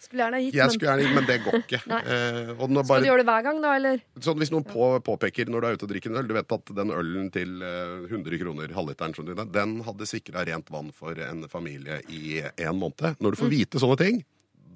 skulle 0.01 0.23
gjerne 0.25 0.39
gitt, 0.41 0.55
Jeg 0.57 0.73
skulle 0.73 0.89
gjerne, 0.89 1.03
gitt, 1.05 1.15
men 1.15 1.27
det 1.29 1.37
går 1.45 1.57
ikke. 1.61 1.79
Eh, 2.11 2.51
når 2.57 2.85
skal 2.87 3.03
du 3.05 3.09
gjøre 3.11 3.21
det 3.21 3.27
hver 3.29 3.45
gang, 3.45 3.61
da, 3.61 3.75
eller? 3.77 4.01
Sånn 4.25 4.39
Hvis 4.41 4.51
noen 4.53 4.65
på, 4.65 4.87
påpeker 5.05 5.51
når 5.51 5.61
du 5.61 5.67
er 5.67 5.77
ute 5.77 5.85
og 5.85 5.91
drikker 5.93 6.11
en 6.11 6.21
øl 6.23 6.29
Du 6.29 6.33
vet 6.35 6.55
at 6.57 6.71
den 6.81 6.93
ølen 6.95 7.29
til 7.33 7.61
eh, 7.61 8.09
100 8.09 8.41
kroner, 8.41 8.73
halvliteren, 8.75 9.45
den 9.53 9.75
hadde 9.85 10.09
sikra 10.09 10.45
rent 10.47 10.73
vann 10.73 10.89
for 10.97 11.17
en 11.21 11.45
familie 11.51 12.01
i 12.09 12.41
en 12.41 12.81
måned. 12.81 13.21
Når 13.21 13.35
du 13.35 13.41
får 13.43 13.53
vite 13.53 13.81
sånne 13.81 13.99
ting, 14.01 14.23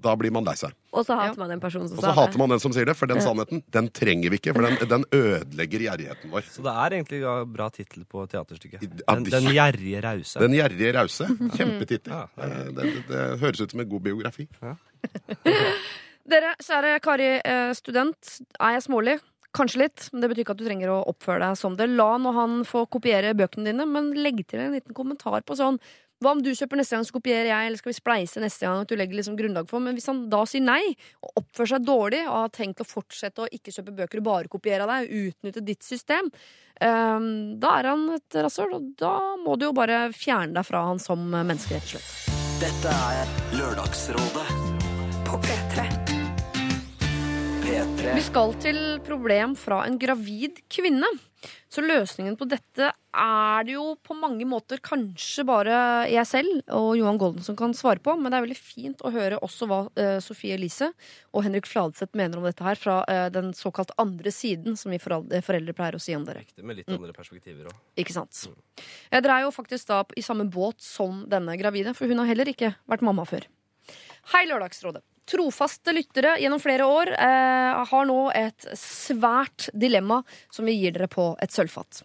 da 0.03 0.15
blir 0.19 0.31
man 0.35 0.43
lei 0.45 0.53
seg. 0.59 0.73
Og 0.95 1.05
så 1.07 1.15
hater 1.19 1.37
man 1.41 1.49
den 1.49 1.59
personen 1.63 1.87
som 1.89 1.97
Og 1.97 2.03
sa 2.05 2.11
så 2.11 2.15
hater 2.19 2.37
man 2.41 2.49
den 2.53 2.59
som 2.63 2.71
sier 2.75 2.85
det, 2.85 2.95
for 2.95 3.09
den 3.09 3.19
sannheten 3.23 3.63
den 3.73 3.87
trenger 3.89 4.29
vi 4.33 4.37
ikke. 4.39 4.53
For 4.55 4.61
den, 4.67 4.77
den 4.91 5.05
ødelegger 5.11 5.85
gjerrigheten 5.87 6.31
vår. 6.31 6.45
Så 6.51 6.63
det 6.65 6.73
er 6.83 6.95
egentlig 6.99 7.21
en 7.25 7.53
bra 7.55 7.69
tittel 7.73 8.05
på 8.05 8.25
teaterstykket. 8.31 8.83
Ja, 8.83 9.15
Den, 9.15 9.23
det- 9.27 9.33
den 9.35 9.49
gjerrige 9.55 10.01
rause. 10.05 10.39
Den 10.39 10.53
gjerrige 10.57 10.93
rause. 10.99 11.27
Kjempetittel. 11.57 12.13
Ja, 12.13 12.25
Eh, 12.37 12.65
det, 12.75 12.83
det, 12.93 13.03
det 13.09 13.23
høres 13.41 13.61
ut 13.65 13.71
som 13.71 13.79
en 13.85 13.89
god 13.89 14.01
biografi. 14.05 14.47
Dere, 16.25 16.55
kjære 16.65 16.95
Kari, 17.05 17.27
eh, 17.45 17.71
student. 17.77 18.39
Er 18.59 18.71
jeg 18.79 18.83
smålig? 18.87 19.19
Kanskje 19.55 19.85
litt, 19.85 20.07
men 20.11 20.23
det 20.23 20.29
betyr 20.31 20.43
ikke 20.43 20.55
at 20.55 20.61
du 20.61 20.65
trenger 20.67 20.91
å 20.91 21.03
oppføre 21.11 21.39
deg 21.45 21.59
som 21.59 21.77
det. 21.79 21.87
La 21.95 22.15
nå 22.19 22.33
han 22.35 22.63
få 22.67 22.85
kopiere 22.91 23.35
bøkene 23.37 23.71
dine, 23.71 23.85
men 23.87 24.11
legg 24.19 24.43
til 24.49 24.65
en 24.65 24.75
liten 24.75 24.95
kommentar 24.97 25.45
på 25.47 25.55
sånn 25.59 25.79
hva 26.23 26.31
om 26.31 26.39
du 26.39 26.53
kjøper 26.55 26.79
neste 26.79 26.95
gang, 26.95 27.03
så 27.03 27.15
kopierer 27.17 27.49
jeg, 27.49 27.67
eller 27.67 27.79
skal 27.79 27.91
vi 27.91 27.97
spleise 27.97 28.41
neste 28.41 28.63
gang? 28.63 28.83
At 28.85 28.91
du 28.91 28.95
legger 28.95 29.19
liksom 29.19 29.35
grunnlag 29.35 29.67
for 29.67 29.83
Men 29.83 29.97
hvis 29.97 30.07
han 30.07 30.23
da 30.31 30.45
sier 30.47 30.63
nei, 30.63 30.93
og 31.19 31.41
oppfører 31.41 31.73
seg 31.73 31.87
dårlig, 31.87 32.21
og 32.23 32.37
har 32.37 32.53
tenkt 32.55 32.83
å 32.83 32.87
fortsette 32.87 33.43
å 33.43 33.49
ikke 33.51 33.73
kjøpe 33.75 33.95
bøker 33.99 34.21
og 34.23 34.29
bare 34.29 34.51
kopiere 34.51 34.87
deg, 34.89 35.11
utnytte 35.27 35.65
ditt 35.65 35.83
system, 35.83 36.31
um, 36.79 37.27
da 37.59 37.75
er 37.81 37.91
han 37.91 38.07
et 38.15 38.39
rasshøl, 38.47 38.77
og 38.79 38.87
da 39.01 39.17
må 39.43 39.59
du 39.59 39.67
jo 39.67 39.75
bare 39.75 40.05
fjerne 40.15 40.55
deg 40.55 40.69
fra 40.71 40.85
han 40.87 41.03
som 41.03 41.27
menneske, 41.35 41.75
rett 41.75 41.91
og 41.91 41.97
slett. 41.97 42.41
Dette 42.63 42.95
er 43.11 43.35
Lørdagsrådet 43.59 44.47
På 45.27 45.43
P3. 45.43 45.94
P3. 48.05 48.15
Vi 48.15 48.21
skal 48.21 48.51
til 48.61 48.77
problem 49.05 49.55
fra 49.57 49.79
en 49.87 49.95
gravid 49.97 50.59
kvinne. 50.69 51.07
Så 51.69 51.81
løsningen 51.83 52.35
på 52.37 52.45
dette 52.49 52.87
er 52.89 53.65
det 53.65 53.75
jo 53.75 53.95
på 54.01 54.15
mange 54.17 54.45
måter 54.49 54.79
kanskje 54.81 55.43
bare 55.45 55.77
jeg 56.09 56.25
selv 56.29 56.71
og 56.73 56.95
Johan 56.97 57.19
Golden 57.21 57.45
som 57.45 57.57
kan 57.57 57.73
svare 57.77 58.01
på, 58.01 58.15
men 58.17 58.31
det 58.31 58.37
er 58.37 58.45
veldig 58.45 58.57
fint 58.57 59.01
å 59.05 59.11
høre 59.13 59.39
også 59.45 59.67
hva 59.69 59.79
uh, 59.87 60.17
Sofie 60.23 60.57
Elise 60.57 60.91
og 61.33 61.45
Henrik 61.45 61.69
Fladseth 61.69 62.17
mener 62.17 62.41
om 62.41 62.47
dette 62.47 62.65
her 62.65 62.79
fra 62.79 62.99
uh, 63.05 63.27
den 63.33 63.53
såkalt 63.57 63.93
andre 64.01 64.33
siden, 64.33 64.77
som 64.79 64.93
vi 64.93 65.01
foreldre, 65.01 65.41
foreldre 65.45 65.77
pleier 65.77 65.97
å 65.99 66.01
si 66.01 66.17
om 66.17 66.25
dere. 66.25 66.45
Med 66.61 66.81
litt 66.81 66.93
andre 66.93 67.13
perspektiver 67.15 67.69
òg. 67.69 67.81
Ikke 68.01 68.17
sant? 68.17 68.45
Mm. 68.49 68.85
Dere 69.17 69.39
er 69.39 69.47
jo 69.47 69.55
faktisk 69.55 69.89
da 69.91 70.03
i 70.17 70.25
samme 70.25 70.47
båt 70.49 70.81
som 70.85 71.25
denne 71.29 71.57
gravide, 71.61 71.93
for 71.97 72.09
hun 72.09 72.23
har 72.23 72.31
heller 72.33 72.53
ikke 72.53 72.73
vært 72.89 73.05
mamma 73.05 73.25
før. 73.29 73.45
Hei, 74.33 74.47
Lørdagsrådet. 74.49 75.05
Trofaste 75.25 75.93
lyttere 75.95 76.35
gjennom 76.41 76.61
flere 76.61 76.85
år 76.85 77.11
eh, 77.17 77.85
har 77.89 78.05
nå 78.05 78.19
et 78.37 78.67
svært 78.77 79.69
dilemma 79.73 80.19
som 80.53 80.67
vi 80.69 80.75
gir 80.77 80.93
dere 80.93 81.09
på 81.09 81.31
et 81.41 81.53
sølvfat. 81.53 82.03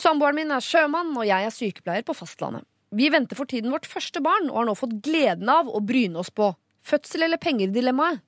Samboeren 0.00 0.38
min 0.40 0.50
er 0.54 0.64
sjømann, 0.64 1.12
og 1.14 1.28
jeg 1.28 1.46
er 1.46 1.54
sykepleier 1.54 2.06
på 2.06 2.16
fastlandet. 2.16 2.64
Vi 2.90 3.06
venter 3.12 3.38
for 3.38 3.46
tiden 3.46 3.70
vårt 3.70 3.86
første 3.86 4.22
barn, 4.24 4.48
og 4.50 4.62
har 4.62 4.66
nå 4.70 4.74
fått 4.78 4.98
gleden 5.04 5.50
av 5.52 5.68
å 5.70 5.82
bryne 5.84 6.18
oss 6.18 6.32
på 6.34 6.48
fødsel 6.82 7.28
eller 7.28 7.38
penger-dilemmaet. 7.42 8.24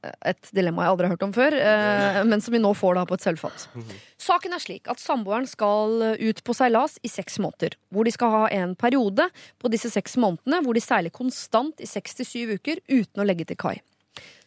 Et 0.00 0.50
dilemma 0.56 0.84
jeg 0.84 0.94
aldri 0.94 1.08
har 1.08 1.14
hørt 1.14 1.26
om 1.26 1.34
før, 1.34 1.56
eh, 1.56 2.20
men 2.28 2.42
som 2.44 2.54
vi 2.54 2.62
nå 2.62 2.72
får 2.76 2.98
da 2.98 3.04
på 3.08 3.18
et 3.18 3.26
sølvfat. 3.26 3.66
Saken 4.20 4.56
er 4.56 4.62
slik 4.62 4.90
at 4.92 5.02
samboeren 5.02 5.48
skal 5.50 6.16
ut 6.20 6.42
på 6.46 6.56
seilas 6.56 6.98
i 7.06 7.10
seks 7.12 7.40
måneder. 7.42 7.76
Hvor 7.90 8.08
de 8.08 8.14
skal 8.14 8.34
ha 8.34 8.42
en 8.60 8.74
periode 8.78 9.28
på 9.60 9.72
disse 9.72 9.92
seks 9.92 10.18
månedene 10.20 10.62
hvor 10.64 10.76
de 10.76 10.84
seiler 10.84 11.14
konstant 11.14 11.80
i 11.82 11.88
seks 11.88 12.20
til 12.20 12.28
syv 12.28 12.56
uker 12.60 12.82
uten 12.88 13.22
å 13.22 13.26
legge 13.26 13.48
til 13.50 13.58
kai. 13.60 13.78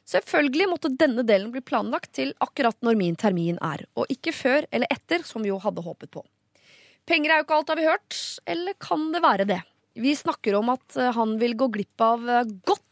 Selvfølgelig 0.10 0.68
måtte 0.68 0.91
denne 1.00 1.24
delen 1.24 1.52
bli 1.54 1.64
planlagt 1.64 2.12
til 2.18 2.34
akkurat 2.44 2.76
når 2.84 2.98
min 3.00 3.16
termin 3.20 3.60
er, 3.64 3.86
og 3.96 4.10
ikke 4.12 4.34
før 4.36 4.68
eller 4.70 4.89
etter, 4.91 5.24
som 5.24 5.46
vi 5.46 5.52
jo 5.52 5.62
hadde 5.64 5.84
håpet 5.86 6.12
på. 6.12 6.26
Penger 7.08 7.32
er 7.32 7.39
jo 7.39 7.46
ikke 7.48 7.60
alt, 7.60 7.72
har 7.72 7.80
vi 7.80 7.88
hørt. 7.88 8.18
Eller 8.48 8.76
kan 8.80 9.10
det 9.16 9.24
være 9.24 9.48
det? 9.48 9.62
Vi 10.00 10.16
snakker 10.18 10.56
om 10.58 10.72
at 10.74 10.96
eh, 10.98 11.12
han 11.14 11.36
vil 11.41 11.56
gå 11.60 11.68
glipp 11.76 12.02
av 12.02 12.24
eh, 12.30 12.48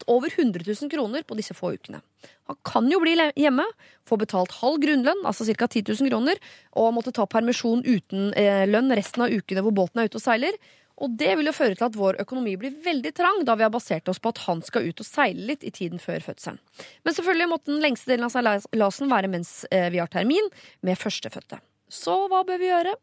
over 0.07 0.31
100 0.33 0.65
000 0.67 0.91
kroner 0.91 1.23
på 1.27 1.37
disse 1.37 1.55
få 1.57 1.73
ukene. 1.75 2.01
Han 2.49 2.57
kan 2.67 2.89
jo 2.91 2.99
bli 3.03 3.15
hjemme, 3.39 3.65
få 4.07 4.17
betalt 4.21 4.53
halv 4.61 4.81
grunnlønn, 4.83 5.25
altså 5.25 5.47
ca. 5.47 5.67
10 5.67 5.85
000 5.93 6.11
kroner, 6.11 6.41
og 6.77 6.93
måtte 6.95 7.13
ta 7.15 7.27
permisjon 7.29 7.83
uten 7.85 8.31
eh, 8.39 8.67
lønn 8.69 8.93
resten 8.97 9.25
av 9.25 9.33
ukene 9.33 9.63
hvor 9.65 9.75
båten 9.83 10.01
er 10.01 10.11
ute 10.11 10.19
og 10.19 10.25
seiler. 10.25 10.59
Og 11.01 11.15
det 11.17 11.31
vil 11.37 11.49
jo 11.49 11.55
føre 11.55 11.77
til 11.77 11.87
at 11.87 11.97
vår 11.97 12.19
økonomi 12.21 12.53
blir 12.61 12.75
veldig 12.85 13.13
trang, 13.17 13.41
da 13.47 13.55
vi 13.57 13.65
har 13.65 13.73
basert 13.73 14.09
oss 14.11 14.21
på 14.21 14.33
at 14.33 14.43
han 14.45 14.61
skal 14.65 14.85
ut 14.85 15.01
og 15.01 15.07
seile 15.07 15.47
litt 15.49 15.65
i 15.65 15.73
tiden 15.73 16.01
før 16.01 16.21
fødselen. 16.27 16.61
Men 17.05 17.17
selvfølgelig 17.17 17.49
måtte 17.49 17.71
den 17.71 17.81
lengste 17.81 18.13
delen 18.13 18.27
av 18.27 18.35
seilasen 18.35 19.09
være 19.11 19.31
mens 19.31 19.63
eh, 19.71 19.89
vi 19.93 20.01
har 20.03 20.11
termin, 20.13 20.51
med 20.85 20.99
førstefødte. 21.01 21.61
Så 21.91 22.13
hva 22.31 22.39
bør 22.47 22.59
vi 22.61 22.69
gjøre? 22.69 22.93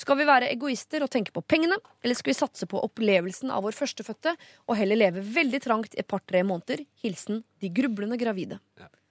Skal 0.00 0.16
vi 0.16 0.24
være 0.28 0.48
egoister 0.54 1.04
og 1.04 1.10
tenke 1.12 1.34
på 1.36 1.42
pengene, 1.44 1.76
eller 2.02 2.16
skal 2.16 2.32
vi 2.32 2.38
satse 2.38 2.68
på 2.70 2.80
opplevelsen 2.86 3.50
av 3.52 3.66
vår 3.66 3.76
førstefødte 3.76 4.32
og 4.66 4.78
heller 4.80 4.96
leve 4.96 5.20
veldig 5.20 5.60
trangt 5.66 5.92
i 5.94 6.00
et 6.00 6.08
par-tre 6.08 6.40
måneder? 6.48 6.86
Hilsen 7.04 7.42
de 7.60 7.68
grublende 7.76 8.16
gravide. 8.20 8.56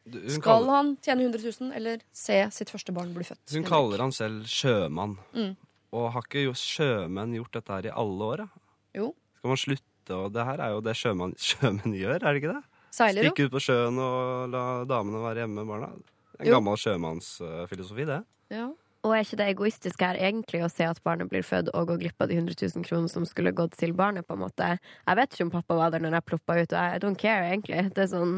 Du- 0.08 0.22
Skal 0.32 0.42
kaller, 0.42 0.72
han 0.72 0.90
tjene 1.04 1.26
100 1.28 1.44
000, 1.62 1.72
eller 1.76 2.02
se 2.16 2.40
sitt 2.56 2.70
første 2.72 2.94
barn 2.96 3.14
bli 3.14 3.26
født? 3.28 3.54
hun 3.54 3.64
kaller 3.68 4.00
han 4.00 4.12
selv 4.16 4.46
sjømann. 4.48 5.18
Mm. 5.36 5.54
Og 5.94 6.10
har 6.14 6.24
ikke 6.26 6.54
sjømenn 6.56 7.36
gjort 7.38 7.52
dette 7.60 7.76
her 7.76 7.86
i 7.92 7.94
alle 7.94 8.24
år? 8.32 8.38
da? 8.38 8.48
Jo. 8.96 9.12
Skal 9.38 9.50
man 9.54 9.58
slutte? 9.62 10.16
Og 10.18 10.32
det 10.34 10.46
her 10.48 10.60
er 10.64 10.72
jo 10.72 10.82
det 10.82 10.96
sjømann, 10.96 11.36
sjømenn 11.50 11.94
gjør, 12.00 12.24
er 12.24 12.34
det 12.34 12.42
ikke 12.42 12.54
det? 12.56 12.64
Seiler. 12.98 13.28
Stikke 13.28 13.46
ut 13.50 13.52
på 13.54 13.60
sjøen 13.68 14.00
og 14.02 14.50
la 14.50 14.64
damene 14.88 15.20
være 15.22 15.44
hjemme 15.44 15.60
med 15.62 15.68
barna. 15.68 15.92
En 16.40 16.48
Jo. 16.48 16.54
gammel 16.58 16.78
sjømannsfilosofi, 16.80 18.06
det. 18.08 18.22
Ja. 18.50 18.70
Og 19.08 19.14
er 19.16 19.24
ikke 19.24 19.39
det 19.39 19.47
egoistiske 19.53 20.08
her 20.10 20.18
egentlig 20.20 20.60
å 20.66 20.70
se 20.72 20.84
at 20.84 20.99
barnet 21.05 21.30
blir 21.32 21.45
født 21.45 21.70
og 21.72 21.88
gå 21.88 21.95
glipp 22.01 22.24
av 22.24 22.28
de 22.28 22.36
100 22.41 22.58
000 22.60 22.84
kronene 22.84 23.12
som 23.12 23.24
skulle 23.30 23.55
gått 23.55 23.78
til 23.80 23.93
barnet, 23.95 24.28
på 24.28 24.36
en 24.36 24.43
måte? 24.43 24.74
Jeg 25.08 25.20
vet 25.22 25.34
ikke 25.34 25.47
om 25.47 25.53
pappa 25.53 25.78
var 25.80 25.93
der 25.93 26.03
når 26.03 26.18
jeg 26.18 26.28
ploppa 26.28 26.58
ut, 26.60 26.76
og 26.76 26.78
I 26.82 26.99
don't 27.03 27.20
care, 27.22 27.47
egentlig. 27.47 27.86
Det 27.95 28.03
er 28.03 28.12
sånn 28.12 28.36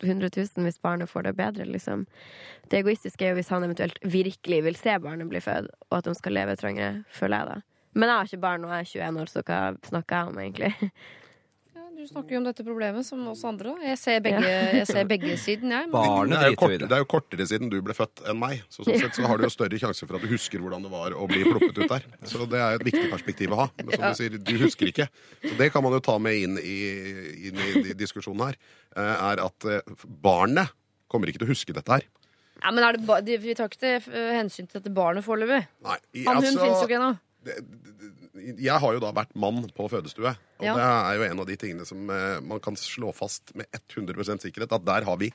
100 0.00 0.32
000 0.34 0.66
hvis 0.66 0.80
barnet 0.82 1.10
får 1.10 1.28
det 1.28 1.34
bedre, 1.38 1.68
liksom. 1.68 2.06
Det 2.72 2.80
egoistiske 2.80 3.28
er 3.28 3.34
jo 3.34 3.38
hvis 3.38 3.52
han 3.54 3.68
eventuelt 3.68 4.02
virkelig 4.02 4.62
vil 4.66 4.80
se 4.80 4.98
barnet 5.04 5.30
bli 5.30 5.42
født, 5.44 5.70
og 5.90 6.00
at 6.00 6.08
de 6.08 6.16
skal 6.18 6.34
leve 6.40 6.58
trangere, 6.58 7.04
føler 7.14 7.38
jeg 7.38 7.52
da. 7.52 7.58
Men 7.92 8.08
jeg 8.08 8.16
har 8.16 8.30
ikke 8.30 8.44
barn, 8.48 8.64
og 8.64 8.72
jeg 8.72 8.86
er 8.86 8.92
21 9.12 9.20
år, 9.22 9.30
så 9.30 9.44
hva 9.46 9.60
snakker 9.86 10.16
jeg 10.16 10.32
om, 10.32 10.40
egentlig? 10.42 10.92
Du 12.02 12.08
snakker 12.10 12.34
jo 12.34 12.38
om 12.40 12.46
dette 12.48 12.64
problemet 12.66 13.06
som 13.06 13.20
oss 13.30 13.44
andre. 13.46 13.76
Jeg 13.86 13.98
ser 14.00 14.16
begge, 14.24 14.40
jeg 14.74 14.86
ser 14.88 15.04
begge 15.06 15.36
siden, 15.38 15.70
jeg. 15.70 15.86
men- 15.92 16.30
det, 16.32 16.38
er 16.40 16.48
jo 16.50 16.56
kort, 16.58 16.72
det 16.82 16.96
er 16.96 17.02
jo 17.04 17.06
kortere 17.12 17.46
siden 17.46 17.70
du 17.70 17.76
ble 17.86 17.94
født 17.94 18.24
enn 18.26 18.40
meg. 18.40 18.64
Så 18.74 18.82
sånn 18.82 18.98
sett 19.04 19.14
så 19.20 19.28
har 19.30 19.38
du 19.38 19.44
jo 19.46 19.50
større 19.54 19.78
sjanse 19.78 20.02
for 20.08 20.18
at 20.18 20.24
du 20.26 20.32
husker 20.32 20.58
hvordan 20.64 20.82
det 20.82 20.90
var 20.90 21.14
å 21.14 21.28
bli 21.30 21.44
pluppet 21.46 21.78
ut 21.78 21.92
der. 21.92 22.08
Så 22.26 22.42
det 22.50 22.58
er 22.58 22.74
et 22.80 22.86
viktig 22.88 23.04
perspektiv 23.12 23.54
å 23.54 23.60
ha. 23.62 23.66
Men 23.78 23.94
som 23.94 24.02
du 24.08 24.18
sier, 24.18 24.34
du 24.50 24.52
husker 24.64 24.90
ikke. 24.90 25.06
Så 25.46 25.54
det 25.60 25.70
kan 25.76 25.84
man 25.86 25.94
jo 25.94 26.00
ta 26.02 26.18
med 26.18 26.34
inn 26.42 26.58
i, 26.58 26.78
inn 27.52 27.62
i 27.86 27.94
diskusjonen 27.94 28.48
her. 28.50 28.58
eh, 28.96 29.14
Er 29.30 29.44
at 29.46 29.68
eh, 29.70 29.94
barnet 30.26 30.74
kommer 31.06 31.30
ikke 31.30 31.44
til 31.44 31.46
å 31.46 31.54
huske 31.54 31.76
dette 31.76 32.00
her. 32.00 32.08
Ja, 32.64 32.70
men 32.74 32.82
er 32.82 32.98
det 32.98 33.06
ba 33.06 33.20
de, 33.22 33.38
Vi 33.38 33.54
tar 33.54 33.70
ikke 33.70 33.78
til, 33.78 34.10
eh, 34.10 34.32
hensyn 34.42 34.66
til 34.66 34.80
dette 34.80 34.90
barnet 34.90 35.22
foreløpig. 35.22 35.68
Han, 35.86 36.02
hun 36.18 36.34
altså- 36.34 36.50
finnes 36.50 36.66
jo 36.66 36.88
ikke 36.88 36.98
ennå. 36.98 37.12
Jeg 38.58 38.78
har 38.82 38.92
jo 38.96 39.00
da 39.02 39.12
vært 39.12 39.34
mann 39.38 39.62
på 39.76 39.88
fødestue. 39.92 40.32
Og 40.60 40.66
Ja. 40.66 40.74
det 40.78 40.88
er 40.88 41.16
jo 41.18 41.22
en 41.30 41.40
av 41.40 41.46
de 41.46 41.56
tingene 41.56 41.86
som 41.86 42.10
eh, 42.10 42.40
man 42.40 42.60
kan 42.60 42.74
slå 42.76 43.12
fast 43.14 43.54
med 43.54 43.66
100% 43.72 44.42
sikkerhet 44.46 44.72
at 44.72 44.84
der 44.84 45.04
har 45.08 45.16
vi 45.20 45.30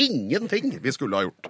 ingenting 0.00 0.78
vi 0.80 0.92
skulle 0.92 1.16
ha 1.18 1.22
gjort. 1.26 1.48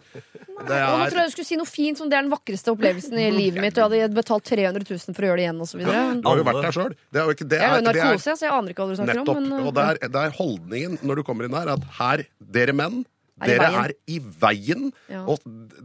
Det 0.66 0.74
er... 0.74 0.86
nå 0.90 1.04
tror 1.10 1.20
jeg 1.22 1.30
du 1.30 1.34
skulle 1.36 1.46
si 1.46 1.58
noe 1.60 1.68
fint 1.70 2.00
som 2.00 2.08
det 2.10 2.16
er 2.18 2.24
den 2.26 2.32
vakreste 2.32 2.72
opplevelsen 2.72 3.14
i 3.22 3.28
livet 3.30 3.62
mitt. 3.62 3.78
Og 3.78 3.94
jeg 3.94 4.08
hadde 4.08 4.16
betalt 4.18 4.48
300 4.50 4.82
000 4.88 5.14
for 5.14 5.22
å 5.22 5.28
gjøre 5.30 5.38
det 5.38 5.44
igjen, 5.46 5.60
osv. 5.62 5.84
Du 5.84 6.26
har 6.26 6.40
jo 6.40 6.46
vært 6.48 6.64
der 6.66 6.74
sjøl. 6.76 6.96
Det 7.14 7.22
er 7.22 7.28
jo 7.30 7.36
ikke 7.36 7.48
det. 7.52 7.60
Jeg 7.62 7.70
jo 7.70 7.76
er- 7.76 7.84
det 7.86 7.94
er- 7.94 8.02
narkose, 8.10 8.34
så 8.40 8.48
jeg 8.48 8.52
aner 8.56 8.74
ikke 8.74 8.82
hva 8.82 8.90
du 8.90 8.98
snakker 8.98 9.20
Nettopp. 9.20 9.36
om. 9.36 9.48
Men, 9.54 9.66
og 9.70 9.74
det 9.78 9.84
er, 9.86 10.02
det 10.16 10.24
er 10.24 10.36
holdningen 10.40 10.98
når 11.06 11.16
du 11.16 11.22
kommer 11.30 11.46
inn 11.46 11.54
her, 11.60 11.68
at 11.76 11.84
her, 12.00 12.26
dere 12.58 12.72
menn, 12.74 13.04
Er 13.40 13.46
dere 13.56 13.68
er 13.86 13.92
i 14.10 14.18
veien. 14.18 14.90
Ja. 15.08 15.22
Og 15.24 15.38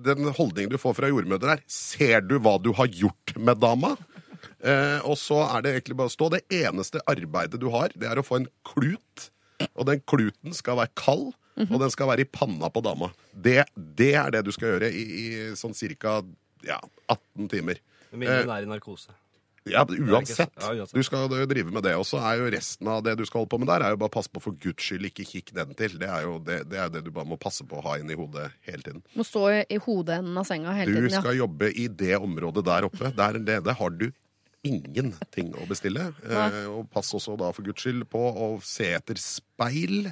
den 0.04 0.26
holdningen 0.36 0.74
du 0.74 0.78
får 0.82 0.96
fra 0.98 1.08
jordmødre 1.08 1.54
er 1.56 1.62
Ser 1.72 2.20
du 2.26 2.40
hva 2.40 2.58
du 2.62 2.74
har 2.74 2.88
gjort 2.92 3.38
med 3.38 3.62
dama? 3.62 3.94
Eh, 4.66 5.00
og 5.06 5.18
så 5.22 5.44
er 5.46 5.62
det 5.66 5.74
egentlig 5.76 5.98
bare 6.00 6.10
å 6.10 6.16
stå. 6.16 6.30
Det 6.34 6.44
eneste 6.64 7.02
arbeidet 7.12 7.60
du 7.62 7.68
har, 7.74 7.94
det 7.96 8.08
er 8.10 8.18
å 8.22 8.26
få 8.26 8.40
en 8.42 8.48
klut. 8.66 9.28
Og 9.76 9.86
den 9.88 10.02
kluten 10.10 10.54
skal 10.58 10.80
være 10.82 10.92
kald, 11.00 11.34
Mhm. 11.56 11.70
og 11.72 11.80
den 11.86 11.90
skal 11.94 12.08
være 12.10 12.20
i 12.26 12.28
panna 12.28 12.68
på 12.70 12.82
dama. 12.84 13.08
Det, 13.32 13.62
det 13.96 14.14
er 14.20 14.30
det 14.32 14.42
du 14.44 14.52
skal 14.52 14.74
gjøre 14.74 14.90
i, 14.92 15.04
i 15.06 15.28
sånn 15.56 15.72
cirka 15.78 16.18
ja, 16.68 16.82
18 17.08 17.48
timer. 17.54 17.78
Med 18.12 18.20
mindre 18.26 18.42
Eh, 18.42 18.44
hun 18.44 18.52
er 18.58 18.66
i 18.66 18.66
narkose. 18.68 19.08
ja, 19.66 19.82
er 19.86 20.02
uansett. 20.12 20.52
Du 20.94 21.02
skal 21.02 21.30
drive 21.30 21.72
med 21.72 21.82
det. 21.88 21.94
Og 21.96 22.04
så 22.06 22.20
er 22.20 22.42
jo 22.42 22.50
resten 22.52 22.88
av 22.92 23.02
det 23.08 23.16
du 23.18 23.24
skal 23.26 23.40
holde 23.46 23.50
på 23.56 23.60
med 23.64 23.68
der, 23.72 23.86
er 23.88 23.96
jo 23.96 24.02
bare 24.04 24.12
passe 24.12 24.28
på 24.30 24.42
for 24.44 24.52
guds 24.52 24.84
skyld, 24.84 25.08
ikke 25.08 25.26
kikk 25.26 25.54
den 25.56 25.72
til. 25.80 25.96
Det 25.98 26.10
er 26.12 26.28
jo 26.28 26.36
det, 26.44 26.60
det, 26.70 26.78
er 26.78 26.90
det 26.92 27.06
du 27.06 27.12
bare 27.16 27.26
må 27.26 27.40
passe 27.40 27.64
på 27.64 27.80
å 27.80 27.86
ha 27.88 27.96
inn 28.02 28.12
i 28.12 28.20
hodet 28.20 28.52
hele 28.68 28.84
tiden. 28.84 29.02
Må 29.16 29.24
stå 29.24 29.46
i, 29.70 29.78
hodeenden 29.88 30.36
av 30.38 30.44
senga 30.46 30.76
hele 30.76 30.92
Du 30.92 31.00
tiden. 31.08 31.12
Ja. 31.16 31.22
skal 31.24 31.40
jobbe 31.40 31.72
i 31.72 31.88
det 31.88 32.18
området 32.20 32.66
der 32.68 32.84
oppe. 32.92 33.16
Der 33.16 33.40
nede 33.40 33.74
har 33.80 33.90
du 33.96 34.12
ingenting 34.66 35.54
å 35.56 35.68
bestille. 35.70 36.10
Eh, 36.26 36.60
og 36.72 36.88
pass 36.94 37.14
også 37.16 37.38
da 37.40 37.52
for 37.56 37.66
guds 37.68 37.86
skyld 37.86 38.08
på 38.12 38.22
å 38.34 38.52
se 38.66 38.92
etter 38.98 39.20
speil. 39.22 40.12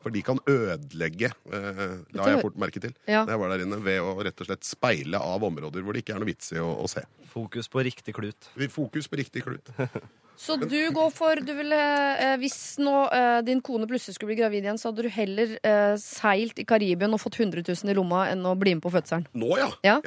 For 0.00 0.08
de 0.14 0.22
kan 0.24 0.38
ødelegge, 0.48 1.28
eh, 1.52 1.80
la 2.16 2.28
jeg 2.30 2.40
fort 2.40 2.56
merke 2.56 2.80
til, 2.80 2.94
Ja. 3.06 3.26
når 3.26 3.34
jeg 3.34 3.40
var 3.42 3.50
der 3.52 3.64
inne, 3.66 3.78
ved 3.84 4.00
å 4.00 4.14
rett 4.24 4.40
og 4.40 4.48
slett 4.48 4.64
speile 4.64 5.20
av 5.20 5.44
områder 5.44 5.84
hvor 5.84 5.92
det 5.92 6.00
ikke 6.06 6.14
er 6.16 6.22
noe 6.22 6.30
vits 6.30 6.54
i 6.56 6.56
å, 6.62 6.70
å 6.80 6.88
se. 6.88 7.02
Fokus 7.28 7.68
på 7.68 7.84
riktig 7.84 8.14
klut. 8.16 8.48
Fokus 8.72 9.06
på 9.12 9.20
riktig 9.20 9.44
klut. 9.44 9.68
Så 10.40 10.56
du 10.56 10.78
går 10.96 11.10
for 11.12 11.40
du 11.44 11.52
ville, 11.52 11.78
eh, 12.16 12.36
Hvis 12.40 12.78
nå 12.80 12.94
eh, 13.12 13.40
din 13.44 13.60
kone 13.60 13.88
plutselig 13.88 14.16
skulle 14.16 14.32
bli 14.32 14.38
gravid 14.40 14.64
igjen, 14.64 14.78
så 14.80 14.88
hadde 14.88 15.04
du 15.04 15.10
heller 15.12 15.52
eh, 15.60 15.96
seilt 16.00 16.58
i 16.62 16.64
Karibien 16.64 17.12
og 17.12 17.20
fått 17.20 17.36
100 17.42 17.60
000 17.66 17.92
i 17.92 17.96
lomma 17.98 18.24
enn 18.30 18.46
å 18.48 18.54
bli 18.58 18.72
med 18.78 18.84
på 18.84 18.92
fødselen? 18.94 19.26
Nå, 19.36 19.50
ja. 19.60 19.68
Ja. 19.84 19.98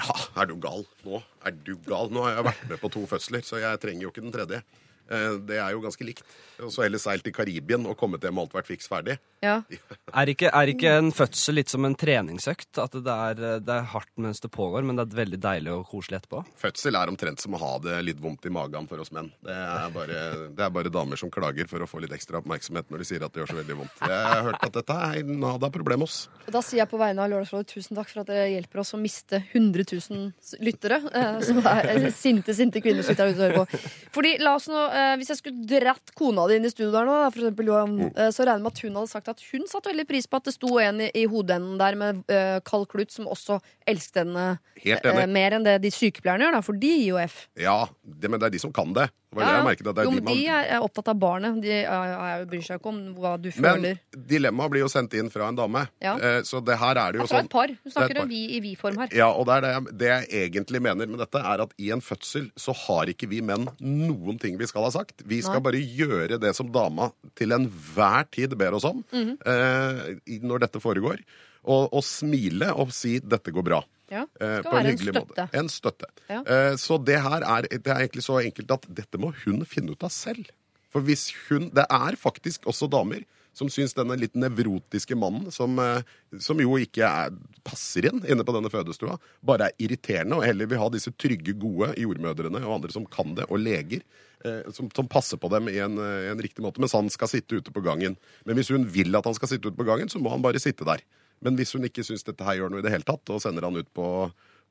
Er 0.41 0.49
du 0.49 0.55
gal? 0.61 0.87
Nå 1.05 1.21
er 1.45 1.53
du 1.67 1.75
gal. 1.85 2.09
Nå 2.09 2.25
har 2.25 2.39
jeg 2.39 2.47
vært 2.49 2.65
med 2.71 2.81
på 2.81 2.91
to 2.95 3.05
fødsler, 3.09 3.45
så 3.45 3.61
jeg 3.61 3.81
trenger 3.83 4.07
jo 4.07 4.13
ikke 4.13 4.25
den 4.25 4.33
tredje. 4.33 4.63
Eh, 5.09 5.37
Det 5.43 5.57
er 5.59 5.71
jo 5.75 5.81
ganske 5.83 6.05
likt. 6.07 6.23
Og 6.63 6.69
så 6.71 6.85
heller 6.85 7.01
seilt 7.01 7.25
i 7.27 7.31
Karibien 7.33 7.85
og 7.89 7.97
kommet 7.99 8.23
hjem 8.23 8.37
og 8.39 8.45
alt 8.47 8.53
vært 8.59 8.69
fiks 8.71 8.87
ferdig. 8.87 9.17
Ja. 9.43 9.61
Er 10.13 10.29
ikke, 10.29 10.45
er 10.53 10.69
ikke 10.69 10.91
en 10.99 11.07
fødsel 11.11 11.55
litt 11.57 11.71
som 11.71 11.83
en 11.87 11.95
treningsøkt? 11.97 12.77
At 12.77 12.93
det 12.93 13.09
er, 13.09 13.39
det 13.65 13.73
er 13.73 13.87
hardt 13.89 14.11
mens 14.21 14.37
det 14.43 14.51
pågår, 14.53 14.85
men 14.85 14.99
det 14.99 15.07
er 15.07 15.15
veldig 15.23 15.39
deilig 15.41 15.71
og 15.73 15.87
koselig 15.89 16.19
etterpå? 16.19 16.43
Fødsel 16.61 16.93
er 16.99 17.09
omtrent 17.09 17.41
som 17.41 17.55
å 17.57 17.61
ha 17.63 17.71
det 17.81 17.95
litt 18.05 18.19
vondt 18.21 18.45
i 18.45 18.51
magen 18.53 18.85
for 18.87 19.01
oss 19.01 19.09
menn. 19.15 19.31
Det 19.41 19.55
er 19.57 19.89
bare, 19.95 20.19
det 20.53 20.61
er 20.67 20.69
bare 20.75 20.91
damer 20.93 21.17
som 21.17 21.31
klager 21.33 21.65
for 21.71 21.81
å 21.81 21.87
få 21.89 22.03
litt 22.03 22.13
ekstra 22.13 22.37
oppmerksomhet 22.43 22.93
når 22.93 23.01
de 23.01 23.07
sier 23.09 23.25
at 23.25 23.33
det 23.33 23.41
gjør 23.41 23.49
så 23.55 23.57
veldig 23.57 23.77
vondt. 23.81 24.03
Jeg 24.05 24.27
har 24.29 24.45
hørt 24.51 24.67
at 24.69 24.77
dette 24.77 24.99
er 25.07 25.33
nada 25.41 25.71
problemos. 25.73 26.19
Og 26.45 26.53
Da 26.59 26.61
sier 26.61 26.83
jeg 26.83 26.91
på 26.93 27.01
vegne 27.01 27.25
av 27.25 27.33
Lørdagsrådet 27.33 27.73
tusen 27.73 27.97
takk 27.97 28.13
for 28.13 28.21
at 28.21 28.29
dere 28.29 28.45
hjelper 28.53 28.83
oss 28.85 28.93
å 28.93 29.01
miste 29.01 29.41
100 29.49 29.87
000 29.97 30.61
lyttere. 30.69 31.01
Eh, 31.09 31.41
som 31.49 31.63
er 31.73 31.89
eh, 31.95 32.07
sinte, 32.13 32.53
sinte 32.53 32.85
kvinner 32.85 33.01
som 33.01 33.17
sitter 33.17 33.33
ute 33.33 33.41
og 33.41 33.45
hører 33.47 33.65
på. 33.65 33.91
Fordi, 34.19 34.35
la 34.45 34.53
oss 34.61 34.69
nå, 34.69 34.85
eh, 34.93 35.13
Hvis 35.19 35.31
jeg 35.33 35.39
skulle 35.41 35.65
dratt 35.69 36.13
kona 36.17 36.45
di 36.49 36.57
inn 36.59 36.67
i 36.67 36.71
studio 36.71 36.91
der 36.93 37.07
nå, 37.09 37.15
da, 37.23 37.31
for 37.33 37.41
eksempel 37.43 37.71
Johan, 37.71 37.95
eh, 38.11 38.29
så 38.33 38.45
regner 38.45 38.61
jeg 38.61 38.65
med 38.67 38.71
at 38.77 38.83
hun 38.85 38.99
hadde 39.01 39.11
sagt 39.11 39.31
at 39.33 39.43
hun 39.51 39.65
satte 39.71 39.91
veldig 39.91 40.05
pris 40.09 40.29
på 40.29 40.39
at 40.39 40.47
det 40.49 40.53
sto 40.55 40.71
en 40.81 41.01
i, 41.03 41.09
i 41.23 41.25
hodeenden 41.29 41.79
der 41.81 41.97
med 41.99 42.21
eh, 42.31 42.59
kald 42.67 42.87
klut 42.91 43.11
som 43.13 43.27
også 43.31 43.59
elsket 43.89 44.21
henne 44.23 44.45
Helt 44.83 45.05
enig. 45.09 45.25
eh, 45.25 45.33
mer 45.39 45.57
enn 45.57 45.65
det 45.67 45.79
de 45.83 45.91
sykepleierne 45.93 46.45
gjør, 46.47 46.57
da, 46.59 46.63
for 46.69 46.79
de 46.85 46.93
gir 46.93 47.09
jo 47.13 47.19
F. 47.23 47.43
Ja, 47.59 47.77
det, 48.03 48.29
men 48.31 48.39
det 48.41 48.47
er 48.51 48.55
de 48.55 48.63
som 48.63 48.73
kan 48.75 48.93
det. 48.95 49.09
Det 49.33 49.41
var 49.41 49.49
det 49.49 49.77
jeg 49.79 49.87
at 49.87 49.95
det 49.95 50.01
er 50.03 50.07
jo, 50.07 50.11
men 50.11 50.25
de 50.29 50.47
er, 50.47 50.67
er 50.77 50.83
opptatt 50.85 51.07
av 51.13 51.17
barnet. 51.19 51.61
De 51.63 51.71
er, 51.71 51.87
er, 51.89 52.45
bryr 52.45 52.61
seg 52.63 52.79
ikke 52.79 52.91
om 52.93 52.99
hva 53.17 53.33
du 53.41 53.49
føler. 53.51 53.81
Men 53.81 54.27
dilemmaet 54.29 54.71
blir 54.71 54.83
jo 54.85 54.89
sendt 54.93 55.13
inn 55.17 55.29
fra 55.33 55.47
en 55.49 55.55
dame. 55.57 55.87
Ja. 56.03 56.15
Eh, 56.17 56.41
Så 56.43 56.61
det 56.63 56.77
her 56.79 56.95
er 56.95 57.11
det 57.11 57.19
jo 57.19 57.23
Ja, 57.23 57.27
fra 57.27 57.37
sånn 57.39 57.45
et 57.45 57.53
par. 57.53 57.67
Du 57.67 57.73
Det 57.73 57.91
er 57.91 57.95
snakker 57.97 58.19
par. 58.21 58.27
vi 58.27 58.41
i 58.57 58.59
vi-form 58.61 58.97
her. 59.03 59.07
Ja, 59.15 59.29
og 59.31 59.45
det, 59.47 59.53
er 59.57 59.61
det, 59.61 59.71
jeg, 59.73 59.97
det 59.97 60.09
jeg 60.13 60.51
egentlig 60.53 60.81
mener 60.81 61.07
med 61.07 61.19
dette, 61.19 61.39
er 61.43 61.61
at 61.65 61.73
i 61.79 61.91
en 61.91 62.01
fødsel 62.01 62.51
så 62.57 62.75
har 62.87 63.05
ikke 63.13 63.29
vi 63.29 63.41
menn 63.41 63.67
noen 63.81 64.39
ting 64.39 64.57
vi 64.57 64.65
skal 64.69 64.83
ha 64.83 64.91
sagt. 64.91 65.23
Vi 65.25 65.41
skal 65.41 65.59
Nei. 65.61 65.65
bare 65.71 65.81
gjøre 65.81 66.39
det 66.39 66.55
som 66.55 66.69
dama 66.71 67.11
til 67.35 67.51
enhver 67.55 68.29
tid 68.31 68.55
ber 68.57 68.73
oss 68.77 68.85
om 68.85 69.03
Mhm. 69.13 69.37
eh, 69.45 70.39
når 70.43 70.59
dette 70.67 70.79
foregår. 70.83 71.19
Og, 71.65 71.93
og 71.93 72.03
smile 72.03 72.73
og 72.75 72.91
si 72.91 73.19
'dette 73.19 73.51
går 73.53 73.63
bra'. 73.63 73.83
Ja, 74.13 74.25
det 74.39 74.51
skal 74.63 74.77
være 74.77 74.83
en 74.85 74.91
en 74.93 74.97
støtte. 75.03 75.25
måte. 75.25 75.47
En 75.61 75.69
støtte. 75.73 76.09
Ja. 76.29 76.41
Eh, 76.45 76.75
så 76.79 76.97
det 77.03 77.19
her 77.25 77.41
er, 77.57 77.67
det 77.73 77.87
er 77.89 78.03
egentlig 78.05 78.23
så 78.29 78.39
enkelt 78.43 78.71
at 78.77 78.87
dette 79.01 79.19
må 79.21 79.33
hun 79.43 79.63
finne 79.65 79.95
ut 79.97 80.03
av 80.05 80.13
selv. 80.13 80.51
For 80.93 81.01
hvis 81.01 81.31
hun 81.47 81.71
Det 81.73 81.87
er 81.89 82.15
faktisk 82.21 82.67
også 82.69 82.85
damer 82.93 83.23
som 83.53 83.69
syns 83.69 83.93
denne 83.93 84.15
litt 84.17 84.33
nevrotiske 84.33 85.13
mannen, 85.13 85.51
som, 85.53 85.77
eh, 85.77 86.01
som 86.41 86.57
jo 86.57 86.73
ikke 86.81 87.05
er, 87.05 87.33
passer 87.63 88.07
inn 88.09 88.23
inne 88.25 88.41
på 88.45 88.53
denne 88.55 88.69
fødestua, 88.73 89.19
bare 89.45 89.67
er 89.69 89.75
irriterende 89.85 90.39
og 90.39 90.45
heller 90.47 90.65
vil 90.65 90.81
ha 90.81 90.87
disse 90.89 91.13
trygge, 91.21 91.53
gode 91.61 91.91
jordmødrene 92.01 92.63
og 92.65 92.79
andre 92.79 92.91
som 92.95 93.05
kan 93.05 93.35
det, 93.37 93.45
og 93.49 93.61
leger. 93.61 94.01
eh, 94.43 94.63
Som, 94.73 94.89
som 94.95 95.07
passer 95.07 95.37
på 95.37 95.49
dem 95.53 95.69
i 95.69 95.77
en, 95.79 95.97
eh, 96.01 96.31
en 96.31 96.41
riktig 96.41 96.65
måte, 96.65 96.81
mens 96.81 96.91
han 96.97 97.09
skal 97.13 97.29
sitte 97.29 97.61
ute 97.61 97.71
på 97.71 97.83
gangen. 97.85 98.17
Men 98.45 98.55
hvis 98.57 98.69
hun 98.73 98.85
vil 98.91 99.15
at 99.15 99.23
han 99.29 99.33
skal 99.37 99.47
sitte 99.53 99.69
ute 99.69 99.77
på 99.77 99.85
gangen, 99.85 100.09
så 100.09 100.19
må 100.19 100.29
han 100.33 100.41
bare 100.41 100.59
sitte 100.59 100.83
der. 100.83 100.99
Men 101.43 101.59
hvis 101.59 101.73
hun 101.75 101.87
ikke 101.87 102.05
syns 102.07 102.25
dette 102.27 102.45
her 102.47 102.61
gjør 102.61 102.71
noe 102.73 102.83
i 102.83 102.85
det 102.85 102.93
hele 102.93 103.07
tatt, 103.07 103.29
og 103.33 103.41
sender 103.43 103.67
han 103.67 103.79
ut 103.79 103.89
på, 103.95 104.07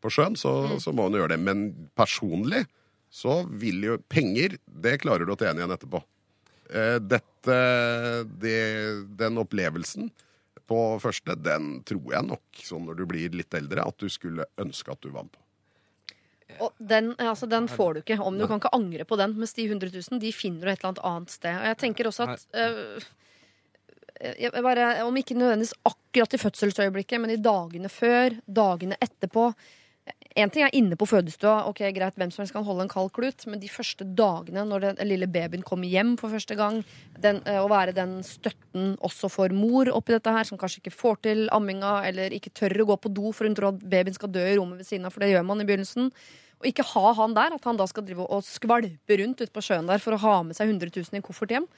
på 0.03 0.12
sjøen, 0.12 0.39
så, 0.39 0.53
så 0.83 0.95
må 0.97 1.09
hun 1.09 1.18
gjøre 1.20 1.35
det. 1.35 1.41
Men 1.45 1.66
personlig 1.99 2.64
så 3.12 3.43
vil 3.61 3.85
jo 3.85 3.99
Penger, 4.09 4.57
det 4.64 4.99
klarer 5.03 5.29
du 5.29 5.35
å 5.35 5.39
tjene 5.39 5.61
igjen 5.61 5.75
etterpå. 5.77 6.01
Eh, 6.73 6.97
Dette 7.05 7.57
det, 8.41 8.59
Den 9.20 9.41
opplevelsen 9.43 10.09
på 10.70 10.81
første, 11.03 11.37
den 11.37 11.81
tror 11.85 12.14
jeg 12.14 12.25
nok, 12.25 12.62
sånn 12.64 12.87
når 12.89 13.01
du 13.03 13.07
blir 13.11 13.35
litt 13.37 13.53
eldre, 13.59 13.85
at 13.85 13.99
du 14.01 14.09
skulle 14.12 14.47
ønske 14.62 14.95
at 14.95 15.03
du 15.05 15.11
var 15.12 15.27
med 15.27 15.35
på. 15.35 15.43
Og 16.62 16.77
den, 16.79 17.12
altså, 17.20 17.49
den 17.49 17.66
får 17.70 17.95
du 17.95 18.01
ikke. 18.03 18.18
Om 18.20 18.37
Du 18.39 18.47
kan 18.47 18.61
ikke 18.61 18.73
angre 18.77 19.07
på 19.09 19.16
den. 19.16 19.35
Mens 19.41 19.55
de 19.57 19.64
100 19.66 19.89
000 19.95 20.20
de 20.20 20.33
finner 20.37 20.66
du 20.66 20.73
et 20.73 20.79
eller 20.79 20.91
annet 20.93 21.05
annet 21.09 21.33
sted. 21.33 21.57
Og 21.57 21.68
jeg 21.70 21.79
tenker 21.81 22.09
også 22.11 22.27
at 22.29 22.45
øh, 22.53 23.07
bare, 24.62 25.03
Om 25.05 25.16
ikke 25.16 25.37
nødvendigvis 25.37 25.75
akkurat 25.85 26.35
i 26.35 26.41
fødselsøyeblikket, 26.41 27.20
men 27.20 27.35
i 27.35 27.41
dagene 27.43 27.89
før, 27.89 28.39
dagene 28.47 28.99
etterpå 29.01 29.53
En 30.35 30.51
ting 30.51 30.64
er 30.64 30.73
inne 30.75 30.97
på 30.97 31.07
fødestua, 31.07 31.68
ok 31.68 31.83
greit, 31.95 32.16
hvem 32.16 32.31
som 32.33 32.41
helst 32.41 32.55
kan 32.57 32.64
holde 32.64 32.87
en 32.87 32.91
kald 32.91 33.11
klut, 33.12 33.45
men 33.47 33.61
de 33.61 33.68
første 33.68 34.03
dagene 34.16 34.64
når 34.64 34.87
den 34.87 35.03
lille 35.07 35.29
babyen 35.29 35.62
kommer 35.62 35.87
hjem 35.87 36.16
for 36.18 36.33
første 36.33 36.57
gang, 36.57 36.81
den, 37.20 37.43
eh, 37.47 37.61
å 37.61 37.68
være 37.68 37.93
den 37.93 38.16
støtten 38.25 38.97
også 39.05 39.29
for 39.31 39.53
mor 39.53 39.93
oppi 39.93 40.16
dette 40.16 40.33
her, 40.33 40.49
som 40.49 40.59
kanskje 40.59 40.81
ikke 40.81 40.95
får 40.97 41.20
til 41.29 41.45
amminga, 41.53 42.09
eller 42.09 42.33
ikke 42.33 42.51
tør 42.51 42.81
å 42.81 42.89
gå 42.89 42.97
på 43.05 43.12
do 43.12 43.31
for 43.31 43.45
hun 43.45 43.55
tror 43.55 43.75
at 43.75 43.85
babyen 43.85 44.16
skal 44.16 44.33
dø 44.33 44.41
i 44.41 44.57
rommet 44.57 44.81
ved 44.81 44.89
siden 44.89 45.05
av, 45.05 45.12
for 45.12 45.20
det 45.20 45.35
gjør 45.35 45.45
man 45.45 45.61
i 45.61 45.68
begynnelsen. 45.68 46.11
Og 46.62 46.66
ikke 46.73 46.89
ha 46.95 47.12
han 47.18 47.35
der, 47.35 47.53
at 47.59 47.64
han 47.68 47.77
da 47.77 47.87
skal 47.91 48.05
drive 48.07 48.25
og 48.25 48.43
skvalpe 48.47 49.18
rundt 49.20 49.45
ute 49.45 49.53
på 49.53 49.62
sjøen 49.62 49.87
der 49.87 50.01
for 50.03 50.16
å 50.16 50.23
ha 50.25 50.43
med 50.43 50.57
seg 50.57 50.73
100 50.73 50.97
000 50.97 51.20
i 51.20 51.23
koffert 51.27 51.53
hjem. 51.53 51.68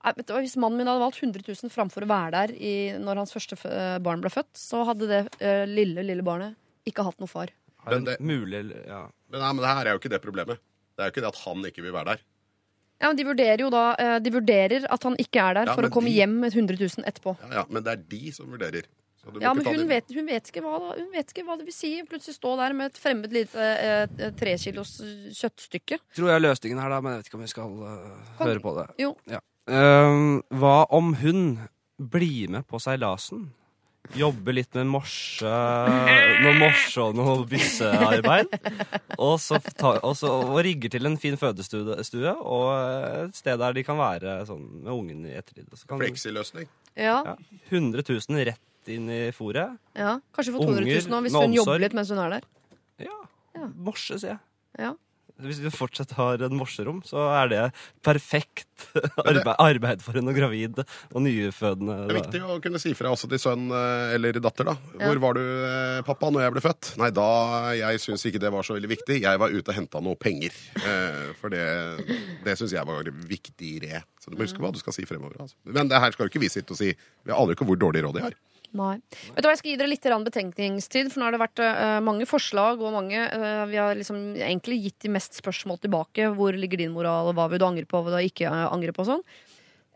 Du 0.00 0.32
Hvis 0.38 0.56
mannen 0.56 0.78
min 0.80 0.88
hadde 0.88 1.02
valgt 1.02 1.20
100 1.22 1.42
000 1.44 1.70
framfor 1.72 2.06
å 2.06 2.08
være 2.08 2.30
der 2.32 2.54
i, 2.56 2.72
når 2.98 3.20
hans 3.20 3.34
første 3.36 3.56
fø- 3.60 3.98
barn 4.02 4.22
ble 4.24 4.30
født, 4.32 4.52
så 4.56 4.84
hadde 4.88 5.08
det 5.10 5.20
eh, 5.44 5.66
lille, 5.68 6.00
lille 6.06 6.24
barnet 6.24 6.56
ikke 6.88 7.04
hatt 7.04 7.18
noe 7.20 7.28
far. 7.28 7.52
Men 7.86 8.04
det- 8.08 8.18
mulig 8.20 8.62
ja. 8.86 9.02
Men, 9.30 9.40
nei, 9.40 9.52
men 9.52 9.60
det 9.64 9.68
her 9.74 9.86
er 9.86 9.92
jo 9.96 10.00
ikke 10.00 10.12
det 10.14 10.22
problemet. 10.24 10.58
Det 10.96 11.04
er 11.04 11.10
jo 11.10 11.14
ikke 11.14 11.24
det 11.26 11.32
at 11.34 11.42
han 11.44 11.64
ikke 11.68 11.82
vil 11.84 11.92
være 11.92 12.14
der. 12.14 12.22
Ja, 13.00 13.08
men 13.08 13.16
De 13.16 13.24
vurderer 13.24 13.60
jo 13.64 13.68
da 13.72 13.82
eh, 13.96 14.18
De 14.20 14.30
vurderer 14.34 14.84
at 14.92 15.02
han 15.08 15.14
ikke 15.16 15.40
er 15.40 15.54
der 15.60 15.68
Ja, 15.70 15.74
for 15.76 15.86
å 15.88 15.92
komme 15.92 16.10
de- 16.12 16.16
hjem 16.18 16.34
med 16.42 16.52
100 16.56 16.76
000 16.80 17.04
etterpå. 17.08 17.36
Ja, 17.44 17.52
ja, 17.60 17.64
Men 17.68 17.84
det 17.84 17.92
er 17.92 18.02
de 18.16 18.32
som 18.32 18.48
vurderer. 18.48 18.88
Ja, 19.40 19.52
men 19.52 19.66
hun 19.68 19.84
vet, 19.88 20.08
hun, 20.16 20.24
vet 20.26 20.46
ikke 20.48 20.62
hva, 20.64 20.94
hun 20.96 21.10
vet 21.12 21.28
ikke 21.28 21.44
hva 21.44 21.58
det 21.60 21.66
vil 21.68 21.76
si. 21.76 21.90
Plutselig 22.08 22.38
stå 22.38 22.54
der 22.56 22.72
med 22.72 22.88
et 22.88 22.96
fremmed 23.00 23.32
lite 23.36 23.60
eh, 23.60 24.06
eh, 24.16 24.30
trekilos 24.32 24.94
kjøttstykke. 25.36 25.98
Tror 26.16 26.30
jeg 26.32 26.40
løsningen 26.40 26.80
her, 26.80 26.88
da, 26.88 27.00
men 27.04 27.12
jeg 27.12 27.20
vet 27.20 27.28
ikke 27.28 27.36
om 27.36 27.44
vi 27.44 27.50
skal 27.52 27.74
uh, 27.84 28.34
høre 28.40 28.62
på 28.64 28.72
det. 28.80 28.86
Jo. 29.04 29.10
Ja. 29.28 29.40
Ehm, 29.68 30.40
hva 30.56 30.84
om 30.90 31.14
hun 31.20 31.40
blir 32.00 32.48
med 32.48 32.66
på 32.70 32.80
seilasen? 32.80 33.50
Jobber 34.16 34.56
litt 34.56 34.72
med 34.74 34.88
morse, 34.90 35.46
noe 36.42 36.54
morse 36.58 37.02
og 37.04 37.14
noe 37.14 37.44
byssearbeid. 37.46 38.48
Og 39.20 39.36
så 39.38 39.60
ta, 39.76 39.92
og 40.02 40.16
så 40.18 40.30
og 40.48 40.56
rigger 40.66 40.90
til 40.90 41.06
en 41.06 41.18
fin 41.20 41.36
fødestue 41.38 42.32
og 42.40 43.28
et 43.28 43.36
sted 43.38 43.60
der 43.60 43.76
de 43.76 43.84
kan 43.86 44.00
være 44.00 44.40
sånn 44.48 44.64
med 44.80 44.90
ungen 44.96 45.28
i 45.28 45.36
ettertid. 45.38 45.68
Fleksiløsning. 45.86 46.66
Ja, 46.98 47.20
Ja, 47.28 47.36
100 47.70 48.02
000 48.08 48.42
rett 48.48 48.90
inn 48.90 49.06
i 49.12 49.20
fôret. 49.36 49.76
ja. 49.94 50.16
Kanskje 50.34 50.56
få 50.56 50.64
200 50.64 50.88
000 51.06 51.12
nå, 51.12 51.20
hvis 51.28 51.36
hun 51.36 51.50
med 51.52 51.58
jobber 51.60 51.78
litt 51.84 51.94
mens 51.94 52.10
hun 52.10 52.18
er 52.24 52.30
der. 52.38 52.48
Ja. 53.04 53.18
Ja. 53.60 53.68
Morse, 53.76 54.18
sier 54.18 54.32
jeg. 54.32 54.40
Ja. 54.80 54.94
Hvis 55.44 55.60
du 55.62 55.68
fortsatt 55.72 56.12
har 56.18 56.42
en 56.46 56.56
morserom, 56.58 57.00
så 57.06 57.22
er 57.40 57.50
det 57.52 57.62
perfekt 58.06 58.66
arbeid, 59.24 59.50
arbeid 59.60 60.02
for 60.04 60.16
en 60.20 60.30
og 60.32 60.36
gravid 60.36 60.80
og 60.82 61.18
nyfødende. 61.24 61.96
Det 62.08 62.14
er 62.14 62.18
viktig 62.20 62.42
å 62.46 62.58
kunne 62.64 62.80
si 62.82 62.92
fra 62.96 63.12
også 63.12 63.28
til 63.30 63.40
sønn 63.42 63.66
eh, 63.76 64.14
eller 64.16 64.38
datter. 64.40 64.70
da. 64.70 64.76
Ja. 64.98 65.10
Hvor 65.10 65.22
var 65.26 65.38
du, 65.38 65.42
eh, 65.68 66.00
pappa, 66.06 66.30
når 66.32 66.46
jeg 66.46 66.56
ble 66.56 66.64
født? 66.64 66.92
Nei, 67.00 67.10
da 67.16 67.28
Jeg 67.76 68.00
syns 68.02 68.24
ikke 68.28 68.40
det 68.42 68.52
var 68.54 68.66
så 68.66 68.76
veldig 68.76 68.90
viktig. 68.94 69.20
Jeg 69.24 69.40
var 69.42 69.52
ute 69.54 69.72
og 69.72 69.76
henta 69.76 70.02
noe 70.04 70.18
penger. 70.20 70.56
Eh, 70.80 71.32
For 71.40 71.52
det, 71.52 71.64
det 72.44 72.56
syns 72.60 72.74
jeg 72.76 72.86
var 72.88 73.08
viktigere. 73.30 74.02
Så 74.20 74.30
du 74.32 74.36
må 74.36 74.44
huske 74.46 74.60
hva 74.62 74.72
du 74.74 74.80
skal 74.82 74.96
si 74.96 75.06
fremover. 75.08 75.38
Altså. 75.40 75.56
Men 75.64 75.88
det 75.90 76.00
her 76.02 76.12
skal 76.14 76.26
jo 76.26 76.32
ikke 76.32 76.42
vi 76.44 76.52
sitte 76.52 76.74
og 76.76 76.80
si. 76.80 76.92
Vi 77.24 77.32
aner 77.36 77.56
ikke 77.56 77.68
hvor 77.68 77.78
dårlig 77.80 78.04
råd 78.06 78.18
de 78.18 78.24
har. 78.28 78.36
Nei. 78.76 78.96
Vet 79.34 79.42
du 79.42 79.48
hva, 79.48 79.52
Jeg 79.54 79.60
skal 79.62 79.72
gi 79.72 79.78
dere 79.80 79.90
litt 79.90 80.08
betenkningstid, 80.30 81.10
for 81.10 81.20
nå 81.20 81.26
har 81.26 81.34
det 81.34 81.42
vært 81.42 81.62
uh, 81.64 81.98
mange 82.06 82.26
forslag. 82.28 82.80
og 82.80 82.94
mange, 82.94 83.18
uh, 83.18 83.64
Vi 83.66 83.78
har 83.80 83.98
liksom 83.98 84.36
egentlig 84.36 84.82
gitt 84.84 85.06
de 85.06 85.14
mest 85.16 85.34
spørsmål 85.34 85.80
tilbake. 85.82 86.30
Hvor 86.36 86.54
ligger 86.54 86.78
din 86.78 86.94
moral, 86.94 87.32
og 87.32 87.38
hva 87.38 87.48
vil 87.50 87.58
du 87.58 87.66
angre 87.66 87.86
på, 87.88 87.98
hva 87.98 88.10
vil 88.10 88.18
du 88.20 88.30
ikke 88.30 88.46
eh, 88.50 88.66
angre 88.70 88.94
på? 88.94 89.02
og 89.02 89.10
sånn. 89.14 89.24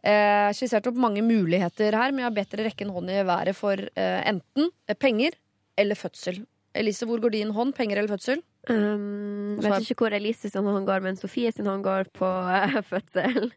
Eh, 0.05 0.51
skissert 0.53 0.85
opp 0.91 0.99
mange 1.01 1.23
muligheter 1.25 1.95
her, 1.97 2.13
men 2.13 2.25
jeg 2.25 2.29
har 2.29 2.37
bedt 2.37 2.51
dere 2.53 2.67
rekke 2.67 2.85
en 2.85 2.93
hånd 2.93 3.13
i 3.13 3.23
været 3.25 3.57
for 3.57 3.81
eh, 3.81 4.21
enten 4.29 4.69
penger 5.01 5.39
eller 5.81 5.97
fødsel. 5.97 6.43
Elise, 6.77 7.07
hvor 7.09 7.23
går 7.23 7.33
din 7.33 7.55
hånd? 7.55 7.73
Penger 7.77 8.03
eller 8.03 8.13
fødsel? 8.13 8.43
Um, 8.69 9.61
vet 9.61 9.85
ikke 9.85 10.07
hvor 10.07 10.17
Elise 10.17 10.51
sin 10.51 10.67
hånd 10.67 10.89
går, 10.89 11.03
men 11.05 11.17
Sofie 11.21 11.53
sin 11.53 11.69
hånd 11.69 11.85
går 11.87 12.11
på 12.17 12.27
uh, 12.27 12.81
fødsel. 12.91 13.53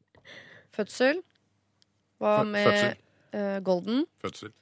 Fødsel. 0.75 1.19
Hva 2.21 2.41
med 2.47 2.95
eh, 3.35 3.59
Golden? 3.65 4.05
Fødsel. 4.23 4.53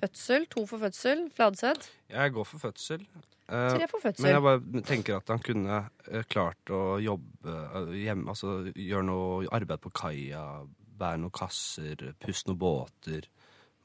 Fødsel. 0.00 0.46
To 0.54 0.64
for 0.66 0.78
fødsel. 0.82 1.26
Fladseth. 1.36 1.90
Jeg 2.10 2.32
går 2.34 2.46
for 2.48 2.58
fødsel. 2.62 3.02
Eh, 3.48 3.68
Tre 3.76 3.88
for 3.90 4.00
fødsel. 4.02 4.24
Men 4.24 4.32
jeg 4.36 4.42
bare 4.46 4.82
tenker 4.88 5.18
at 5.18 5.28
han 5.34 5.42
kunne 5.44 5.80
eh, 6.08 6.22
klart 6.32 6.72
å 6.72 6.80
jobbe 7.02 7.56
eh, 7.74 7.92
hjemme, 8.04 8.28
altså 8.32 8.54
gjøre 8.72 9.04
noe 9.10 9.50
arbeid 9.52 9.82
på 9.84 9.92
kaia, 10.02 10.44
bære 11.02 11.20
noen 11.24 11.34
kasser, 11.36 12.06
pusse 12.22 12.48
noen 12.48 12.60
båter. 12.62 13.28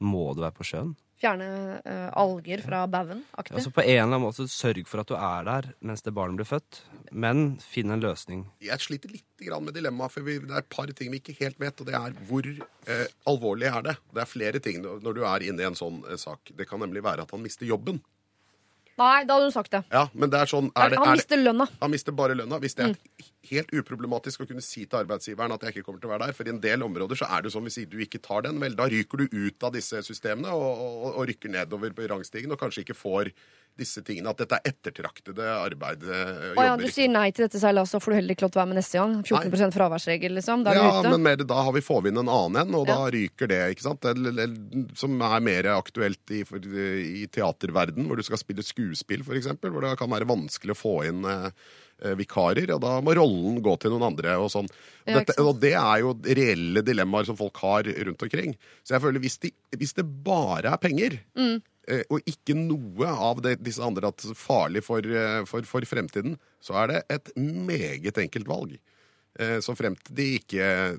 Må 0.00 0.28
det 0.38 0.44
være 0.46 0.56
på 0.60 0.68
sjøen? 0.70 0.94
Fjerne 1.18 1.48
uh, 1.82 2.10
alger 2.18 2.62
fra 2.62 2.84
baugen. 2.90 3.24
Altså 3.34 3.72
på 3.74 3.82
en 3.82 3.90
eller 3.90 4.04
annen 4.06 4.22
måte 4.22 4.46
Sørg 4.50 4.86
for 4.86 5.02
at 5.02 5.10
du 5.10 5.16
er 5.18 5.48
der 5.48 5.70
mens 5.82 6.04
det 6.06 6.14
barnet 6.14 6.38
blir 6.38 6.46
født, 6.48 6.82
men 7.10 7.56
finn 7.62 7.90
en 7.94 8.02
løsning. 8.04 8.44
Jeg 8.62 8.78
sliter 8.84 9.10
litt 9.10 9.24
med 9.38 9.74
dilemmaet, 9.74 10.14
for 10.14 10.26
vi, 10.26 10.38
det 10.42 10.54
er 10.54 10.62
et 10.62 10.70
par 10.70 10.90
ting 10.98 11.10
vi 11.12 11.20
ikke 11.22 11.36
helt 11.40 11.58
vet. 11.62 11.80
Og 11.80 11.88
det 11.88 11.94
er 11.98 12.14
hvor 12.28 12.46
eh, 12.46 13.04
alvorlig 13.30 13.68
er 13.70 13.84
det? 13.86 13.96
Det 14.14 14.22
er 14.22 14.30
flere 14.30 14.62
ting 14.62 14.80
når 14.82 15.02
når 15.02 15.18
du 15.18 15.24
er 15.26 15.46
inne 15.48 15.64
i 15.64 15.68
en 15.68 15.78
sånn 15.78 16.00
eh, 16.06 16.18
sak. 16.20 16.54
Det 16.58 16.66
kan 16.68 16.82
nemlig 16.82 17.04
være 17.06 17.26
at 17.26 17.34
han 17.34 17.42
mister 17.42 17.66
jobben. 17.68 18.00
Nei, 18.98 19.24
da 19.28 19.36
hadde 19.36 19.46
hun 19.46 19.54
sagt 19.54 19.74
det. 19.74 19.82
Ja, 19.94 20.04
men 20.12 20.32
det 20.32 20.40
er 20.42 20.50
sånn 20.50 20.70
er 20.72 20.92
det, 20.92 20.98
han 20.98 21.12
er 21.12 21.14
det, 21.14 21.22
mister 21.22 21.40
lønna. 21.40 21.66
Han 21.82 21.92
mister 21.92 22.16
bare 22.18 22.36
lønna. 22.38 22.58
Hvis 22.62 22.74
det 22.78 22.88
er 22.88 23.28
helt 23.52 23.70
uproblematisk 23.80 24.42
å 24.42 24.48
kunne 24.48 24.64
si 24.64 24.84
til 24.84 24.98
arbeidsgiveren 25.00 25.54
at 25.54 25.66
jeg 25.66 25.76
ikke 25.76 25.86
kommer 25.86 26.02
til 26.02 26.10
å 26.10 26.14
være 26.16 26.28
der, 26.28 26.36
for 26.38 26.50
i 26.50 26.54
en 26.54 26.60
del 26.64 26.84
områder 26.86 27.20
så 27.20 27.30
er 27.36 27.46
det 27.46 27.54
sånn 27.54 27.68
hvis 27.68 27.80
du 27.90 27.98
ikke 28.04 28.20
tar 28.24 28.44
den, 28.48 28.58
vel, 28.62 28.74
da 28.78 28.88
ryker 28.90 29.22
du 29.22 29.38
ut 29.46 29.68
av 29.68 29.76
disse 29.76 30.02
systemene 30.06 30.50
og, 30.54 30.82
og, 30.82 31.08
og 31.14 31.30
rykker 31.30 31.54
nedover 31.54 31.94
på 31.94 32.10
rangstigen 32.10 32.54
og 32.54 32.60
kanskje 32.60 32.84
ikke 32.86 32.98
får 32.98 33.32
disse 33.78 34.02
tingene. 34.04 34.32
At 34.34 34.40
dette 34.42 34.58
er 34.58 34.72
ettertraktede 34.72 35.46
arbeid. 35.54 36.02
eh, 36.04 36.52
Å 36.58 36.64
ja, 36.66 36.74
du 36.80 36.86
sier 36.92 37.08
nei 37.08 37.30
til 37.30 37.46
dette 37.46 37.60
seilaset, 37.62 37.94
så 37.96 38.00
får 38.02 38.12
du 38.12 38.16
heller 38.18 38.34
ikke 38.36 38.44
lov 38.48 38.52
til 38.52 38.60
å 38.60 38.64
være 38.64 38.72
med 38.74 38.80
neste 38.82 38.98
gang. 39.00 39.16
14 39.22 39.74
fraværsregel, 39.78 40.34
liksom. 40.38 40.64
Da 40.66 40.74
er 40.74 40.80
ja, 40.80 40.90
du 40.90 40.98
ute. 41.08 41.14
men 41.14 41.22
mer, 41.28 41.36
da 41.48 41.62
har 41.68 41.72
vi 41.78 41.84
får 41.86 42.02
vi 42.04 42.12
inn 42.12 42.22
en 42.24 42.32
annen 42.34 42.60
en, 42.66 42.74
og 42.80 42.86
da 42.90 42.98
Ja. 42.98 43.10
ryker 43.14 43.48
det. 43.54 43.60
ikke 43.76 43.86
sant? 43.88 44.04
Eller, 44.10 44.54
som 44.98 45.16
er 45.22 45.40
mer 45.40 45.70
aktuelt 45.78 46.34
i, 46.34 46.42
i 46.44 47.26
teaterverden, 47.32 48.06
hvor 48.10 48.16
du 48.18 48.22
skal 48.26 48.40
spille 48.42 48.62
skuespill, 48.66 49.22
f.eks. 49.26 49.46
Hvor 49.62 49.80
det 49.84 49.96
kan 50.00 50.10
være 50.10 50.28
vanskelig 50.28 50.74
å 50.74 50.78
få 50.82 50.94
inn 51.08 51.24
eh, 51.24 51.48
eh, 52.02 52.14
vikarer, 52.18 52.68
og 52.74 52.80
da 52.84 52.98
må 53.04 53.14
rollen 53.18 53.62
gå 53.64 53.76
til 53.82 53.94
noen 53.94 54.08
andre. 54.12 54.36
Og 54.42 54.50
sånn. 54.54 54.68
Ja, 55.08 55.20
dette, 55.22 55.38
og 55.40 55.60
det 55.62 55.72
er 55.78 56.02
jo 56.04 56.12
reelle 56.26 56.82
dilemmaer 56.84 57.24
som 57.30 57.36
folk 57.38 57.56
har 57.62 57.86
rundt 57.88 58.22
omkring. 58.26 58.54
Så 58.84 58.96
jeg 58.96 59.04
føler 59.06 59.22
hvis, 59.24 59.38
de, 59.46 59.52
hvis 59.78 59.94
det 59.98 60.04
bare 60.26 60.74
er 60.74 60.80
penger, 60.82 61.20
Mm. 61.38 61.60
Eh, 61.88 62.04
og 62.12 62.20
ikke 62.28 62.54
noe 62.58 63.08
av 63.08 63.40
det, 63.44 63.56
disse 63.64 63.82
andre 63.84 64.12
at 64.12 64.24
farlig 64.38 64.84
for, 64.86 65.00
eh, 65.08 65.42
for, 65.48 65.64
for 65.68 65.80
fremtiden, 65.88 66.36
så 66.62 66.76
er 66.84 66.92
det 66.92 67.02
et 67.16 67.32
meget 67.36 68.20
enkelt 68.24 68.46
valg. 68.50 68.76
Eh, 69.38 69.58
Så 69.64 69.74
fremt 69.78 70.08
de 70.14 70.34
ikke 70.38 70.98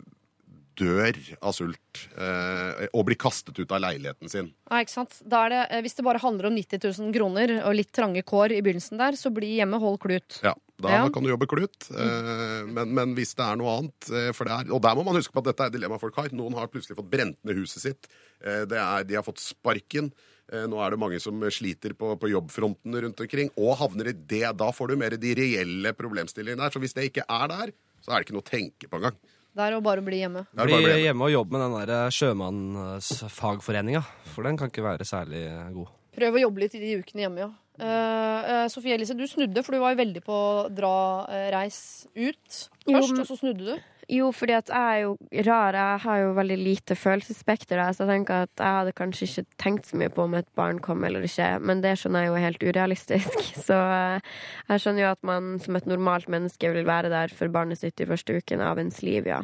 dør 0.79 1.17
av 1.43 1.51
sult 1.51 2.05
eh, 2.15 2.85
og 2.95 3.03
blir 3.09 3.17
kastet 3.19 3.57
ut 3.59 3.71
av 3.75 3.81
leiligheten 3.83 4.29
sin. 4.31 4.45
Ja, 4.69 4.77
ikke 4.79 4.93
sant? 4.93 5.17
Da 5.27 5.41
er 5.43 5.51
det, 5.51 5.63
hvis 5.83 5.97
det 5.97 6.05
bare 6.07 6.21
handler 6.23 6.47
om 6.47 6.55
90 6.55 6.79
000 7.01 7.11
kroner 7.17 7.51
og 7.67 7.75
litt 7.75 7.91
trange 7.95 8.23
kår 8.23 8.55
i 8.55 8.61
begynnelsen 8.63 9.01
der, 9.01 9.17
så 9.19 9.27
bli 9.35 9.57
hjemme, 9.57 9.79
hold 9.83 9.99
klut. 10.05 10.39
Ja, 10.45 10.53
Da 10.79 10.93
Ja. 10.93 11.09
kan 11.11 11.23
du 11.23 11.27
jobbe 11.33 11.49
klut. 11.51 11.89
men, 11.91 12.93
men 12.95 13.11
hvis 13.17 13.35
det 13.35 13.43
er 13.43 13.57
noe 13.59 13.73
annet 13.81 14.07
for 14.33 14.47
det 14.47 14.53
er, 14.55 14.71
Og 14.71 14.79
der 14.81 14.95
må 14.95 15.03
man 15.03 15.15
huske 15.19 15.33
på 15.35 15.39
at 15.43 15.49
dette 15.51 15.65
er 15.65 15.67
et 15.67 15.73
dilemma 15.75 15.99
folk 15.99 16.15
har. 16.15 16.29
Noen 16.31 16.55
har 16.55 16.67
plutselig 16.71 16.95
fått 16.95 17.09
brent 17.11 17.35
ned 17.43 17.57
huset 17.59 17.81
sitt. 17.83 18.07
Det 18.39 18.79
er, 18.79 19.03
de 19.03 19.15
har 19.19 19.23
fått 19.27 19.43
sparken. 19.43 20.13
Eh, 20.51 20.65
Nå 20.69 20.79
er 20.81 20.93
det 20.95 21.01
mange 21.01 21.19
som 21.21 21.41
sliter 21.53 21.93
på, 21.97 22.13
på 22.19 22.31
jobbfronten 22.31 22.95
rundt 23.05 23.21
omkring, 23.25 23.51
og 23.59 23.77
havner 23.81 24.11
i 24.11 24.15
det. 24.17 24.45
Da 24.57 24.71
får 24.75 24.93
du 24.93 24.99
mer 25.01 25.17
de 25.21 25.35
reelle 25.37 25.93
problemstillingene 25.97 26.65
der. 26.65 26.73
Så 26.73 26.81
hvis 26.81 26.95
det 26.97 27.09
ikke 27.11 27.27
er 27.27 27.51
der, 27.51 27.75
så 28.01 28.11
er 28.13 28.17
det 28.19 28.27
ikke 28.27 28.37
noe 28.37 28.45
å 28.45 28.49
tenke 28.49 28.89
på 28.89 28.99
engang. 28.99 29.19
Det 29.59 29.65
er 29.65 29.75
å 29.75 29.81
bare 29.83 30.01
bli 30.05 30.21
hjemme. 30.21 30.45
Bli 30.53 30.65
bli 30.67 30.77
hjemme. 30.77 30.99
hjemme 31.03 31.25
og 31.25 31.33
jobbe 31.33 31.55
med 31.57 31.63
den 31.65 31.89
der 31.89 32.13
sjømannsfagforeninga, 32.15 34.03
for 34.33 34.45
den 34.47 34.59
kan 34.59 34.69
ikke 34.71 34.85
være 34.85 35.07
særlig 35.07 35.41
god. 35.75 35.89
Prøv 36.15 36.37
å 36.37 36.43
jobbe 36.45 36.63
litt 36.63 36.77
i 36.77 36.83
de 36.83 36.93
ukene 37.01 37.25
hjemme, 37.25 37.47
ja. 37.47 37.49
Uh, 37.79 38.43
eh, 38.43 38.65
Sofie 38.67 38.97
Elise, 38.97 39.15
du 39.15 39.23
snudde, 39.27 39.61
for 39.63 39.71
du 39.71 39.79
var 39.79 39.93
jo 39.93 40.01
veldig 40.01 40.21
på 40.25 40.37
dra, 40.75 40.95
uh, 41.31 41.45
reis 41.55 41.79
ut 42.11 42.57
Jo, 42.83 42.97
først, 42.97 43.13
men- 43.13 43.21
og 43.23 43.29
så 43.29 43.37
snudde 43.39 43.69
du. 43.69 43.85
Jo, 44.09 44.31
fordi 44.33 44.55
at 44.57 44.71
jeg 44.73 44.95
er 44.95 45.03
jo 45.03 45.43
rar. 45.45 45.75
Jeg 45.77 46.01
har 46.05 46.21
jo 46.23 46.31
veldig 46.37 46.57
lite 46.57 46.95
følelsesspekter. 46.97 47.81
Så 47.93 48.07
jeg 48.07 48.09
tenker 48.15 48.47
at 48.47 48.63
jeg 48.63 48.77
hadde 48.79 48.95
kanskje 48.97 49.27
ikke 49.27 49.59
tenkt 49.61 49.91
så 49.91 49.99
mye 50.01 50.09
på 50.13 50.25
om 50.25 50.33
et 50.39 50.49
barn 50.57 50.81
kom 50.81 51.05
eller 51.05 51.27
ikke. 51.27 51.51
Men 51.61 51.83
det 51.85 51.93
skjønner 52.01 52.25
jeg 52.25 52.31
jo 52.31 52.39
er 52.39 52.45
helt 52.47 52.65
urealistisk. 52.65 53.37
Så 53.67 53.77
eh, 53.77 54.33
jeg 54.71 54.81
skjønner 54.81 55.05
jo 55.05 55.13
at 55.13 55.21
man 55.29 55.53
som 55.61 55.77
et 55.77 55.89
normalt 55.89 56.29
menneske 56.31 56.73
vil 56.73 56.89
være 56.89 57.13
der 57.13 57.37
for 57.37 57.53
barnet 57.53 57.81
sitt 57.83 57.99
de 58.01 58.09
første 58.09 58.41
ukene 58.41 58.65
av 58.65 58.81
ens 58.81 59.03
liv, 59.05 59.29
ja. 59.29 59.43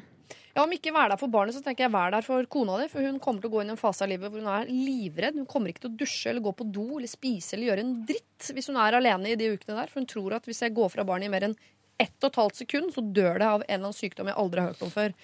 Ja, 0.56 0.64
Om 0.64 0.72
ikke 0.72 0.94
vær 0.96 1.12
der 1.12 1.20
for 1.20 1.28
barnet, 1.28 1.52
så 1.52 1.60
tenker 1.62 1.84
jeg 1.84 1.92
vær 1.92 2.14
der 2.16 2.24
for 2.24 2.46
kona 2.48 2.78
di. 2.80 2.88
For 2.88 3.04
hun 3.04 3.20
kommer 3.20 3.44
til 3.44 3.52
å 3.52 3.54
gå 3.58 3.62
inn 3.62 3.74
i 3.74 3.76
en 3.76 3.80
fase 3.80 4.06
av 4.06 4.10
livet 4.10 4.32
hvor 4.32 4.40
hun 4.40 4.54
er 4.54 4.70
livredd. 4.72 5.38
Hun 5.42 5.50
kommer 5.52 5.70
ikke 5.70 5.84
til 5.84 5.92
å 5.92 5.98
dusje 6.00 6.32
eller 6.32 6.46
gå 6.46 6.54
på 6.56 6.68
do 6.72 6.86
eller 6.96 7.12
spise 7.12 7.58
eller 7.58 7.74
gjøre 7.74 7.84
en 7.84 7.96
dritt 8.08 8.52
hvis 8.56 8.72
hun 8.72 8.80
er 8.80 8.96
alene 8.96 9.34
i 9.34 9.38
de 9.40 9.52
ukene 9.52 9.76
der. 9.76 9.92
For 9.92 10.00
hun 10.00 10.08
tror 10.10 10.38
at 10.40 10.48
hvis 10.48 10.64
jeg 10.64 10.74
går 10.78 10.94
fra 10.96 11.06
barnet 11.08 11.28
i 11.28 11.34
mer 11.34 11.50
enn 11.50 11.58
ett 12.00 12.16
og 12.24 12.30
et 12.32 12.40
halvt 12.42 12.62
sekund, 12.64 12.94
så 12.96 13.02
dør 13.02 13.40
det 13.40 13.48
av 13.48 13.62
en 13.64 13.68
eller 13.70 13.88
annen 13.88 13.98
sykdom 13.98 14.28
jeg 14.32 14.38
aldri 14.42 14.62
har 14.64 14.74
hørt 14.74 14.86
om 14.86 14.94
før. 14.94 15.16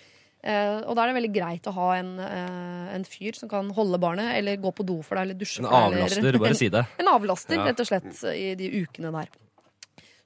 Uh, 0.41 0.79
og 0.89 0.95
da 0.97 1.03
er 1.03 1.11
det 1.11 1.17
veldig 1.19 1.33
greit 1.35 1.67
å 1.69 1.73
ha 1.75 1.87
en, 1.99 2.15
uh, 2.17 2.87
en 2.95 3.03
fyr 3.05 3.35
som 3.37 3.49
kan 3.51 3.67
holde 3.77 3.99
barnet, 4.01 4.31
eller 4.39 4.57
gå 4.57 4.71
på 4.73 4.85
do 4.87 4.97
for 5.05 5.19
deg, 5.19 5.27
eller 5.27 5.37
dusje 5.37 5.61
for 5.61 5.69
deg. 5.69 5.77
En 5.77 5.99
avlaster, 6.01 6.25
eller- 6.31 6.39
bare 6.47 6.57
si 6.57 6.69
det. 6.73 6.85
En 7.03 7.11
avlaster, 7.13 7.55
Ja. 7.59 7.67
rett 7.69 7.79
og 7.83 7.87
slett, 7.91 8.09
i 8.33 8.55
de 8.57 8.71
ukene 8.81 9.11
der. 9.13 9.29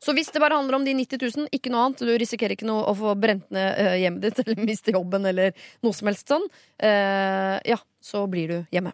Så 0.05 0.13
hvis 0.13 0.29
det 0.31 0.39
bare 0.39 0.53
handler 0.53 0.75
om 0.77 0.85
de 0.85 0.93
90 0.93 1.17
000, 1.35 1.47
ikke 1.51 1.71
noe 1.73 1.87
annet, 1.87 2.03
du 2.05 2.13
risikerer 2.21 2.53
ikke 2.53 2.67
noe 2.69 2.83
å 2.85 2.93
få 2.95 3.15
brent 3.19 3.49
ned 3.49 3.79
eh, 3.79 3.95
hjemmet 4.03 4.21
ditt 4.21 4.39
eller 4.45 4.61
miste 4.61 4.93
jobben 4.93 5.25
eller 5.25 5.51
noe 5.81 5.97
som 5.97 6.07
helst 6.11 6.29
sånn, 6.29 6.45
uh, 6.83 7.57
ja, 7.65 7.79
så 7.99 8.27
blir 8.29 8.47
du 8.53 8.57
hjemme. 8.75 8.93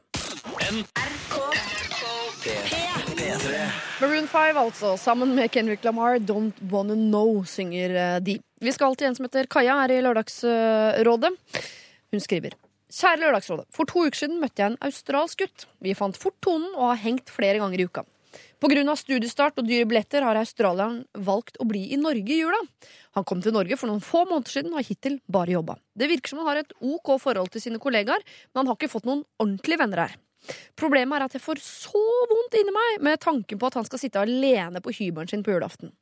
Maroon 4.02 4.28
5, 4.28 4.58
altså, 4.58 4.96
sammen 4.98 5.36
med 5.38 5.52
Kendrick 5.54 5.84
Lamar, 5.86 6.18
Don't 6.20 6.58
Wanna 6.72 6.96
Know, 6.98 7.44
synger 7.46 7.96
eh, 7.96 8.20
de. 8.24 8.40
Vi 8.62 8.74
skal 8.74 8.96
til 8.98 9.10
en 9.10 9.18
som 9.18 9.28
heter 9.28 9.50
Kaja, 9.52 9.76
her 9.82 9.94
i 9.94 10.02
Lørdagsrådet. 10.06 11.32
Hun 12.12 12.24
skriver. 12.24 12.56
Kjære 12.92 13.22
Lørdagsrådet. 13.22 13.68
For 13.72 13.88
to 13.88 14.08
uker 14.08 14.24
siden 14.24 14.42
møtte 14.42 14.64
jeg 14.64 14.74
en 14.74 14.82
australsk 14.84 15.44
gutt. 15.44 15.68
Vi 15.84 15.94
fant 15.96 16.18
fort 16.20 16.36
tonen 16.44 16.74
og 16.74 16.90
har 16.92 17.04
hengt 17.06 17.32
flere 17.32 17.62
ganger 17.62 17.80
i 17.84 17.88
uka. 17.88 18.04
Pga. 18.62 18.96
studiestart 18.96 19.58
og 19.58 19.66
dyre 19.68 19.88
billetter 19.90 20.22
har 20.22 20.38
australieren 20.38 21.00
valgt 21.18 21.58
å 21.60 21.66
bli 21.66 21.88
i 21.94 21.98
Norge 21.98 22.30
i 22.30 22.42
jula. 22.44 22.60
Han 23.18 23.26
kom 23.26 23.42
til 23.42 23.56
Norge 23.56 23.78
for 23.78 23.90
noen 23.90 24.04
få 24.06 24.26
måneder 24.30 24.54
siden 24.54 24.74
og 24.74 24.82
har 24.82 24.90
hittil 24.90 25.18
bare 25.28 25.56
jobba. 25.56 25.80
Det 25.98 26.10
virker 26.12 26.30
som 26.30 26.44
han 26.44 26.52
har 26.52 26.62
et 26.62 26.76
OK 26.80 27.16
forhold 27.20 27.50
til 27.52 27.64
sine 27.64 27.82
kollegaer, 27.82 28.22
men 28.52 28.62
han 28.62 28.70
har 28.70 28.78
ikke 28.78 28.92
fått 28.92 29.10
noen 29.10 29.26
ordentlige 29.42 29.82
venner 29.82 30.06
her. 30.06 30.20
Problemet 30.80 31.18
er 31.18 31.28
at 31.28 31.36
jeg 31.38 31.44
får 31.44 31.62
så 31.64 32.04
vondt 32.32 32.58
inni 32.60 32.74
meg 32.76 33.02
med 33.06 33.22
tanken 33.22 33.60
på 33.62 33.70
at 33.70 33.78
han 33.80 33.88
skal 33.88 34.02
sitte 34.02 34.22
alene 34.24 34.82
på 34.84 34.94
hybelen 34.98 35.30
sin 35.30 35.44
på 35.46 35.54
julaften. 35.54 35.94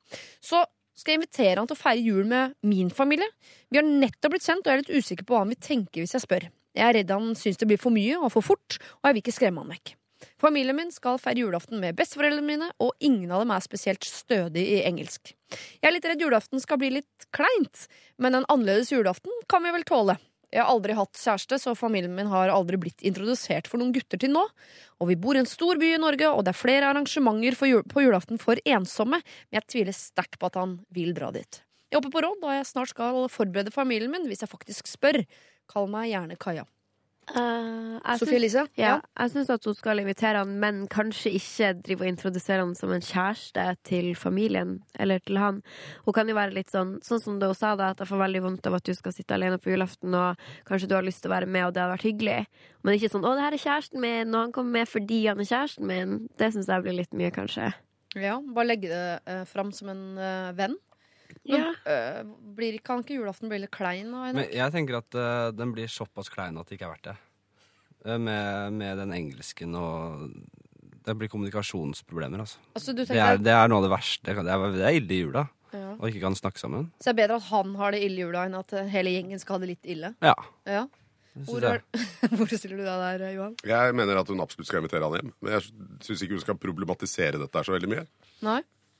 Så 0.42 0.64
skal 1.00 1.14
jeg 1.14 1.22
invitere 1.22 1.60
han 1.60 1.68
til 1.70 1.78
å 1.78 1.80
feire 1.80 2.04
jul 2.04 2.28
med 2.28 2.56
min 2.68 2.90
familie. 2.92 3.28
Vi 3.72 3.80
har 3.80 3.88
nettopp 3.88 4.36
blitt 4.36 4.48
kjent, 4.48 4.66
og 4.66 4.72
jeg 4.72 4.78
er 4.78 4.84
litt 4.84 4.98
usikker 5.04 5.28
på 5.28 5.36
hva 5.36 5.46
han 5.46 5.54
vil 5.54 5.64
tenke 5.64 6.04
hvis 6.04 6.16
jeg 6.18 6.26
spør. 6.26 6.50
Jeg 6.76 6.86
er 6.86 7.00
redd 7.00 7.14
han 7.14 7.32
syns 7.40 7.60
det 7.60 7.70
blir 7.70 7.82
for 7.82 7.96
mye 7.96 8.20
og 8.20 8.32
for 8.36 8.46
fort, 8.46 8.78
og 9.00 9.10
jeg 9.10 9.16
vil 9.16 9.24
ikke 9.24 9.38
skremme 9.40 9.64
han 9.64 9.74
vekk. 9.78 9.96
Familien 10.40 10.76
min 10.76 10.92
skal 10.92 11.20
feire 11.22 11.46
julaften 11.46 11.80
med 11.80 11.96
besteforeldrene 11.96 12.48
mine, 12.48 12.68
og 12.84 12.92
ingen 13.00 13.32
av 13.32 13.44
dem 13.44 13.54
er 13.56 13.64
spesielt 13.64 14.04
stødig 14.08 14.66
i 14.76 14.82
engelsk. 14.88 15.32
Jeg 15.80 15.88
er 15.88 15.96
litt 15.96 16.08
redd 16.08 16.24
julaften 16.24 16.60
skal 16.64 16.80
bli 16.82 16.92
litt 16.98 17.30
kleint, 17.36 17.88
men 18.20 18.36
en 18.36 18.48
annerledes 18.52 18.92
julaften 18.92 19.32
kan 19.52 19.64
vi 19.64 19.74
vel 19.76 19.88
tåle. 19.88 20.18
Jeg 20.50 20.64
har 20.64 20.72
aldri 20.72 20.96
hatt 20.98 21.14
kjæreste, 21.14 21.60
så 21.62 21.76
familien 21.78 22.16
min 22.18 22.30
har 22.32 22.50
aldri 22.50 22.80
blitt 22.82 23.04
introdusert 23.06 23.68
for 23.70 23.82
noen 23.82 23.94
gutter 23.94 24.18
til 24.22 24.34
nå. 24.34 24.48
Og 24.98 25.12
vi 25.12 25.18
bor 25.20 25.38
i 25.38 25.44
en 25.44 25.50
stor 25.50 25.78
by 25.78 25.94
i 25.94 26.02
Norge, 26.02 26.32
og 26.34 26.42
det 26.46 26.56
er 26.56 26.62
flere 26.62 26.90
arrangementer 26.90 27.70
jul 27.70 27.86
på 27.86 28.04
julaften 28.04 28.42
for 28.42 28.62
ensomme, 28.66 29.22
men 29.22 29.60
jeg 29.60 29.70
tviler 29.70 29.96
sterkt 29.96 30.40
på 30.42 30.50
at 30.50 30.58
han 30.58 30.80
vil 30.96 31.14
dra 31.18 31.30
dit. 31.36 31.62
Jeg 31.90 32.02
håper 32.02 32.14
på 32.14 32.26
råd 32.26 32.42
da 32.42 32.58
jeg 32.58 32.68
snart 32.70 32.92
skal 32.92 33.24
forberede 33.34 33.74
familien 33.74 34.12
min 34.14 34.28
hvis 34.30 34.44
jeg 34.46 34.52
faktisk 34.52 34.90
spør. 34.90 35.24
Kall 35.70 35.90
meg 35.90 36.12
gjerne 36.12 36.38
Kaja. 36.42 36.66
Eh, 37.36 38.16
Sofie 38.18 38.38
Elise? 38.40 38.64
Ja, 38.78 38.88
Ja. 38.88 39.02
jeg 39.20 39.32
syns 39.32 39.50
at 39.54 39.64
hun 39.66 39.76
skal 39.76 40.00
invitere 40.00 40.38
han, 40.42 40.60
men 40.60 40.88
kanskje 40.88 41.34
ikke 41.38 41.82
drive 41.84 42.02
og 42.02 42.08
introdusere 42.08 42.60
han 42.64 42.76
som 42.76 42.92
en 42.92 43.02
kjæreste 43.02 43.66
til 43.84 44.16
familien 44.16 44.84
eller 44.98 45.20
til 45.20 45.38
han. 45.38 45.62
Hun 46.06 46.14
kan 46.14 46.28
jo 46.28 46.36
være 46.36 46.54
litt 46.54 46.72
sånn 46.72 46.98
sånn 47.06 47.22
som 47.22 47.40
det 47.40 47.48
hun 47.52 47.56
sa, 47.56 47.76
da, 47.76 47.90
at 47.92 47.98
jeg 48.00 48.08
får 48.08 48.24
veldig 48.26 48.42
vondt 48.42 48.68
av 48.68 48.74
at 48.80 48.84
du 48.84 48.94
skal 48.94 49.12
sitte 49.14 49.36
alene 49.36 49.60
på 49.60 49.70
julaften, 49.76 50.14
og 50.16 50.38
kanskje 50.66 50.88
du 50.90 50.96
har 50.96 51.04
lyst 51.04 51.22
til 51.22 51.32
å 51.32 51.36
være 51.38 51.48
med, 51.48 51.66
og 51.68 51.74
det 51.74 51.82
hadde 51.84 51.98
vært 51.98 52.10
hyggelig. 52.10 52.46
Men 52.84 52.96
ikke 52.96 53.12
sånn 53.12 53.24
'Å, 53.26 53.36
det 53.36 53.44
her 53.46 53.54
er 53.54 53.66
kjæresten 53.68 54.00
min', 54.02 54.34
og 54.36 54.42
han 54.42 54.52
kommer 54.52 54.72
med 54.72 54.88
fordi 54.88 55.28
han 55.28 55.40
er 55.40 55.44
kjæresten 55.46 55.86
min. 55.86 56.30
Det 56.38 56.54
syns 56.54 56.68
jeg 56.68 56.84
blir 56.84 56.94
litt 56.98 57.14
mye, 57.14 57.32
kanskje. 57.32 57.74
Ja, 58.16 58.40
Bare 58.42 58.66
legge 58.66 58.90
det 58.90 59.20
uh, 59.28 59.46
fram 59.46 59.72
som 59.72 59.90
en 59.90 60.18
eh, 60.18 60.52
venn. 60.54 60.76
Men 61.48 61.76
eh, 61.88 62.22
blir, 62.58 62.78
kan 62.86 63.04
ikke 63.04 63.18
julaften 63.18 63.52
bli 63.52 63.62
litt 63.64 63.74
klein? 63.74 64.10
nå? 64.12 64.26
Men 64.36 64.46
jeg 64.52 64.76
tenker 64.76 65.00
at 65.00 65.18
øh, 65.18 65.50
den 65.56 65.74
blir 65.76 65.90
såpass 65.92 66.32
klein 66.34 66.58
at 66.60 66.70
det 66.70 66.78
ikke 66.78 66.90
er 66.90 66.96
verdt 66.96 67.10
det. 67.12 67.16
Eh, 68.06 68.20
med, 68.20 68.76
med 68.80 69.00
den 69.04 69.16
engelsken 69.16 69.76
og 69.76 70.28
Det 71.06 71.16
blir 71.18 71.32
kommunikasjonsproblemer, 71.32 72.44
altså. 72.44 72.60
Altså, 72.76 72.94
du 72.94 73.02
det, 73.06 73.16
er, 73.18 73.40
det 73.42 73.56
er 73.56 73.72
noe 73.72 73.80
av 73.82 73.88
det 73.88 73.94
verste. 73.96 74.36
Det, 74.36 74.46
er, 74.46 74.68
det 74.76 74.86
er 74.86 75.00
ille 75.00 75.16
i 75.16 75.22
jula. 75.24 75.48
Ja. 75.74 75.94
Og 75.98 76.10
ikke 76.10 76.22
kan 76.26 76.36
snakke 76.38 76.62
sammen. 76.62 76.90
Så 77.00 77.10
det 77.10 77.16
er 77.16 77.20
bedre 77.24 77.38
at 77.40 77.50
han 77.50 77.76
har 77.80 77.94
det 77.96 78.02
ille 78.06 78.20
i 78.20 78.26
jula, 78.26 78.46
enn 78.50 78.58
at 78.60 78.74
hele 78.92 79.14
gjengen 79.16 79.42
skal 79.42 79.58
ha 79.58 79.64
det 79.64 79.72
litt 79.72 79.90
ille? 79.90 80.14
Ja. 80.26 80.36
Ja. 80.70 80.88
Hvor, 81.48 81.64
er, 81.64 81.84
hvor 82.36 82.50
stiller 82.52 82.82
du 82.82 82.84
deg 82.84 83.04
der, 83.22 83.24
Johan? 83.36 83.56
Jeg 83.68 83.96
mener 83.96 84.20
at 84.22 84.30
hun 84.32 84.42
absolutt 84.44 84.70
skal 84.70 84.82
invitere 84.82 85.08
han 85.08 85.20
hjem. 85.20 85.32
Men 85.40 85.56
jeg 85.56 85.70
syns 86.06 86.24
ikke 86.26 86.36
hun 86.36 86.44
skal 86.44 86.60
problematisere 86.62 87.42
dette 87.42 87.64
så 87.66 87.76
veldig 87.76 87.92
mye. 87.92 88.06
Nei? 88.46 88.60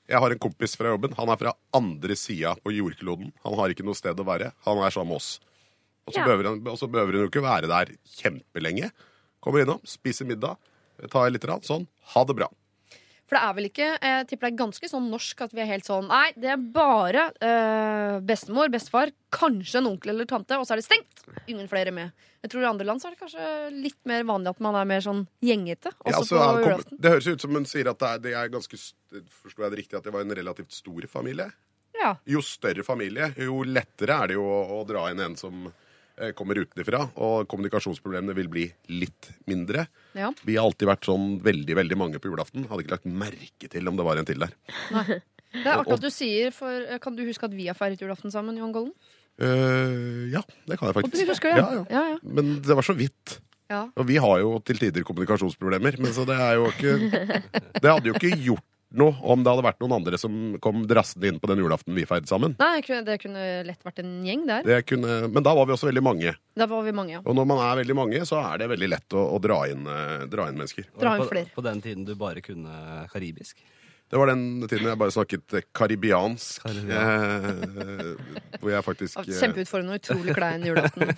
Jeg 0.10 0.18
har 0.24 0.34
en 0.34 0.40
kompis 0.42 0.74
fra 0.76 0.90
jobben. 0.90 1.14
Han 1.20 1.30
er 1.30 1.38
fra 1.38 1.54
andre 1.78 2.16
sida 2.18 2.56
på 2.64 2.74
jordkloden. 2.74 3.32
Han 3.46 3.58
har 3.60 3.70
ikke 3.70 3.86
noe 3.86 3.98
sted 3.98 4.18
å 4.18 4.26
være. 4.26 4.52
Han 4.66 4.82
er 4.82 4.90
sammen 4.96 5.14
med 5.14 5.22
oss. 5.22 5.40
Og 6.08 6.14
så 6.14 6.20
Ja. 6.20 6.26
behøver 6.26 6.46
han- 6.50 6.68
og 6.68 6.78
så 6.80 6.90
behøver 6.90 7.14
hun 7.14 7.22
jo 7.22 7.30
ikke 7.30 7.46
være 7.46 7.68
der 7.68 7.94
kjempelenge. 8.18 8.92
Kommer 9.42 9.62
innom, 9.64 9.82
spiser 9.86 10.26
middag, 10.26 10.58
tar 11.10 11.30
litt 11.30 11.46
rann, 11.46 11.62
sånn. 11.62 11.88
Ha 12.16 12.24
det 12.26 12.36
bra. 12.36 12.48
For 13.30 13.38
det 13.38 13.42
er 13.46 13.54
vel 13.60 13.68
ikke 13.70 13.88
Jeg 14.02 14.26
tipper 14.32 14.48
det 14.50 14.56
er 14.56 14.62
ganske 14.64 14.90
sånn 14.90 15.06
norsk 15.14 15.44
at 15.46 15.52
vi 15.54 15.62
er 15.62 15.68
helt 15.70 15.86
sånn 15.86 16.08
Nei, 16.10 16.32
det 16.34 16.50
er 16.56 16.64
bare 16.74 17.28
øh, 17.46 18.16
bestemor, 18.26 18.72
bestefar, 18.74 19.12
kanskje 19.36 19.78
en 19.84 19.90
onkel 19.92 20.16
eller 20.16 20.26
tante, 20.30 20.58
og 20.58 20.66
så 20.66 20.74
er 20.74 20.82
det 20.82 20.88
stengt! 20.88 21.22
Ingen 21.52 21.70
flere 21.70 21.94
med. 21.94 22.10
Jeg 22.42 22.50
tror 22.54 22.64
I 22.64 22.70
andre 22.72 22.88
land 22.90 23.02
så 23.04 23.10
er 23.10 23.14
det 23.16 23.22
kanskje 23.22 23.48
litt 23.76 24.00
mer 24.10 24.24
vanlig 24.26 24.50
at 24.56 24.62
man 24.66 24.78
er 24.80 24.88
mer 24.90 25.04
sånn 25.06 25.26
gjengete. 25.46 25.92
Ja, 26.08 26.16
altså, 26.18 26.40
på 26.40 26.64
kom, 26.72 26.98
det 27.04 27.12
høres 27.14 27.28
ut 27.30 27.44
som 27.46 27.54
hun 27.60 27.68
sier 27.70 27.90
at 27.92 28.00
det 28.02 28.10
er, 28.16 28.22
det 28.26 28.34
er 28.42 28.52
ganske 28.54 28.80
st- 28.80 29.24
Forsto 29.44 29.62
jeg 29.66 29.74
det 29.76 29.82
riktig 29.84 30.00
at 30.00 30.08
det 30.08 30.14
var 30.16 30.26
en 30.26 30.36
relativt 30.42 30.74
stor 30.74 31.06
familie? 31.12 31.50
Ja. 32.00 32.14
Jo 32.32 32.40
større 32.46 32.86
familie, 32.88 33.32
jo 33.44 33.60
lettere 33.68 34.16
er 34.24 34.32
det 34.32 34.40
jo 34.40 34.46
å, 34.48 34.60
å 34.80 34.84
dra 34.88 35.08
inn 35.12 35.20
en 35.26 35.36
som 35.40 35.66
eh, 35.68 35.86
kommer 36.36 36.60
utenfra, 36.60 37.06
og 37.22 37.48
kommunikasjonsproblemene 37.52 38.36
vil 38.38 38.50
bli 38.52 38.66
litt 38.92 39.30
mindre. 39.50 39.86
Ja. 40.18 40.32
Vi 40.44 40.58
har 40.58 40.68
alltid 40.68 40.90
vært 40.90 41.08
sånn 41.08 41.38
veldig 41.46 41.78
veldig 41.80 41.98
mange 42.00 42.22
på 42.22 42.32
julaften. 42.32 42.68
Hadde 42.70 42.86
ikke 42.86 42.98
lagt 42.98 43.08
merke 43.08 43.72
til 43.72 43.92
om 43.92 44.00
det 44.00 44.08
var 44.08 44.20
en 44.20 44.28
til 44.28 44.44
der. 44.44 44.56
Nei. 44.96 45.22
Det 45.50 45.66
er 45.66 45.80
artig 45.80 45.96
at 45.96 46.04
du 46.04 46.12
sier, 46.14 46.52
for 46.54 46.86
eh, 46.86 47.00
kan 47.02 47.16
du 47.18 47.24
huske 47.26 47.48
at 47.48 47.56
vi 47.58 47.66
har 47.70 47.78
feiret 47.78 48.02
julaften 48.04 48.34
sammen, 48.34 48.58
Johan 48.60 48.74
Golden? 48.76 48.94
Uh, 49.40 50.28
ja, 50.34 50.42
det 50.68 50.76
kan 50.78 50.90
jeg 50.90 50.98
faktisk. 51.00 51.16
du 51.16 51.32
husker 51.32 51.56
det? 51.56 51.62
Ja, 51.64 51.86
ja. 51.88 52.02
Ja. 52.12 52.18
Men 52.22 52.58
det 52.66 52.76
var 52.76 52.86
så 52.86 52.94
vidt. 52.98 53.40
Ja. 53.70 53.86
Og 53.96 54.08
vi 54.10 54.18
har 54.22 54.42
jo 54.42 54.58
til 54.66 54.82
tider 54.82 55.06
kommunikasjonsproblemer, 55.06 55.98
men 56.02 56.14
så 56.14 56.26
det 56.28 56.36
er 56.42 56.58
jo 56.58 56.70
ikke 56.72 56.96
Det 57.84 57.86
hadde 57.86 58.10
jo 58.10 58.16
ikke 58.18 58.34
gjort 58.42 58.66
noe 58.98 59.14
om 59.22 59.44
det 59.44 59.52
hadde 59.52 59.66
vært 59.66 59.82
noen 59.84 59.96
andre 60.00 60.18
som 60.22 60.36
kom 60.64 60.84
drassende 60.90 61.30
inn 61.30 61.40
på 61.42 61.50
den 61.52 61.62
julaften 61.62 61.98
vi 61.98 62.06
feiret 62.10 62.30
sammen. 62.30 62.56
Nei, 62.62 62.82
det 63.06 63.20
kunne 63.22 63.44
lett 63.68 63.86
vært 63.86 64.02
en 64.04 64.14
gjeng 64.26 64.46
der. 64.50 64.66
Det 64.66 64.80
kunne, 64.90 65.20
men 65.30 65.46
da 65.46 65.54
var 65.58 65.70
vi 65.70 65.76
også 65.76 65.92
veldig 65.92 66.06
mange. 66.06 66.34
Da 66.58 66.68
var 66.70 66.86
vi 66.88 66.94
mange, 66.96 67.18
ja. 67.18 67.24
Og 67.24 67.38
når 67.38 67.50
man 67.52 67.62
er 67.66 67.82
veldig 67.84 67.98
mange, 67.98 68.24
så 68.30 68.42
er 68.42 68.64
det 68.64 68.70
veldig 68.74 68.90
lett 68.96 69.18
å, 69.18 69.26
å 69.36 69.42
dra, 69.44 69.62
inn, 69.72 69.86
eh, 69.86 70.26
dra 70.32 70.50
inn 70.50 70.58
mennesker. 70.58 70.90
Dra 71.00 71.18
inn 71.18 71.28
på, 71.30 71.46
på 71.60 71.66
den 71.70 71.84
tiden 71.86 72.08
du 72.08 72.16
bare 72.20 72.44
kunne 72.46 73.06
karibisk. 73.14 73.62
Det 74.10 74.18
var 74.18 74.32
den 74.32 74.44
tiden 74.66 74.88
jeg 74.90 74.98
bare 74.98 75.14
snakket 75.14 75.54
karibiansk. 75.78 76.64
karibiansk. 76.64 77.76
Eh, 77.80 78.58
hvor 78.60 78.72
jeg 78.74 78.86
faktisk 78.88 79.20
eh, 79.22 79.36
Kjempeutfordrende 79.38 79.94
og 79.94 80.00
utrolig 80.02 80.34
klein 80.38 80.66
julaften. 80.66 81.12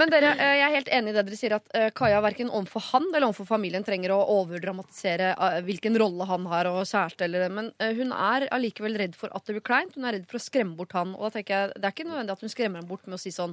Men 0.00 0.12
dere, 0.12 0.30
eh, 0.40 0.54
jeg 0.60 0.64
er 0.66 0.74
helt 0.78 0.88
enig 0.98 1.12
i 1.12 1.16
det 1.18 1.24
dere 1.28 1.38
sier, 1.38 1.56
at 1.58 1.76
eh, 1.76 1.90
Kaja 1.96 2.22
verken 2.24 2.48
overfor 2.48 2.86
han 2.94 3.10
eller 3.10 3.28
overfor 3.28 3.50
familien 3.50 3.84
trenger 3.84 4.14
å 4.16 4.22
overdramatisere 4.38 5.34
eh, 5.34 5.58
hvilken 5.68 6.00
rolle 6.00 6.28
han 6.30 6.48
har 6.48 6.70
og 6.72 6.80
kjæreste 6.88 7.28
eller 7.28 7.44
det. 7.44 7.50
Men 7.58 7.68
eh, 7.76 7.92
hun 7.98 8.14
er 8.16 8.48
allikevel 8.56 8.96
redd 9.02 9.18
for 9.18 9.32
at 9.36 9.44
det 9.44 9.58
blir 9.58 9.66
kleint. 9.68 9.92
Hun 9.98 10.08
er 10.08 10.16
redd 10.16 10.24
for 10.30 10.40
å 10.40 10.46
skremme 10.46 10.78
bort 10.80 10.96
han. 10.96 11.12
Og 11.18 11.28
da 11.28 11.34
tenker 11.36 11.58
jeg, 11.58 11.74
det 11.76 11.90
er 11.90 11.96
ikke 11.96 12.08
nødvendig 12.08 12.38
at 12.38 12.46
hun 12.46 12.54
skremmer 12.56 12.80
ham 12.80 12.88
bort 12.88 13.04
med 13.04 13.18
å 13.18 13.20
si 13.20 13.34
sånn 13.36 13.52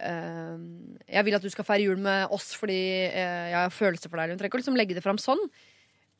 eh, 0.00 0.56
jeg 1.18 1.28
vil 1.28 1.36
at 1.36 1.44
du 1.44 1.52
skal 1.52 1.68
feire 1.68 1.84
jul 1.84 2.00
med 2.00 2.32
oss 2.32 2.54
fordi 2.56 2.80
eh, 3.10 3.52
jeg 3.52 3.60
har 3.60 3.76
følelser 3.76 4.08
for 4.08 4.20
deg. 4.22 4.32
Hun 4.32 4.40
trenger 4.40 4.54
ikke 4.54 4.60
å 4.60 4.64
liksom 4.64 4.80
legge 4.80 4.96
det 4.96 5.04
fram 5.04 5.20
sånn. 5.20 5.44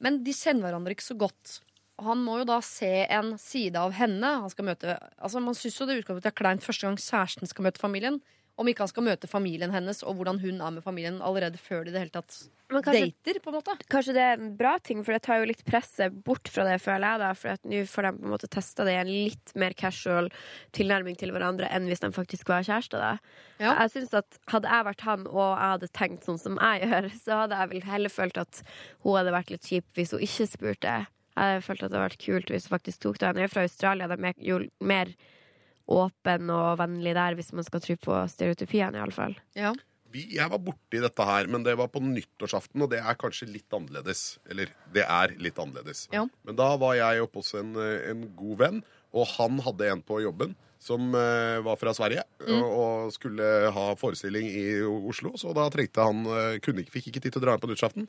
Men 0.03 0.23
de 0.27 0.35
kjenner 0.35 0.67
hverandre 0.67 0.97
ikke 0.97 1.07
så 1.07 1.19
godt. 1.19 1.61
Han 2.03 2.23
må 2.25 2.41
jo 2.41 2.49
da 2.49 2.59
se 2.65 2.91
en 3.07 3.37
side 3.39 3.79
av 3.79 3.95
henne. 3.95 4.35
Han 4.43 4.51
skal 4.51 4.67
møte, 4.67 4.97
altså 5.23 5.43
Man 5.45 5.57
syns 5.59 5.79
jo 5.79 5.87
det 5.89 6.03
er 6.03 6.35
kleint 6.35 6.65
første 6.65 6.89
gang 6.89 6.99
kjæresten 6.99 7.51
skal 7.51 7.69
møte 7.69 7.83
familien. 7.83 8.19
Om 8.63 8.71
ikke 8.71 8.85
han 8.87 8.91
skal 8.93 9.07
møte 9.09 9.29
familien 9.31 9.73
hennes 9.75 10.03
og 10.07 10.15
hvordan 10.21 10.39
hun 10.43 10.61
er 10.63 10.75
med 10.77 10.85
familien 10.87 11.19
allerede 11.25 11.59
før 11.61 11.83
de 11.87 11.93
det 11.95 12.05
hele 12.05 12.15
tatt 12.15 12.37
kanskje- 12.73 13.11
dater. 13.13 13.41
på 13.43 13.51
en 13.51 13.57
måte 13.59 13.75
Kanskje 13.93 14.15
det 14.17 14.23
er 14.23 14.39
en 14.39 14.53
bra 14.57 14.77
ting, 14.79 15.03
for 15.05 15.13
det 15.13 15.23
tar 15.27 15.41
jo 15.43 15.49
litt 15.51 15.65
presset 15.67 16.15
bort 16.25 16.49
fra 16.49 16.65
det, 16.65 16.79
føler 16.81 17.05
jeg. 17.11 17.19
da 17.21 17.33
For 17.35 17.49
at 17.57 17.63
nå 17.69 17.83
får 17.91 18.07
de 18.07 18.13
på 18.21 18.25
en 18.25 18.33
måte 18.33 18.49
testa 18.49 18.87
det 18.87 18.95
i 18.95 19.01
en 19.03 19.11
litt 19.11 19.55
mer 19.59 19.75
casual 19.75 20.31
tilnærming 20.73 21.19
til 21.21 21.35
hverandre 21.35 21.69
enn 21.75 21.89
hvis 21.91 22.01
de 22.01 22.13
faktisk 22.15 22.49
var 22.49 22.63
kjærester. 22.63 22.99
da 23.03 23.19
Jeg 23.59 23.91
synes 23.91 24.15
at 24.15 24.39
Hadde 24.49 24.69
jeg 24.69 24.85
vært 24.89 25.01
han 25.07 25.27
og 25.27 25.43
jeg 25.59 25.71
hadde 25.75 25.89
tenkt 25.93 26.25
sånn 26.25 26.39
som 26.41 26.57
jeg 26.63 26.87
gjør, 26.89 27.11
så 27.25 27.41
hadde 27.43 27.59
jeg 27.59 27.69
vel 27.75 27.91
heller 27.91 28.09
følt 28.15 28.39
at 28.39 28.63
hun 29.03 29.17
hadde 29.19 29.35
vært 29.37 29.51
litt 29.51 29.67
kjip 29.69 29.85
hvis 29.95 30.13
hun 30.15 30.21
ikke 30.25 30.47
spurte. 30.49 30.95
Jeg 31.33 31.37
hadde 31.37 31.63
følt 31.65 31.83
at 31.83 31.91
det 31.91 31.97
hadde 31.99 32.09
vært 32.11 32.25
kult 32.25 32.51
hvis 32.53 32.67
hun 32.69 32.79
faktisk 32.79 33.01
tok 33.05 33.19
det. 33.19 33.35
Hun 33.35 33.43
er 33.45 33.49
fra 33.53 33.63
Australia, 33.67 34.09
de 34.09 34.19
er 34.31 34.35
jo 34.39 34.59
mer 34.81 35.13
åpen 35.93 36.51
og 36.53 36.79
vennlig 36.81 37.15
der, 37.19 37.37
hvis 37.39 37.53
man 37.57 37.67
skal 37.67 37.83
tro 37.85 37.97
på 38.01 38.21
stereotypiene, 38.33 39.01
iallfall. 39.01 39.37
Ja. 39.59 39.73
vi, 40.13 40.27
jeg 40.37 40.51
var 40.53 40.61
borti 40.61 41.01
dette 41.01 41.25
her, 41.25 41.47
men 41.49 41.63
det 41.65 41.77
var 41.81 41.89
på 41.93 42.03
nyttårsaften, 42.05 42.83
og 42.85 42.91
det 42.93 42.99
er 43.01 43.17
kanskje 43.21 43.49
litt 43.49 43.73
annerledes. 43.73 44.39
Eller 44.51 44.73
det 44.93 45.07
er 45.07 45.33
litt 45.41 45.61
annerledes. 45.63 46.07
Ja. 46.13 46.27
Men 46.45 46.59
da 46.59 46.73
var 46.81 46.99
jeg 46.99 47.25
oppe 47.25 47.41
hos 47.41 47.55
en, 47.57 47.73
eh, 47.81 48.11
en 48.11 48.27
god 48.37 48.59
venn, 48.61 48.83
og 49.13 49.27
han 49.37 49.61
hadde 49.65 49.89
en 49.93 50.05
på 50.05 50.21
jobben 50.25 50.55
som 50.83 51.13
uh, 51.15 51.63
var 51.63 51.77
fra 51.79 51.93
Sverige 51.95 52.25
Mm. 52.43 52.57
og, 52.59 52.71
og 52.75 53.13
skulle 53.15 53.49
ha 53.71 53.85
forestilling 53.95 54.49
i 54.51 54.65
Oslo. 54.83 55.37
Så 55.39 55.53
da 55.55 55.69
trengte 55.71 56.03
han 56.03 56.25
uh, 56.27 56.57
kunne 56.59 56.83
Fikk 56.91 57.13
ikke 57.13 57.21
tid 57.23 57.37
til 57.37 57.39
å 57.39 57.45
dra 57.45 57.55
inn 57.55 57.63
på 57.63 57.69
nyttårsaften. 57.71 58.09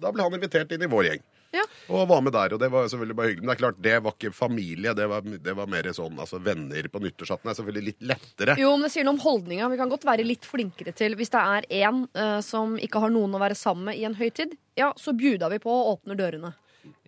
Da 0.00 0.10
ble 0.14 0.26
han 0.26 0.34
invitert 0.36 0.72
inn 0.74 0.82
i 0.82 0.90
vår 0.90 1.08
gjeng. 1.10 1.22
Ja. 1.54 1.62
Og 1.94 2.08
var 2.10 2.22
med 2.24 2.34
der, 2.34 2.56
og 2.56 2.58
det 2.58 2.66
var 2.72 2.88
selvfølgelig 2.90 3.16
bare 3.18 3.30
hyggelig. 3.30 3.44
Men 3.44 3.50
det 3.52 3.54
er 3.54 3.60
klart, 3.60 3.76
det 3.84 3.98
var 4.02 4.16
ikke 4.16 4.32
familie, 4.34 4.94
det 4.98 5.06
var, 5.10 5.22
det 5.22 5.54
var 5.54 5.70
mer 5.70 5.86
sånn 5.94 6.18
altså 6.18 6.40
venner 6.42 6.88
på 6.90 7.02
nyttårsaften. 7.04 7.50
er 7.50 7.58
selvfølgelig 7.60 7.92
litt 7.92 8.02
lettere. 8.10 8.56
Jo, 8.58 8.72
men 8.74 8.88
det 8.88 8.90
sier 8.96 9.06
noe 9.06 9.14
om 9.14 9.22
holdninga. 9.22 9.68
Vi 9.70 9.78
kan 9.78 9.92
godt 9.92 10.06
være 10.08 10.26
litt 10.26 10.48
flinkere 10.48 10.94
til 10.98 11.14
Hvis 11.14 11.30
det 11.30 11.44
er 11.54 11.68
én 11.84 12.02
uh, 12.18 12.40
som 12.42 12.74
ikke 12.82 13.04
har 13.04 13.14
noen 13.14 13.38
å 13.38 13.42
være 13.42 13.58
sammen 13.58 13.92
med 13.92 14.00
i 14.00 14.06
en 14.08 14.18
høytid, 14.18 14.58
ja, 14.74 14.90
så 14.98 15.14
bjuda 15.14 15.52
vi 15.52 15.62
på 15.62 15.70
og 15.70 15.92
åpner 15.94 16.18
dørene. 16.18 16.54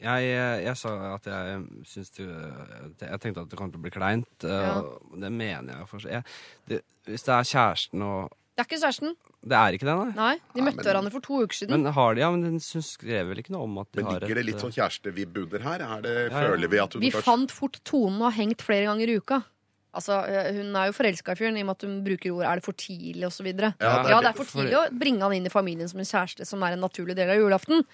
Jeg, 0.01 0.29
jeg 0.65 0.77
sa 0.81 0.93
at 1.11 1.27
jeg 1.29 1.57
syns 1.85 2.15
du 2.17 2.23
Jeg 2.25 3.19
tenkte 3.21 3.43
at 3.43 3.51
det 3.51 3.59
kom 3.59 3.69
til 3.73 3.81
å 3.81 3.85
bli 3.85 3.93
kleint. 3.93 4.31
Uh, 4.47 4.55
Ja. 4.63 4.81
Det 5.27 5.33
mener 5.33 5.81
jeg 5.81 5.91
for 5.91 6.07
jeg, 6.07 6.23
det, 6.71 6.85
Hvis 7.11 7.27
det 7.27 7.35
er 7.35 7.51
kjæresten 7.51 8.05
og 8.07 8.31
Det 8.57 8.65
er 8.65 8.69
ikke 8.71 8.79
kjæresten. 8.81 9.11
Det 9.47 9.53
er 9.61 9.75
ikke 9.77 9.85
det, 9.85 9.95
nei? 10.01 10.13
Nei, 10.17 10.37
De 10.57 10.63
møtte 10.65 10.77
men- 10.81 10.87
hverandre 10.87 11.11
for 11.13 11.21
to 11.21 11.41
uker 11.45 11.53
siden. 11.59 11.71
Men 11.83 11.93
har 11.93 12.15
de, 12.17 12.21
ja, 12.23 12.31
men 12.33 12.43
hun 12.43 12.59
skrev 12.61 13.29
vel 13.29 13.37
ikke 13.43 13.53
noe 13.53 13.65
om 13.69 13.79
at 13.83 13.91
de 13.93 14.01
Men 14.03 14.07
har 14.13 14.21
ligger 14.21 14.35
det 14.41 14.45
litt 14.47 14.57
eh, 14.57 14.65
sånn 14.65 14.73
kjærestevibb 14.73 15.37
under 15.43 15.59
her? 15.61 15.85
Er 15.85 16.01
det, 16.03 16.15
Ja, 16.17 16.41
ja. 16.41 16.49
Føler 16.49 16.69
vi 16.73 16.79
at 16.81 16.93
hun 16.97 17.03
vi 17.03 17.11
kanskje 17.11 17.23
fant 17.29 17.51
fort 17.53 17.77
tonen 17.85 18.17
og 18.23 18.33
har 18.33 18.37
hengt 18.41 18.65
flere 18.65 18.87
ganger 18.89 19.13
i 19.13 19.19
uka. 19.21 19.43
Altså, 19.97 20.25
eh, 20.29 20.53
Hun 20.57 20.75
er 20.77 20.87
jo 20.89 20.93
forelska 20.97 21.33
i 21.33 21.35
fyren 21.37 21.57
i 21.57 21.61
og 21.61 21.67
med 21.67 21.77
at 21.77 21.83
hun 21.83 22.05
bruker 22.05 22.33
ord 22.33 22.45
'er 22.49 22.55
det 22.57 22.65
for 22.65 22.73
tidlig' 22.73 23.27
osv. 23.29 23.47
Ja, 23.47 23.73
Ja, 23.81 24.09
ja, 24.09 24.21
det 24.21 24.29
er 24.29 24.33
for 24.33 24.45
for- 24.45 24.63
tidlig 24.65 24.75
å 24.75 24.99
bringe 24.99 25.21
han 25.21 25.33
inn 25.33 25.47
i 25.47 25.49
familien 25.53 25.89
som 25.89 26.01
en 26.01 26.05
kjæreste 26.07 26.47
som 26.47 26.63
er 26.63 26.73
en 26.73 26.81
naturlig 26.81 27.15
del 27.15 27.29
av 27.31 27.37
julaften. 27.37 27.85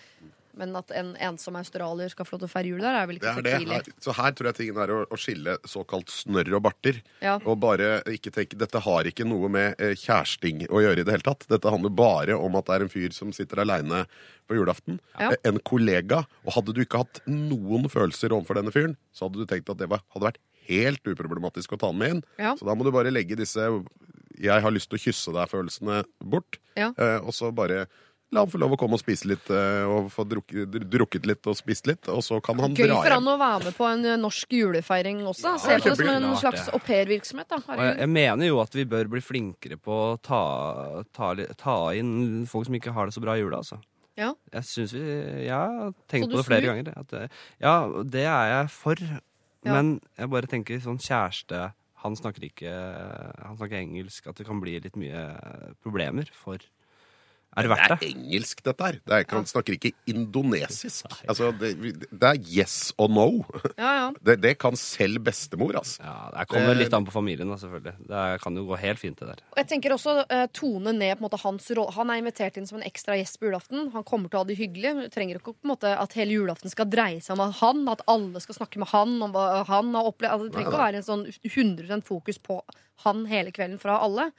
Men 0.59 0.74
at 0.77 0.91
en 0.97 1.15
ensom 1.16 1.57
australier 1.57 2.11
skal 2.12 2.27
få 2.29 2.35
lov 2.37 2.43
til 2.43 2.49
å 2.51 2.53
feire 2.53 2.69
jul 2.73 2.83
der, 2.85 2.99
er 3.01 3.07
vel 3.09 3.19
det 3.19 3.24
ikke 3.29 3.35
for 3.39 3.49
tidlig. 3.49 3.79
Her, 3.79 3.95
så 4.05 4.15
her 4.19 4.35
tror 4.37 4.49
jeg 4.51 4.59
tingen 4.59 4.81
er 4.85 4.93
å, 4.93 4.99
å 5.09 5.19
skille 5.20 5.55
såkalt 5.69 6.12
snørr 6.12 6.53
og 6.59 6.62
barter. 6.66 7.01
Ja. 7.24 7.39
Og 7.47 7.59
bare 7.62 8.03
ikke 8.12 8.33
tenke 8.35 8.59
Dette 8.61 8.83
har 8.85 9.09
ikke 9.09 9.24
noe 9.29 9.49
med 9.53 9.81
eh, 9.81 9.95
kjæresting 9.99 10.66
å 10.69 10.83
gjøre 10.85 11.01
i 11.01 11.07
det 11.09 11.15
hele 11.16 11.27
tatt. 11.27 11.47
Dette 11.51 11.73
handler 11.73 11.95
bare 11.97 12.37
om 12.37 12.57
at 12.61 12.69
det 12.69 12.77
er 12.77 12.87
en 12.87 12.93
fyr 12.93 13.16
som 13.16 13.33
sitter 13.33 13.65
aleine 13.65 14.05
på 14.51 14.59
julaften. 14.59 15.01
Ja. 15.19 15.33
Eh, 15.33 15.41
En 15.49 15.59
kollega. 15.65 16.23
Og 16.47 16.57
hadde 16.59 16.77
du 16.77 16.83
ikke 16.85 17.03
hatt 17.05 17.23
noen 17.27 17.89
følelser 17.93 18.33
overfor 18.37 18.61
denne 18.61 18.73
fyren, 18.74 18.97
så 19.16 19.27
hadde 19.29 19.41
du 19.41 19.49
tenkt 19.49 19.70
at 19.73 19.81
det 19.81 19.89
var, 19.93 20.05
hadde 20.15 20.29
vært 20.33 20.43
helt 20.69 21.03
uproblematisk 21.11 21.73
å 21.74 21.81
ta 21.81 21.89
den 21.91 21.99
med 21.99 22.16
inn. 22.16 22.23
Ja. 22.39 22.53
Så 22.59 22.69
da 22.69 22.77
må 22.79 22.85
du 22.87 22.93
bare 22.95 23.11
legge 23.11 23.35
disse 23.41 23.59
'jeg 24.39 24.62
har 24.62 24.73
lyst 24.73 24.89
til 24.91 24.99
å 24.99 25.03
kysse 25.03 25.33
deg'-følelsene 25.35 26.05
bort. 26.24 26.59
Eh, 26.77 27.19
og 27.20 27.33
så 27.35 27.53
bare 27.55 27.87
la 28.32 28.40
han 28.42 28.50
få 28.50 28.59
lov 28.62 28.72
å 28.74 28.78
komme 28.80 28.96
og 28.96 29.00
spise 29.02 29.28
litt, 29.28 29.50
eh, 29.52 29.84
og 29.84 30.06
få 30.12 30.24
drukket, 30.28 30.72
drukket 30.90 31.26
litt 31.28 31.46
og 31.50 31.56
spist 31.59 31.86
litt, 31.90 32.09
og 32.09 32.22
så 32.24 32.38
kan 32.44 32.59
han 32.64 32.72
Gøy 32.74 32.86
dra 32.88 32.96
for 33.02 33.12
han 33.18 33.28
å 33.28 33.36
være 33.40 33.66
med 33.68 33.76
på 33.76 33.86
en 33.90 34.04
eh, 34.09 34.16
norsk 34.20 34.54
julefeiring 34.56 35.20
også. 35.28 35.52
Ja, 35.52 35.60
Se 35.60 35.76
på 35.78 35.90
det 35.90 35.96
som 36.00 36.09
en 36.14 36.28
slags 36.40 36.64
det. 36.66 36.74
aupairvirksomhet. 36.78 37.48
da. 37.52 37.60
Jeg, 37.76 37.98
jeg 38.00 38.12
mener 38.14 38.48
jo 38.48 38.60
at 38.64 38.72
vi 38.78 38.86
bør 38.88 39.10
bli 39.12 39.20
flinkere 39.24 39.76
på 39.76 39.98
å 40.06 40.16
ta, 40.24 40.42
ta, 41.12 41.34
ta 41.60 41.76
inn 41.98 42.46
folk 42.48 42.66
som 42.70 42.78
ikke 42.80 42.94
har 42.96 43.06
det 43.10 43.16
så 43.18 43.20
bra 43.24 43.36
i 43.36 43.44
jula, 43.44 43.60
altså. 43.60 43.78
Ja. 44.16 44.34
Jeg 44.52 44.64
synes 44.68 44.90
vi 44.92 45.00
Jeg 45.00 45.52
har 45.56 45.92
tenkt 46.12 46.28
på 46.32 46.36
det 46.36 46.44
flere 46.44 46.66
snur? 46.66 46.72
ganger. 46.84 46.98
At 47.00 47.30
ja, 47.62 47.76
det 48.04 48.26
er 48.28 48.50
jeg 48.50 48.66
for. 48.74 49.00
Men 49.64 49.94
jeg 50.18 50.28
bare 50.28 50.50
tenker 50.50 50.80
sånn 50.84 50.98
kjæreste 51.00 51.60
Han 52.02 52.16
snakker 52.18 52.44
ikke 52.48 52.72
Han 53.46 53.56
snakker 53.56 53.78
engelsk. 53.78 54.26
At 54.28 54.36
det 54.40 54.44
kan 54.48 54.60
bli 54.60 54.74
litt 54.84 54.96
mye 55.00 55.22
problemer 55.84 56.28
for 56.34 56.60
Er 57.53 57.66
det 57.66 57.70
verdt 57.73 57.83
Det 57.85 57.97
det? 58.01 58.07
er 58.09 58.12
engelsk, 58.16 58.62
dette 58.65 58.87
her. 58.87 58.97
Det 59.05 59.16
er, 59.19 59.24
han 59.29 59.45
snakker 59.51 59.74
ikke 59.77 59.91
indonesisk. 60.09 61.05
Altså, 61.29 61.51
det, 61.61 61.73
det 62.09 62.29
er 62.29 62.39
yes 62.49 62.77
og 62.97 63.11
no. 63.12 63.27
Ja, 63.77 63.91
ja. 63.99 64.07
Det, 64.27 64.37
det 64.41 64.53
kan 64.62 64.77
selv 64.79 65.20
bestemor, 65.27 65.74
altså. 65.81 66.01
Ja, 66.05 66.31
Det 66.33 66.47
kommer 66.49 66.77
litt 66.79 66.95
an 66.97 67.05
på 67.05 67.12
familien, 67.15 67.51
da, 67.51 67.59
selvfølgelig. 67.61 68.07
Det 68.09 68.23
kan 68.45 68.57
jo 68.57 68.65
gå 68.70 68.79
helt 68.81 69.01
fint, 69.03 69.19
det 69.20 69.29
der. 69.33 69.43
Og 69.53 69.61
jeg 69.61 69.69
tenker 69.73 69.95
også 69.97 70.15
uh, 70.31 70.47
tone 70.55 70.95
ned 70.97 71.16
på 71.19 71.23
en 71.23 71.27
måte 71.27 71.41
hans 71.43 71.69
rolle. 71.77 71.93
Han 71.99 72.12
er 72.15 72.23
invitert 72.23 72.57
inn 72.61 72.69
som 72.70 72.79
en 72.81 72.87
ekstra 72.89 73.19
gjest 73.20 73.41
på 73.43 73.51
julaften. 73.51 73.91
Han 73.97 74.07
kommer 74.09 74.33
til 74.33 74.41
å 74.41 74.45
ha 74.45 74.49
det 74.49 74.57
hyggelig. 74.61 74.95
Du 75.03 75.12
trenger 75.12 75.41
ikke 75.41 75.53
på 75.53 75.66
en 75.66 75.73
måte 75.74 75.93
at 75.93 76.16
hele 76.16 76.39
julaften 76.39 76.73
skal 76.73 76.89
dreie 76.93 77.20
seg 77.24 77.37
om 77.37 77.53
han. 77.61 77.85
At 77.93 78.07
alle 78.11 78.41
skal 78.45 78.61
snakke 78.62 78.81
med 78.83 78.93
han 78.95 79.19
om 79.29 79.35
hva 79.37 79.62
han 79.69 79.93
har 79.99 80.09
opplevd. 80.09 80.33
Altså, 80.33 80.49
det 80.49 80.57
trenger 80.57 80.73
ikke 80.73 80.81
å 80.81 80.87
være 80.87 81.03
en 81.03 81.09
sånn 81.11 81.27
100% 81.29 82.09
fokus 82.09 82.41
på 82.43 82.62
han 83.05 83.24
hele 83.29 83.53
kvelden 83.55 83.81
fra 83.83 83.99
alle. 84.05 84.31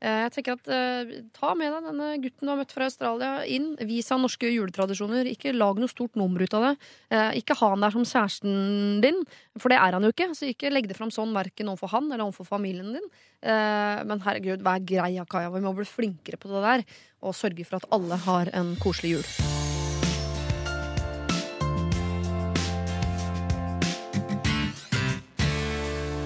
Eh, 0.00 0.20
Jeg 0.28 0.32
tenker 0.36 0.54
at 0.54 0.68
eh, 0.70 1.22
Ta 1.34 1.54
med 1.58 1.72
deg 1.74 1.88
denne 1.88 2.08
gutten 2.22 2.46
du 2.46 2.52
har 2.52 2.60
møtt 2.60 2.74
fra 2.74 2.86
Australia 2.86 3.30
inn. 3.50 3.72
Vis 3.88 4.10
han 4.14 4.22
norske 4.22 4.50
juletradisjoner. 4.50 5.26
Ikke 5.32 5.54
lag 5.56 5.80
noe 5.80 5.90
stort 5.90 6.14
nummer 6.18 6.44
ut 6.44 6.54
av 6.54 6.68
det. 6.68 6.72
Eh, 7.10 7.40
Ikke 7.42 7.56
ha 7.58 7.72
han 7.74 7.82
der 7.82 7.94
som 7.94 8.06
kjæresten 8.06 9.02
din, 9.02 9.22
for 9.58 9.74
det 9.74 9.80
er 9.82 9.98
han 9.98 10.06
jo 10.06 10.12
ikke. 10.14 10.30
Så 10.38 10.50
ikke 10.52 10.70
legg 10.72 10.88
det 10.90 10.98
fram 10.98 11.10
sånn 11.14 11.34
verken 11.34 11.72
overfor 11.72 11.94
han 11.96 12.10
eller 12.12 12.26
overfor 12.28 12.46
familien 12.46 12.94
din. 12.94 13.10
Men 13.42 14.18
herregud, 14.24 14.64
vær 14.66 14.82
grei, 14.82 15.12
Akaya. 15.22 15.52
Vi 15.54 15.62
må 15.62 15.70
bli 15.76 15.86
flinkere 15.86 16.40
på 16.42 16.50
det 16.50 16.64
der. 16.64 16.82
Og 17.22 17.36
sørge 17.38 17.66
for 17.66 17.78
at 17.78 17.86
alle 17.94 18.18
har 18.26 18.50
en 18.58 18.74
koselig 18.82 19.18
jul. 19.18 19.57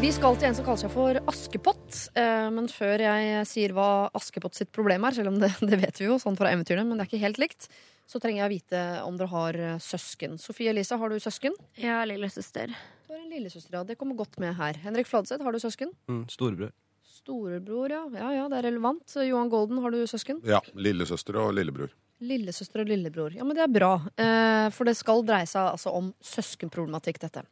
Vi 0.02 0.08
skal 0.10 0.34
til 0.34 0.48
en 0.48 0.56
som 0.58 0.64
kaller 0.66 0.80
seg 0.82 0.90
for 0.90 1.18
Askepott. 1.30 1.98
Eh, 2.18 2.48
Men 2.50 2.66
før 2.66 3.04
jeg 3.04 3.44
sier 3.46 3.72
hva 3.76 4.10
Askepott 4.18 4.56
sitt 4.58 4.72
problem 4.74 5.04
er, 5.06 5.14
selv 5.14 5.30
om 5.30 5.36
det, 5.38 5.52
det 5.70 5.78
vet 5.78 6.00
vi 6.00 6.08
jo 6.08 6.16
sånn 6.18 6.34
fra 6.38 6.50
eventyrene, 6.50 6.88
men 6.88 6.98
det 6.98 7.04
er 7.04 7.10
ikke 7.12 7.20
helt 7.22 7.38
likt, 7.38 7.68
så 8.10 8.18
trenger 8.18 8.42
jeg 8.42 8.48
å 8.48 8.52
vite 8.52 8.80
om 9.06 9.20
dere 9.20 9.30
har 9.30 9.58
eh, 9.68 9.76
søsken. 9.82 10.34
Sofie 10.42 10.72
Elise, 10.74 10.98
har 10.98 11.12
du 11.12 11.20
søsken? 11.22 11.54
Ja, 11.78 12.00
lillesøster. 12.08 12.74
Du 13.06 13.14
har 13.14 13.20
en 13.20 13.30
lillesøster, 13.30 13.76
ja. 13.78 13.84
Det 13.86 13.94
kommer 14.00 14.18
godt 14.18 14.40
med 14.42 14.56
her. 14.58 14.80
Henrik 14.82 15.06
Fladseth, 15.06 15.44
har 15.46 15.54
du 15.54 15.60
søsken? 15.62 15.94
Mm, 16.10 16.24
Storebror. 16.34 16.74
Storebror, 17.22 17.94
ja. 17.94 18.02
Ja 18.18 18.32
ja, 18.40 18.48
det 18.50 18.58
er 18.58 18.66
relevant. 18.72 19.06
Johan 19.22 19.54
Golden, 19.54 19.78
har 19.86 19.94
du 19.94 20.02
søsken? 20.10 20.42
Ja. 20.48 20.58
Lillesøster 20.74 21.38
og 21.44 21.54
lillebror. 21.54 21.94
Lillesøster 22.22 22.82
og 22.82 22.90
lillebror. 22.90 23.38
Ja, 23.38 23.46
men 23.46 23.54
det 23.54 23.68
er 23.68 23.70
bra. 23.78 23.94
Eh, 24.18 24.66
for 24.74 24.90
det 24.90 24.98
skal 24.98 25.22
dreie 25.30 25.46
seg 25.46 25.70
altså 25.76 25.94
om 25.94 26.10
søskenproblematikk, 26.26 27.22
dette. 27.22 27.46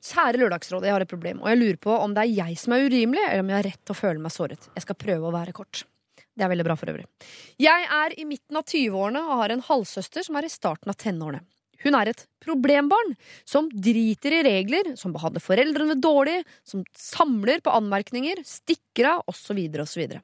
Kjære 0.00 0.40
Lørdagsrådet, 0.40 0.88
jeg 0.88 0.96
har 0.96 1.04
et 1.04 1.10
problem, 1.10 1.42
og 1.44 1.50
jeg 1.50 1.60
lurer 1.60 1.78
på 1.80 1.92
om 1.92 2.14
det 2.16 2.24
er 2.24 2.36
jeg 2.38 2.58
som 2.60 2.72
er 2.72 2.86
urimelig, 2.88 3.24
eller 3.26 3.44
om 3.44 3.50
jeg 3.52 3.58
har 3.58 3.66
rett 3.68 3.80
til 3.84 3.92
å 3.92 3.98
føle 3.98 4.22
meg 4.24 4.32
såret. 4.32 4.68
Jeg 4.72 4.84
skal 4.86 4.96
prøve 4.96 5.28
å 5.28 5.34
være 5.34 5.56
kort. 5.56 5.82
Det 6.16 6.46
er 6.46 6.52
veldig 6.52 6.64
bra 6.64 6.76
for 6.78 6.88
øvrig. 6.88 7.04
Jeg 7.60 7.88
er 7.92 8.14
i 8.16 8.24
midten 8.24 8.56
av 8.56 8.64
20-årene 8.64 9.22
og 9.26 9.42
har 9.42 9.52
en 9.52 9.64
halvsøster 9.66 10.24
som 10.24 10.38
er 10.40 10.48
i 10.48 10.52
starten 10.52 10.92
av 10.92 10.96
tenårene. 11.00 11.42
Hun 11.80 11.96
er 11.96 12.10
et 12.10 12.24
problembarn 12.44 13.14
som 13.48 13.68
driter 13.72 14.34
i 14.36 14.42
regler, 14.44 14.94
som 15.00 15.14
behandler 15.14 15.44
foreldrene 15.44 15.96
dårlig, 16.00 16.42
som 16.64 16.84
samler 16.96 17.62
på 17.64 17.72
anmerkninger, 17.72 18.42
stikker 18.44 19.08
av, 19.14 19.22
osv., 19.32 19.60
osv. 19.84 20.16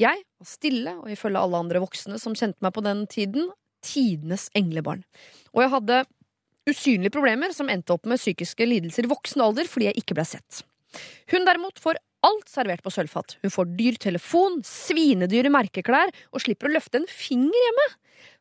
Jeg 0.00 0.24
var 0.24 0.48
stille, 0.48 0.96
og 1.00 1.12
ifølge 1.12 1.40
alle 1.40 1.60
andre 1.64 1.80
voksne 1.84 2.20
som 2.20 2.36
kjente 2.36 2.64
meg 2.64 2.74
på 2.76 2.84
den 2.84 3.06
tiden, 3.12 3.48
tidenes 3.84 4.48
englebarn. 4.56 5.04
Og 5.52 5.64
jeg 5.64 5.72
hadde 5.72 6.02
usynlige 6.68 7.14
problemer 7.14 7.54
som 7.54 7.70
endte 7.72 7.94
opp 7.94 8.06
med 8.08 8.20
psykiske 8.20 8.66
lidelser 8.68 9.06
i 9.06 9.10
voksen 9.10 9.42
alder 9.44 9.68
fordi 9.70 9.90
jeg 9.90 10.02
ikke 10.02 10.16
ble 10.18 10.26
sett. 10.28 10.62
Hun 11.32 11.46
derimot 11.48 11.80
får 11.82 11.98
alt 12.22 12.50
servert 12.50 12.84
på 12.84 12.92
sølvfat. 12.94 13.36
Hun 13.42 13.50
får 13.50 13.72
dyr 13.78 13.98
telefon, 14.02 14.60
svinedyre 14.66 15.50
merkeklær 15.52 16.12
og 16.30 16.44
slipper 16.44 16.70
å 16.70 16.76
løfte 16.76 17.00
en 17.00 17.08
finger 17.10 17.58
hjemme. 17.66 17.88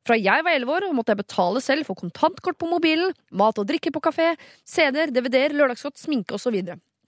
Fra 0.06 0.18
jeg 0.18 0.45
var 0.45 0.53
elleve 0.53 0.76
år, 0.77 0.88
måtte 0.93 1.14
jeg 1.14 1.22
betale 1.23 1.61
selv 1.64 1.88
for 1.88 1.98
kontantkort 1.98 2.57
på 2.61 2.69
mobilen, 2.69 3.14
mat 3.38 3.57
og 3.61 3.68
drikke 3.69 3.93
på 3.93 4.02
kafé, 4.03 4.31
CD-er, 4.69 5.14
DVD-er, 5.14 5.56
lørdagsgodt, 5.57 5.98
sminke 6.02 6.38
osv. 6.38 6.57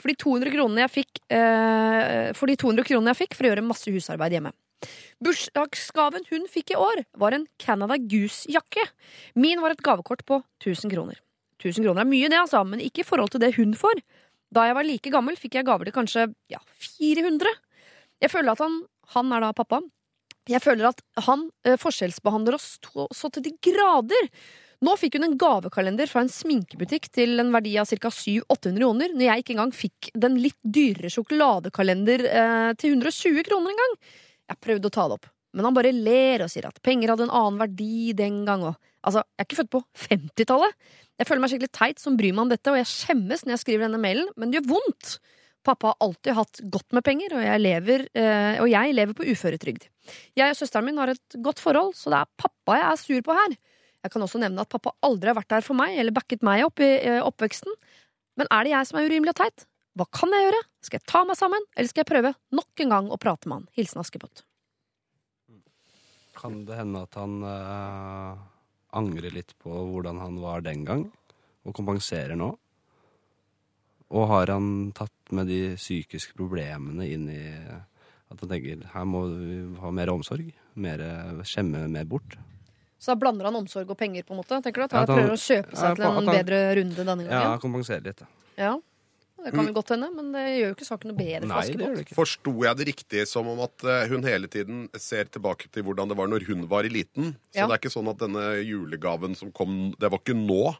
For 0.01 0.09
de 0.09 0.17
200 0.19 0.53
kronene 0.53 0.83
jeg 0.83 0.91
fikk 0.91 1.19
eh, 1.31 2.31
For 2.35 2.49
de 2.49 2.57
200 2.59 2.87
kronene 2.87 3.13
jeg 3.13 3.21
fikk 3.21 3.37
for 3.37 3.45
å 3.45 3.51
gjøre 3.51 3.65
masse 3.65 3.93
husarbeid 3.93 4.35
hjemme. 4.35 4.51
Bursdagsgaven 5.23 6.27
hun 6.29 6.47
fikk 6.51 6.73
i 6.73 6.79
år, 6.79 7.03
var 7.19 7.35
en 7.35 7.47
Canada 7.61 7.97
Goose-jakke. 7.97 8.85
Min 9.39 9.63
var 9.63 9.75
et 9.75 9.83
gavekort 9.85 10.25
på 10.27 10.41
1000 10.63 10.93
kroner. 10.93 11.19
1000 11.61 11.85
kroner 11.85 12.03
er 12.03 12.09
mye, 12.09 12.29
det, 12.29 12.39
altså, 12.41 12.63
men 12.67 12.83
ikke 12.83 13.03
i 13.03 13.07
forhold 13.07 13.33
til 13.33 13.43
det 13.43 13.53
hun 13.57 13.75
får. 13.77 14.03
Da 14.53 14.67
jeg 14.67 14.77
var 14.77 14.87
like 14.87 15.13
gammel, 15.13 15.39
fikk 15.39 15.57
jeg 15.57 15.67
gaver 15.67 15.89
til 15.89 15.95
kanskje 15.95 16.29
ja, 16.51 16.61
400. 17.01 17.49
Jeg 18.23 18.31
føler 18.31 18.53
at 18.53 18.63
han, 18.63 18.81
han 19.15 19.31
er 19.35 19.45
da 19.45 19.53
pappa, 19.55 19.81
jeg 20.49 20.59
føler 20.63 20.89
at 20.89 20.99
han 21.23 21.47
eh, 21.63 21.79
forskjellsbehandler 21.79 22.57
oss 22.57 22.75
to, 22.83 23.07
så 23.15 23.31
til 23.31 23.45
de 23.45 23.53
grader. 23.63 24.27
Nå 24.83 24.97
fikk 24.99 25.15
hun 25.15 25.29
en 25.29 25.37
gavekalender 25.39 26.09
fra 26.11 26.25
en 26.25 26.31
sminkebutikk 26.31 27.07
til 27.15 27.39
en 27.39 27.53
verdi 27.53 27.77
av 27.79 27.87
ca. 27.87 28.11
700-800 28.11 28.81
kroner, 28.81 29.13
når 29.15 29.25
jeg 29.29 29.43
ikke 29.43 29.55
engang 29.55 29.71
fikk 29.75 30.11
den 30.25 30.35
litt 30.43 30.59
dyrere 30.59 31.11
sjokoladekalender 31.13 32.25
eh, 32.27 32.69
til 32.81 32.97
120 32.97 33.47
kroner 33.47 33.71
engang. 33.71 33.95
Jeg 34.53 34.61
prøvde 34.61 34.89
å 34.89 34.93
ta 34.93 35.07
det 35.09 35.17
opp, 35.19 35.29
men 35.57 35.67
han 35.67 35.75
bare 35.75 35.93
ler 35.93 36.45
og 36.45 36.51
sier 36.53 36.67
at 36.69 36.81
penger 36.85 37.13
hadde 37.13 37.27
en 37.27 37.35
annen 37.35 37.61
verdi 37.61 38.13
den 38.17 38.43
gang 38.47 38.65
òg. 38.69 38.77
Altså, 39.03 39.23
jeg 39.33 39.41
er 39.41 39.47
ikke 39.49 39.59
født 39.59 39.73
på 39.73 39.81
50-tallet. 40.05 40.75
Jeg 41.19 41.27
føler 41.29 41.43
meg 41.43 41.51
skikkelig 41.51 41.73
teit 41.75 42.01
som 42.01 42.17
bryr 42.17 42.35
meg 42.35 42.45
om 42.45 42.51
dette, 42.53 42.71
og 42.71 42.79
jeg 42.79 42.89
skjemmes 42.89 43.43
når 43.43 43.55
jeg 43.55 43.63
skriver 43.65 43.87
denne 43.87 44.01
mailen, 44.01 44.29
men 44.39 44.51
det 44.51 44.61
gjør 44.61 44.69
vondt. 44.77 45.17
Pappa 45.63 45.91
har 45.91 45.99
alltid 46.03 46.35
hatt 46.35 46.61
godt 46.71 46.95
med 46.95 47.05
penger, 47.07 47.35
og 47.37 47.43
jeg 47.43 47.63
lever, 47.63 48.05
eh, 48.19 48.61
og 48.63 48.69
jeg 48.71 48.95
lever 48.95 49.17
på 49.17 49.27
uføretrygd. 49.31 49.85
Jeg 50.39 50.55
og 50.55 50.59
søsteren 50.59 50.87
min 50.87 50.99
har 50.99 51.13
et 51.13 51.37
godt 51.43 51.61
forhold, 51.63 51.93
så 51.95 52.11
det 52.11 52.19
er 52.19 52.31
pappa 52.45 52.79
jeg 52.79 52.87
er 52.89 52.99
sur 52.99 53.21
på 53.27 53.37
her. 53.37 53.55
Jeg 54.03 54.11
kan 54.11 54.25
også 54.25 54.41
nevne 54.43 54.63
at 54.63 54.71
pappa 54.71 54.91
aldri 55.07 55.31
har 55.31 55.37
vært 55.37 55.51
der 55.53 55.63
for 55.63 55.79
meg, 55.79 55.95
eller 55.99 56.15
backet 56.15 56.43
meg 56.43 56.65
opp 56.65 56.83
i 56.83 56.89
eh, 56.99 57.21
oppveksten. 57.23 57.71
Men 58.39 58.49
er 58.51 58.65
det 58.65 58.73
jeg 58.73 58.89
som 58.89 58.99
er 58.99 59.07
urimelig 59.07 59.35
og 59.35 59.39
teit? 59.43 59.67
Hva 59.93 60.07
kan 60.09 60.31
jeg 60.33 60.47
gjøre? 60.47 60.61
Skal 60.81 60.99
jeg 60.99 61.05
ta 61.11 61.21
meg 61.29 61.37
sammen, 61.37 61.65
eller 61.77 61.89
skal 61.91 62.01
jeg 62.03 62.09
prøve 62.09 62.31
nok 62.57 62.81
en 62.81 62.89
gang 62.95 63.09
å 63.13 63.19
prate 63.21 63.47
med 63.49 63.59
han? 63.61 63.67
Hilsen 63.77 64.01
Askepott. 64.01 64.41
Kan 66.33 66.63
det 66.65 66.79
hende 66.79 67.03
at 67.05 67.13
han 67.19 67.35
eh, 67.45 68.39
angrer 68.97 69.35
litt 69.35 69.53
på 69.61 69.69
hvordan 69.91 70.17
han 70.19 70.39
var 70.41 70.63
den 70.65 70.81
gang, 70.87 71.05
og 71.63 71.75
kompenserer 71.77 72.35
nå? 72.39 72.49
Og 74.13 74.27
har 74.29 74.49
han 74.53 74.91
tatt 74.97 75.31
med 75.33 75.47
de 75.49 75.75
psykiske 75.77 76.35
problemene 76.37 77.05
inn 77.09 77.29
i 77.33 77.43
at 77.63 78.41
han 78.41 78.49
tenker 78.49 78.81
her 78.93 79.05
må 79.09 79.23
vi 79.29 79.59
ha 79.81 79.91
mer 79.93 80.11
omsorg? 80.13 80.49
Mer, 80.73 81.01
skjemme 81.45 81.85
mer 81.89 82.05
bort? 82.09 82.35
Så 82.97 83.11
da 83.13 83.19
blander 83.19 83.45
han 83.49 83.57
omsorg 83.61 83.89
og 83.93 83.97
penger, 83.99 84.23
på 84.25 84.33
en 84.33 84.39
måte? 84.41 84.57
tenker 84.63 84.81
du? 84.81 84.85
At 84.89 84.93
Ja, 84.93 84.97
han 84.97 85.03
at 85.05 85.09
han- 85.13 85.19
prøver 85.21 85.37
å 85.37 85.43
kjøpe 85.43 85.75
seg 85.77 85.89
Ja, 85.89 85.93
til 85.95 86.05
en 86.05 86.13
han- 86.17 86.33
bedre 86.33 86.59
runde 86.79 86.95
denne 87.05 87.23
gangen? 87.29 87.29
Ja, 87.29 87.57
kompensere 87.61 88.03
litt. 88.05 88.21
Ja. 88.57 88.73
Det 89.43 89.51
kan 89.53 89.65
vel 89.67 89.75
godt 89.75 89.93
hende, 89.95 90.09
men 90.15 90.31
det 90.35 90.43
gjør 90.57 90.69
jo 90.71 90.75
ikke 90.77 90.87
saken 90.87 91.11
noe 91.11 91.19
bedre. 91.19 91.49
Nei, 91.51 91.65
det 91.67 91.79
gjør 91.83 91.97
det 91.99 92.05
ikke. 92.07 92.15
Forsto 92.17 92.53
jeg 92.63 92.79
det 92.79 92.87
riktig 92.93 93.25
som 93.27 93.47
om 93.51 93.59
at 93.65 93.83
eh, 93.83 94.07
hun 94.13 94.23
hele 94.27 94.47
tiden 94.51 94.85
ser 94.95 95.25
tilbake 95.33 95.67
til 95.73 95.83
hvordan 95.87 96.09
det 96.13 96.17
var 96.19 96.31
når 96.31 96.47
hun 96.47 96.65
var 96.71 96.87
i 96.87 96.93
liten? 96.93 97.33
Så 97.51 97.63
Ja. 97.63 97.67
det 97.67 97.75
er 97.77 97.83
ikke 97.83 97.93
sånn 97.97 98.09
at 98.13 98.23
denne 98.23 98.47
julegaven 98.63 99.35
som 99.35 99.51
kom 99.51 99.93
Det 99.99 100.09
var 100.11 100.19
ikke 100.23 100.37
nå 100.37 100.75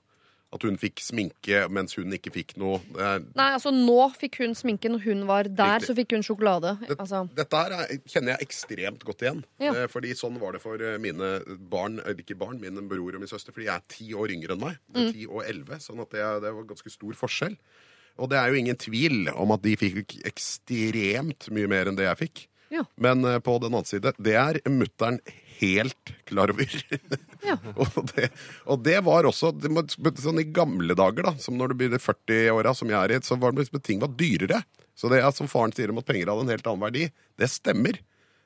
at 0.54 0.62
hun 0.68 0.76
fikk 0.78 1.02
sminke 1.02 1.64
mens 1.74 1.96
hun 1.98 2.14
ikke 2.14 2.30
fikk 2.30 2.52
noe. 2.62 2.78
Nei, 2.94 3.48
altså 3.56 3.72
Nå 3.74 3.96
fikk 4.14 4.38
hun 4.44 4.52
sminke. 4.54 4.86
Når 4.94 5.02
hun 5.08 5.24
var 5.26 5.48
der, 5.50 5.80
Riktig. 5.80 5.88
så 5.90 5.96
fikk 5.98 6.14
hun 6.14 6.22
sjokolade. 6.22 6.76
Altså, 6.94 7.24
Dette 7.34 7.58
her 7.64 7.74
er, 7.80 7.96
kjenner 8.06 8.36
jeg 8.36 8.46
ekstremt 8.46 9.02
godt 9.08 9.26
igjen. 9.26 9.42
Ja. 9.64 9.74
Eh, 9.74 9.88
Fordi 9.90 10.14
sånn 10.14 10.38
var 10.42 10.54
det 10.54 10.62
for 10.62 10.78
eh, 10.78 11.00
mine 11.02 11.32
barn, 11.58 11.98
ikke 12.14 12.38
barn, 12.38 12.62
min 12.62 12.78
bror 12.88 13.18
og 13.18 13.24
min 13.26 13.32
søster. 13.32 13.50
Fordi 13.56 13.66
jeg 13.66 13.74
er 13.82 13.88
ti 13.90 14.12
år 14.14 14.36
yngre 14.36 14.54
enn 14.54 14.62
meg. 14.62 14.78
Mm. 14.94 15.10
Ti 15.16 15.26
og 15.26 15.42
elleve. 15.42 15.82
Sånn 15.82 16.04
at 16.06 16.14
det, 16.14 16.22
det 16.46 16.54
var 16.54 16.70
ganske 16.70 16.94
stor 16.94 17.18
forskjell. 17.18 17.58
Og 18.22 18.30
det 18.30 18.38
er 18.40 18.50
jo 18.54 18.60
ingen 18.62 18.78
tvil 18.78 19.30
om 19.34 19.54
at 19.56 19.64
de 19.66 19.74
fikk 19.80 20.18
ekstremt 20.30 21.48
mye 21.54 21.70
mer 21.72 21.90
enn 21.90 21.98
det 21.98 22.06
jeg 22.10 22.20
fikk. 22.26 22.44
Ja. 22.74 22.84
Men 23.02 23.26
eh, 23.26 23.40
på 23.44 23.56
den 23.62 23.74
annen 23.74 23.86
side, 23.90 24.14
det 24.22 24.36
er 24.40 24.60
mutter'n 24.70 25.20
helt 25.60 26.14
klar 26.30 26.54
over. 26.54 26.70
og, 27.82 27.98
det, 28.14 28.30
og 28.72 28.80
det 28.86 29.00
var 29.06 29.28
også 29.30 29.52
det 29.60 29.70
må, 29.74 29.84
sånn 29.92 30.40
I 30.42 30.48
gamle 30.56 30.96
dager, 30.98 31.28
da, 31.28 31.34
som 31.44 31.58
når 31.60 31.74
du 31.74 31.80
blir 31.82 31.94
i 31.98 32.02
40-åra, 32.02 32.74
som 32.78 32.90
jeg 32.92 32.98
er 33.02 33.16
i, 33.18 33.22
så 33.26 33.38
var 33.42 33.54
det 33.54 33.66
liksom, 33.66 33.82
ting 33.84 34.02
var 34.04 34.14
dyrere. 34.18 34.64
Så 34.98 35.10
det 35.12 35.20
er 35.22 35.34
som 35.34 35.50
faren 35.50 35.74
sier 35.76 35.92
om 35.92 36.00
at 36.02 36.08
penger 36.08 36.30
hadde 36.32 36.46
en 36.48 36.54
helt 36.54 36.70
annen 36.70 36.86
verdi, 36.86 37.08
det 37.42 37.50
stemmer. 37.52 37.98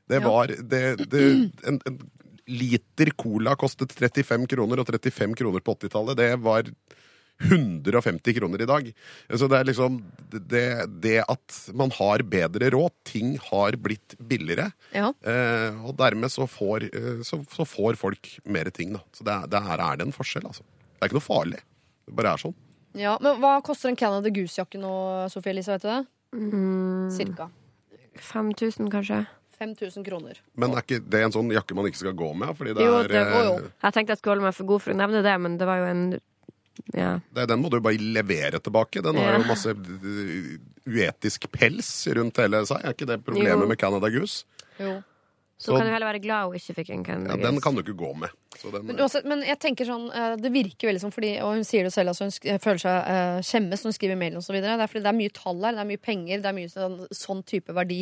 Det 0.08 0.22
Ja. 0.22 0.24
var 0.24 0.48
det, 0.48 0.84
det, 1.12 1.24
en, 1.68 1.80
en 1.86 1.98
liter 2.48 3.12
cola 3.20 3.58
kostet 3.60 3.92
35 3.92 4.48
kroner, 4.48 4.80
og 4.80 4.88
35 4.88 5.36
kroner 5.36 5.64
på 5.64 5.76
80-tallet, 5.76 6.16
det 6.20 6.30
var 6.40 6.70
150 7.44 8.34
kroner 8.38 8.62
i 8.62 8.68
dag. 8.70 8.90
Så 9.36 9.48
det 9.52 9.60
er 9.60 9.68
liksom 9.70 10.00
det, 10.32 10.64
det 11.04 11.18
at 11.30 11.58
man 11.78 11.92
har 11.98 12.24
bedre 12.28 12.70
råd, 12.74 12.94
ting 13.08 13.36
har 13.50 13.78
blitt 13.82 14.16
billigere, 14.18 14.72
ja. 14.96 15.12
eh, 15.28 15.78
og 15.86 15.96
dermed 16.00 16.32
så 16.34 16.48
får, 16.50 16.88
eh, 16.92 17.22
så, 17.28 17.42
så 17.54 17.66
får 17.68 18.00
folk 18.02 18.32
mer 18.50 18.70
ting, 18.74 18.94
da. 18.98 19.04
Så 19.14 19.24
det, 19.28 19.36
er- 19.36 19.52
det 19.54 19.64
her 19.70 19.84
er 19.92 20.00
det 20.02 20.08
en 20.10 20.16
forskjell, 20.16 20.48
altså. 20.50 20.66
Det 20.98 21.06
er 21.06 21.12
ikke 21.12 21.20
noe 21.20 21.28
farlig. 21.30 21.62
Det 22.08 22.16
bare 22.18 22.34
er 22.34 22.42
sånn. 22.42 22.56
ja. 22.98 23.18
Men 23.22 23.38
hva 23.44 23.58
koster 23.66 23.92
en 23.92 23.98
Canada 24.00 24.32
Goose-jakke 24.34 24.80
nå, 24.82 24.94
Sofie 25.30 25.54
Elise? 25.54 25.76
Vet 25.78 25.86
du 25.86 25.90
det? 25.92 26.04
Mm, 26.38 27.10
Cirka. 27.14 27.50
5000, 28.18 28.90
kanskje. 28.92 29.26
5000 29.58 30.04
kroner. 30.06 30.38
Men 30.58 30.74
er 30.78 30.84
ikke 30.86 31.00
det 31.10 31.22
en 31.26 31.34
sånn 31.34 31.48
jakke 31.54 31.74
man 31.78 31.88
ikke 31.90 31.98
skal 32.04 32.14
gå 32.18 32.28
med? 32.38 32.52
Fordi 32.58 32.76
det 32.78 32.84
Jo, 32.86 32.98
er, 33.02 33.08
det 33.10 33.22
jo. 33.46 33.54
Jeg 33.82 33.94
tenkte 33.96 34.14
jeg 34.14 34.20
skulle 34.22 34.36
holde 34.36 34.46
meg 34.46 34.54
for 34.58 34.70
god 34.70 34.84
for 34.84 34.94
å 34.94 34.98
nevne 35.00 35.22
det, 35.26 35.34
men 35.42 35.56
det 35.58 35.66
var 35.70 35.80
jo 35.82 35.88
en 35.90 36.04
ja. 36.94 37.20
det, 37.34 37.48
den 37.50 37.60
må 37.62 37.70
du 37.74 37.80
bare 37.82 37.98
levere 37.98 38.60
tilbake. 38.64 39.02
Den 39.04 39.16
har 39.18 39.34
Ja. 39.34 39.38
jo 39.42 39.48
masse 39.50 39.74
uh, 39.74 40.58
uetisk 40.88 41.50
pels 41.52 41.90
rundt 42.18 42.38
hele 42.38 42.64
seg. 42.70 42.84
Er 42.84 42.94
ikke 42.96 43.08
det 43.10 43.20
problemet 43.26 43.64
Jo. 43.66 43.68
med 43.68 43.78
Canada 43.82 44.10
Goose? 44.14 44.46
Jo. 44.80 45.02
Så, 45.58 45.74
kan 45.74 45.88
du 45.88 45.90
heller 45.90 46.06
være 46.12 46.22
glad 46.22 46.52
hun 46.52 46.58
ikke 46.60 46.76
fikk 46.78 46.90
en 46.94 47.04
Canada 47.06 47.34
ja, 47.34 47.50
den 47.50 47.58
kan 47.66 47.74
du 47.74 47.82
ikke 47.82 47.96
gå 47.98 48.12
med. 48.22 48.34
Så 48.54 48.70
den, 48.74 48.84
Men, 48.86 49.00
også, 49.02 49.24
men 49.26 49.40
jeg 49.42 49.58
tenker 49.62 49.88
sånn, 49.90 50.06
eh, 50.14 50.36
det 50.38 50.52
virker 50.54 50.92
veldig 50.92 51.02
sånn 51.02 51.14
fordi, 51.16 51.32
Og 51.42 51.56
hun 51.56 51.66
sier 51.66 51.88
det 51.88 51.94
selv, 51.96 52.14
altså 52.14 52.28
hun 52.28 52.62
føler 52.62 52.82
seg 52.84 53.10
uh, 53.10 53.40
skjemmes 53.46 53.82
når 53.82 53.90
hun 53.90 53.96
skriver 53.98 54.20
mail. 54.22 54.38
Og 54.38 54.46
så 54.46 54.54
videre. 54.54 54.76
det 54.78 54.86
er 54.86 54.92
fordi 54.92 55.02
det 55.08 55.12
er 55.12 55.18
mye 55.18 55.34
tall 55.34 55.66
her, 55.66 55.74
det 55.74 55.82
er 55.82 55.90
mye 55.90 56.04
penger, 56.10 56.44
det 56.44 56.52
er 56.52 56.58
mye 56.60 56.72
sånn, 56.74 57.00
sånn 57.24 57.42
type 57.50 57.74
verdi. 57.78 58.00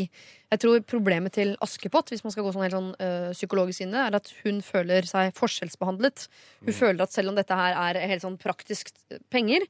Jeg 0.52 0.64
tror 0.66 0.84
problemet 0.96 1.36
til 1.40 1.56
Askepott, 1.64 2.12
hvis 2.12 2.26
man 2.28 2.36
skal 2.36 2.48
gå 2.48 2.54
sånn 2.58 2.68
helt 2.68 2.76
sånn 2.76 2.92
uh, 3.00 3.32
psykologisk 3.32 3.88
inne, 3.88 4.04
er 4.04 4.20
at 4.20 4.34
hun 4.44 4.60
føler 4.66 5.08
seg 5.08 5.32
forskjellsbehandlet. 5.40 6.28
Hun 6.68 6.76
føler 6.76 7.08
at 7.08 7.16
selv 7.16 7.32
om 7.32 7.40
dette 7.40 7.56
her 7.56 7.80
er 7.88 8.04
helt 8.12 8.28
sånn 8.28 8.40
praktisk 8.42 8.92
penger, 9.32 9.64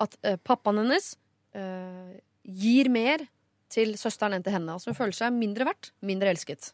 at 0.00 0.16
uh, 0.24 0.40
pappaen 0.40 0.80
hennes 0.80 1.12
eh, 1.56 2.16
gir 2.46 2.90
mer 2.92 3.24
til 3.72 3.94
søsteren 3.98 4.36
enn 4.36 4.44
til 4.46 4.54
henne. 4.54 4.76
Altså 4.76 4.92
Hun 4.92 4.98
føler 4.98 5.16
seg 5.16 5.34
mindre 5.34 5.66
verdt, 5.68 5.90
mindre 6.06 6.32
elsket. 6.32 6.72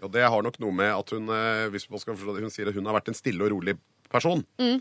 Og 0.00 0.12
det 0.14 0.24
har 0.24 0.44
nok 0.44 0.56
noe 0.62 0.72
med 0.74 0.94
at 0.94 1.12
hun 1.12 1.28
eh, 1.34 1.66
hvis 1.74 1.88
man 1.92 2.02
skal 2.02 2.16
forstå 2.16 2.36
det, 2.36 2.46
hun 2.46 2.54
sier 2.54 2.70
at 2.70 2.76
hun 2.78 2.88
har 2.88 2.96
vært 2.96 3.12
en 3.12 3.18
stille 3.18 3.44
og 3.44 3.52
rolig 3.52 3.76
person. 4.10 4.42
Mm. 4.60 4.80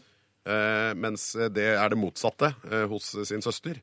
Eh, 0.49 0.91
mens 0.95 1.31
det 1.53 1.68
er 1.76 1.91
det 1.91 1.99
motsatte 1.99 2.53
eh, 2.72 2.86
hos 2.90 3.11
sin 3.27 3.44
søster. 3.45 3.81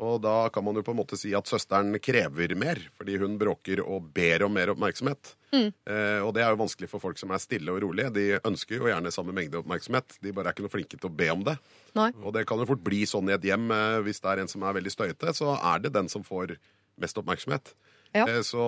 Og 0.00 0.20
da 0.24 0.48
kan 0.52 0.64
man 0.64 0.78
jo 0.78 0.84
på 0.84 0.94
en 0.94 1.00
måte 1.02 1.18
si 1.20 1.32
at 1.36 1.48
søsteren 1.48 1.92
krever 2.00 2.54
mer, 2.58 2.78
fordi 2.96 3.18
hun 3.20 3.36
bråker 3.40 3.82
og 3.84 4.08
ber 4.16 4.46
om 4.46 4.54
mer 4.56 4.72
oppmerksomhet. 4.72 5.34
Mm. 5.52 5.68
Eh, 5.68 6.20
og 6.24 6.32
det 6.36 6.44
er 6.44 6.54
jo 6.54 6.60
vanskelig 6.62 6.88
for 6.88 7.02
folk 7.02 7.20
som 7.20 7.34
er 7.34 7.42
stille 7.42 7.72
og 7.74 7.82
rolige. 7.84 8.12
De 8.16 8.26
ønsker 8.38 8.78
jo 8.78 8.88
gjerne 8.88 9.12
samme 9.12 9.34
mengde 9.36 9.60
oppmerksomhet. 9.60 10.16
De 10.24 10.32
bare 10.32 10.50
er 10.50 10.56
ikke 10.56 10.64
noe 10.64 10.72
flinke 10.72 10.96
til 10.96 11.10
å 11.10 11.16
be 11.20 11.28
om 11.34 11.44
det. 11.44 11.58
Nei. 11.98 12.08
Og 12.24 12.32
det 12.36 12.46
kan 12.48 12.62
jo 12.62 12.68
fort 12.70 12.84
bli 12.86 13.02
sånn 13.08 13.28
i 13.28 13.36
et 13.36 13.44
hjem 13.50 13.68
eh, 13.76 14.00
hvis 14.06 14.24
det 14.24 14.32
er 14.32 14.44
en 14.44 14.52
som 14.52 14.64
er 14.64 14.78
veldig 14.78 14.94
støyete, 14.94 15.34
så 15.36 15.58
er 15.58 15.84
det 15.84 15.92
den 15.98 16.08
som 16.12 16.24
får 16.24 16.56
mest 17.00 17.18
oppmerksomhet. 17.20 17.72
Ja. 18.14 18.24
Eh, 18.26 18.40
Så 18.42 18.62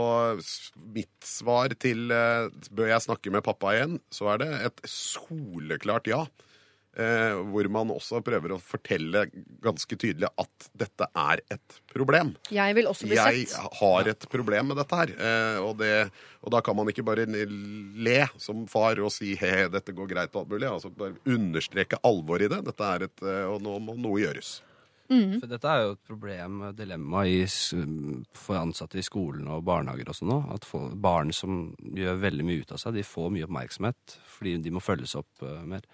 mitt 0.95 1.27
svar 1.27 1.73
til 1.83 2.11
eh, 2.15 2.49
bør 2.71 2.93
jeg 2.93 3.03
snakke 3.09 3.33
med 3.35 3.43
pappa 3.47 3.73
igjen, 3.75 3.99
så 4.15 4.29
er 4.35 4.43
det 4.45 4.51
et 4.71 4.83
soleklart 4.89 6.07
ja. 6.11 6.25
Eh, 6.93 7.39
hvor 7.49 7.65
man 7.73 7.89
også 7.89 8.19
prøver 8.21 8.53
å 8.53 8.59
fortelle 8.61 9.23
ganske 9.65 9.97
tydelig 9.97 10.29
at 10.37 10.67
dette 10.77 11.07
er 11.17 11.41
et 11.55 11.79
problem. 11.89 12.35
Jeg 12.53 12.77
vil 12.77 12.91
også 12.91 13.09
bli 13.09 13.17
Jeg 13.17 13.47
sett. 13.49 13.79
har 13.81 14.11
et 14.13 14.27
problem 14.29 14.69
med 14.69 14.77
dette 14.77 14.99
her. 15.01 15.15
Og, 15.65 15.73
det, 15.81 16.11
og 16.45 16.53
da 16.53 16.61
kan 16.61 16.77
man 16.77 16.91
ikke 16.93 17.07
bare 17.09 17.25
le 17.25 18.19
som 18.37 18.67
far 18.69 19.01
og 19.01 19.09
si 19.15 19.33
he, 19.41 19.55
dette 19.73 19.95
går 19.97 20.11
greit 20.13 20.37
og 20.37 20.43
alt 20.45 20.53
mulig. 20.53 20.69
Altså 20.69 20.93
bare 20.93 21.17
understreke 21.33 21.97
alvoret 22.05 22.45
i 22.51 22.53
det. 22.53 22.61
Dette 22.69 22.85
er 22.99 23.09
et, 23.09 23.25
og 23.49 23.65
nå 23.65 23.79
må 23.89 23.97
noe 23.97 24.21
gjøres. 24.21 24.59
For 25.11 25.51
dette 25.51 25.69
er 25.69 25.83
jo 25.83 25.95
et 25.97 26.03
problem, 26.09 26.63
et 26.69 26.79
dilemma 26.79 27.25
i, 27.29 27.43
for 28.39 28.57
ansatte 28.61 29.01
i 29.01 29.05
skolen 29.05 29.49
og 29.53 29.65
barnehager 29.67 30.09
også 30.13 30.29
nå. 30.29 30.39
At 30.55 30.65
få- 30.69 30.89
barn 30.95 31.33
som 31.37 31.75
gjør 31.83 32.21
veldig 32.23 32.47
mye 32.49 32.63
ut 32.63 32.73
av 32.73 32.81
seg, 32.81 32.97
de 32.97 33.05
får 33.07 33.31
mye 33.35 33.49
oppmerksomhet 33.49 34.19
fordi 34.33 34.57
de 34.65 34.73
må 34.75 34.83
følges 34.83 35.15
opp 35.21 35.45
uh, 35.45 35.61
mer. 35.69 35.85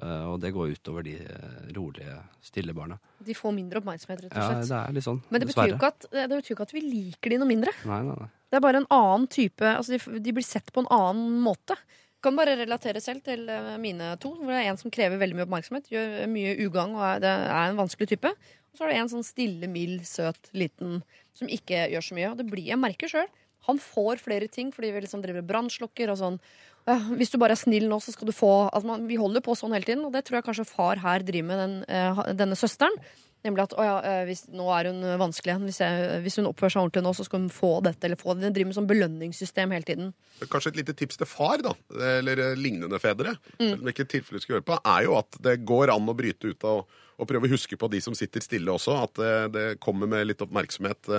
Uh, 0.00 0.32
og 0.32 0.38
det 0.42 0.50
går 0.54 0.72
utover 0.74 1.04
de 1.06 1.12
eh, 1.20 1.66
rolige, 1.76 2.14
stille 2.42 2.72
barna. 2.74 2.96
De 3.22 3.34
får 3.36 3.52
mindre 3.54 3.82
oppmerksomhet, 3.82 4.24
rett 4.24 4.32
og 4.32 4.38
slett. 4.38 4.62
Ja, 4.64 4.70
det 4.70 4.78
er 4.80 4.96
litt 4.96 5.06
sånn. 5.06 5.20
Men 5.28 5.42
det 5.42 5.48
betyr, 5.50 5.74
at, 5.86 6.06
det 6.10 6.24
betyr 6.32 6.50
jo 6.50 6.56
ikke 6.56 6.66
at 6.66 6.74
vi 6.74 6.82
liker 6.86 7.34
de 7.34 7.38
noe 7.42 7.50
mindre. 7.50 7.74
Nei, 7.86 8.00
nei, 8.06 8.16
nei. 8.22 8.30
Det 8.48 8.58
er 8.58 8.64
bare 8.64 8.80
en 8.82 8.88
annen 8.94 9.28
type 9.30 9.66
altså 9.66 9.96
de, 9.96 10.18
de 10.24 10.34
blir 10.34 10.46
sett 10.46 10.72
på 10.74 10.82
en 10.82 10.90
annen 10.94 11.38
måte. 11.42 11.76
Kan 12.24 12.38
bare 12.38 12.56
relatere 12.56 13.02
selv 13.04 13.24
til 13.26 13.48
eh, 13.52 13.74
mine 13.80 14.14
to. 14.22 14.32
Hvor 14.38 14.52
det 14.52 14.62
er 14.62 14.72
en 14.72 14.80
som 14.80 14.92
krever 14.94 15.20
veldig 15.20 15.38
mye 15.38 15.46
oppmerksomhet, 15.46 15.90
gjør 15.92 16.26
mye 16.32 16.56
ugagn 16.64 16.96
og 16.96 17.04
er, 17.04 17.24
det 17.24 17.32
er 17.32 17.70
en 17.70 17.80
vanskelig 17.82 18.14
type. 18.14 18.32
Og 18.72 18.78
så 18.78 18.86
er 18.86 18.94
det 18.94 19.00
en 19.02 19.12
sånn 19.12 19.26
stille, 19.26 19.68
mild, 19.70 20.02
søt, 20.08 20.50
liten 20.56 21.02
som 21.36 21.50
ikke 21.50 21.86
gjør 21.92 22.06
så 22.08 22.16
mye. 22.16 22.30
Og 22.32 22.40
det 22.40 22.48
blir, 22.48 22.66
jeg 22.70 22.80
merker 22.80 23.10
sjøl. 23.10 23.28
Han 23.68 23.80
får 23.80 24.20
flere 24.20 24.48
ting 24.52 24.72
fordi 24.74 24.92
vi 24.92 25.04
liksom 25.04 25.22
driver 25.24 25.44
brannslokker 25.46 26.12
og 26.12 26.20
sånn. 26.20 26.40
Ja, 26.84 26.98
hvis 27.16 27.32
du 27.32 27.38
bare 27.40 27.56
er 27.56 27.60
snill 27.60 27.86
nå, 27.88 27.96
så 28.04 28.12
skal 28.12 28.28
du 28.28 28.34
få 28.36 28.50
altså 28.66 28.90
man, 28.90 29.06
Vi 29.08 29.16
holder 29.16 29.40
på 29.44 29.54
sånn 29.56 29.72
hele 29.72 29.86
tiden, 29.88 30.04
og 30.04 30.12
det 30.12 30.26
tror 30.26 30.40
jeg 30.40 30.48
kanskje 30.50 30.66
far 30.68 31.00
her 31.00 31.24
driver 31.24 31.48
med 31.48 31.62
den, 31.62 31.76
eh, 31.88 32.20
denne 32.36 32.58
søsteren. 32.60 32.98
Nemlig 33.44 33.66
at 33.66 33.74
å 33.76 33.84
ja, 33.84 33.94
eh, 34.08 34.22
hvis, 34.24 34.46
nå 34.56 34.66
er 34.72 34.88
hun 34.88 35.02
vanskelig 35.20 35.52
igjen. 35.52 35.66
Hvis, 35.68 35.80
hvis 36.24 36.38
hun 36.40 36.46
oppfører 36.48 36.72
seg 36.72 36.80
ordentlig 36.80 37.02
nå, 37.04 37.12
så 37.18 37.26
skal 37.26 37.42
hun 37.42 37.50
få 37.52 37.72
dette 37.84 38.08
eller 38.08 38.16
få 38.20 38.32
det. 38.34 38.46
Den 38.46 38.54
driver 38.56 38.70
med 38.70 38.78
sånn 38.78 38.88
belønningssystem 38.88 39.74
hele 39.76 39.84
tiden. 39.88 40.12
Kanskje 40.48 40.72
et 40.72 40.78
lite 40.80 40.94
tips 40.96 41.20
til 41.20 41.28
far, 41.28 41.60
da, 41.64 41.74
eller 42.16 42.40
eh, 42.40 42.54
lignende 42.56 43.00
fedre, 43.02 43.36
Mm. 43.54 43.68
selv 43.68 43.80
om 43.82 43.84
det 43.86 43.92
ikke 43.94 44.08
tilfelle 44.10 44.40
du 44.40 44.44
skal 44.46 44.56
høre 44.56 44.66
på, 44.72 44.78
er 44.96 45.04
jo 45.04 45.18
at 45.20 45.36
det 45.44 45.58
går 45.68 45.92
an 45.92 46.08
å 46.08 46.16
bryte 46.16 46.48
ut 46.54 46.64
av 46.64 46.86
og 47.14 47.28
prøve 47.30 47.46
å 47.46 47.52
huske 47.52 47.76
på 47.78 47.86
de 47.92 48.00
som 48.02 48.14
sitter 48.18 48.42
stille 48.42 48.72
også. 48.72 48.96
At 49.04 49.20
eh, 49.22 49.44
det 49.54 49.66
kommer 49.84 50.08
med 50.10 50.26
litt 50.32 50.40
oppmerksomhet. 50.42 51.12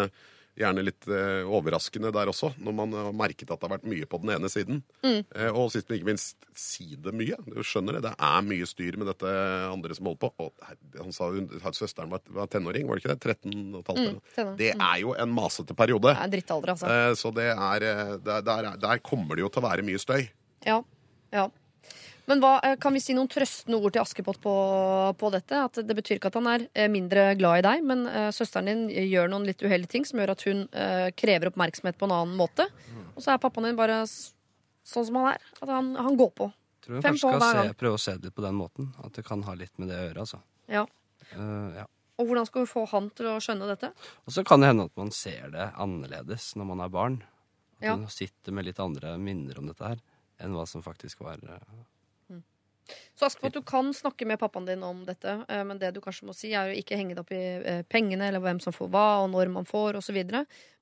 Gjerne 0.56 0.84
litt 0.88 1.04
eh, 1.12 1.44
overraskende 1.52 2.14
der 2.16 2.30
også, 2.32 2.54
når 2.64 2.76
man 2.78 2.94
har 2.96 3.10
merket 3.18 3.50
at 3.52 3.60
det 3.60 3.68
har 3.68 3.74
vært 3.74 3.88
mye 3.92 4.06
på 4.08 4.20
den 4.24 4.32
ene 4.38 4.48
siden. 4.52 4.78
Mm. 5.04 5.18
Eh, 5.36 5.50
og 5.52 5.68
sist, 5.74 5.90
men 5.90 6.00
ikke 6.00 6.08
minst, 6.14 6.48
si 6.56 6.96
det 6.96 7.12
mye. 7.12 7.36
Du 7.50 7.60
skjønner 7.60 7.98
det. 7.98 8.06
Det 8.08 8.14
er 8.30 8.46
mye 8.48 8.70
styr 8.70 8.96
med 9.02 9.10
dette 9.12 9.34
andre 9.68 9.98
som 9.98 10.08
holder 10.08 10.22
på. 10.24 10.32
Og 10.46 10.70
han 11.02 11.12
sa 11.16 11.28
hun, 11.34 11.50
søsteren 11.76 12.14
var, 12.14 12.24
var 12.38 12.48
tenåring, 12.54 12.88
var 12.88 12.96
det 12.96 13.04
ikke 13.04 13.18
det? 13.18 13.36
13 13.36 13.76
og 13.76 13.82
et 13.82 13.92
halvt? 13.92 14.32
Mm. 14.40 14.56
Det 14.64 14.72
er 14.78 14.96
jo 15.04 15.12
en 15.20 15.36
masete 15.36 15.76
periode. 15.76 16.16
Det 16.16 16.24
er 16.30 16.34
drittalder, 16.38 16.76
altså. 16.78 16.94
Eh, 16.96 17.12
Så 17.20 17.34
det 17.36 17.50
er, 17.52 17.90
der, 18.24 18.42
der, 18.48 18.72
der 18.80 19.04
kommer 19.04 19.36
det 19.36 19.44
jo 19.44 19.52
til 19.52 19.64
å 19.64 19.68
være 19.68 19.84
mye 19.88 20.00
støy. 20.00 20.24
Ja, 20.66 20.80
ja. 21.36 21.50
Men 22.30 22.42
hva, 22.42 22.56
eh, 22.66 22.76
kan 22.82 22.94
vi 22.96 23.02
si 23.04 23.14
noen 23.14 23.30
trøstende 23.30 23.78
ord 23.78 23.94
til 23.94 24.02
Askepott 24.02 24.40
på, 24.42 24.54
på 25.20 25.32
dette? 25.34 25.62
At 25.68 25.80
det 25.86 25.96
betyr 25.98 26.18
ikke 26.18 26.32
at 26.32 26.38
han 26.40 26.50
er 26.50 26.68
eh, 26.74 26.90
mindre 26.92 27.28
glad 27.38 27.62
i 27.62 27.66
deg, 27.68 27.86
men 27.86 28.06
eh, 28.10 28.30
søsteren 28.34 28.70
din 28.72 28.86
gjør 28.90 29.30
noen 29.32 29.46
litt 29.46 29.62
uheldige 29.62 29.94
ting 29.94 30.08
som 30.10 30.22
gjør 30.22 30.34
at 30.34 30.46
hun 30.50 30.66
krever 31.20 31.52
oppmerksomhet 31.52 32.00
på 32.00 32.10
en 32.10 32.16
annen 32.16 32.38
måte. 32.40 32.68
Og 33.16 33.22
så 33.24 33.36
er 33.36 33.42
pappaen 33.42 33.70
din 33.70 33.78
bare 33.80 34.02
sånn 34.10 35.06
som 35.08 35.20
han 35.22 35.34
er. 35.36 35.50
At 35.62 35.70
han, 35.72 35.94
han 36.02 36.18
går 36.20 36.32
på. 36.38 36.50
tror 36.86 36.98
hun 36.98 37.06
Fem 37.06 37.16
kanskje 37.16 37.34
skal 37.38 37.70
se, 37.70 37.78
prøve 37.82 38.00
å 38.00 38.02
se 38.02 38.16
det 38.18 38.30
litt 38.30 38.38
på 38.38 38.46
den 38.46 38.58
måten. 38.58 38.90
At 39.06 39.18
det 39.18 39.26
kan 39.28 39.46
ha 39.46 39.56
litt 39.58 39.74
med 39.82 39.94
det 39.94 40.00
å 40.02 40.08
gjøre, 40.10 40.26
altså. 40.26 40.42
Ja. 40.72 40.86
Uh, 41.36 41.70
ja. 41.78 41.86
Og 42.22 42.30
hvordan 42.30 42.48
skal 42.48 42.64
vi 42.64 42.72
få 42.72 42.86
han 42.90 43.10
til 43.18 43.30
å 43.30 43.40
skjønne 43.44 43.70
dette? 43.70 43.92
Og 44.26 44.34
så 44.34 44.44
kan 44.48 44.64
det 44.64 44.70
hende 44.72 44.86
at 44.88 44.98
man 44.98 45.12
ser 45.14 45.50
det 45.54 45.70
annerledes 45.84 46.54
når 46.58 46.70
man 46.74 46.84
er 46.86 46.94
barn. 46.94 47.18
At 47.80 47.90
Ja. 47.90 47.96
man 48.00 48.08
sitter 48.10 48.56
med 48.56 48.66
litt 48.66 48.80
andre 48.80 49.18
minner 49.20 49.60
om 49.60 49.68
dette 49.68 49.94
her 49.94 50.00
enn 50.40 50.56
hva 50.56 50.64
som 50.68 50.84
faktisk 50.84 51.22
var 51.26 51.42
Så 53.16 53.26
Askepott, 53.26 53.54
du 53.54 53.62
kan 53.66 53.94
snakke 53.94 54.28
med 54.28 54.40
pappaen 54.40 54.68
din 54.68 54.84
om 54.84 55.04
dette, 55.08 55.38
eh, 55.50 55.64
men 55.66 55.80
det 55.82 55.94
du 55.96 56.02
kanskje 56.04 56.28
må 56.28 56.36
si, 56.36 56.52
er 56.54 56.70
å 56.70 56.78
ikke 56.78 56.98
henge 57.00 57.16
det 57.16 57.24
opp 57.24 57.34
i 57.34 57.44
eh, 57.58 57.82
pengene, 57.90 58.30
eller 58.30 58.44
hvem 58.44 58.62
som 58.64 58.76
får 58.76 58.92
hva, 58.94 59.06
og 59.24 59.30
når 59.34 59.52
man 59.54 59.68
får, 59.70 60.00
osv. 60.02 60.20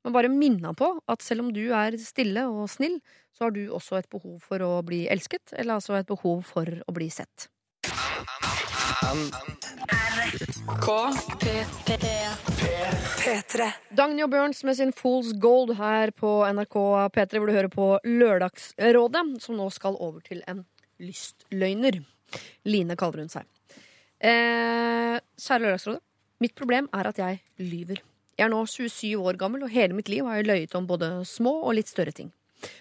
Men 0.03 0.15
bare 0.15 0.31
minne 0.31 0.71
ham 0.71 0.77
på 0.79 0.89
at 1.07 1.23
selv 1.23 1.45
om 1.45 1.53
du 1.55 1.65
er 1.71 1.97
stille 2.01 2.47
og 2.49 2.67
snill, 2.71 2.99
så 3.33 3.47
har 3.47 3.55
du 3.55 3.63
også 3.71 3.99
et 3.99 4.09
behov 4.11 4.39
for 4.43 4.63
å 4.65 4.75
bli 4.85 5.05
elsket, 5.11 5.55
eller 5.55 5.79
altså 5.79 5.97
et 5.99 6.09
behov 6.09 6.43
for 6.47 6.67
å 6.67 6.95
bli 6.95 7.09
sett. 7.13 7.49
P3. 13.23 13.71
Dagny 13.93 14.23
og 14.25 14.31
Burns 14.33 14.63
med 14.65 14.77
sin 14.77 14.93
Fool's 14.95 15.33
Gold 15.39 15.75
her 15.77 16.11
på 16.11 16.41
NRK 16.49 16.77
P3, 17.13 17.39
hvor 17.39 17.49
du 17.49 17.55
hører 17.55 17.71
på 17.71 17.87
Lørdagsrådet, 18.03 19.25
som 19.43 19.59
nå 19.59 19.69
skal 19.73 19.99
over 19.99 20.23
til 20.25 20.41
en 20.49 20.63
lystløgner. 21.03 21.99
Line 22.67 22.97
kaller 22.99 23.23
hun 23.23 23.31
seg. 23.31 23.47
Eh, 24.23 25.19
kjære 25.37 25.65
Lørdagsrådet. 25.65 26.01
Mitt 26.43 26.55
problem 26.59 26.89
er 26.95 27.09
at 27.11 27.19
jeg 27.21 27.41
lyver. 27.61 28.01
Jeg 28.33 28.47
er 28.47 28.51
nå 28.51 28.63
27 28.65 29.19
år 29.21 29.37
gammel, 29.39 29.65
og 29.65 29.71
hele 29.71 29.95
mitt 29.95 30.09
liv 30.09 30.25
har 30.25 30.39
jeg 30.39 30.49
løyet 30.49 30.73
om 30.79 30.87
både 30.89 31.11
små 31.29 31.59
og 31.61 31.75
litt 31.77 31.91
større 31.91 32.15
ting. 32.15 32.31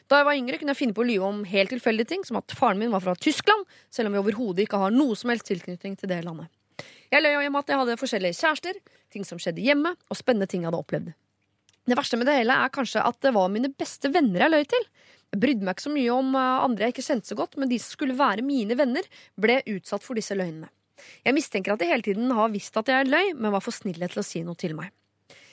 Da 0.09 0.21
jeg 0.21 0.29
var 0.29 0.39
yngre, 0.39 0.59
kunne 0.59 0.73
jeg 0.73 0.79
finne 0.79 0.97
på 0.97 1.03
å 1.03 1.09
lyve 1.09 1.29
om 1.29 1.43
helt 1.49 1.73
tilfeldige 1.75 2.13
ting, 2.15 2.25
som 2.25 2.39
at 2.39 2.55
faren 2.57 2.81
min 2.81 2.93
var 2.95 3.03
fra 3.05 3.15
Tyskland, 3.19 3.67
selv 3.93 4.09
om 4.09 4.17
vi 4.17 4.23
overhodet 4.23 4.65
ikke 4.65 4.81
har 4.81 4.95
noe 4.95 5.19
som 5.19 5.33
helst 5.33 5.49
tilknytning 5.51 5.99
til 5.99 6.11
det 6.11 6.23
landet. 6.27 6.49
Jeg 7.13 7.21
løy 7.21 7.35
om 7.45 7.59
at 7.61 7.69
jeg 7.69 7.81
hadde 7.83 7.99
forskjellige 8.01 8.39
kjærester, 8.39 8.79
ting 9.13 9.27
som 9.29 9.41
skjedde 9.43 9.65
hjemme, 9.65 9.93
og 10.09 10.17
spennende 10.19 10.49
ting 10.49 10.63
jeg 10.63 10.71
hadde 10.71 10.81
opplevd. 10.81 11.11
Det 11.83 11.99
verste 11.99 12.17
med 12.17 12.31
det 12.31 12.39
hele 12.39 12.57
er 12.65 12.73
kanskje 12.73 13.03
at 13.03 13.19
det 13.27 13.35
var 13.35 13.51
mine 13.53 13.73
beste 13.75 14.09
venner 14.15 14.47
jeg 14.47 14.55
løy 14.55 14.65
til. 14.71 14.87
Brydde 15.33 15.65
meg 15.65 15.77
ikke 15.77 15.87
så 15.87 15.95
mye 15.95 16.13
om 16.13 16.35
eh, 16.37 16.65
andre 16.67 16.87
jeg 16.87 16.97
ikke 16.97 17.07
kjente 17.07 17.31
så 17.31 17.37
godt, 17.39 17.57
men 17.61 17.71
de 17.71 17.79
som 17.81 17.97
skulle 17.97 18.17
være 18.19 18.45
mine 18.45 18.77
venner, 18.77 19.07
ble 19.41 19.63
utsatt 19.75 20.05
for 20.05 20.19
disse 20.19 20.37
løgnene. 20.37 20.69
Jeg 21.25 21.35
mistenker 21.35 21.75
at 21.75 21.81
de 21.81 21.89
hele 21.89 22.05
tiden 22.05 22.31
har 22.37 22.53
visst 22.53 22.77
at 22.79 22.91
jeg 22.93 23.09
løy, 23.09 23.33
men 23.35 23.55
var 23.55 23.65
for 23.65 23.75
snille 23.75 24.09
til 24.13 24.21
å 24.23 24.27
si 24.27 24.43
noe 24.45 24.59
til 24.61 24.77
meg. 24.79 24.93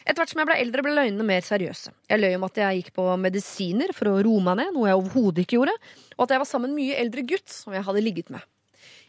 Etter 0.04 0.24
hvert 0.24 0.32
som 0.32 0.42
jeg 0.42 0.50
ble 0.50 0.58
eldre, 0.58 0.84
ble 0.84 0.94
løgnene 0.96 1.26
mer 1.26 1.44
seriøse. 1.46 1.92
Jeg 2.10 2.22
løy 2.22 2.36
om 2.36 2.46
at 2.48 2.60
jeg 2.60 2.80
gikk 2.80 2.94
på 2.96 3.06
medisiner 3.22 3.92
for 3.96 4.12
å 4.12 4.20
roe 4.26 4.44
meg 4.46 4.60
ned, 4.60 4.72
noe 4.76 4.88
jeg 4.90 5.00
overhodet 5.00 5.44
ikke 5.46 5.60
gjorde, 5.60 5.76
og 6.18 6.24
at 6.26 6.34
jeg 6.34 6.42
var 6.44 6.50
sammen 6.50 6.74
med 6.74 6.76
en 6.76 6.80
mye 6.80 7.02
eldre 7.04 7.26
gutt 7.30 7.54
som 7.54 7.76
jeg 7.76 7.86
hadde 7.86 8.04
ligget 8.06 8.32
med. 8.34 8.48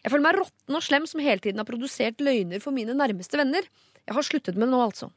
Jeg 0.05 0.13
føler 0.13 0.27
meg 0.27 0.39
råtten 0.39 0.77
og 0.77 0.85
slem 0.85 1.07
som 1.09 1.23
hele 1.25 1.43
tiden 1.45 1.61
har 1.61 1.69
produsert 1.69 2.23
løgner 2.25 2.63
for 2.63 2.77
mine 2.77 2.97
nærmeste 2.97 3.41
venner. 3.41 3.67
Jeg 4.07 4.17
har 4.17 4.27
sluttet 4.27 4.57
med 4.59 4.69
det 4.69 4.75
nå, 4.75 4.83
altså. 4.85 5.11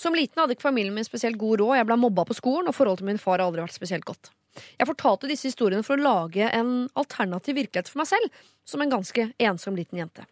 Som 0.00 0.16
liten 0.16 0.40
hadde 0.40 0.56
ikke 0.56 0.68
familien 0.68 0.96
min 0.96 1.06
spesielt 1.06 1.38
god 1.40 1.62
råd, 1.62 1.76
jeg 1.78 1.88
ble 1.88 2.00
mobba 2.00 2.24
på 2.28 2.36
skolen, 2.36 2.68
og 2.70 2.76
forholdet 2.76 3.04
til 3.04 3.10
min 3.12 3.20
far 3.22 3.38
har 3.38 3.48
aldri 3.48 3.64
vært 3.64 3.76
spesielt 3.76 4.06
godt. 4.08 4.32
Jeg 4.78 4.88
fortalte 4.88 5.30
disse 5.30 5.48
historiene 5.50 5.86
for 5.86 5.98
å 5.98 6.04
lage 6.04 6.48
en 6.54 6.88
alternativ 6.98 7.58
virkelighet 7.58 7.90
for 7.90 8.02
meg 8.02 8.10
selv, 8.10 8.42
som 8.68 8.82
en 8.84 8.92
ganske 8.92 9.30
ensom 9.38 9.78
liten 9.78 10.02
jente. 10.02 10.26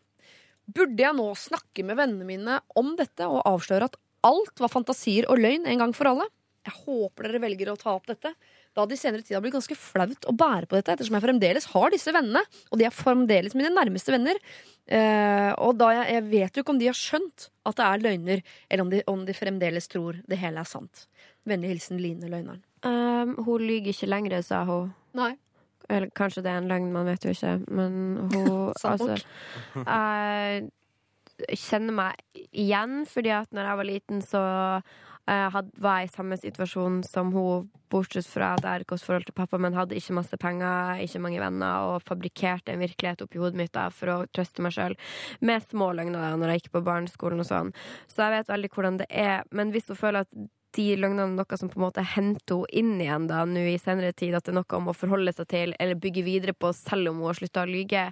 Burde 0.66 0.98
jeg 0.98 1.14
nå 1.14 1.28
snakke 1.38 1.84
med 1.86 1.98
vennene 2.00 2.26
mine 2.26 2.58
om 2.78 2.94
dette 2.98 3.28
og 3.30 3.44
avsløre 3.46 3.90
at 3.90 3.98
alt 4.26 4.62
var 4.62 4.72
fantasier 4.72 5.28
og 5.30 5.38
løgn 5.38 5.68
en 5.70 5.84
gang 5.84 5.94
for 5.94 6.10
alle? 6.10 6.26
Jeg 6.66 6.74
håper 6.82 7.28
dere 7.28 7.42
velger 7.44 7.70
å 7.70 7.78
ta 7.78 7.92
opp 7.94 8.08
dette, 8.10 8.32
da 8.76 8.84
det 8.86 8.98
i 8.98 9.00
senere 9.00 9.24
tid 9.24 9.38
har 9.38 9.42
blitt 9.44 9.56
ganske 9.56 9.78
flaut 9.78 10.26
å 10.28 10.34
bære 10.36 10.68
på 10.68 10.76
dette, 10.76 10.92
ettersom 10.92 11.16
jeg 11.16 11.24
fremdeles 11.24 11.68
har 11.72 11.92
disse 11.94 12.12
vennene, 12.12 12.42
og 12.70 12.80
de 12.80 12.86
er 12.88 12.94
fremdeles 12.94 13.56
mine 13.56 13.72
nærmeste 13.72 14.12
venner. 14.12 14.40
Eh, 14.86 15.52
og 15.56 15.78
da 15.80 15.90
jeg, 15.94 16.10
jeg 16.14 16.26
vet 16.28 16.58
jo 16.58 16.64
ikke 16.64 16.74
om 16.74 16.82
de 16.82 16.90
har 16.90 16.98
skjønt 16.98 17.48
at 17.66 17.78
det 17.80 17.86
er 17.86 18.04
løgner, 18.04 18.44
eller 18.68 18.84
om 18.84 18.92
de, 18.92 19.00
om 19.10 19.24
de 19.26 19.36
fremdeles 19.36 19.88
tror 19.92 20.20
det 20.28 20.40
hele 20.42 20.62
er 20.62 20.68
sant. 20.68 21.06
Vennlig 21.48 21.72
hilsen 21.72 22.02
Line 22.02 22.28
Løgneren. 22.28 22.62
Um, 22.86 23.34
hun 23.46 23.64
lyver 23.64 23.94
ikke 23.94 24.10
lenger, 24.10 24.38
sa 24.44 24.62
hun. 24.68 24.92
Nei. 25.16 25.32
Eller 25.88 26.10
kanskje 26.18 26.42
det 26.44 26.52
er 26.52 26.60
en 26.60 26.70
løgn, 26.70 26.92
man 26.94 27.06
vet 27.08 27.24
jo 27.24 27.32
ikke. 27.34 27.56
Men 27.72 28.28
hun 28.32 28.72
altså. 28.90 29.16
Jeg 31.46 31.58
kjenner 31.60 31.96
meg 31.96 32.46
igjen, 32.50 33.04
fordi 33.10 33.32
at 33.36 33.52
når 33.54 33.70
jeg 33.70 33.80
var 33.80 33.88
liten, 33.90 34.22
så 34.24 34.42
had, 35.26 35.70
var 35.82 36.04
i 36.04 36.08
samme 36.12 36.38
situasjon 36.38 37.02
som 37.06 37.32
hun, 37.34 37.68
bortsett 37.90 38.26
fra 38.26 38.52
at 38.56 38.64
jeg 38.64 38.70
har 38.70 38.82
et 38.82 38.90
godt 38.90 39.04
forhold 39.06 39.26
til 39.28 39.36
pappa, 39.36 39.58
men 39.62 39.76
hadde 39.76 39.94
ikke 39.98 40.16
masse 40.16 40.36
penger, 40.42 41.02
ikke 41.04 41.20
mange 41.22 41.42
venner, 41.42 41.92
og 41.92 42.02
fabrikkerte 42.06 42.74
en 42.74 42.82
virkelighet 42.82 43.22
oppi 43.22 43.38
hodet 43.38 43.60
mitt 43.60 43.72
da, 43.76 43.86
for 43.94 44.10
å 44.10 44.16
trøste 44.34 44.64
meg 44.64 44.74
sjøl 44.74 44.96
med 45.46 45.62
små 45.66 45.92
løgner 45.94 46.22
da, 46.22 46.32
når 46.38 46.54
jeg 46.54 46.64
gikk 46.64 46.74
på 46.74 46.84
barneskolen 46.88 47.42
og 47.42 47.48
sånn. 47.48 47.72
Så 48.10 48.24
jeg 48.24 48.34
vet 48.36 48.52
veldig 48.52 48.72
hvordan 48.74 49.00
det 49.02 49.08
er. 49.10 49.46
Men 49.54 49.70
hvis 49.74 49.90
hun 49.92 50.00
føler 50.00 50.26
at 50.26 50.38
de 50.76 50.86
løgnene 50.98 51.24
er 51.30 51.36
noe 51.38 51.58
som 51.58 51.70
på 51.72 51.78
en 51.80 51.86
måte 51.86 52.04
henter 52.04 52.66
henne 52.66 52.76
inn 52.76 53.00
igjen 53.00 53.30
da, 53.30 53.44
nå 53.48 53.62
i 53.70 53.78
senere 53.80 54.12
tid, 54.12 54.34
at 54.36 54.46
det 54.46 54.52
er 54.52 54.60
noe 54.60 54.78
om 54.78 54.90
å 54.92 54.96
forholde 54.96 55.32
seg 55.36 55.48
til 55.52 55.74
eller 55.78 56.00
bygge 56.00 56.26
videre 56.26 56.56
på 56.56 56.72
selv 56.76 57.12
om 57.12 57.22
hun 57.22 57.30
har 57.30 57.38
slutta 57.38 57.64
å 57.64 57.70
lyge, 57.70 58.10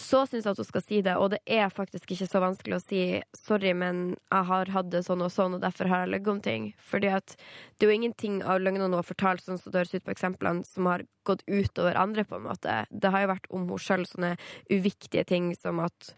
så 0.00 0.22
syns 0.26 0.46
jeg 0.46 0.54
at 0.54 0.60
hun 0.60 0.68
skal 0.68 0.84
si 0.84 1.00
det. 1.04 1.14
Og 1.18 1.32
det 1.34 1.40
er 1.44 1.72
faktisk 1.72 2.12
ikke 2.14 2.28
så 2.30 2.42
vanskelig 2.42 2.76
å 2.78 2.82
si 2.82 3.00
'sorry, 3.36 3.74
men 3.74 4.16
jeg 4.30 4.44
har 4.50 4.72
hatt 4.74 4.90
det 4.90 5.04
sånn 5.06 5.22
og 5.22 5.32
sånn, 5.34 5.54
og 5.54 5.62
derfor 5.62 5.88
har 5.88 6.04
jeg 6.04 6.12
løyet 6.14 6.28
om 6.32 6.40
ting'. 6.40 6.74
Fordi 6.78 7.08
at 7.08 7.36
det 7.78 7.86
er 7.86 7.90
jo 7.90 7.98
ingenting 7.98 8.42
av 8.42 8.60
løgnene 8.60 8.88
hun 8.88 8.94
har 8.94 9.02
fortalt, 9.02 9.42
sånn 9.42 9.58
som 9.58 9.72
det 9.72 9.80
høres 9.80 9.94
ut 9.94 10.04
på 10.04 10.14
eksemplene, 10.14 10.64
som 10.64 10.86
har 10.86 11.04
gått 11.24 11.42
utover 11.46 11.96
andre, 11.96 12.24
på 12.24 12.36
en 12.36 12.48
måte. 12.48 12.86
Det 12.90 13.10
har 13.10 13.20
jo 13.20 13.34
vært 13.34 13.50
om 13.50 13.68
hun 13.68 13.78
sjøl 13.78 14.06
sånne 14.06 14.36
uviktige 14.70 15.26
ting 15.26 15.54
som 15.54 15.80
at 15.80 16.14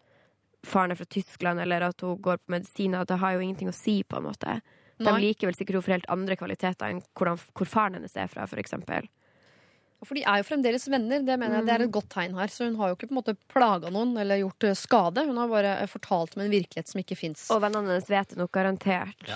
faren 0.62 0.92
er 0.92 0.96
fra 0.96 1.06
Tyskland, 1.06 1.60
eller 1.60 1.82
at 1.82 2.00
hun 2.00 2.20
går 2.20 2.36
på 2.36 2.52
medisiner. 2.52 3.04
Det 3.04 3.18
har 3.18 3.32
jo 3.32 3.40
ingenting 3.40 3.68
å 3.68 3.74
si, 3.74 4.02
på 4.02 4.16
en 4.16 4.28
måte. 4.28 4.60
De 5.00 5.12
liker 5.16 5.48
vel 5.48 5.56
sikkert 5.56 5.80
hun 5.80 5.82
for 5.82 5.94
helt 5.96 6.10
andre 6.12 6.36
kvaliteter 6.36 6.90
enn 6.92 7.00
hvor 7.16 7.64
faren 7.64 7.96
hennes 7.96 8.16
er 8.16 8.28
fra, 8.28 8.46
for 8.46 8.60
eksempel. 8.60 9.08
For 10.06 10.16
de 10.16 10.22
er 10.24 10.40
jo 10.40 10.46
fremdeles 10.48 10.86
venner. 10.88 11.24
Det 11.26 11.36
mener 11.40 11.58
jeg 11.58 11.66
det 11.68 11.74
er 11.74 11.84
et 11.84 11.92
godt 11.92 12.08
tegn 12.14 12.36
her. 12.38 12.52
Så 12.52 12.68
hun 12.68 12.78
har 12.80 12.92
jo 12.92 12.96
ikke 12.96 13.10
på 13.10 13.14
en 13.14 13.20
måte 13.20 13.34
plaga 13.52 13.90
noen 13.92 14.14
eller 14.20 14.40
gjort 14.40 14.68
eh, 14.70 14.76
skade. 14.78 15.26
Hun 15.28 15.40
har 15.40 15.50
bare 15.50 15.74
eh, 15.82 15.90
fortalt 15.90 16.38
om 16.38 16.44
en 16.44 16.52
virkelighet 16.52 16.88
som 16.92 17.02
ikke 17.02 17.18
fins. 17.20 17.42
Og 17.52 17.60
vennene 17.64 17.92
hennes 17.92 18.08
vet 18.08 18.32
det 18.32 18.40
nok 18.40 18.52
garantert. 18.56 19.26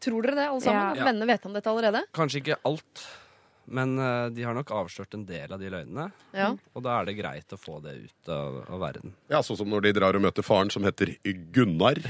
Tror 0.00 0.22
dere 0.22 0.36
det, 0.38 0.46
alle 0.46 0.62
sammen? 0.62 1.00
Ja. 1.00 1.08
Vennene 1.10 1.28
vet 1.28 1.46
om 1.48 1.56
dette 1.56 1.72
allerede? 1.72 2.04
Kanskje 2.16 2.40
ikke 2.44 2.56
alt, 2.70 3.04
men 3.70 3.94
uh, 4.02 4.28
de 4.34 4.42
har 4.46 4.54
nok 4.56 4.70
avslørt 4.74 5.14
en 5.16 5.22
del 5.28 5.52
av 5.54 5.60
de 5.62 5.70
løgnene. 5.72 6.08
Ja. 6.36 6.50
Og 6.74 6.82
da 6.84 6.96
er 7.00 7.08
det 7.08 7.14
greit 7.18 7.54
å 7.54 7.58
få 7.60 7.78
det 7.84 7.94
ut 8.02 8.30
av, 8.34 8.60
av 8.66 8.82
verden. 8.82 9.14
Ja, 9.30 9.40
Sånn 9.46 9.58
som 9.60 9.70
når 9.70 9.86
de 9.86 9.92
drar 9.96 10.18
og 10.18 10.24
møter 10.24 10.44
faren, 10.46 10.70
som 10.74 10.84
heter 10.86 11.14
Gunnar. 11.54 12.00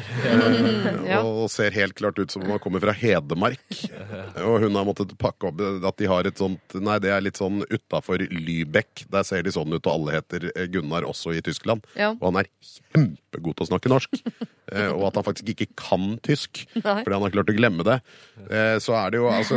Ja. 1.10 1.20
Og 1.26 1.48
ser 1.50 1.74
helt 1.74 1.96
klart 1.98 2.18
ut 2.20 2.30
som 2.30 2.44
om 2.44 2.52
han 2.52 2.60
kommer 2.62 2.82
fra 2.82 2.92
Hedmark. 2.94 3.62
Og 4.46 4.60
hun 4.62 4.76
har 4.78 4.84
måttet 4.86 5.10
pakke 5.18 5.48
opp 5.48 5.58
at 5.88 5.96
de 5.98 6.06
har 6.10 6.28
et 6.28 6.38
sånt 6.38 6.74
Nei, 6.78 6.98
det 7.02 7.10
er 7.10 7.24
litt 7.24 7.40
sånn 7.40 7.64
utafor 7.66 8.22
Lübeck. 8.30 9.04
Der 9.10 9.24
ser 9.26 9.42
de 9.42 9.50
sånn 9.54 9.72
ut, 9.74 9.80
og 9.82 9.90
alle 9.90 10.14
heter 10.20 10.46
eh, 10.52 10.68
Gunnar 10.70 11.06
også 11.08 11.34
i 11.34 11.42
Tyskland. 11.44 11.82
Ja. 11.98 12.12
Og 12.20 12.28
han 12.30 12.42
er 12.44 12.50
kjempegod 12.62 13.58
til 13.58 13.66
å 13.66 13.70
snakke 13.72 13.92
norsk. 13.92 14.20
Eh, 14.70 14.86
og 14.86 15.08
at 15.08 15.16
han 15.18 15.24
faktisk 15.26 15.48
ikke 15.50 15.66
kan 15.74 16.12
tysk, 16.22 16.60
Nei. 16.76 17.00
fordi 17.02 17.10
han 17.16 17.24
har 17.24 17.32
klart 17.34 17.48
å 17.50 17.54
glemme 17.56 17.82
det. 17.88 17.96
Eh, 18.54 18.76
Så 18.78 18.94
er 18.94 19.10
det 19.10 19.18
jo 19.18 19.26
altså 19.26 19.56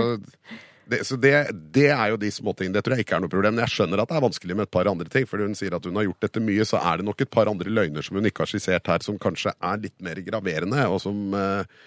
det, 0.89 0.99
så 1.07 1.15
det, 1.19 1.33
det 1.75 1.87
er 1.93 2.11
jo 2.11 2.17
de 2.19 2.29
småtingene. 2.33 2.75
Det 2.75 2.83
tror 2.85 2.97
jeg 2.97 3.05
ikke 3.05 3.15
er 3.17 3.23
noe 3.23 3.31
problem. 3.31 3.59
Jeg 3.63 3.71
skjønner 3.73 4.01
at 4.03 4.09
det 4.11 4.17
er 4.19 4.25
vanskelig 4.25 4.57
med 4.59 4.67
et 4.67 4.73
par 4.75 4.89
andre 4.91 5.07
ting. 5.13 5.27
For 5.29 5.43
hun 5.43 5.55
sier 5.57 5.75
at 5.77 5.85
hun 5.87 5.99
har 5.99 6.07
gjort 6.09 6.25
dette 6.27 6.43
mye, 6.43 6.65
så 6.67 6.81
er 6.81 6.99
det 7.01 7.07
nok 7.07 7.23
et 7.23 7.31
par 7.33 7.51
andre 7.51 7.71
løgner 7.71 8.05
som 8.05 8.19
hun 8.19 8.27
ikke 8.29 8.43
har 8.45 8.51
skissert 8.51 8.89
her, 8.91 9.03
som 9.05 9.19
kanskje 9.21 9.53
er 9.55 9.83
litt 9.85 9.95
mer 10.03 10.19
graverende, 10.25 10.87
og 10.91 10.99
som 11.03 11.21
eh, 11.39 11.77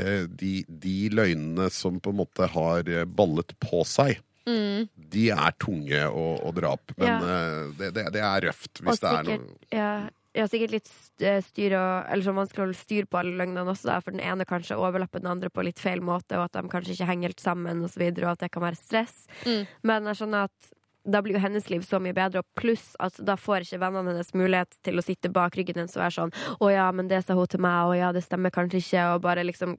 eh, 0.00 0.24
de, 0.40 0.54
de 0.68 0.96
løgnene 1.14 1.68
som 1.74 2.00
på 2.00 2.14
en 2.14 2.20
måte 2.22 2.48
har 2.54 2.88
eh, 2.88 3.04
ballet 3.08 3.52
på 3.62 3.82
seg. 3.88 4.22
Mm. 4.46 4.86
De 5.10 5.24
er 5.34 5.56
tunge 5.58 6.04
å, 6.06 6.26
å 6.46 6.52
dra 6.54 6.76
opp, 6.76 6.92
men 7.00 7.08
Ja. 7.08 7.16
eh, 7.34 7.90
det, 7.90 8.06
det, 8.14 8.22
er 8.22 8.44
røft 8.46 8.78
hvis 8.78 8.92
Og 8.92 9.02
det 9.02 9.10
er 9.10 9.26
sikkert, 9.26 9.48
noe 9.50 9.74
ja, 9.80 9.88
ja, 10.36 10.46
sikkert 10.50 10.74
litt 10.76 10.92
eh, 11.24 11.40
styr 11.44 11.76
og, 11.78 12.06
eller 12.12 12.26
sånn 12.26 12.38
vanskelig 12.38 12.62
å 12.62 12.66
holde 12.66 12.78
styr 12.78 13.08
på 13.08 13.20
alle 13.20 13.36
løgnene 13.40 13.72
også, 13.72 13.88
da, 13.90 13.98
for 14.04 14.16
den 14.16 14.24
ene 14.24 14.46
kanskje 14.48 14.78
overlapper 14.78 15.22
den 15.22 15.32
andre 15.32 15.50
på 15.52 15.64
litt 15.64 15.80
feil 15.82 16.02
måte, 16.04 16.36
og 16.38 16.48
at 16.48 16.58
de 16.58 16.72
kanskje 16.72 16.96
ikke 16.96 17.10
henger 17.10 17.32
helt 17.32 17.44
sammen, 17.44 17.84
og 17.84 17.92
så 17.92 18.02
videre, 18.02 18.28
og 18.28 18.36
at 18.36 18.46
det 18.46 18.52
kan 18.54 18.66
være 18.66 18.80
stress. 18.80 19.22
Mm. 19.46 19.62
Men 19.88 20.10
jeg 20.10 20.20
skjønner 20.20 20.50
at 20.50 20.74
da 21.06 21.20
blir 21.22 21.36
jo 21.36 21.42
hennes 21.42 21.68
liv 21.70 21.84
så 21.86 22.00
mye 22.02 22.14
bedre, 22.16 22.42
og 22.42 22.58
pluss 22.58 22.94
at 23.02 23.18
da 23.22 23.36
får 23.38 23.64
ikke 23.64 23.80
vennene 23.82 24.12
hennes 24.12 24.32
mulighet 24.36 24.78
til 24.86 24.98
å 24.98 25.04
sitte 25.06 25.30
bak 25.32 25.56
ryggen 25.58 25.78
hennes 25.78 25.94
og 25.96 26.02
være 26.02 26.16
sånn 26.16 26.32
'Å 26.58 26.70
ja, 26.72 26.86
men 26.92 27.08
det 27.08 27.22
sa 27.24 27.34
hun 27.38 27.46
til 27.46 27.62
meg, 27.62 27.80
og 27.86 27.96
ja, 27.96 28.12
det 28.12 28.24
stemmer 28.26 28.50
kanskje 28.50 28.82
ikke', 28.82 29.14
og 29.14 29.22
bare 29.22 29.46
liksom 29.46 29.76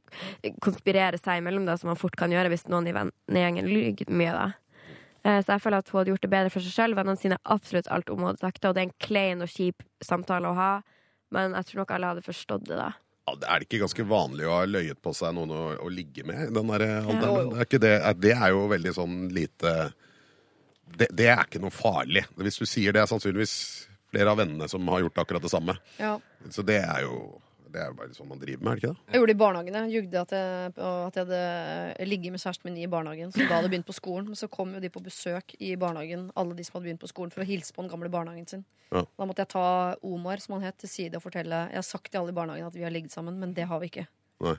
konspirere 0.64 1.20
seg 1.20 1.42
imellom, 1.42 1.66
da, 1.66 1.76
som 1.78 1.92
man 1.92 2.00
fort 2.00 2.16
kan 2.16 2.32
gjøre 2.32 2.50
hvis 2.50 2.68
noen 2.72 2.88
i 2.88 2.96
vennegjengen 2.96 3.68
lyver 3.68 4.08
mye, 4.10 4.32
da. 4.32 4.48
Eh, 5.28 5.42
Så 5.44 5.52
jeg 5.58 5.64
føler 5.66 5.82
at 5.84 5.90
hun 5.92 6.00
hadde 6.00 6.14
gjort 6.14 6.24
det 6.24 6.32
bedre 6.32 6.52
for 6.54 6.64
seg 6.64 6.72
sjøl. 6.78 6.96
Vennene 6.96 7.20
sine 7.20 7.38
absolutt 7.52 7.90
alt 7.92 8.10
om 8.14 8.22
hun 8.24 8.30
hadde 8.32 8.44
sagt 8.46 8.62
det, 8.64 8.70
og 8.72 8.78
det 8.78 8.84
er 8.86 8.88
en 8.90 8.98
klein 9.08 9.44
og 9.44 9.52
kjip 9.52 9.84
samtale 10.06 10.48
å 10.54 10.56
ha, 10.56 10.70
men 11.36 11.58
jeg 11.58 11.68
tror 11.72 11.82
nok 11.84 11.92
alle 11.98 12.12
hadde 12.14 12.24
forstått 12.24 12.68
det, 12.70 12.78
da. 12.80 12.94
Ja, 13.28 13.34
Er 13.52 13.60
det 13.60 13.68
ikke 13.68 13.82
ganske 13.84 14.06
vanlig 14.08 14.46
å 14.48 14.54
ha 14.56 14.66
løyet 14.70 15.02
på 15.04 15.12
seg 15.18 15.34
noen 15.36 15.52
å, 15.52 15.64
å 15.84 15.90
ligge 15.92 16.24
med 16.24 16.54
den 16.56 16.70
der 16.72 16.86
ja. 16.88 17.02
Jo. 17.04 17.50
Det, 17.52 17.66
er 17.76 17.80
det, 17.84 17.92
er- 18.00 18.22
det 18.24 18.32
er 18.38 18.54
jo 18.56 18.62
veldig 18.72 18.94
sånn 18.96 19.18
lite 19.36 19.74
det, 20.96 21.10
det 21.12 21.28
er 21.28 21.42
ikke 21.44 21.60
noe 21.60 21.74
farlig. 21.76 22.24
Hvis 22.40 22.62
du 22.62 22.66
sier 22.66 22.96
det, 22.96 23.02
er 23.04 23.10
sannsynligvis 23.12 23.56
flere 24.08 24.32
av 24.32 24.40
vennene 24.40 24.70
som 24.72 24.88
har 24.88 25.02
gjort 25.04 25.20
akkurat 25.26 25.44
det 25.44 25.52
samme. 25.52 25.76
Ja. 26.00 26.14
Så 26.50 26.64
det 26.64 26.78
er 26.80 27.02
jo 27.04 27.18
det 27.74 27.82
er 27.82 27.90
jo 27.92 27.96
bare 28.00 28.16
sånn 28.16 28.30
man 28.30 28.40
driver 28.42 28.64
med, 28.64 28.70
er 28.72 28.76
det 28.78 28.84
ikke 28.84 28.92
det? 28.94 29.04
Jeg 29.12 29.20
gjorde 29.20 29.30
det 29.32 29.36
i 29.36 29.42
barnehagen. 29.42 29.78
Jeg 29.78 29.94
jugde 29.98 30.22
at 30.22 30.34
jeg, 30.36 30.72
at 30.78 31.18
jeg 31.20 31.26
hadde 31.26 32.08
ligget 32.10 32.34
med 32.36 32.44
kjæresten 32.44 32.68
min 32.70 32.78
i 32.82 32.90
barnehagen. 32.92 33.34
Som 33.36 33.44
da 33.50 33.58
hadde 33.60 33.72
begynt 33.74 33.88
på 33.90 33.96
skolen. 33.98 34.30
Men 34.32 34.40
så 34.40 34.50
kom 34.52 34.74
jo 34.76 34.82
de 34.84 34.92
på 34.94 35.04
besøk 35.04 35.56
i 35.60 35.74
barnehagen, 35.80 36.30
alle 36.40 36.58
de 36.58 36.66
som 36.68 36.78
hadde 36.78 36.90
begynt 36.90 37.04
på 37.04 37.12
skolen, 37.12 37.34
for 37.34 37.44
å 37.44 37.48
hilse 37.50 37.76
på 37.76 37.84
den 37.84 37.92
gamle 37.94 38.12
barnehagen 38.14 38.48
sin. 38.50 38.64
Ja. 38.92 39.04
Da 39.04 39.28
måtte 39.28 39.44
jeg 39.44 39.52
ta 39.56 39.66
Omar, 40.08 40.40
som 40.44 40.58
han 40.58 40.68
het, 40.70 40.78
til 40.80 40.92
side 40.92 41.20
og 41.20 41.26
fortelle 41.26 41.66
Jeg 41.74 41.82
har 41.82 41.84
sagt 41.86 42.12
til 42.12 42.22
alle 42.22 42.32
i 42.32 42.38
barnehagen 42.38 42.70
at 42.70 42.78
vi 42.78 42.86
har 42.88 42.94
ligget 42.94 43.12
sammen, 43.12 43.40
men 43.42 43.54
det 43.58 43.68
har 43.68 43.84
vi 43.84 43.92
ikke. 43.92 44.08
Nei. 44.46 44.56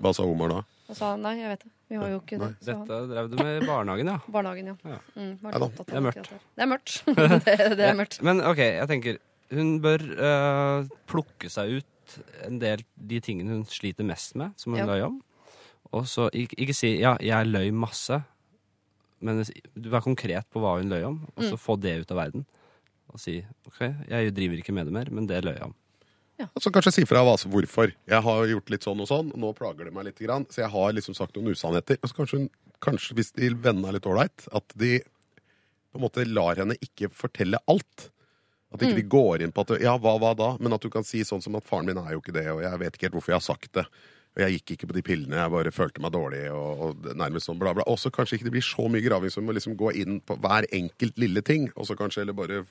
Hva 0.00 0.12
sa 0.14 0.22
Omar 0.28 0.52
da? 0.52 0.60
Han 0.90 0.98
sa 0.98 1.08
nei, 1.18 1.32
jeg 1.40 1.50
vet 1.50 1.64
det. 1.64 1.72
Vi 1.90 1.98
har 1.98 2.12
jo 2.12 2.20
ikke 2.20 2.38
det. 2.38 2.50
Dette 2.66 2.98
drev 3.10 3.30
du 3.30 3.40
med 3.40 3.56
i 3.56 3.66
barnehagen, 3.66 4.10
ja. 4.12 4.18
Barnehagen, 4.30 4.70
ja. 4.70 4.76
Ja. 4.94 5.00
Mm, 5.16 5.32
Det 5.42 5.56
er 5.56 5.66
Det. 5.66 6.38
det 6.54 6.62
er 6.62 6.70
mørkt. 6.70 6.94
det, 7.06 7.56
det 7.80 7.88
er 7.88 7.98
mørkt. 7.98 8.20
Men 8.26 8.42
ok, 8.52 8.62
jeg 8.62 8.88
tenker 8.90 9.18
hun 9.50 9.80
bør 9.82 10.02
øh, 10.14 10.90
plukke 11.10 11.50
seg 11.50 11.80
ut 11.80 11.86
en 12.46 12.58
del 12.62 12.82
de 12.96 13.20
tingene 13.20 13.50
hun 13.54 13.64
sliter 13.64 14.04
mest 14.06 14.34
med, 14.36 14.52
som 14.56 14.72
hun 14.74 14.80
Ja. 14.82 14.86
løy 14.86 15.02
om. 15.06 15.22
Og 15.92 16.04
så 16.06 16.28
ikke, 16.30 16.56
ikke 16.56 16.74
si 16.74 16.98
'ja, 17.00 17.16
jeg 17.20 17.46
løy 17.46 17.70
masse', 17.72 18.22
men 19.20 19.44
vær 19.76 20.02
konkret 20.02 20.44
på 20.52 20.60
hva 20.62 20.78
hun 20.78 20.88
løy 20.90 21.02
om, 21.04 21.26
og 21.36 21.42
så 21.44 21.52
Mm. 21.56 21.58
få 21.58 21.80
det 21.80 22.00
ut 22.00 22.10
av 22.12 22.16
verden. 22.16 22.46
Og 23.12 23.18
si 23.20 23.44
'ok, 23.66 24.08
jeg 24.08 24.34
driver 24.34 24.56
ikke 24.56 24.72
med 24.72 24.86
det 24.86 24.92
mer, 24.92 25.10
men 25.10 25.26
det 25.26 25.44
løy 25.44 25.54
jeg 25.54 25.62
om'. 25.62 25.74
Og 26.56 26.62
så 26.62 26.70
kanskje 26.72 26.92
si 26.92 27.04
fra 27.04 27.18
hva, 27.22 27.36
hvorfor. 27.36 27.92
Jeg 28.08 28.22
har 28.22 28.46
gjort 28.46 28.70
litt 28.70 28.80
sånn 28.80 29.00
og 29.00 29.08
sånn, 29.08 29.32
nå 29.36 29.54
plager 29.54 29.84
det 29.84 29.92
meg 29.92 30.04
litt, 30.06 30.18
grann, 30.18 30.46
så 30.46 30.62
jeg 30.62 30.70
har 30.70 30.92
liksom 30.92 31.14
sagt 31.14 31.34
noen 31.36 31.52
usannheter. 31.52 31.98
Og 32.02 32.08
så 32.08 32.14
kanskje, 32.16 32.38
hun, 32.38 32.50
kanskje 32.80 33.14
hvis 33.14 33.32
de 33.32 33.50
vennene 33.50 33.88
er 33.88 33.92
litt 33.92 34.06
ålreit, 34.08 34.48
at 34.54 34.64
de 34.74 35.00
på 35.00 35.96
en 35.96 36.00
måte 36.00 36.24
lar 36.26 36.54
henne 36.56 36.76
ikke 36.80 37.10
fortelle 37.12 37.58
alt. 37.68 38.10
At 38.70 38.84
ikke 38.86 39.00
de 39.00 39.10
går 39.10 39.42
inn 39.42 39.52
på 39.54 39.64
at 39.66 39.80
ja, 39.82 39.96
hva, 39.98 40.14
hva 40.22 40.30
da? 40.38 40.52
Men 40.62 40.76
at 40.76 40.84
du 40.84 40.90
kan 40.92 41.06
si 41.06 41.24
sånn 41.26 41.42
som 41.42 41.56
at 41.58 41.66
faren 41.66 41.88
min 41.90 41.98
er 41.98 42.14
jo 42.14 42.20
ikke 42.22 42.36
det, 42.36 42.46
og 42.52 42.62
jeg 42.62 42.82
vet 42.82 42.96
ikke 42.96 43.08
helt 43.08 43.16
hvorfor 43.18 43.34
jeg 43.34 43.40
har 43.40 43.46
sagt 43.48 43.72
det. 43.80 43.86
Og 44.30 44.42
jeg 44.44 44.60
gikk 44.60 44.76
ikke 44.76 44.88
på 44.92 44.94
de 44.94 45.02
pillene, 45.02 45.40
jeg 45.40 45.50
bare 45.50 45.72
følte 45.74 46.02
meg 46.04 46.12
dårlig, 46.14 46.44
og, 46.54 46.84
og 46.86 47.08
nærmest 47.18 47.50
sånn 47.50 47.58
bla, 47.58 47.72
bla. 47.74 47.86
Også 47.90 48.12
kanskje 48.14 48.38
ikke 48.38 48.46
det 48.46 48.54
blir 48.54 48.66
så 48.66 48.86
mye 48.86 49.02
graving 49.02 49.34
som 49.34 49.50
å 49.50 49.56
liksom 49.56 49.74
gå 49.78 49.90
inn 49.98 50.20
på 50.22 50.38
hver 50.38 50.68
enkelt 50.76 51.18
lille 51.18 51.42
ting, 51.42 51.66
og 51.74 51.88
så 51.88 51.98
kanskje 51.98 52.22
eller 52.22 52.38
bare 52.38 52.62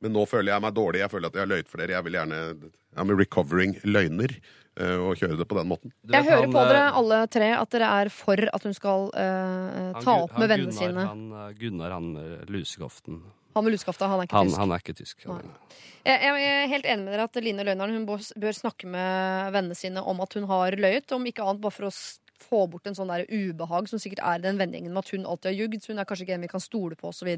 men 0.00 0.14
nå 0.16 0.24
føler 0.28 0.54
jeg 0.54 0.64
meg 0.64 0.76
dårlig, 0.76 1.02
jeg 1.02 1.12
føler 1.12 1.28
at 1.28 1.34
jeg 1.36 1.42
har 1.42 1.48
løyet 1.50 1.68
for 1.68 1.80
dere. 1.82 1.92
Jeg 1.92 2.04
vil 2.06 2.14
gjerne 2.16 2.36
ja, 2.40 3.04
med 3.04 3.18
recovering 3.20 3.74
løgner 3.84 4.32
eh, 4.32 4.94
og 4.96 5.20
kjøre 5.20 5.36
det 5.36 5.46
på 5.50 5.58
den 5.58 5.68
måten. 5.68 5.92
Vet, 6.00 6.14
Jeg 6.14 6.28
hører 6.30 6.46
han, 6.46 6.54
på 6.54 6.62
dere 6.70 6.86
øh, 6.86 7.00
alle 7.02 7.18
tre 7.36 7.50
at 7.58 7.74
dere 7.74 7.90
er 8.00 8.12
for 8.14 8.44
at 8.48 8.64
hun 8.64 8.76
skal 8.78 9.10
uh, 9.12 9.90
ta 9.98 10.06
han, 10.06 10.24
opp 10.24 10.32
han 10.32 10.40
med 10.40 10.52
vennene 10.54 10.76
sine. 10.78 11.04
Han, 11.04 11.26
Gunnar, 11.60 11.92
han 11.98 12.08
lusekoften. 12.48 13.20
Han 13.54 13.66
med 13.66 13.74
luskafta, 13.74 14.06
han 14.06 14.22
er 14.22 14.28
ikke 14.28 14.36
Han, 14.38 14.48
tysk. 14.50 14.58
han 14.62 14.72
er 14.74 14.82
ikke 14.84 14.96
tysk. 15.00 15.24
Jeg 16.06 16.18
jeg 16.22 16.50
er 16.50 16.70
helt 16.70 16.86
enig 16.88 17.04
med 17.04 17.12
dere 17.12 17.26
at 17.28 17.38
Line 17.42 17.64
Løgnaren 17.66 18.06
bør 18.08 18.54
snakke 18.56 18.88
med 18.88 19.50
vennene 19.56 19.76
sine 19.76 20.02
om 20.02 20.22
at 20.24 20.36
hun 20.38 20.46
har 20.48 20.76
løyet. 20.78 21.10
Om 21.12 21.26
ikke 21.26 21.44
annet 21.44 21.60
bare 21.64 21.74
for 21.74 21.90
å 21.90 21.94
få 22.44 22.66
bort 22.70 22.88
en 22.88 22.96
sånn 22.96 23.10
der 23.12 23.26
ubehag 23.28 23.88
som 23.90 24.00
sikkert 24.02 24.22
er 24.24 24.40
i 24.40 24.44
den 24.44 24.60
vennegjengen 24.60 24.94
med 24.94 25.04
at 25.04 25.12
hun 25.14 25.26
alltid 25.26 25.52
har 25.52 25.58
ljugd. 25.58 25.82
Så 25.82 25.92
hun 25.92 26.02
er 26.02 26.08
kanskje 26.08 26.26
ikke 26.26 26.38
en 26.38 26.46
vi 26.46 26.52
kan 26.52 26.64
stole 26.64 26.98
på 26.98 27.12
osv. 27.12 27.30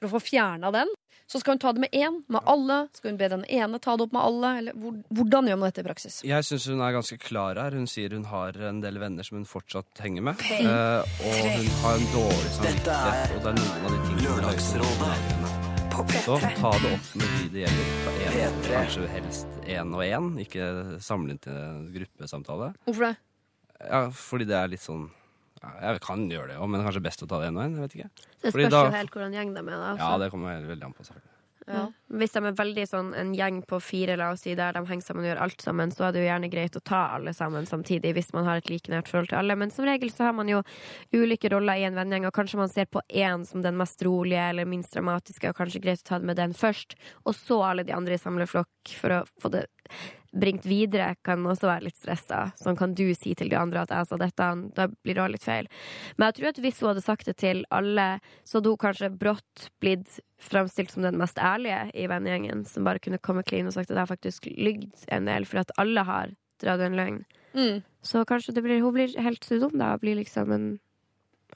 For 0.00 0.08
å 0.08 0.12
få 0.16 0.22
fjerna 0.22 0.72
den, 0.74 0.92
så 1.30 1.40
skal 1.40 1.56
hun 1.56 1.62
ta 1.62 1.72
det 1.72 1.84
med 1.84 1.96
én, 1.96 2.20
med 2.32 2.44
alle. 2.48 2.78
Skal 2.96 3.12
hun 3.12 3.20
be 3.20 3.30
den 3.32 3.44
ene 3.48 3.80
ta 3.82 3.96
det 3.96 4.06
opp 4.06 4.16
med 4.16 4.22
alle? 4.22 4.52
Eller 4.62 4.78
hvor, 4.78 4.98
hvordan 5.14 5.50
gjør 5.50 5.60
man 5.60 5.70
dette 5.70 5.84
i 5.84 5.88
praksis? 5.88 6.20
Jeg 6.28 6.48
syns 6.48 6.68
hun 6.72 6.84
er 6.84 6.96
ganske 6.98 7.18
klar 7.22 7.60
her. 7.60 7.78
Hun 7.78 7.88
sier 7.90 8.14
hun 8.16 8.28
har 8.30 8.58
en 8.70 8.82
del 8.84 9.00
venner 9.02 9.26
som 9.26 9.40
hun 9.40 9.48
fortsatt 9.48 10.04
henger 10.04 10.28
med. 10.30 10.46
Uh, 10.60 11.00
og 11.00 11.42
hun 11.56 11.74
har 11.82 11.98
en 11.98 12.08
dårlig 12.14 12.54
samvittighet, 12.58 13.36
og 13.36 13.44
det 13.44 13.52
er 13.54 13.60
noen 13.62 13.86
av 13.88 13.96
de 13.96 14.06
tingene 14.08 14.38
hun 14.38 14.50
henne. 14.52 15.52
Så 15.92 16.38
ta 16.40 16.70
det 16.80 16.92
opp 16.94 17.08
med 17.20 17.26
de 17.36 17.48
det 17.52 17.64
gjelder. 17.66 18.46
En, 18.46 18.54
kanskje 18.64 19.08
helst 19.12 19.58
én 19.68 19.92
og 19.92 20.04
én, 20.04 20.30
ikke 20.40 20.68
samle 21.04 21.34
inn 21.34 21.42
til 21.42 21.90
gruppesamtale. 21.98 22.72
Hvorfor 22.86 23.10
det? 23.10 23.14
Ja, 23.88 24.08
fordi 24.10 24.46
det 24.46 24.56
er 24.58 24.68
litt 24.68 24.80
sånn 24.84 25.10
ja, 25.62 25.92
Jeg 25.92 26.00
kan 26.02 26.24
gjøre 26.30 26.48
det 26.48 26.56
òg, 26.58 26.68
men 26.70 26.82
kanskje 26.82 27.02
best 27.02 27.22
å 27.22 27.28
ta 27.28 27.38
det 27.42 27.50
én 27.52 27.58
og 27.58 27.62
én. 27.68 27.76
Jeg. 27.94 28.10
Det 28.42 28.50
Fordi 28.52 28.66
spørs 28.66 28.70
da- 28.70 28.84
jo 28.86 28.96
helt 28.96 29.10
hvordan 29.12 29.32
gjeng 29.36 29.54
de 29.54 29.60
er. 29.60 29.78
Da, 29.78 29.94
Ja, 29.98 30.18
det 30.18 30.30
kommer 30.32 30.56
helt 30.56 30.66
veldig 30.68 30.84
an 30.84 30.92
på. 30.94 31.04
selvfølgelig. 31.06 31.28
Ja. 31.68 31.86
Hvis 32.10 32.32
de 32.32 32.40
er 32.44 32.52
veldig 32.58 32.84
sånn 32.90 33.14
en 33.14 33.34
gjeng 33.36 33.60
på 33.64 33.78
fire, 33.80 34.16
la 34.16 34.32
oss 34.32 34.40
si, 34.42 34.54
der 34.58 34.72
de 34.72 34.80
henger 34.84 35.04
sammen 35.06 35.22
og 35.22 35.30
gjør 35.30 35.42
alt 35.42 35.62
sammen, 35.62 35.92
så 35.94 36.08
er 36.08 36.12
det 36.12 36.24
jo 36.24 36.26
gjerne 36.26 36.50
greit 36.50 36.74
å 36.74 36.82
ta 36.82 37.14
alle 37.14 37.30
sammen 37.32 37.64
samtidig, 37.66 38.14
hvis 38.16 38.32
man 38.34 38.44
har 38.44 38.56
et 38.56 38.68
like 38.68 38.90
nært 38.90 39.06
forhold 39.06 39.28
til 39.28 39.38
alle. 39.38 39.54
Men 39.54 39.70
som 39.70 39.84
regel 39.84 40.10
så 40.10 40.24
har 40.26 40.32
man 40.32 40.48
jo 40.48 40.64
ulike 41.14 41.48
roller 41.52 41.74
i 41.78 41.84
en 41.86 41.94
vennegjeng, 41.94 42.26
og 42.26 42.32
kanskje 42.34 42.56
man 42.58 42.68
ser 42.68 42.86
på 42.86 43.00
én 43.14 43.46
som 43.46 43.62
den 43.62 43.76
mest 43.76 44.02
rolige 44.02 44.42
eller 44.50 44.64
minst 44.66 44.90
dramatiske, 44.92 45.48
og 45.50 45.54
kanskje 45.54 45.80
greit 45.80 46.02
å 46.02 46.08
ta 46.10 46.18
det 46.18 46.26
med 46.26 46.36
den 46.36 46.52
først, 46.52 46.96
og 47.24 47.34
så 47.34 47.62
alle 47.62 47.84
de 47.86 47.92
andre 47.92 48.14
i 48.14 48.18
samleflokk 48.18 48.98
for 48.98 49.10
å 49.10 49.26
få 49.40 49.50
det 49.52 49.68
bringt 50.32 50.66
videre, 50.68 51.12
kan 51.24 51.44
også 51.46 51.68
være 51.68 51.86
litt 51.88 51.98
stressa. 52.00 52.40
Sånn 52.60 52.78
kan 52.78 52.94
du 52.96 53.04
si 53.16 53.34
til 53.38 53.50
de 53.52 53.58
andre 53.58 53.84
at 53.84 53.92
jeg 53.92 54.08
sa 54.08 54.18
dette, 54.20 54.48
da 54.76 54.86
blir 54.88 55.16
det 55.16 55.22
også 55.22 55.34
litt 55.34 55.46
feil. 55.46 55.70
Men 56.16 56.28
jeg 56.28 56.38
tror 56.38 56.50
at 56.50 56.60
hvis 56.64 56.80
hun 56.80 56.90
hadde 56.90 57.04
sagt 57.04 57.28
det 57.28 57.36
til 57.42 57.64
alle, 57.74 58.06
så 58.48 58.58
hadde 58.58 58.72
hun 58.72 58.80
kanskje 58.80 59.12
brått 59.22 59.66
blitt 59.84 60.20
framstilt 60.42 60.94
som 60.94 61.04
den 61.06 61.20
mest 61.20 61.38
ærlige 61.38 61.84
i 61.94 62.08
vennegjengen, 62.10 62.64
som 62.68 62.88
bare 62.88 63.02
kunne 63.02 63.20
komme 63.22 63.44
clean 63.46 63.68
og 63.68 63.76
sagt 63.76 63.92
at 63.92 64.00
jeg 64.00 64.10
faktisk 64.10 64.48
lygd 64.56 65.04
en 65.12 65.28
del, 65.28 65.46
for 65.48 65.62
at 65.62 65.74
alle 65.82 66.06
har 66.08 66.32
dratt 66.62 66.82
en 66.82 66.96
løgn. 66.98 67.22
Mm. 67.52 67.82
Så 68.02 68.24
kanskje 68.28 68.54
det 68.56 68.64
blir, 68.64 68.80
hun 68.82 68.96
blir 68.96 69.12
helt 69.20 69.44
sudom 69.44 69.76
da, 69.76 69.94
og 69.94 70.02
blir 70.04 70.16
liksom 70.18 70.54
en 70.54 70.70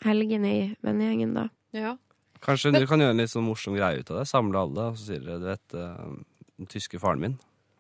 helgen 0.05 0.45
i 0.45 0.59
vennegjengen 0.85 1.33
da. 1.37 1.49
Ja. 1.77 1.97
Kanskje 2.45 2.75
du 2.77 2.85
kan 2.87 3.01
gjøre 3.01 3.17
en 3.17 3.23
litt 3.23 3.33
sånn 3.33 3.47
morsom 3.47 3.77
greie 3.79 4.03
ut 4.03 4.13
av 4.13 4.21
det. 4.21 4.29
Samle 4.29 4.61
alle, 4.61 4.91
og 4.93 5.01
så 5.01 5.09
sier 5.09 5.25
dere 5.25 5.41
du 5.41 5.49
vet, 5.49 5.77
eh, 5.81 6.47
den 6.61 6.71
tyske 6.71 7.01
faren 7.01 7.23
min. 7.23 7.39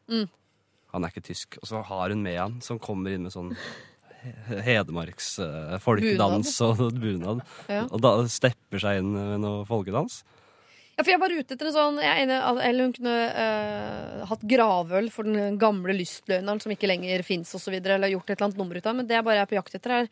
Mm. 0.09 0.27
Han 0.97 1.05
er 1.07 1.13
ikke 1.13 1.29
tysk. 1.29 1.59
Og 1.63 1.69
så 1.69 1.83
har 1.85 2.13
hun 2.15 2.25
med 2.25 2.39
han, 2.41 2.57
som 2.65 2.81
kommer 2.83 3.13
inn 3.13 3.27
med 3.29 3.35
sånn 3.35 3.53
he- 4.25 4.63
Hedmarks 4.67 5.35
uh, 5.45 5.77
folkedans 5.83 6.55
og 6.65 6.81
bunad. 6.97 7.45
Ja. 7.71 7.85
Og 7.91 8.01
da 8.03 8.17
stepper 8.33 8.83
seg 8.83 9.03
inn 9.03 9.13
med 9.15 9.45
noe 9.45 9.67
folkedans. 9.69 10.23
Ja, 10.97 11.05
for 11.05 11.13
jeg 11.13 11.21
var 11.21 11.33
ute 11.37 11.53
etter 11.53 11.69
en 11.69 11.75
sånn 11.75 11.99
jeg 12.01 12.23
enig, 12.25 12.37
Eller 12.65 12.87
hun 12.87 12.95
kunne 12.97 13.17
uh, 13.29 14.23
hatt 14.31 14.47
gravøl 14.49 15.11
for 15.13 15.29
den 15.29 15.59
gamle 15.61 15.93
lystløgneren 15.93 16.63
som 16.65 16.73
ikke 16.73 16.89
lenger 16.89 17.25
fins, 17.27 17.53
eller 17.69 18.09
gjort 18.15 18.31
et 18.33 18.39
eller 18.39 18.47
annet 18.49 18.63
nummer 18.63 18.81
ut 18.81 18.89
av. 18.89 18.97
Men 18.97 19.11
det 19.11 19.19
jeg 19.19 19.27
bare 19.29 19.45
er 19.45 19.51
på 19.51 19.59
jakt 19.59 19.77
etter, 19.77 19.99
er 20.01 20.09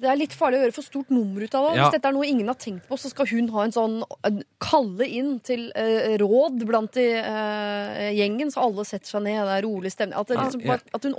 Det 0.00 0.08
er 0.08 0.18
litt 0.18 0.34
farlig 0.36 0.60
å 0.60 0.64
gjøre 0.64 0.74
for 0.76 0.86
stort 0.86 1.10
nummer 1.12 1.44
ut 1.44 1.54
av 1.56 1.66
det. 1.66 1.72
Ja. 1.76 1.86
Hvis 1.86 1.96
dette 1.96 2.10
er 2.10 2.16
noe 2.16 2.28
ingen 2.28 2.48
har 2.50 2.58
tenkt 2.60 2.86
på, 2.88 2.98
så 3.00 3.10
skal 3.12 3.28
hun 3.30 3.50
ha 3.54 3.64
en 3.66 3.74
sånn 3.74 3.96
en, 4.26 4.40
kalle 4.62 5.08
inn 5.08 5.36
til 5.46 5.68
eh, 5.78 6.16
råd 6.20 6.64
blant 6.68 6.96
i 7.00 7.06
eh, 7.18 8.10
gjengen, 8.16 8.52
så 8.52 8.64
alle 8.66 8.86
setter 8.88 9.12
seg 9.12 9.24
ned. 9.26 9.40
Det 9.46 9.56
er 9.58 9.66
rolig 9.66 9.92
stemning. 9.92 10.16
At, 10.18 10.30
det 10.30 10.38
liksom, 10.40 10.64
Ja. 10.66 10.78
at 10.98 11.08
hun 11.08 11.16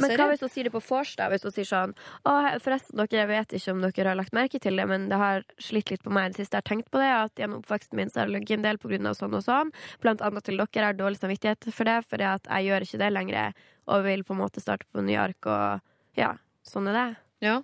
Men 0.00 0.16
hva 0.16 0.28
hvis 0.32 0.44
hun 0.44 0.52
sier 0.52 0.68
det 0.68 0.74
på 0.74 0.82
vors, 0.84 1.14
da? 1.18 1.28
Hvis 1.32 1.44
hun 1.46 1.54
sier 1.54 1.68
sånn 1.68 1.94
Å, 2.24 2.34
forresten, 2.64 2.96
dere, 2.98 3.20
jeg 3.20 3.30
vet 3.30 3.54
ikke 3.58 3.74
om 3.74 3.84
dere 3.84 4.12
har 4.12 4.18
lagt 4.18 4.36
merke 4.36 4.60
til 4.62 4.80
det, 4.80 4.88
men 4.88 5.08
det 5.12 5.20
har 5.20 5.46
slitt 5.62 5.92
litt 5.92 6.04
på 6.04 6.12
meg 6.14 6.30
i 6.30 6.34
det 6.34 6.42
siste. 6.42 6.58
Jeg 6.58 6.64
har 6.64 6.70
tenkt 6.72 6.90
på 6.94 7.02
det, 7.02 7.10
at 7.12 7.40
gjennom 7.40 7.62
oppveksten 7.62 7.98
min 7.98 8.12
så 8.12 8.22
har 8.22 8.30
det 8.30 8.38
ligget 8.38 8.58
en 8.58 8.68
del 8.68 8.80
på 8.80 8.90
grunn 8.92 9.08
av 9.10 9.18
sånn 9.18 9.36
og 9.36 9.44
sånn. 9.46 9.72
Blant 10.04 10.24
annet 10.24 10.48
til 10.48 10.60
dere. 10.60 10.72
Jeg 10.78 10.86
har 10.86 10.98
dårlig 10.98 11.20
samvittighet 11.20 11.70
for 11.74 11.88
det, 11.88 11.98
for 12.08 12.22
at 12.22 12.46
jeg 12.48 12.68
gjør 12.68 12.86
ikke 12.86 13.02
det 13.02 13.10
lenger, 13.14 13.64
og 13.88 14.04
vil 14.04 14.24
på 14.26 14.36
en 14.36 14.42
måte 14.42 14.62
starte 14.62 14.86
på 14.92 15.02
New 15.04 15.18
ark, 15.18 15.48
og 15.48 16.18
ja, 16.18 16.34
sånn 16.66 16.90
er 16.92 16.98
det. 16.98 17.08
Ja. 17.48 17.56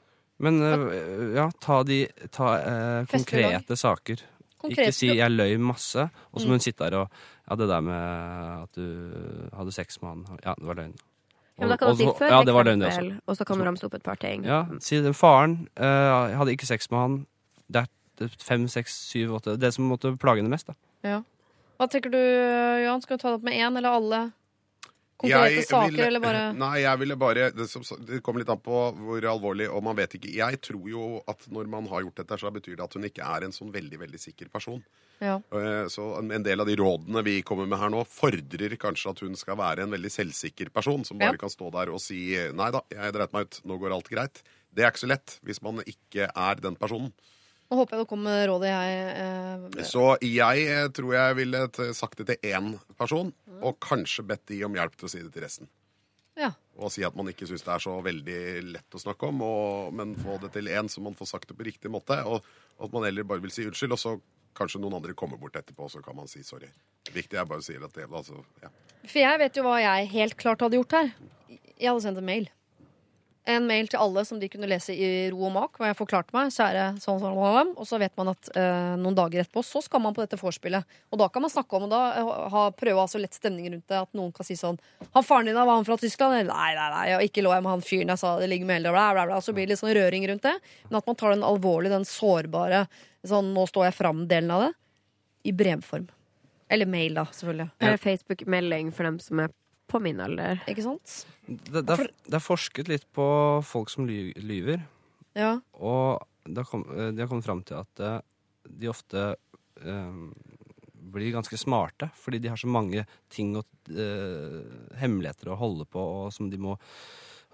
Men 0.43 0.61
eh, 0.63 1.35
ja, 1.37 1.51
ta 1.61 1.83
de 1.85 2.07
ta, 2.31 2.57
eh, 2.59 3.05
konkrete 3.07 3.77
saker. 3.79 4.17
Konkrete- 4.65 4.89
Ikke 4.89 4.93
si 4.97 5.07
'jeg 5.09 5.31
løy 5.31 5.57
masse', 5.59 6.09
og 6.33 6.41
så 6.41 6.45
Mm. 6.45 6.49
må 6.49 6.55
hun 6.55 6.61
sitte 6.61 6.91
der 6.91 6.97
og 6.99 7.11
Ja, 7.51 7.57
det 7.57 7.69
der 7.69 7.81
med 7.81 8.63
at 8.63 8.73
du 8.73 9.51
hadde 9.55 9.71
sex 9.73 10.01
med 10.01 10.09
han 10.27 10.39
Ja, 10.45 10.55
det 10.59 10.65
var 10.67 10.75
løgn. 10.75 10.95
Ja, 11.59 11.61
men 11.61 11.69
da 11.69 11.77
kan 11.77 11.89
Og- 11.89 11.99
du 11.99 12.05
si 12.05 12.07
før, 12.19 12.29
ja, 12.31 12.43
det 12.43 12.55
var 12.55 12.65
løgn, 12.65 12.81
det 12.81 12.89
også. 12.93 13.21
og 13.29 13.37
så 13.37 13.45
kan 13.47 13.59
du 13.59 13.65
ramse 13.65 13.85
opp 13.85 13.95
et 13.95 14.03
par 14.03 14.15
ting. 14.17 14.45
Ja, 14.45 14.65
si 14.81 14.97
det. 15.03 15.15
Faren 15.15 15.69
eh, 15.77 16.31
jeg 16.31 16.37
hadde 16.39 16.51
ikke 16.57 16.67
sex 16.67 16.91
med 16.91 16.99
han. 17.01 17.27
Det 17.71 17.87
er 18.23 18.29
fem, 18.39 18.67
seks, 18.67 18.95
syv, 19.11 19.29
åtte 19.41 19.59
Det 19.59 19.75
som 19.75 19.89
måtte 19.89 20.17
plage 20.19 20.37
henne 20.41 20.49
mest. 20.49 20.67
da 20.67 20.73
Ja. 21.05 21.23
Hva 21.79 21.87
tenker 21.91 22.11
du, 22.11 22.17
Johan? 22.87 23.03
Skal 23.03 23.19
du 23.19 23.23
ta 23.23 23.29
det 23.29 23.35
opp 23.35 23.43
med 23.43 23.53
én 23.55 23.77
eller 23.77 23.91
alle? 23.91 24.33
Konkrete 25.17 25.55
Jeg 25.55 25.67
saker, 25.69 25.91
ville- 25.93 26.07
eller 26.09 26.21
bare 26.21 26.43
Nei, 26.65 26.81
jeg 26.83 26.99
ville 26.99 27.17
bare 27.17 27.51
det, 27.55 27.69
som, 27.71 27.83
det 28.05 28.19
kommer 28.27 28.41
litt 28.43 28.49
an 28.51 28.59
på 28.65 28.81
hvor 28.99 29.27
alvorlig, 29.31 29.69
og 29.71 29.83
man 29.87 29.97
vet 29.97 30.17
ikke. 30.19 30.33
Jeg 30.35 30.61
tror 30.61 30.89
jo 30.91 31.23
at 31.31 31.47
når 31.55 31.69
man 31.71 31.87
har 31.93 32.03
gjort 32.03 32.17
dette, 32.23 32.39
så 32.43 32.51
betyr 32.51 32.77
det 32.77 32.85
at 32.89 32.95
hun 32.99 33.05
ikke 33.09 33.23
er 33.37 33.45
en 33.47 33.55
sånn 33.55 33.71
veldig, 33.73 34.01
veldig 34.03 34.21
sikker 34.21 34.51
person. 34.53 34.83
Ja. 35.23 35.37
Eh, 35.55 35.87
Så 35.89 36.09
en 36.19 36.43
del 36.43 36.61
av 36.61 36.67
de 36.67 36.75
rådene 36.77 37.23
vi 37.25 37.37
kommer 37.47 37.67
med 37.71 37.79
her 37.79 37.89
nå, 37.95 38.03
fordrer 38.11 38.75
kanskje 38.77 39.11
at 39.15 39.21
hun 39.23 39.37
skal 39.39 39.57
være 39.57 39.87
en 39.87 39.95
veldig 39.95 40.11
selvsikker 40.11 40.73
person, 40.75 41.05
som 41.07 41.19
bare 41.23 41.39
Ja. 41.39 41.43
kan 41.45 41.49
stå 41.55 41.71
der 41.73 41.93
og 41.95 42.01
si 42.03 42.35
nei 42.53 42.71
da, 42.75 42.83
jeg 42.91 43.13
dreit 43.15 43.33
meg 43.33 43.47
ut, 43.47 43.61
nå 43.65 43.79
går 43.79 43.95
alt 43.95 44.11
greit. 44.11 44.43
Det 44.75 44.83
er 44.83 44.91
ikke 44.91 45.07
så 45.07 45.13
lett 45.15 45.39
hvis 45.47 45.63
man 45.63 45.79
ikke 45.87 46.27
er 46.35 46.55
den 46.57 46.75
personen. 46.75 47.13
Nå 47.71 47.79
håper 47.81 47.97
jeg 47.97 48.05
det 48.05 48.09
kommer 48.11 48.31
med 48.31 48.49
rådet 48.51 48.71
jeg 48.71 48.99
eh, 49.23 49.79
Så 49.89 50.03
jeg 50.23 50.67
eh, 50.69 50.89
tror 50.95 51.15
jeg 51.17 51.39
ville 51.41 51.63
sagt 51.97 52.21
det 52.21 52.27
til 52.29 52.53
én 52.53 52.75
person, 52.99 53.33
og 53.61 53.81
kanskje 53.83 54.27
bedt 54.29 54.45
de 54.53 54.61
om 54.67 54.77
hjelp 54.77 54.99
til 54.99 55.09
å 55.09 55.13
si 55.15 55.23
det 55.25 55.33
til 55.35 55.47
resten. 55.47 55.71
Ja. 56.35 56.49
og 56.75 56.91
si 56.91 57.05
at 57.07 57.15
man 57.15 57.29
ikke 57.31 57.47
syns 57.47 57.63
det 57.63 57.71
er 57.71 57.83
så 57.85 57.93
veldig 58.03 58.39
lett 58.73 58.97
å 58.97 58.99
snakke 58.99 59.29
om, 59.31 59.43
og, 59.47 59.93
men 59.95 60.17
få 60.19 60.35
det 60.43 60.51
til 60.57 60.67
én, 60.67 60.89
så 60.91 61.03
man 61.05 61.15
får 61.15 61.29
sagt 61.31 61.51
det 61.51 61.55
på 61.55 61.67
riktig 61.69 61.93
måte. 61.95 62.17
Og, 62.27 62.43
og 62.75 62.89
at 62.89 62.97
man 62.97 63.07
heller 63.07 63.27
bare 63.29 63.45
vil 63.45 63.55
si 63.55 63.67
unnskyld, 63.69 63.95
og 63.95 64.01
så 64.03 64.17
kanskje 64.59 64.81
noen 64.83 64.99
andre 64.99 65.15
kommer 65.19 65.39
bort 65.39 65.55
etterpå, 65.59 65.87
så 65.91 66.03
kan 66.03 66.19
man 66.19 66.31
si 66.31 66.43
sorry. 66.47 66.71
Det 67.07 67.15
viktige 67.15 67.39
er 67.43 67.47
bare 67.47 67.63
å 67.63 67.67
si 67.67 67.77
at 67.79 67.95
det 67.95 68.09
altså, 68.09 68.43
ja. 68.63 68.73
For 69.05 69.21
jeg 69.21 69.41
vet 69.45 69.59
jo 69.61 69.67
hva 69.67 69.79
jeg 69.83 70.11
helt 70.15 70.37
klart 70.41 70.65
hadde 70.65 70.81
gjort 70.81 70.99
her. 70.99 71.15
Jeg 71.51 71.91
hadde 71.91 72.03
sendt 72.03 72.19
en 72.19 72.27
mail. 72.27 72.51
En 73.45 73.67
mail 73.69 73.91
til 73.93 74.01
alle 74.01 74.23
som 74.25 74.39
de 74.41 74.49
kunne 74.49 74.69
lese 74.71 74.95
i 74.97 75.09
ro 75.29 75.43
og 75.45 75.53
mak. 75.53 75.75
Hvor 75.77 75.85
jeg 75.85 75.97
forklarte 75.99 76.33
meg, 76.33 76.49
kjære 76.55 76.85
sånn, 76.97 77.19
sånn, 77.21 77.37
sånn, 77.37 77.73
Og 77.77 77.89
så 77.89 77.99
vet 78.01 78.15
man 78.17 78.31
at 78.33 78.49
eh, 78.57 78.95
noen 78.97 79.17
dager 79.19 79.43
etterpå 79.43 79.61
så 79.67 79.83
skal 79.85 80.01
man 80.01 80.17
på 80.17 80.23
dette 80.25 80.39
vorspielet. 80.41 80.89
Og 81.13 81.21
da 81.21 81.29
kan 81.29 81.45
man 81.45 81.53
snakke 81.53 81.77
om 81.77 81.85
og 81.85 81.93
da 81.93 82.01
eh, 82.17 82.31
ha, 82.55 82.63
prøve 82.73 82.97
å 82.97 83.05
ha 83.05 83.11
så 83.11 83.21
lett 83.21 83.37
stemning 83.37 83.69
rundt 83.69 83.85
det 83.93 84.01
at 84.01 84.17
noen 84.17 84.33
kan 84.33 84.49
si 84.49 84.57
sånn 84.57 84.79
Han 85.13 85.27
faren 85.27 85.51
din, 85.51 85.59
var 85.59 85.75
han 85.75 85.85
fra 85.85 85.99
Tyskland? 86.01 86.39
Eller, 86.39 86.55
Nei, 86.55 86.73
nei, 86.79 86.89
nei, 86.95 87.05
og 87.19 87.27
ikke 87.27 87.45
lå 87.45 87.53
jeg 87.53 87.67
med 87.67 87.75
han 87.75 87.85
fyren 87.85 88.15
jeg 88.15 88.23
sa 88.23 88.33
det 88.41 88.49
ligger 88.49 88.71
med 88.71 88.81
hele, 88.81 88.95
bla, 88.97 89.11
bla, 89.13 89.27
bla. 89.29 89.43
Så 89.45 89.53
blir 89.53 89.69
det 89.69 89.75
litt 89.75 89.83
sånn 89.83 89.93
røring 89.99 90.25
rundt 90.31 90.47
det. 90.49 90.55
Men 90.89 91.01
at 91.03 91.13
man 91.13 91.21
tar 91.21 91.37
den 91.37 91.45
alvorlige, 91.45 91.99
den 91.99 92.09
sårbare 92.09 92.87
sånn 93.29 93.53
nå 93.57 93.67
står 93.69 93.91
jeg 93.91 93.99
fram-delen 93.99 94.57
av 94.57 94.67
det, 94.67 94.73
i 95.49 95.53
brevform. 95.53 96.09
Eller 96.73 96.89
mail, 96.89 97.13
da, 97.21 97.27
selvfølgelig. 97.29 97.69
Eller 97.85 98.01
Facebook-melding 98.01 98.89
for 98.97 99.05
dem 99.09 99.21
som 99.21 99.45
er 99.45 99.53
på 99.95 100.01
min 100.03 100.21
alder. 100.25 100.61
Ikke 100.71 100.85
sant? 100.85 101.15
Det, 101.47 101.81
det, 101.87 101.95
er, 101.95 102.11
det 102.27 102.39
er 102.39 102.43
forsket 102.45 102.91
litt 102.91 103.07
på 103.15 103.27
folk 103.67 103.93
som 103.93 104.07
ly, 104.11 104.33
lyver, 104.43 104.83
Ja. 105.39 105.57
og 105.79 106.25
kom, 106.69 106.85
eh, 106.95 107.11
de 107.15 107.23
har 107.25 107.31
kommet 107.31 107.47
fram 107.47 107.63
til 107.67 107.79
at 107.81 108.03
eh, 108.05 108.19
de 108.69 108.91
ofte 108.93 109.25
eh, 109.81 110.19
blir 111.15 111.31
ganske 111.35 111.59
smarte, 111.61 112.09
fordi 112.19 112.41
de 112.43 112.51
har 112.51 112.59
så 112.61 112.67
mange 112.71 113.05
ting 113.33 113.53
og 113.61 113.67
eh, 113.93 114.63
hemmeligheter 115.01 115.53
å 115.53 115.59
holde 115.61 115.87
på, 115.91 116.01
og 116.25 116.33
som 116.35 116.49
de 116.51 116.59
må 116.59 116.75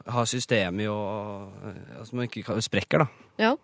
ha 0.08 0.22
system 0.28 0.80
i, 0.80 0.86
og 0.88 1.50
eh, 1.68 2.02
som 2.08 2.22
ikke 2.24 2.44
kan, 2.46 2.60
sprekker, 2.64 3.04
da. 3.04 3.26
Ja. 3.42 3.54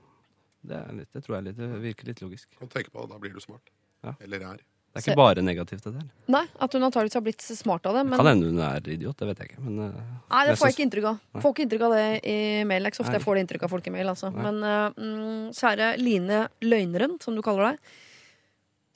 Det, 0.67 0.81
er 0.83 0.97
litt, 0.99 1.13
det 1.15 1.23
tror 1.25 1.39
jeg 1.39 1.47
litt, 1.51 1.61
det 1.61 1.83
virker 1.85 2.09
litt 2.11 2.23
logisk. 2.25 2.49
Kan 2.59 2.73
tenke 2.73 2.91
på 2.93 3.05
det, 3.05 3.13
da 3.15 3.21
blir 3.23 3.33
du 3.37 3.41
smart. 3.45 3.71
Ja. 4.05 4.17
Eller 4.27 4.43
er. 4.53 4.65
Det 4.97 5.03
er 5.03 5.13
ikke 5.13 5.21
bare 5.21 5.45
negativt, 5.45 5.85
det 5.85 5.93
der. 5.93 6.07
Nei, 6.33 6.43
at 6.65 6.73
hun 6.73 6.87
antakeligvis 6.87 7.19
har 7.19 7.25
blitt 7.27 7.45
smart 7.45 7.85
av 7.91 7.99
det. 7.99 8.07
Men 8.09 8.21
Kan 8.21 8.31
hende 8.31 8.49
hun 8.49 8.63
er 8.65 8.89
idiot, 8.97 9.19
det 9.21 9.29
vet 9.29 9.43
jeg 9.43 9.53
ikke. 9.53 9.67
Men, 9.67 9.93
uh, 9.93 10.17
Nei, 10.33 10.41
det 10.49 10.57
får 10.57 10.71
jeg 10.71 10.77
ikke 10.77 10.87
inntrykk 10.87 11.11
av. 11.13 11.21
Nei. 11.21 11.45
Får 11.45 11.55
ikke 11.55 11.67
inntrykk 11.67 11.87
av 11.87 11.95
det 11.99 12.09
i 12.25 12.39
mail. 12.65 12.81
Det 12.81 12.89
er 12.89 12.95
ikke 12.95 13.01
så 13.03 13.05
ofte 13.05 13.13
Nei. 13.13 13.21
jeg 13.21 13.27
får 13.27 13.37
det 13.37 13.45
inntrykk 13.45 13.69
av 13.69 13.77
folk 13.77 13.87
i 13.87 13.95
mail. 13.99 14.11
Altså. 14.15 14.33
Nei. 14.33 14.49
Men 14.49 14.91
mm, 14.97 15.47
kjære 15.61 15.93
Line 16.01 16.43
Løgneren, 16.65 17.17
som 17.23 17.37
du 17.37 17.45
kaller 17.45 17.73
deg. 17.73 17.95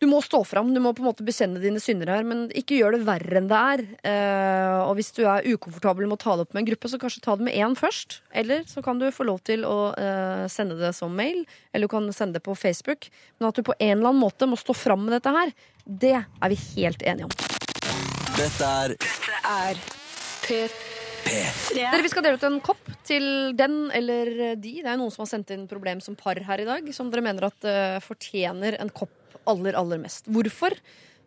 Du 0.01 0.07
må 0.09 0.23
stå 0.25 0.39
fram. 0.49 0.71
Du 0.73 0.81
må 0.81 0.95
på 0.97 1.03
en 1.03 1.11
måte 1.11 1.25
bekjenne 1.27 1.61
dine 1.61 1.81
synder 1.83 2.09
her, 2.09 2.25
men 2.25 2.47
ikke 2.57 2.79
gjør 2.79 2.97
det 2.97 3.03
verre 3.05 3.37
enn 3.37 3.51
det 3.51 3.59
er. 3.75 3.83
Uh, 4.01 4.79
og 4.87 4.95
hvis 4.97 5.13
du 5.13 5.21
er 5.29 5.45
ukomfortabel 5.45 6.09
med 6.09 6.17
å 6.17 6.23
ta 6.23 6.39
det 6.39 6.47
opp 6.47 6.57
med 6.57 6.63
en 6.63 6.71
gruppe, 6.71 6.89
så 6.89 7.01
kanskje 7.03 7.21
ta 7.27 7.37
det 7.37 7.45
med 7.51 7.59
én 7.61 7.77
først. 7.77 8.23
Eller 8.33 8.65
så 8.71 8.81
kan 8.87 9.03
du 9.03 9.11
få 9.13 9.29
lov 9.29 9.43
til 9.45 9.67
å 9.69 9.77
sende 10.49 10.79
det 10.81 10.95
som 10.97 11.13
mail, 11.13 11.45
eller 11.75 11.85
du 11.85 11.93
kan 11.93 12.09
sende 12.17 12.39
det 12.39 12.47
på 12.47 12.57
Facebook. 12.57 13.11
Men 13.39 13.51
at 13.51 13.61
du 13.61 13.67
på 13.67 13.77
en 13.77 13.99
eller 13.99 14.15
annen 14.15 14.25
måte 14.25 14.49
må 14.49 14.57
stå 14.57 14.73
fram 14.77 15.05
med 15.05 15.19
dette 15.19 15.35
her, 15.37 15.53
det 15.91 16.15
er 16.21 16.53
vi 16.53 16.59
helt 16.77 17.03
enige 17.03 17.27
om. 17.27 17.35
Dette 18.39 18.69
er 18.71 18.95
er 19.51 19.81
P3. 20.45 20.71
Dere, 21.77 22.01
Vi 22.03 22.11
skal 22.11 22.25
dele 22.25 22.39
ut 22.41 22.47
en 22.49 22.61
kopp 22.65 22.89
til 23.07 23.53
den 23.59 23.91
eller 23.95 24.31
de. 24.57 24.73
Det 24.81 24.89
er 24.89 24.99
noen 24.99 25.13
som 25.13 25.25
har 25.25 25.31
sendt 25.35 25.53
inn 25.55 25.69
problem 25.71 26.01
som 26.03 26.17
par 26.19 26.41
her 26.47 26.63
i 26.63 26.67
dag, 26.69 26.89
som 26.97 27.11
dere 27.13 27.25
mener 27.25 27.47
at 27.51 27.67
uh, 27.69 28.01
fortjener 28.03 28.79
en 28.81 28.91
kopp 28.95 29.39
aller, 29.51 29.77
aller 29.79 30.01
mest. 30.01 30.31
Hvorfor? 30.31 30.75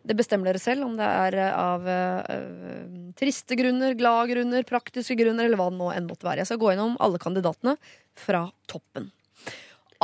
Det 0.04 0.16
bestemmer 0.18 0.50
dere 0.50 0.60
selv, 0.60 0.84
om 0.84 0.98
det 0.98 1.06
er 1.06 1.36
eh, 1.40 1.54
av 1.56 1.86
uh, 1.88 3.12
triste 3.16 3.56
grunner, 3.56 3.94
glade 3.96 4.34
grunner, 4.34 4.66
praktiske 4.68 5.16
grunner, 5.16 5.46
eller 5.46 5.56
hva 5.56 5.70
det 5.70 5.78
nå 5.78 5.88
enn 5.94 6.10
måtte 6.10 6.28
være. 6.28 6.42
Jeg 6.42 6.50
skal 6.50 6.60
gå 6.60 6.74
gjennom 6.74 6.98
alle 7.00 7.20
kandidatene 7.22 7.78
fra 8.20 8.42
toppen. 8.68 9.08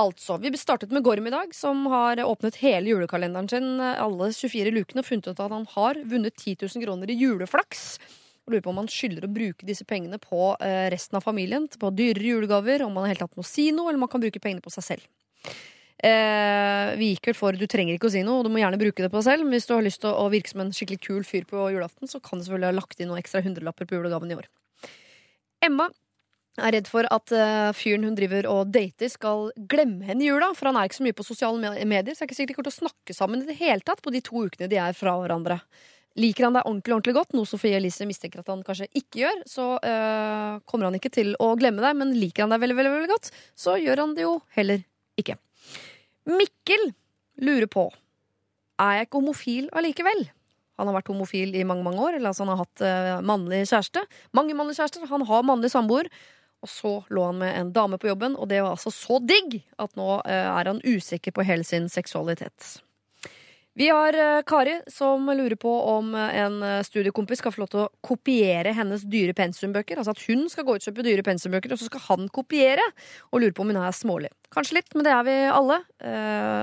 Altså, 0.00 0.38
Vi 0.40 0.56
startet 0.56 0.92
med 0.94 1.04
Gorm 1.04 1.26
i 1.26 1.32
dag, 1.34 1.52
som 1.54 1.84
har 1.92 2.22
åpnet 2.24 2.56
hele 2.62 2.94
julekalenderen 2.94 3.48
sin 3.50 3.80
alle 3.80 4.30
24 4.32 4.72
lukene 4.72 5.02
og 5.02 5.08
funnet 5.08 5.28
ut 5.28 5.40
at 5.42 5.52
han 5.52 5.66
har 5.74 6.00
vunnet 6.08 6.36
10 6.36 6.56
000 6.62 6.84
kroner 6.86 7.10
i 7.10 7.18
juleflaks. 7.20 7.98
Og 8.46 8.54
lurer 8.54 8.64
på 8.64 8.72
om 8.72 8.80
han 8.80 8.88
skylder 8.88 9.26
å 9.26 9.32
bruke 9.32 9.66
disse 9.68 9.84
pengene 9.84 10.16
på 10.22 10.54
eh, 10.64 10.88
resten 10.94 11.18
av 11.18 11.26
familien, 11.26 11.68
på 11.68 11.92
dyrere 11.92 12.32
julegaver, 12.32 12.86
om 12.86 12.96
han 12.96 13.12
i 13.12 13.18
tatt 13.18 13.36
må 13.36 13.44
si 13.44 13.68
noe, 13.74 13.90
eller 13.90 14.00
om 14.00 14.06
han 14.06 14.14
kan 14.14 14.24
bruke 14.24 14.40
pengene 14.40 14.64
på 14.64 14.72
seg 14.72 14.86
selv. 14.86 15.04
Eh, 16.00 16.96
vi 16.96 17.10
gikk 17.10 17.28
vel 17.28 17.36
for 17.36 17.56
du 17.60 17.66
trenger 17.68 17.98
ikke 17.98 18.08
å 18.08 18.14
si 18.14 18.24
noe, 18.24 18.40
og 18.40 18.48
du 18.48 18.54
må 18.54 18.62
gjerne 18.62 18.80
bruke 18.80 19.04
det 19.04 19.10
på 19.12 19.20
deg 19.20 19.26
selv. 19.28 19.44
Men 19.44 19.58
hvis 19.58 19.68
du 19.68 19.74
har 19.76 19.84
lyst 19.84 20.00
til 20.06 20.16
å 20.16 20.30
virke 20.32 20.54
som 20.54 20.64
en 20.64 20.72
skikkelig 20.72 21.02
kul 21.04 21.26
fyr 21.28 21.44
på 21.50 21.68
julaften, 21.74 22.08
så 22.08 22.22
kan 22.24 22.40
du 22.40 22.46
selvfølgelig 22.46 22.72
ha 22.72 22.78
lagt 22.78 23.02
inn 23.02 23.12
noen 23.12 23.20
ekstra 23.20 23.44
hundrelapper 23.44 23.90
på 23.90 24.00
julegaven 24.00 24.32
i 24.32 24.40
år. 24.40 24.48
Emma 25.60 25.90
er 26.62 26.74
redd 26.76 26.88
for 26.90 27.06
at 27.12 27.32
eh, 27.36 27.70
fyren 27.76 28.04
hun 28.08 28.16
driver 28.18 28.48
og 28.50 28.72
dater, 28.74 29.10
skal 29.12 29.48
glemme 29.70 30.06
henne 30.08 30.24
i 30.24 30.30
jula. 30.30 30.50
For 30.56 30.70
han 30.70 30.78
er 30.78 30.88
ikke 30.88 31.00
så 31.00 31.06
mye 31.06 31.16
på 31.16 31.26
sosiale 31.26 31.72
medier, 31.88 32.14
så 32.14 32.22
det 32.22 32.26
er 32.26 32.30
ikke 32.30 32.38
sikkert 32.38 32.52
de 32.52 32.58
kommer 32.58 32.70
til 32.70 32.76
å 32.76 32.80
snakke 32.84 33.16
sammen 33.16 33.42
i 33.44 33.48
det 33.48 33.58
hele 33.60 33.84
tatt 33.86 34.02
på 34.04 34.12
de 34.14 34.22
to 34.24 34.44
ukene 34.46 34.70
de 34.70 34.80
er 34.80 34.96
fra 34.96 35.16
hverandre. 35.20 35.60
Liker 36.18 36.48
han 36.48 36.56
deg 36.56 36.66
ordentlig 36.66 36.96
ordentlig 36.96 37.14
godt, 37.20 37.36
noe 37.38 37.46
Sofie 37.46 37.78
Elise 37.78 38.06
mistenker 38.08 38.42
at 38.42 38.50
han 38.50 38.64
kanskje 38.66 38.88
ikke 38.98 39.22
gjør, 39.22 39.44
så 39.48 39.66
eh, 39.86 40.56
kommer 40.68 40.88
han 40.88 40.98
ikke 40.98 41.12
til 41.14 41.36
å 41.38 41.52
glemme 41.60 41.84
deg. 41.84 41.96
Men 42.00 42.16
liker 42.18 42.44
han 42.44 42.54
deg 42.54 42.64
veldig, 42.64 42.78
veldig, 42.80 42.96
veldig 42.96 43.12
godt, 43.12 43.30
så 43.58 43.76
gjør 43.78 44.04
han 44.04 44.16
det 44.18 44.26
jo 44.26 44.34
heller 44.58 44.82
ikke. 45.20 45.38
Mikkel 46.30 46.90
lurer 47.40 47.66
på 47.70 47.88
Er 48.80 48.98
jeg 48.98 49.08
ikke 49.08 49.20
homofil 49.20 49.70
allikevel? 49.76 50.28
Han 50.80 50.88
har 50.88 50.96
vært 50.96 51.10
homofil 51.12 51.54
i 51.60 51.64
mange 51.68 51.84
mange 51.84 52.00
år. 52.00 52.16
Eller 52.16 52.32
altså 52.32 52.46
han 52.46 52.54
har 52.54 52.62
hatt 52.64 52.84
eh, 52.84 53.16
mannlig 53.26 53.62
kjæreste. 53.68 54.02
Mange 54.36 54.56
mannlige 54.56 54.80
kjærester. 54.80 55.04
Han 55.10 55.26
har 55.28 55.44
mannlig 55.46 55.72
samboer. 55.72 56.08
Og 56.60 56.68
så 56.68 56.92
lå 57.08 57.24
han 57.24 57.40
med 57.40 57.56
en 57.56 57.72
dame 57.72 57.98
på 57.98 58.10
jobben, 58.10 58.36
og 58.36 58.48
det 58.50 58.60
var 58.60 58.76
altså 58.76 58.92
så 58.92 59.18
digg 59.24 59.62
at 59.80 59.96
nå 59.96 60.20
eh, 60.28 60.46
er 60.46 60.68
han 60.68 60.84
usikker 60.84 61.32
på 61.32 61.44
hele 61.48 61.64
sin 61.64 61.88
seksualitet. 61.88 62.82
Vi 63.78 63.86
har 63.88 64.16
eh, 64.18 64.42
Kari 64.44 64.74
som 64.92 65.24
lurer 65.32 65.56
på 65.56 65.72
om 65.94 66.12
eh, 66.18 66.36
en 66.42 66.58
studiekompis 66.84 67.40
skal 67.40 67.54
få 67.54 67.62
lov 67.62 67.70
til 67.72 67.82
å 67.86 67.88
kopiere 68.04 68.74
hennes 68.76 69.06
dyre 69.08 69.32
pensumbøker. 69.38 70.02
Altså 70.02 70.12
at 70.12 70.24
hun 70.28 70.44
skal 70.52 70.66
gå 70.68 70.76
ut 70.76 70.84
og 70.84 70.90
kjøpe 70.90 71.06
dyre 71.06 71.24
pensumbøker, 71.24 71.72
og 71.72 71.80
så 71.80 71.88
skal 71.88 72.04
han 72.10 72.28
kopiere. 72.28 72.84
Og 73.30 73.40
lurer 73.40 73.56
på 73.56 73.64
om 73.64 73.72
hun 73.72 73.80
er 73.80 73.96
smålig. 73.96 74.32
Kanskje 74.52 74.82
litt, 74.82 74.92
men 74.92 75.06
det 75.06 75.14
er 75.16 75.24
vi 75.24 75.38
alle. 75.48 75.80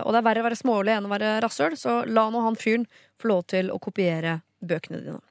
Og 0.03 0.11
det 0.11 0.19
er 0.19 0.27
verre 0.29 0.43
å 0.43 0.49
være 0.49 0.59
smålig 0.59 0.93
enn 0.93 1.07
å 1.07 1.13
være 1.15 1.37
rasshøl, 1.45 1.77
så 1.79 2.01
la 2.05 2.27
nå 2.29 2.43
han 2.43 2.59
fyren 2.59 2.85
få 3.17 3.31
lov 3.31 3.47
til 3.55 3.73
å 3.73 3.79
kopiere 3.81 4.41
bøkene 4.61 5.01
dine. 5.01 5.26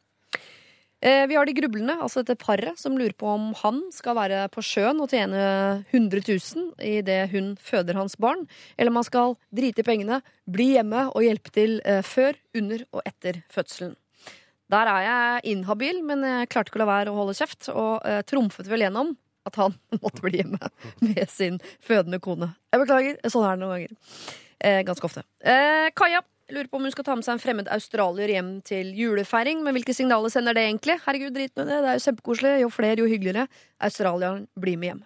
Eh, 1.05 1.27
Vi 1.29 1.37
har 1.37 1.45
de 1.47 1.53
grublende, 1.53 1.99
altså 2.01 2.23
dette 2.25 2.39
paret, 2.41 2.79
som 2.81 2.97
lurer 2.97 3.13
på 3.13 3.29
om 3.29 3.51
han 3.61 3.83
skal 3.93 4.17
være 4.17 4.47
på 4.53 4.63
sjøen 4.65 5.01
og 5.05 5.11
tjene 5.13 5.43
100 5.93 6.23
000 6.25 6.73
idet 6.81 7.31
hun 7.35 7.53
føder 7.61 7.99
hans 7.99 8.17
barn, 8.17 8.47
eller 8.79 8.91
om 8.95 8.97
han 9.03 9.05
skal 9.09 9.37
drite 9.55 9.85
i 9.85 9.87
pengene, 9.87 10.23
bli 10.49 10.71
hjemme 10.77 11.07
og 11.13 11.23
hjelpe 11.27 11.53
til 11.53 11.79
eh, 11.85 12.01
før, 12.07 12.39
under 12.57 12.87
og 12.97 13.03
etter 13.05 13.43
fødselen. 13.53 13.95
Der 14.73 14.89
er 14.91 15.03
jeg 15.05 15.53
inhabil, 15.53 16.01
men 16.03 16.25
jeg 16.27 16.49
klarte 16.51 16.73
ikke 16.73 16.81
å 16.81 16.85
la 16.87 16.89
være 16.91 17.13
å 17.13 17.19
holde 17.21 17.37
kjeft, 17.39 17.69
og 17.71 18.01
eh, 18.09 18.23
trumfet 18.27 18.67
vel 18.73 18.87
gjennom 18.87 19.13
at 19.47 19.61
han 19.61 19.77
måtte 20.03 20.25
bli 20.25 20.41
hjemme 20.41 20.73
med 21.05 21.29
sin 21.31 21.61
fødende 21.85 22.19
kone. 22.25 22.55
Jeg 22.73 22.83
beklager, 22.83 23.21
sånn 23.31 23.45
er 23.47 23.53
det 23.55 23.63
noen 23.63 23.77
ganger. 23.77 23.95
Eh, 24.65 24.81
ganske 24.89 25.07
ofte. 25.07 25.23
Eh, 25.45 25.93
Kaja 25.95 26.25
lurer 26.53 26.69
på 26.71 26.79
om 26.79 26.87
hun 26.87 26.95
skal 26.95 27.07
ta 27.07 27.17
med 27.19 27.27
seg 27.27 27.37
en 27.37 27.43
fremmed 27.43 27.69
australier 27.73 28.31
hjem 28.37 28.51
til 28.67 28.93
julefeiring. 28.97 29.63
Men 29.67 29.77
hvilke 29.77 29.95
signaler 29.97 30.33
sender 30.33 30.57
det 30.57 30.67
egentlig? 30.69 30.99
Herregud, 31.07 31.35
drit 31.35 31.55
med 31.59 31.71
det. 31.71 31.81
Det 31.83 31.91
er 31.91 31.99
jo 31.99 32.05
kjempekoselig. 32.07 32.53
Jo 32.63 32.71
flere, 32.73 33.03
jo 33.03 33.11
hyggeligere. 33.11 33.47
Australieren 33.89 34.47
blir 34.59 34.81
med 34.81 34.93
hjem. 34.93 35.03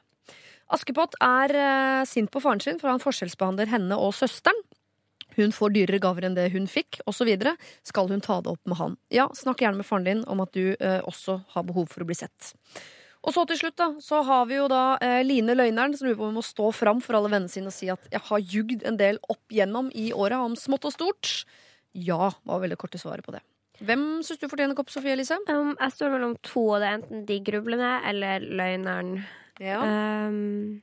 Askepott 0.70 1.16
er 1.24 1.56
eh, 1.58 2.02
sint 2.06 2.30
på 2.30 2.42
faren 2.42 2.62
sin, 2.62 2.78
for 2.78 2.92
han 2.92 3.02
forskjellsbehandler 3.02 3.72
henne 3.72 3.98
og 3.98 4.14
søsteren. 4.14 4.60
Hun 5.36 5.52
får 5.54 5.74
dyrere 5.74 6.00
gaver 6.02 6.26
enn 6.26 6.36
det 6.36 6.48
hun 6.54 6.66
fikk, 6.70 7.00
osv. 7.10 7.30
Skal 7.86 8.10
hun 8.10 8.22
ta 8.22 8.40
det 8.42 8.52
opp 8.52 8.70
med 8.70 8.78
han? 8.78 8.96
Ja, 9.14 9.28
snakk 9.34 9.62
gjerne 9.62 9.80
med 9.80 9.88
faren 9.88 10.06
din 10.06 10.24
om 10.30 10.42
at 10.44 10.54
du 10.54 10.74
eh, 10.74 11.00
også 11.06 11.40
har 11.54 11.66
behov 11.66 11.90
for 11.90 12.04
å 12.04 12.08
bli 12.08 12.18
sett. 12.18 12.54
Og 13.20 13.34
så 13.36 13.44
til 13.48 13.58
slutt 13.60 13.76
da, 13.76 13.90
så 14.00 14.22
har 14.24 14.46
vi 14.48 14.56
jo 14.56 14.66
da 14.72 14.96
eh, 15.04 15.20
Line 15.26 15.52
Løgneren 15.56 15.92
som 15.96 16.08
lurer 16.08 16.16
på 16.16 16.24
om 16.24 16.32
hun 16.32 16.38
må 16.40 16.44
stå 16.46 16.70
fram 16.72 17.02
for 17.04 17.18
alle 17.18 17.28
vennene 17.28 17.52
sine 17.52 17.68
og 17.68 17.76
si 17.76 17.90
at 17.92 18.06
jeg 18.12 18.22
har 18.30 18.46
jugd 18.54 18.86
en 18.88 18.96
del 19.00 19.20
opp 19.28 19.52
gjennom 19.52 19.90
i 19.92 20.08
åra 20.16 20.40
om 20.46 20.56
smått 20.56 20.88
og 20.88 20.94
stort. 20.96 21.32
Ja, 21.92 22.30
var 22.48 22.62
veldig 22.62 22.78
korte 22.80 23.00
svaret 23.02 23.26
på 23.26 23.34
det. 23.34 23.42
Hvem 23.84 24.20
syns 24.24 24.40
du 24.40 24.48
fortjener 24.48 24.76
kopp, 24.76 24.90
Sofie 24.92 25.14
Elise? 25.16 25.38
Um, 25.48 25.72
jeg 25.72 25.94
står 25.94 26.12
mellom 26.14 26.34
to, 26.44 26.66
og 26.74 26.82
det 26.82 26.88
er 26.88 26.98
enten 26.98 27.22
de 27.28 27.38
grublende 27.44 27.92
eller 28.08 28.44
løgneren. 28.44 29.14
Ja. 29.60 29.80
Um, 29.80 30.82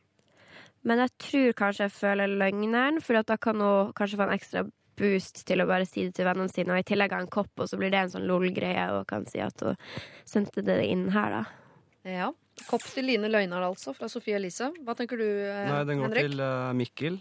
men 0.87 1.03
jeg 1.03 1.13
tror 1.21 1.53
kanskje 1.61 1.85
jeg 1.85 1.93
føler 1.93 2.33
løgneren, 2.41 2.97
for 3.05 3.21
da 3.21 3.37
kan 3.41 3.61
hun 3.61 3.93
kanskje 3.97 4.17
få 4.17 4.25
en 4.25 4.37
ekstra 4.37 4.65
boost 4.97 5.43
til 5.45 5.61
å 5.61 5.67
bare 5.69 5.85
si 5.85 6.07
det 6.07 6.15
til 6.17 6.25
vennene 6.25 6.49
sine, 6.49 6.73
og 6.73 6.81
i 6.81 6.87
tillegg 6.89 7.13
ha 7.13 7.21
en 7.21 7.29
kopp, 7.29 7.53
og 7.61 7.69
så 7.69 7.77
blir 7.77 7.93
det 7.93 8.01
en 8.01 8.13
sånn 8.15 8.25
lol-greie, 8.29 8.87
og 8.95 9.05
kan 9.09 9.25
si 9.29 9.41
at 9.45 9.61
hun 9.61 9.77
sendte 10.25 10.65
det 10.65 10.79
inn 10.89 11.09
her, 11.13 11.41
da. 11.41 11.66
Ja. 12.07 12.31
Kopp 12.67 12.81
til 12.89 13.05
Line 13.05 13.29
Løgnar, 13.29 13.61
altså, 13.67 13.93
fra 13.93 14.07
Sofie 14.09 14.35
Elise. 14.39 14.71
Hva 14.83 14.95
tenker 14.97 15.19
du, 15.19 15.25
Henrik? 15.27 15.73
Nei, 15.73 15.81
den 15.85 15.99
går 16.01 16.07
Henrik? 16.07 16.29
til 16.31 16.39
eh, 16.41 16.71
Mikkel. 16.79 17.19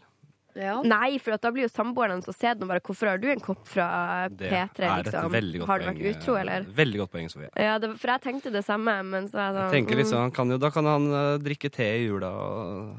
Ja. 0.57 0.79
Nei, 0.89 1.19
for 1.21 1.35
at 1.37 1.43
da 1.45 1.51
blir 1.53 1.67
jo 1.67 1.69
samboeren 1.69 2.15
hans 2.17 2.31
og 2.33 2.35
se 2.35 2.49
den 2.49 2.65
og 2.65 2.71
bare 2.71 2.81
'Hvorfor 2.81 3.11
har 3.11 3.19
du 3.21 3.27
en 3.29 3.43
kopp 3.45 3.67
fra 3.69 4.25
P3?' 4.33 4.87
er 4.89 5.03
liksom. 5.05 5.29
veldig 5.35 5.59
godt 5.61 5.69
Har 5.69 5.79
du 5.79 5.85
poeng. 5.85 5.99
vært 5.99 6.17
utro, 6.17 6.37
eller? 6.41 6.65
Veldig 6.79 6.99
godt 7.03 7.11
poeng, 7.13 7.29
Sofie. 7.29 7.51
Ja, 7.61 7.75
det, 7.79 7.91
for 8.01 8.09
jeg 8.09 8.23
tenkte 8.25 8.53
det 8.55 8.65
samme, 8.65 8.95
men 9.05 9.29
så 9.29 9.37
er 9.37 9.45
jeg 9.45 9.55
sånn 9.59 9.67
Jeg 9.67 9.75
tenker 9.77 9.97
liksom, 10.01 10.25
mm, 10.31 10.33
kan 10.33 10.49
jo, 10.49 10.57
Da 10.57 10.71
kan 10.71 10.85
han 10.89 11.11
uh, 11.13 11.37
drikke 11.45 11.71
te 11.71 11.85
i 11.85 12.07
jula 12.07 12.31
og 12.33 12.97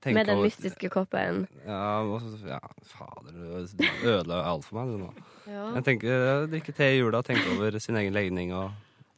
tenke 0.00 0.14
Med 0.14 0.26
den 0.26 0.38
over- 0.38 0.46
mystiske 0.46 0.88
koppen. 0.94 1.48
Ja, 1.66 2.02
og 2.06 2.22
ja 2.46 2.60
fader, 2.94 3.32
du 3.34 4.06
ødela 4.06 4.44
alt 4.46 4.64
for 4.64 4.78
meg 4.78 4.94
du 4.94 4.98
nå. 5.02 5.10
Ja. 5.50 5.74
Jeg 5.74 5.84
tenker 5.90 6.08
eh, 6.14 6.46
drikke 6.54 6.72
te 6.72 6.84
i 6.94 6.98
jula, 7.00 7.22
tenke 7.26 7.50
over 7.50 7.80
sin 7.80 7.96
egen 7.96 8.14
legning 8.14 8.52
og 8.54 8.70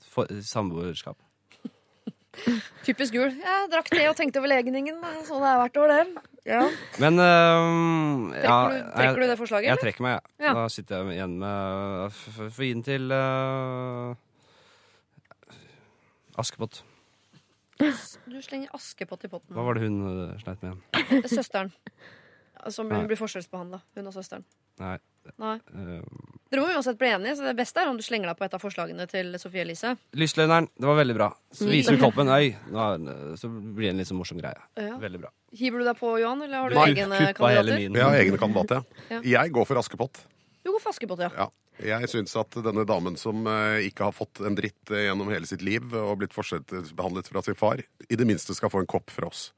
for, 0.09 0.25
samboerskap. 0.25 1.19
Typisk 2.86 3.12
gul. 3.15 3.32
Jeg 3.36 3.69
drakk 3.73 3.89
det 3.93 4.05
og 4.09 4.16
tenkte 4.19 4.40
over 4.40 4.48
legningen. 4.52 4.98
Sånn 5.28 5.43
er 5.44 5.55
det 5.55 5.60
hvert 5.62 5.81
år 5.82 5.93
det. 5.93 6.24
Ja. 6.48 6.62
Men 7.02 7.19
eh, 7.20 8.40
ja, 8.40 8.56
Trekker 8.69 8.78
du- 8.78 8.93
trekker 8.97 9.20
du 9.20 9.27
det 9.28 9.39
forslaget, 9.40 9.69
Jeg 9.69 9.82
trekker 9.82 10.06
meg. 10.06 10.31
Ja. 10.40 10.55
Da 10.56 10.69
sitter 10.73 11.02
jeg 11.02 11.19
igjen 11.19 11.35
med 11.43 12.15
Få 12.56 12.62
gi 12.65 12.70
den 12.73 12.85
til 12.86 13.12
uh, 13.12 14.15
Askepott. 16.39 16.82
Du 17.78 18.39
slenger 18.43 18.70
Askepott 18.74 19.24
i 19.27 19.31
potten. 19.31 19.55
Hva 19.55 19.65
var 19.66 19.78
det 19.78 19.85
hun 19.86 19.98
eh, 20.09 20.39
sleit 20.43 20.62
med 20.65 20.73
igjen? 20.73 21.23
Er 21.23 21.28
søsteren. 21.31 21.70
Som 22.74 22.90
hun 22.90 23.06
blir 23.06 23.19
forskjellsbehandla. 23.20 23.78
Hun 23.94 24.09
og 24.10 24.15
søsteren. 24.16 24.44
Nei. 24.82 24.97
Nei. 25.39 25.57
eh, 25.74 26.03
Dere 26.51 26.62
må 26.65 26.69
uansett 26.73 26.97
bli 26.99 27.09
enige, 27.12 27.35
så 27.36 27.45
det 27.45 27.57
beste 27.59 27.77
er 27.82 27.89
om 27.90 27.97
du 27.99 28.03
slenger 28.03 28.31
deg 28.31 28.39
på 28.39 28.45
et 28.47 28.55
av 28.57 28.61
forslagene 28.62 29.05
til 29.11 29.35
Sofie 29.39 29.61
Elise. 29.66 29.90
Lystløgneren, 30.16 30.69
det 30.81 30.86
var 30.89 30.97
veldig 30.97 31.15
bra. 31.19 31.28
Så 31.53 31.66
Mm. 31.66 31.70
viser 31.74 31.97
du 31.97 32.03
koppen, 32.03 32.27
øy, 32.32 32.57
nå 32.73 32.78
er- 32.78 33.36
så 33.36 33.49
blir 33.53 33.89
det 33.89 33.90
en 33.90 33.99
litt 33.99 34.09
sånn 34.09 34.16
morsom 34.19 34.40
greie. 34.40 34.57
Ja. 34.77 34.97
Veldig 34.97 35.20
bra. 35.20 35.31
Hiver 35.53 35.78
du 35.78 35.85
deg 35.85 35.97
på, 36.01 36.15
Johan, 36.20 36.43
eller 36.43 36.57
har 36.62 36.69
du 36.70 36.74
Nei, 36.77 36.86
egne 36.95 37.19
kuppa 37.35 37.51
hele 37.53 37.69
kandidater? 37.69 37.77
min. 37.78 37.93
Jeg 37.95 38.03
har 38.05 38.16
egne 38.24 38.39
kandidater, 38.39 38.85
Ja. 39.11 39.20
ja. 39.20 39.43
Jeg 39.43 39.53
går 39.53 39.66
for 39.66 39.77
Askepott. 39.77 40.24
Du 40.65 40.73
går 40.73 40.81
for 40.81 40.90
Askepott, 40.90 41.19
ja. 41.20 41.31
Ja. 41.36 41.49
Jeg 41.78 42.09
syns 42.11 42.35
at 42.35 42.51
denne 42.51 42.85
damen 42.85 43.16
som 43.16 43.47
eh, 43.47 43.85
ikke 43.86 44.03
har 44.09 44.12
fått 44.12 44.40
en 44.45 44.57
dritt 44.57 44.90
eh, 44.90 45.05
gjennom 45.07 45.28
hele 45.31 45.47
sitt 45.47 45.61
liv 45.62 45.93
og 45.95 46.19
blitt 46.19 46.32
forskjellsbehandlet 46.35 47.28
fra 47.28 47.40
sin 47.43 47.55
far, 47.55 47.77
i 48.11 48.16
det 48.16 48.27
minste 48.27 48.53
skal 48.57 48.69
få 48.73 48.81
en 48.81 48.86
kopp 48.90 49.11
fra 49.11 49.28
oss. 49.28 49.53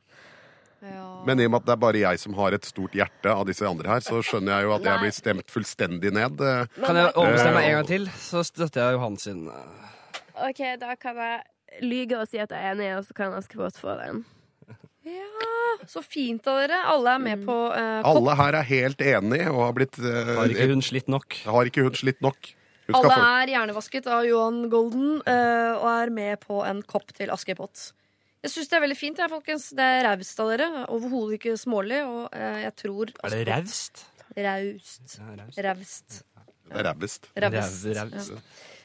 Men 1.26 1.40
i 1.40 1.46
og 1.46 1.52
med 1.52 1.60
at 1.60 1.68
det 1.68 1.74
er 1.74 1.80
bare 1.82 2.00
jeg 2.00 2.20
som 2.22 2.34
har 2.38 2.56
et 2.56 2.66
stort 2.68 2.94
hjerte 2.96 3.32
av 3.32 3.44
disse 3.48 3.66
andre 3.68 3.92
her, 3.92 4.04
så 4.04 4.22
skjønner 4.24 4.56
jeg 4.56 4.68
jo 4.68 4.74
at 4.78 4.88
jeg 4.88 5.02
blir 5.04 5.14
stemt 5.16 5.52
fullstendig 5.52 6.12
ned. 6.16 6.40
eh. 6.40 6.66
Kan 6.80 6.96
jeg 6.96 7.12
overbestemme 7.12 7.56
meg 7.58 7.68
en 7.68 7.78
gang 7.78 7.88
til, 7.90 8.10
så 8.16 8.44
støtter 8.46 8.86
jeg 8.86 8.96
Johan 8.96 9.18
sin. 9.20 9.46
eh, 9.48 9.88
OK, 10.48 10.62
da 10.80 10.96
kan 10.96 11.20
jeg 11.20 11.82
lyge 11.84 12.18
og 12.18 12.28
si 12.30 12.40
at 12.40 12.50
jeg 12.50 12.64
er 12.64 12.72
enig, 12.72 12.92
og 12.96 13.04
så 13.08 13.16
kan 13.16 13.36
Askepott 13.36 13.76
få 13.80 13.96
den. 14.00 14.24
Ja, 15.04 15.86
så 15.88 16.02
fint 16.04 16.44
av 16.50 16.58
dere. 16.60 16.80
Alle 16.92 17.14
er 17.16 17.22
med 17.24 17.44
på 17.46 17.54
uh, 17.72 18.00
kopp. 18.04 18.08
Alle 18.10 18.34
her 18.36 18.58
er 18.58 18.66
helt 18.68 19.00
enige 19.00 19.46
og 19.52 19.62
har 19.64 19.76
blitt 19.78 20.00
uh, 20.02 20.34
Har 20.36 20.52
ikke 20.52 20.68
hun 20.68 20.84
slitt 20.84 21.08
nok? 21.08 21.38
Har 21.48 21.70
ikke 21.70 21.86
hun 21.86 21.96
slitt 21.96 22.20
nok? 22.24 22.50
Hun 22.90 22.98
Alle 22.98 23.16
er 23.16 23.54
hjernevasket 23.54 24.08
av 24.10 24.26
Johan 24.28 24.66
Golden 24.72 25.22
uh, 25.24 25.72
og 25.78 25.88
er 25.94 26.12
med 26.12 26.42
på 26.44 26.60
en 26.68 26.82
kopp 26.84 27.14
til 27.16 27.32
Askepott. 27.32 27.90
Jeg 28.40 28.54
syns 28.54 28.70
det 28.72 28.76
er 28.78 28.84
veldig 28.86 28.96
fint, 28.96 29.18
jeg, 29.20 29.28
folkens. 29.28 29.66
Det 29.76 29.84
er 29.84 30.04
raust 30.08 30.38
av 30.40 30.48
dere. 30.54 30.68
Overhodet 30.88 31.36
ikke 31.40 31.56
smålig. 31.60 32.00
Og 32.08 32.28
eh, 32.32 32.62
jeg 32.64 32.74
tror 32.80 33.12
Er 33.26 33.34
det 33.36 33.42
raust? 33.50 34.04
Raust. 34.36 35.18
Raust. 35.60 36.18
Raust. 36.70 37.30
Rævest. 37.36 38.32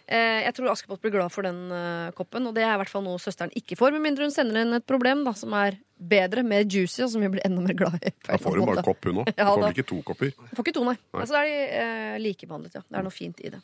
Eh, 0.06 0.44
jeg 0.46 0.54
tror 0.58 0.70
Askepott 0.70 1.02
blir 1.02 1.14
glad 1.16 1.32
for 1.34 1.46
den 1.48 1.64
eh, 1.74 2.12
koppen, 2.18 2.46
og 2.50 2.54
det 2.58 2.62
er 2.66 2.76
i 2.76 2.80
hvert 2.82 2.92
fall 2.92 3.02
noe 3.06 3.18
søsteren 3.22 3.54
ikke 3.58 3.78
får. 3.80 3.94
Med 3.96 4.04
mindre 4.06 4.28
hun 4.28 4.34
sender 4.34 4.60
inn 4.62 4.76
et 4.78 4.86
problem 4.86 5.24
da, 5.26 5.34
som 5.38 5.54
er 5.58 5.80
bedre, 5.98 6.44
mer 6.46 6.66
juicy, 6.68 7.02
og 7.06 7.10
som 7.14 7.24
vi 7.26 7.30
blir 7.34 7.46
enda 7.48 7.64
mer 7.66 7.78
glad 7.80 7.96
i. 8.04 8.12
på 8.12 8.28
Da 8.28 8.38
får 8.42 8.52
eller 8.52 8.62
hun 8.62 8.62
annen 8.62 8.70
bare 8.70 8.82
måte. 8.84 8.88
kopp, 8.92 9.08
hun 9.10 9.22
òg. 9.24 9.32
Ja, 9.40 9.48
Får 9.50 9.62
da. 9.62 9.68
vel 9.70 9.78
ikke 9.78 9.88
to 9.94 10.00
kopper. 10.12 10.34
Får 10.52 10.66
ikke 10.68 10.76
to, 10.78 10.84
nei. 10.90 10.98
Nei. 11.00 11.22
Altså, 11.24 11.38
da 11.38 11.42
er 11.42 11.48
de 11.50 11.62
eh, 11.82 12.18
likebehandlet, 12.26 12.78
ja. 12.78 12.84
Det 12.90 13.00
er 13.02 13.08
noe 13.08 13.16
fint 13.18 13.42
i 13.46 13.54
det. 13.56 13.62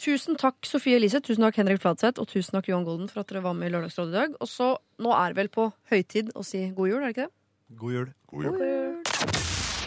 Tusen 0.00 0.38
takk, 0.40 0.64
Sofie 0.64 0.96
Elise. 0.96 1.20
Tusen 1.20 1.44
takk, 1.44 1.58
Henrik 1.60 1.80
Fladseth. 1.82 2.20
Og 2.22 2.28
tusen 2.30 2.56
takk, 2.56 2.70
Johan 2.70 2.86
Golden, 2.88 3.10
for 3.10 3.20
at 3.20 3.28
dere 3.28 3.42
var 3.44 3.56
med 3.56 3.68
i 3.68 3.74
Lørdagsrådet 3.74 4.14
i 4.14 4.16
dag. 4.16 4.38
Og 4.40 4.48
så, 4.48 4.70
nå 5.02 5.12
er 5.16 5.34
det 5.34 5.40
vel 5.42 5.52
på 5.52 5.68
høytid 5.92 6.32
å 6.34 6.44
si 6.46 6.62
god 6.76 6.88
jul, 6.92 7.02
er 7.02 7.10
det 7.10 7.14
ikke 7.16 7.26
det? 7.26 7.34
God 7.82 7.92
jul. 7.98 8.08
God 8.32 8.42
jul. 8.48 8.54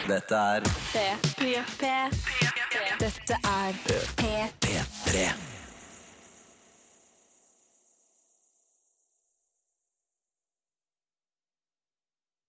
Dette 0.04 0.36
er 0.36 0.60
P3. 0.92 1.90
Dette 3.00 3.40
er 3.40 3.82
P3. 4.20 5.26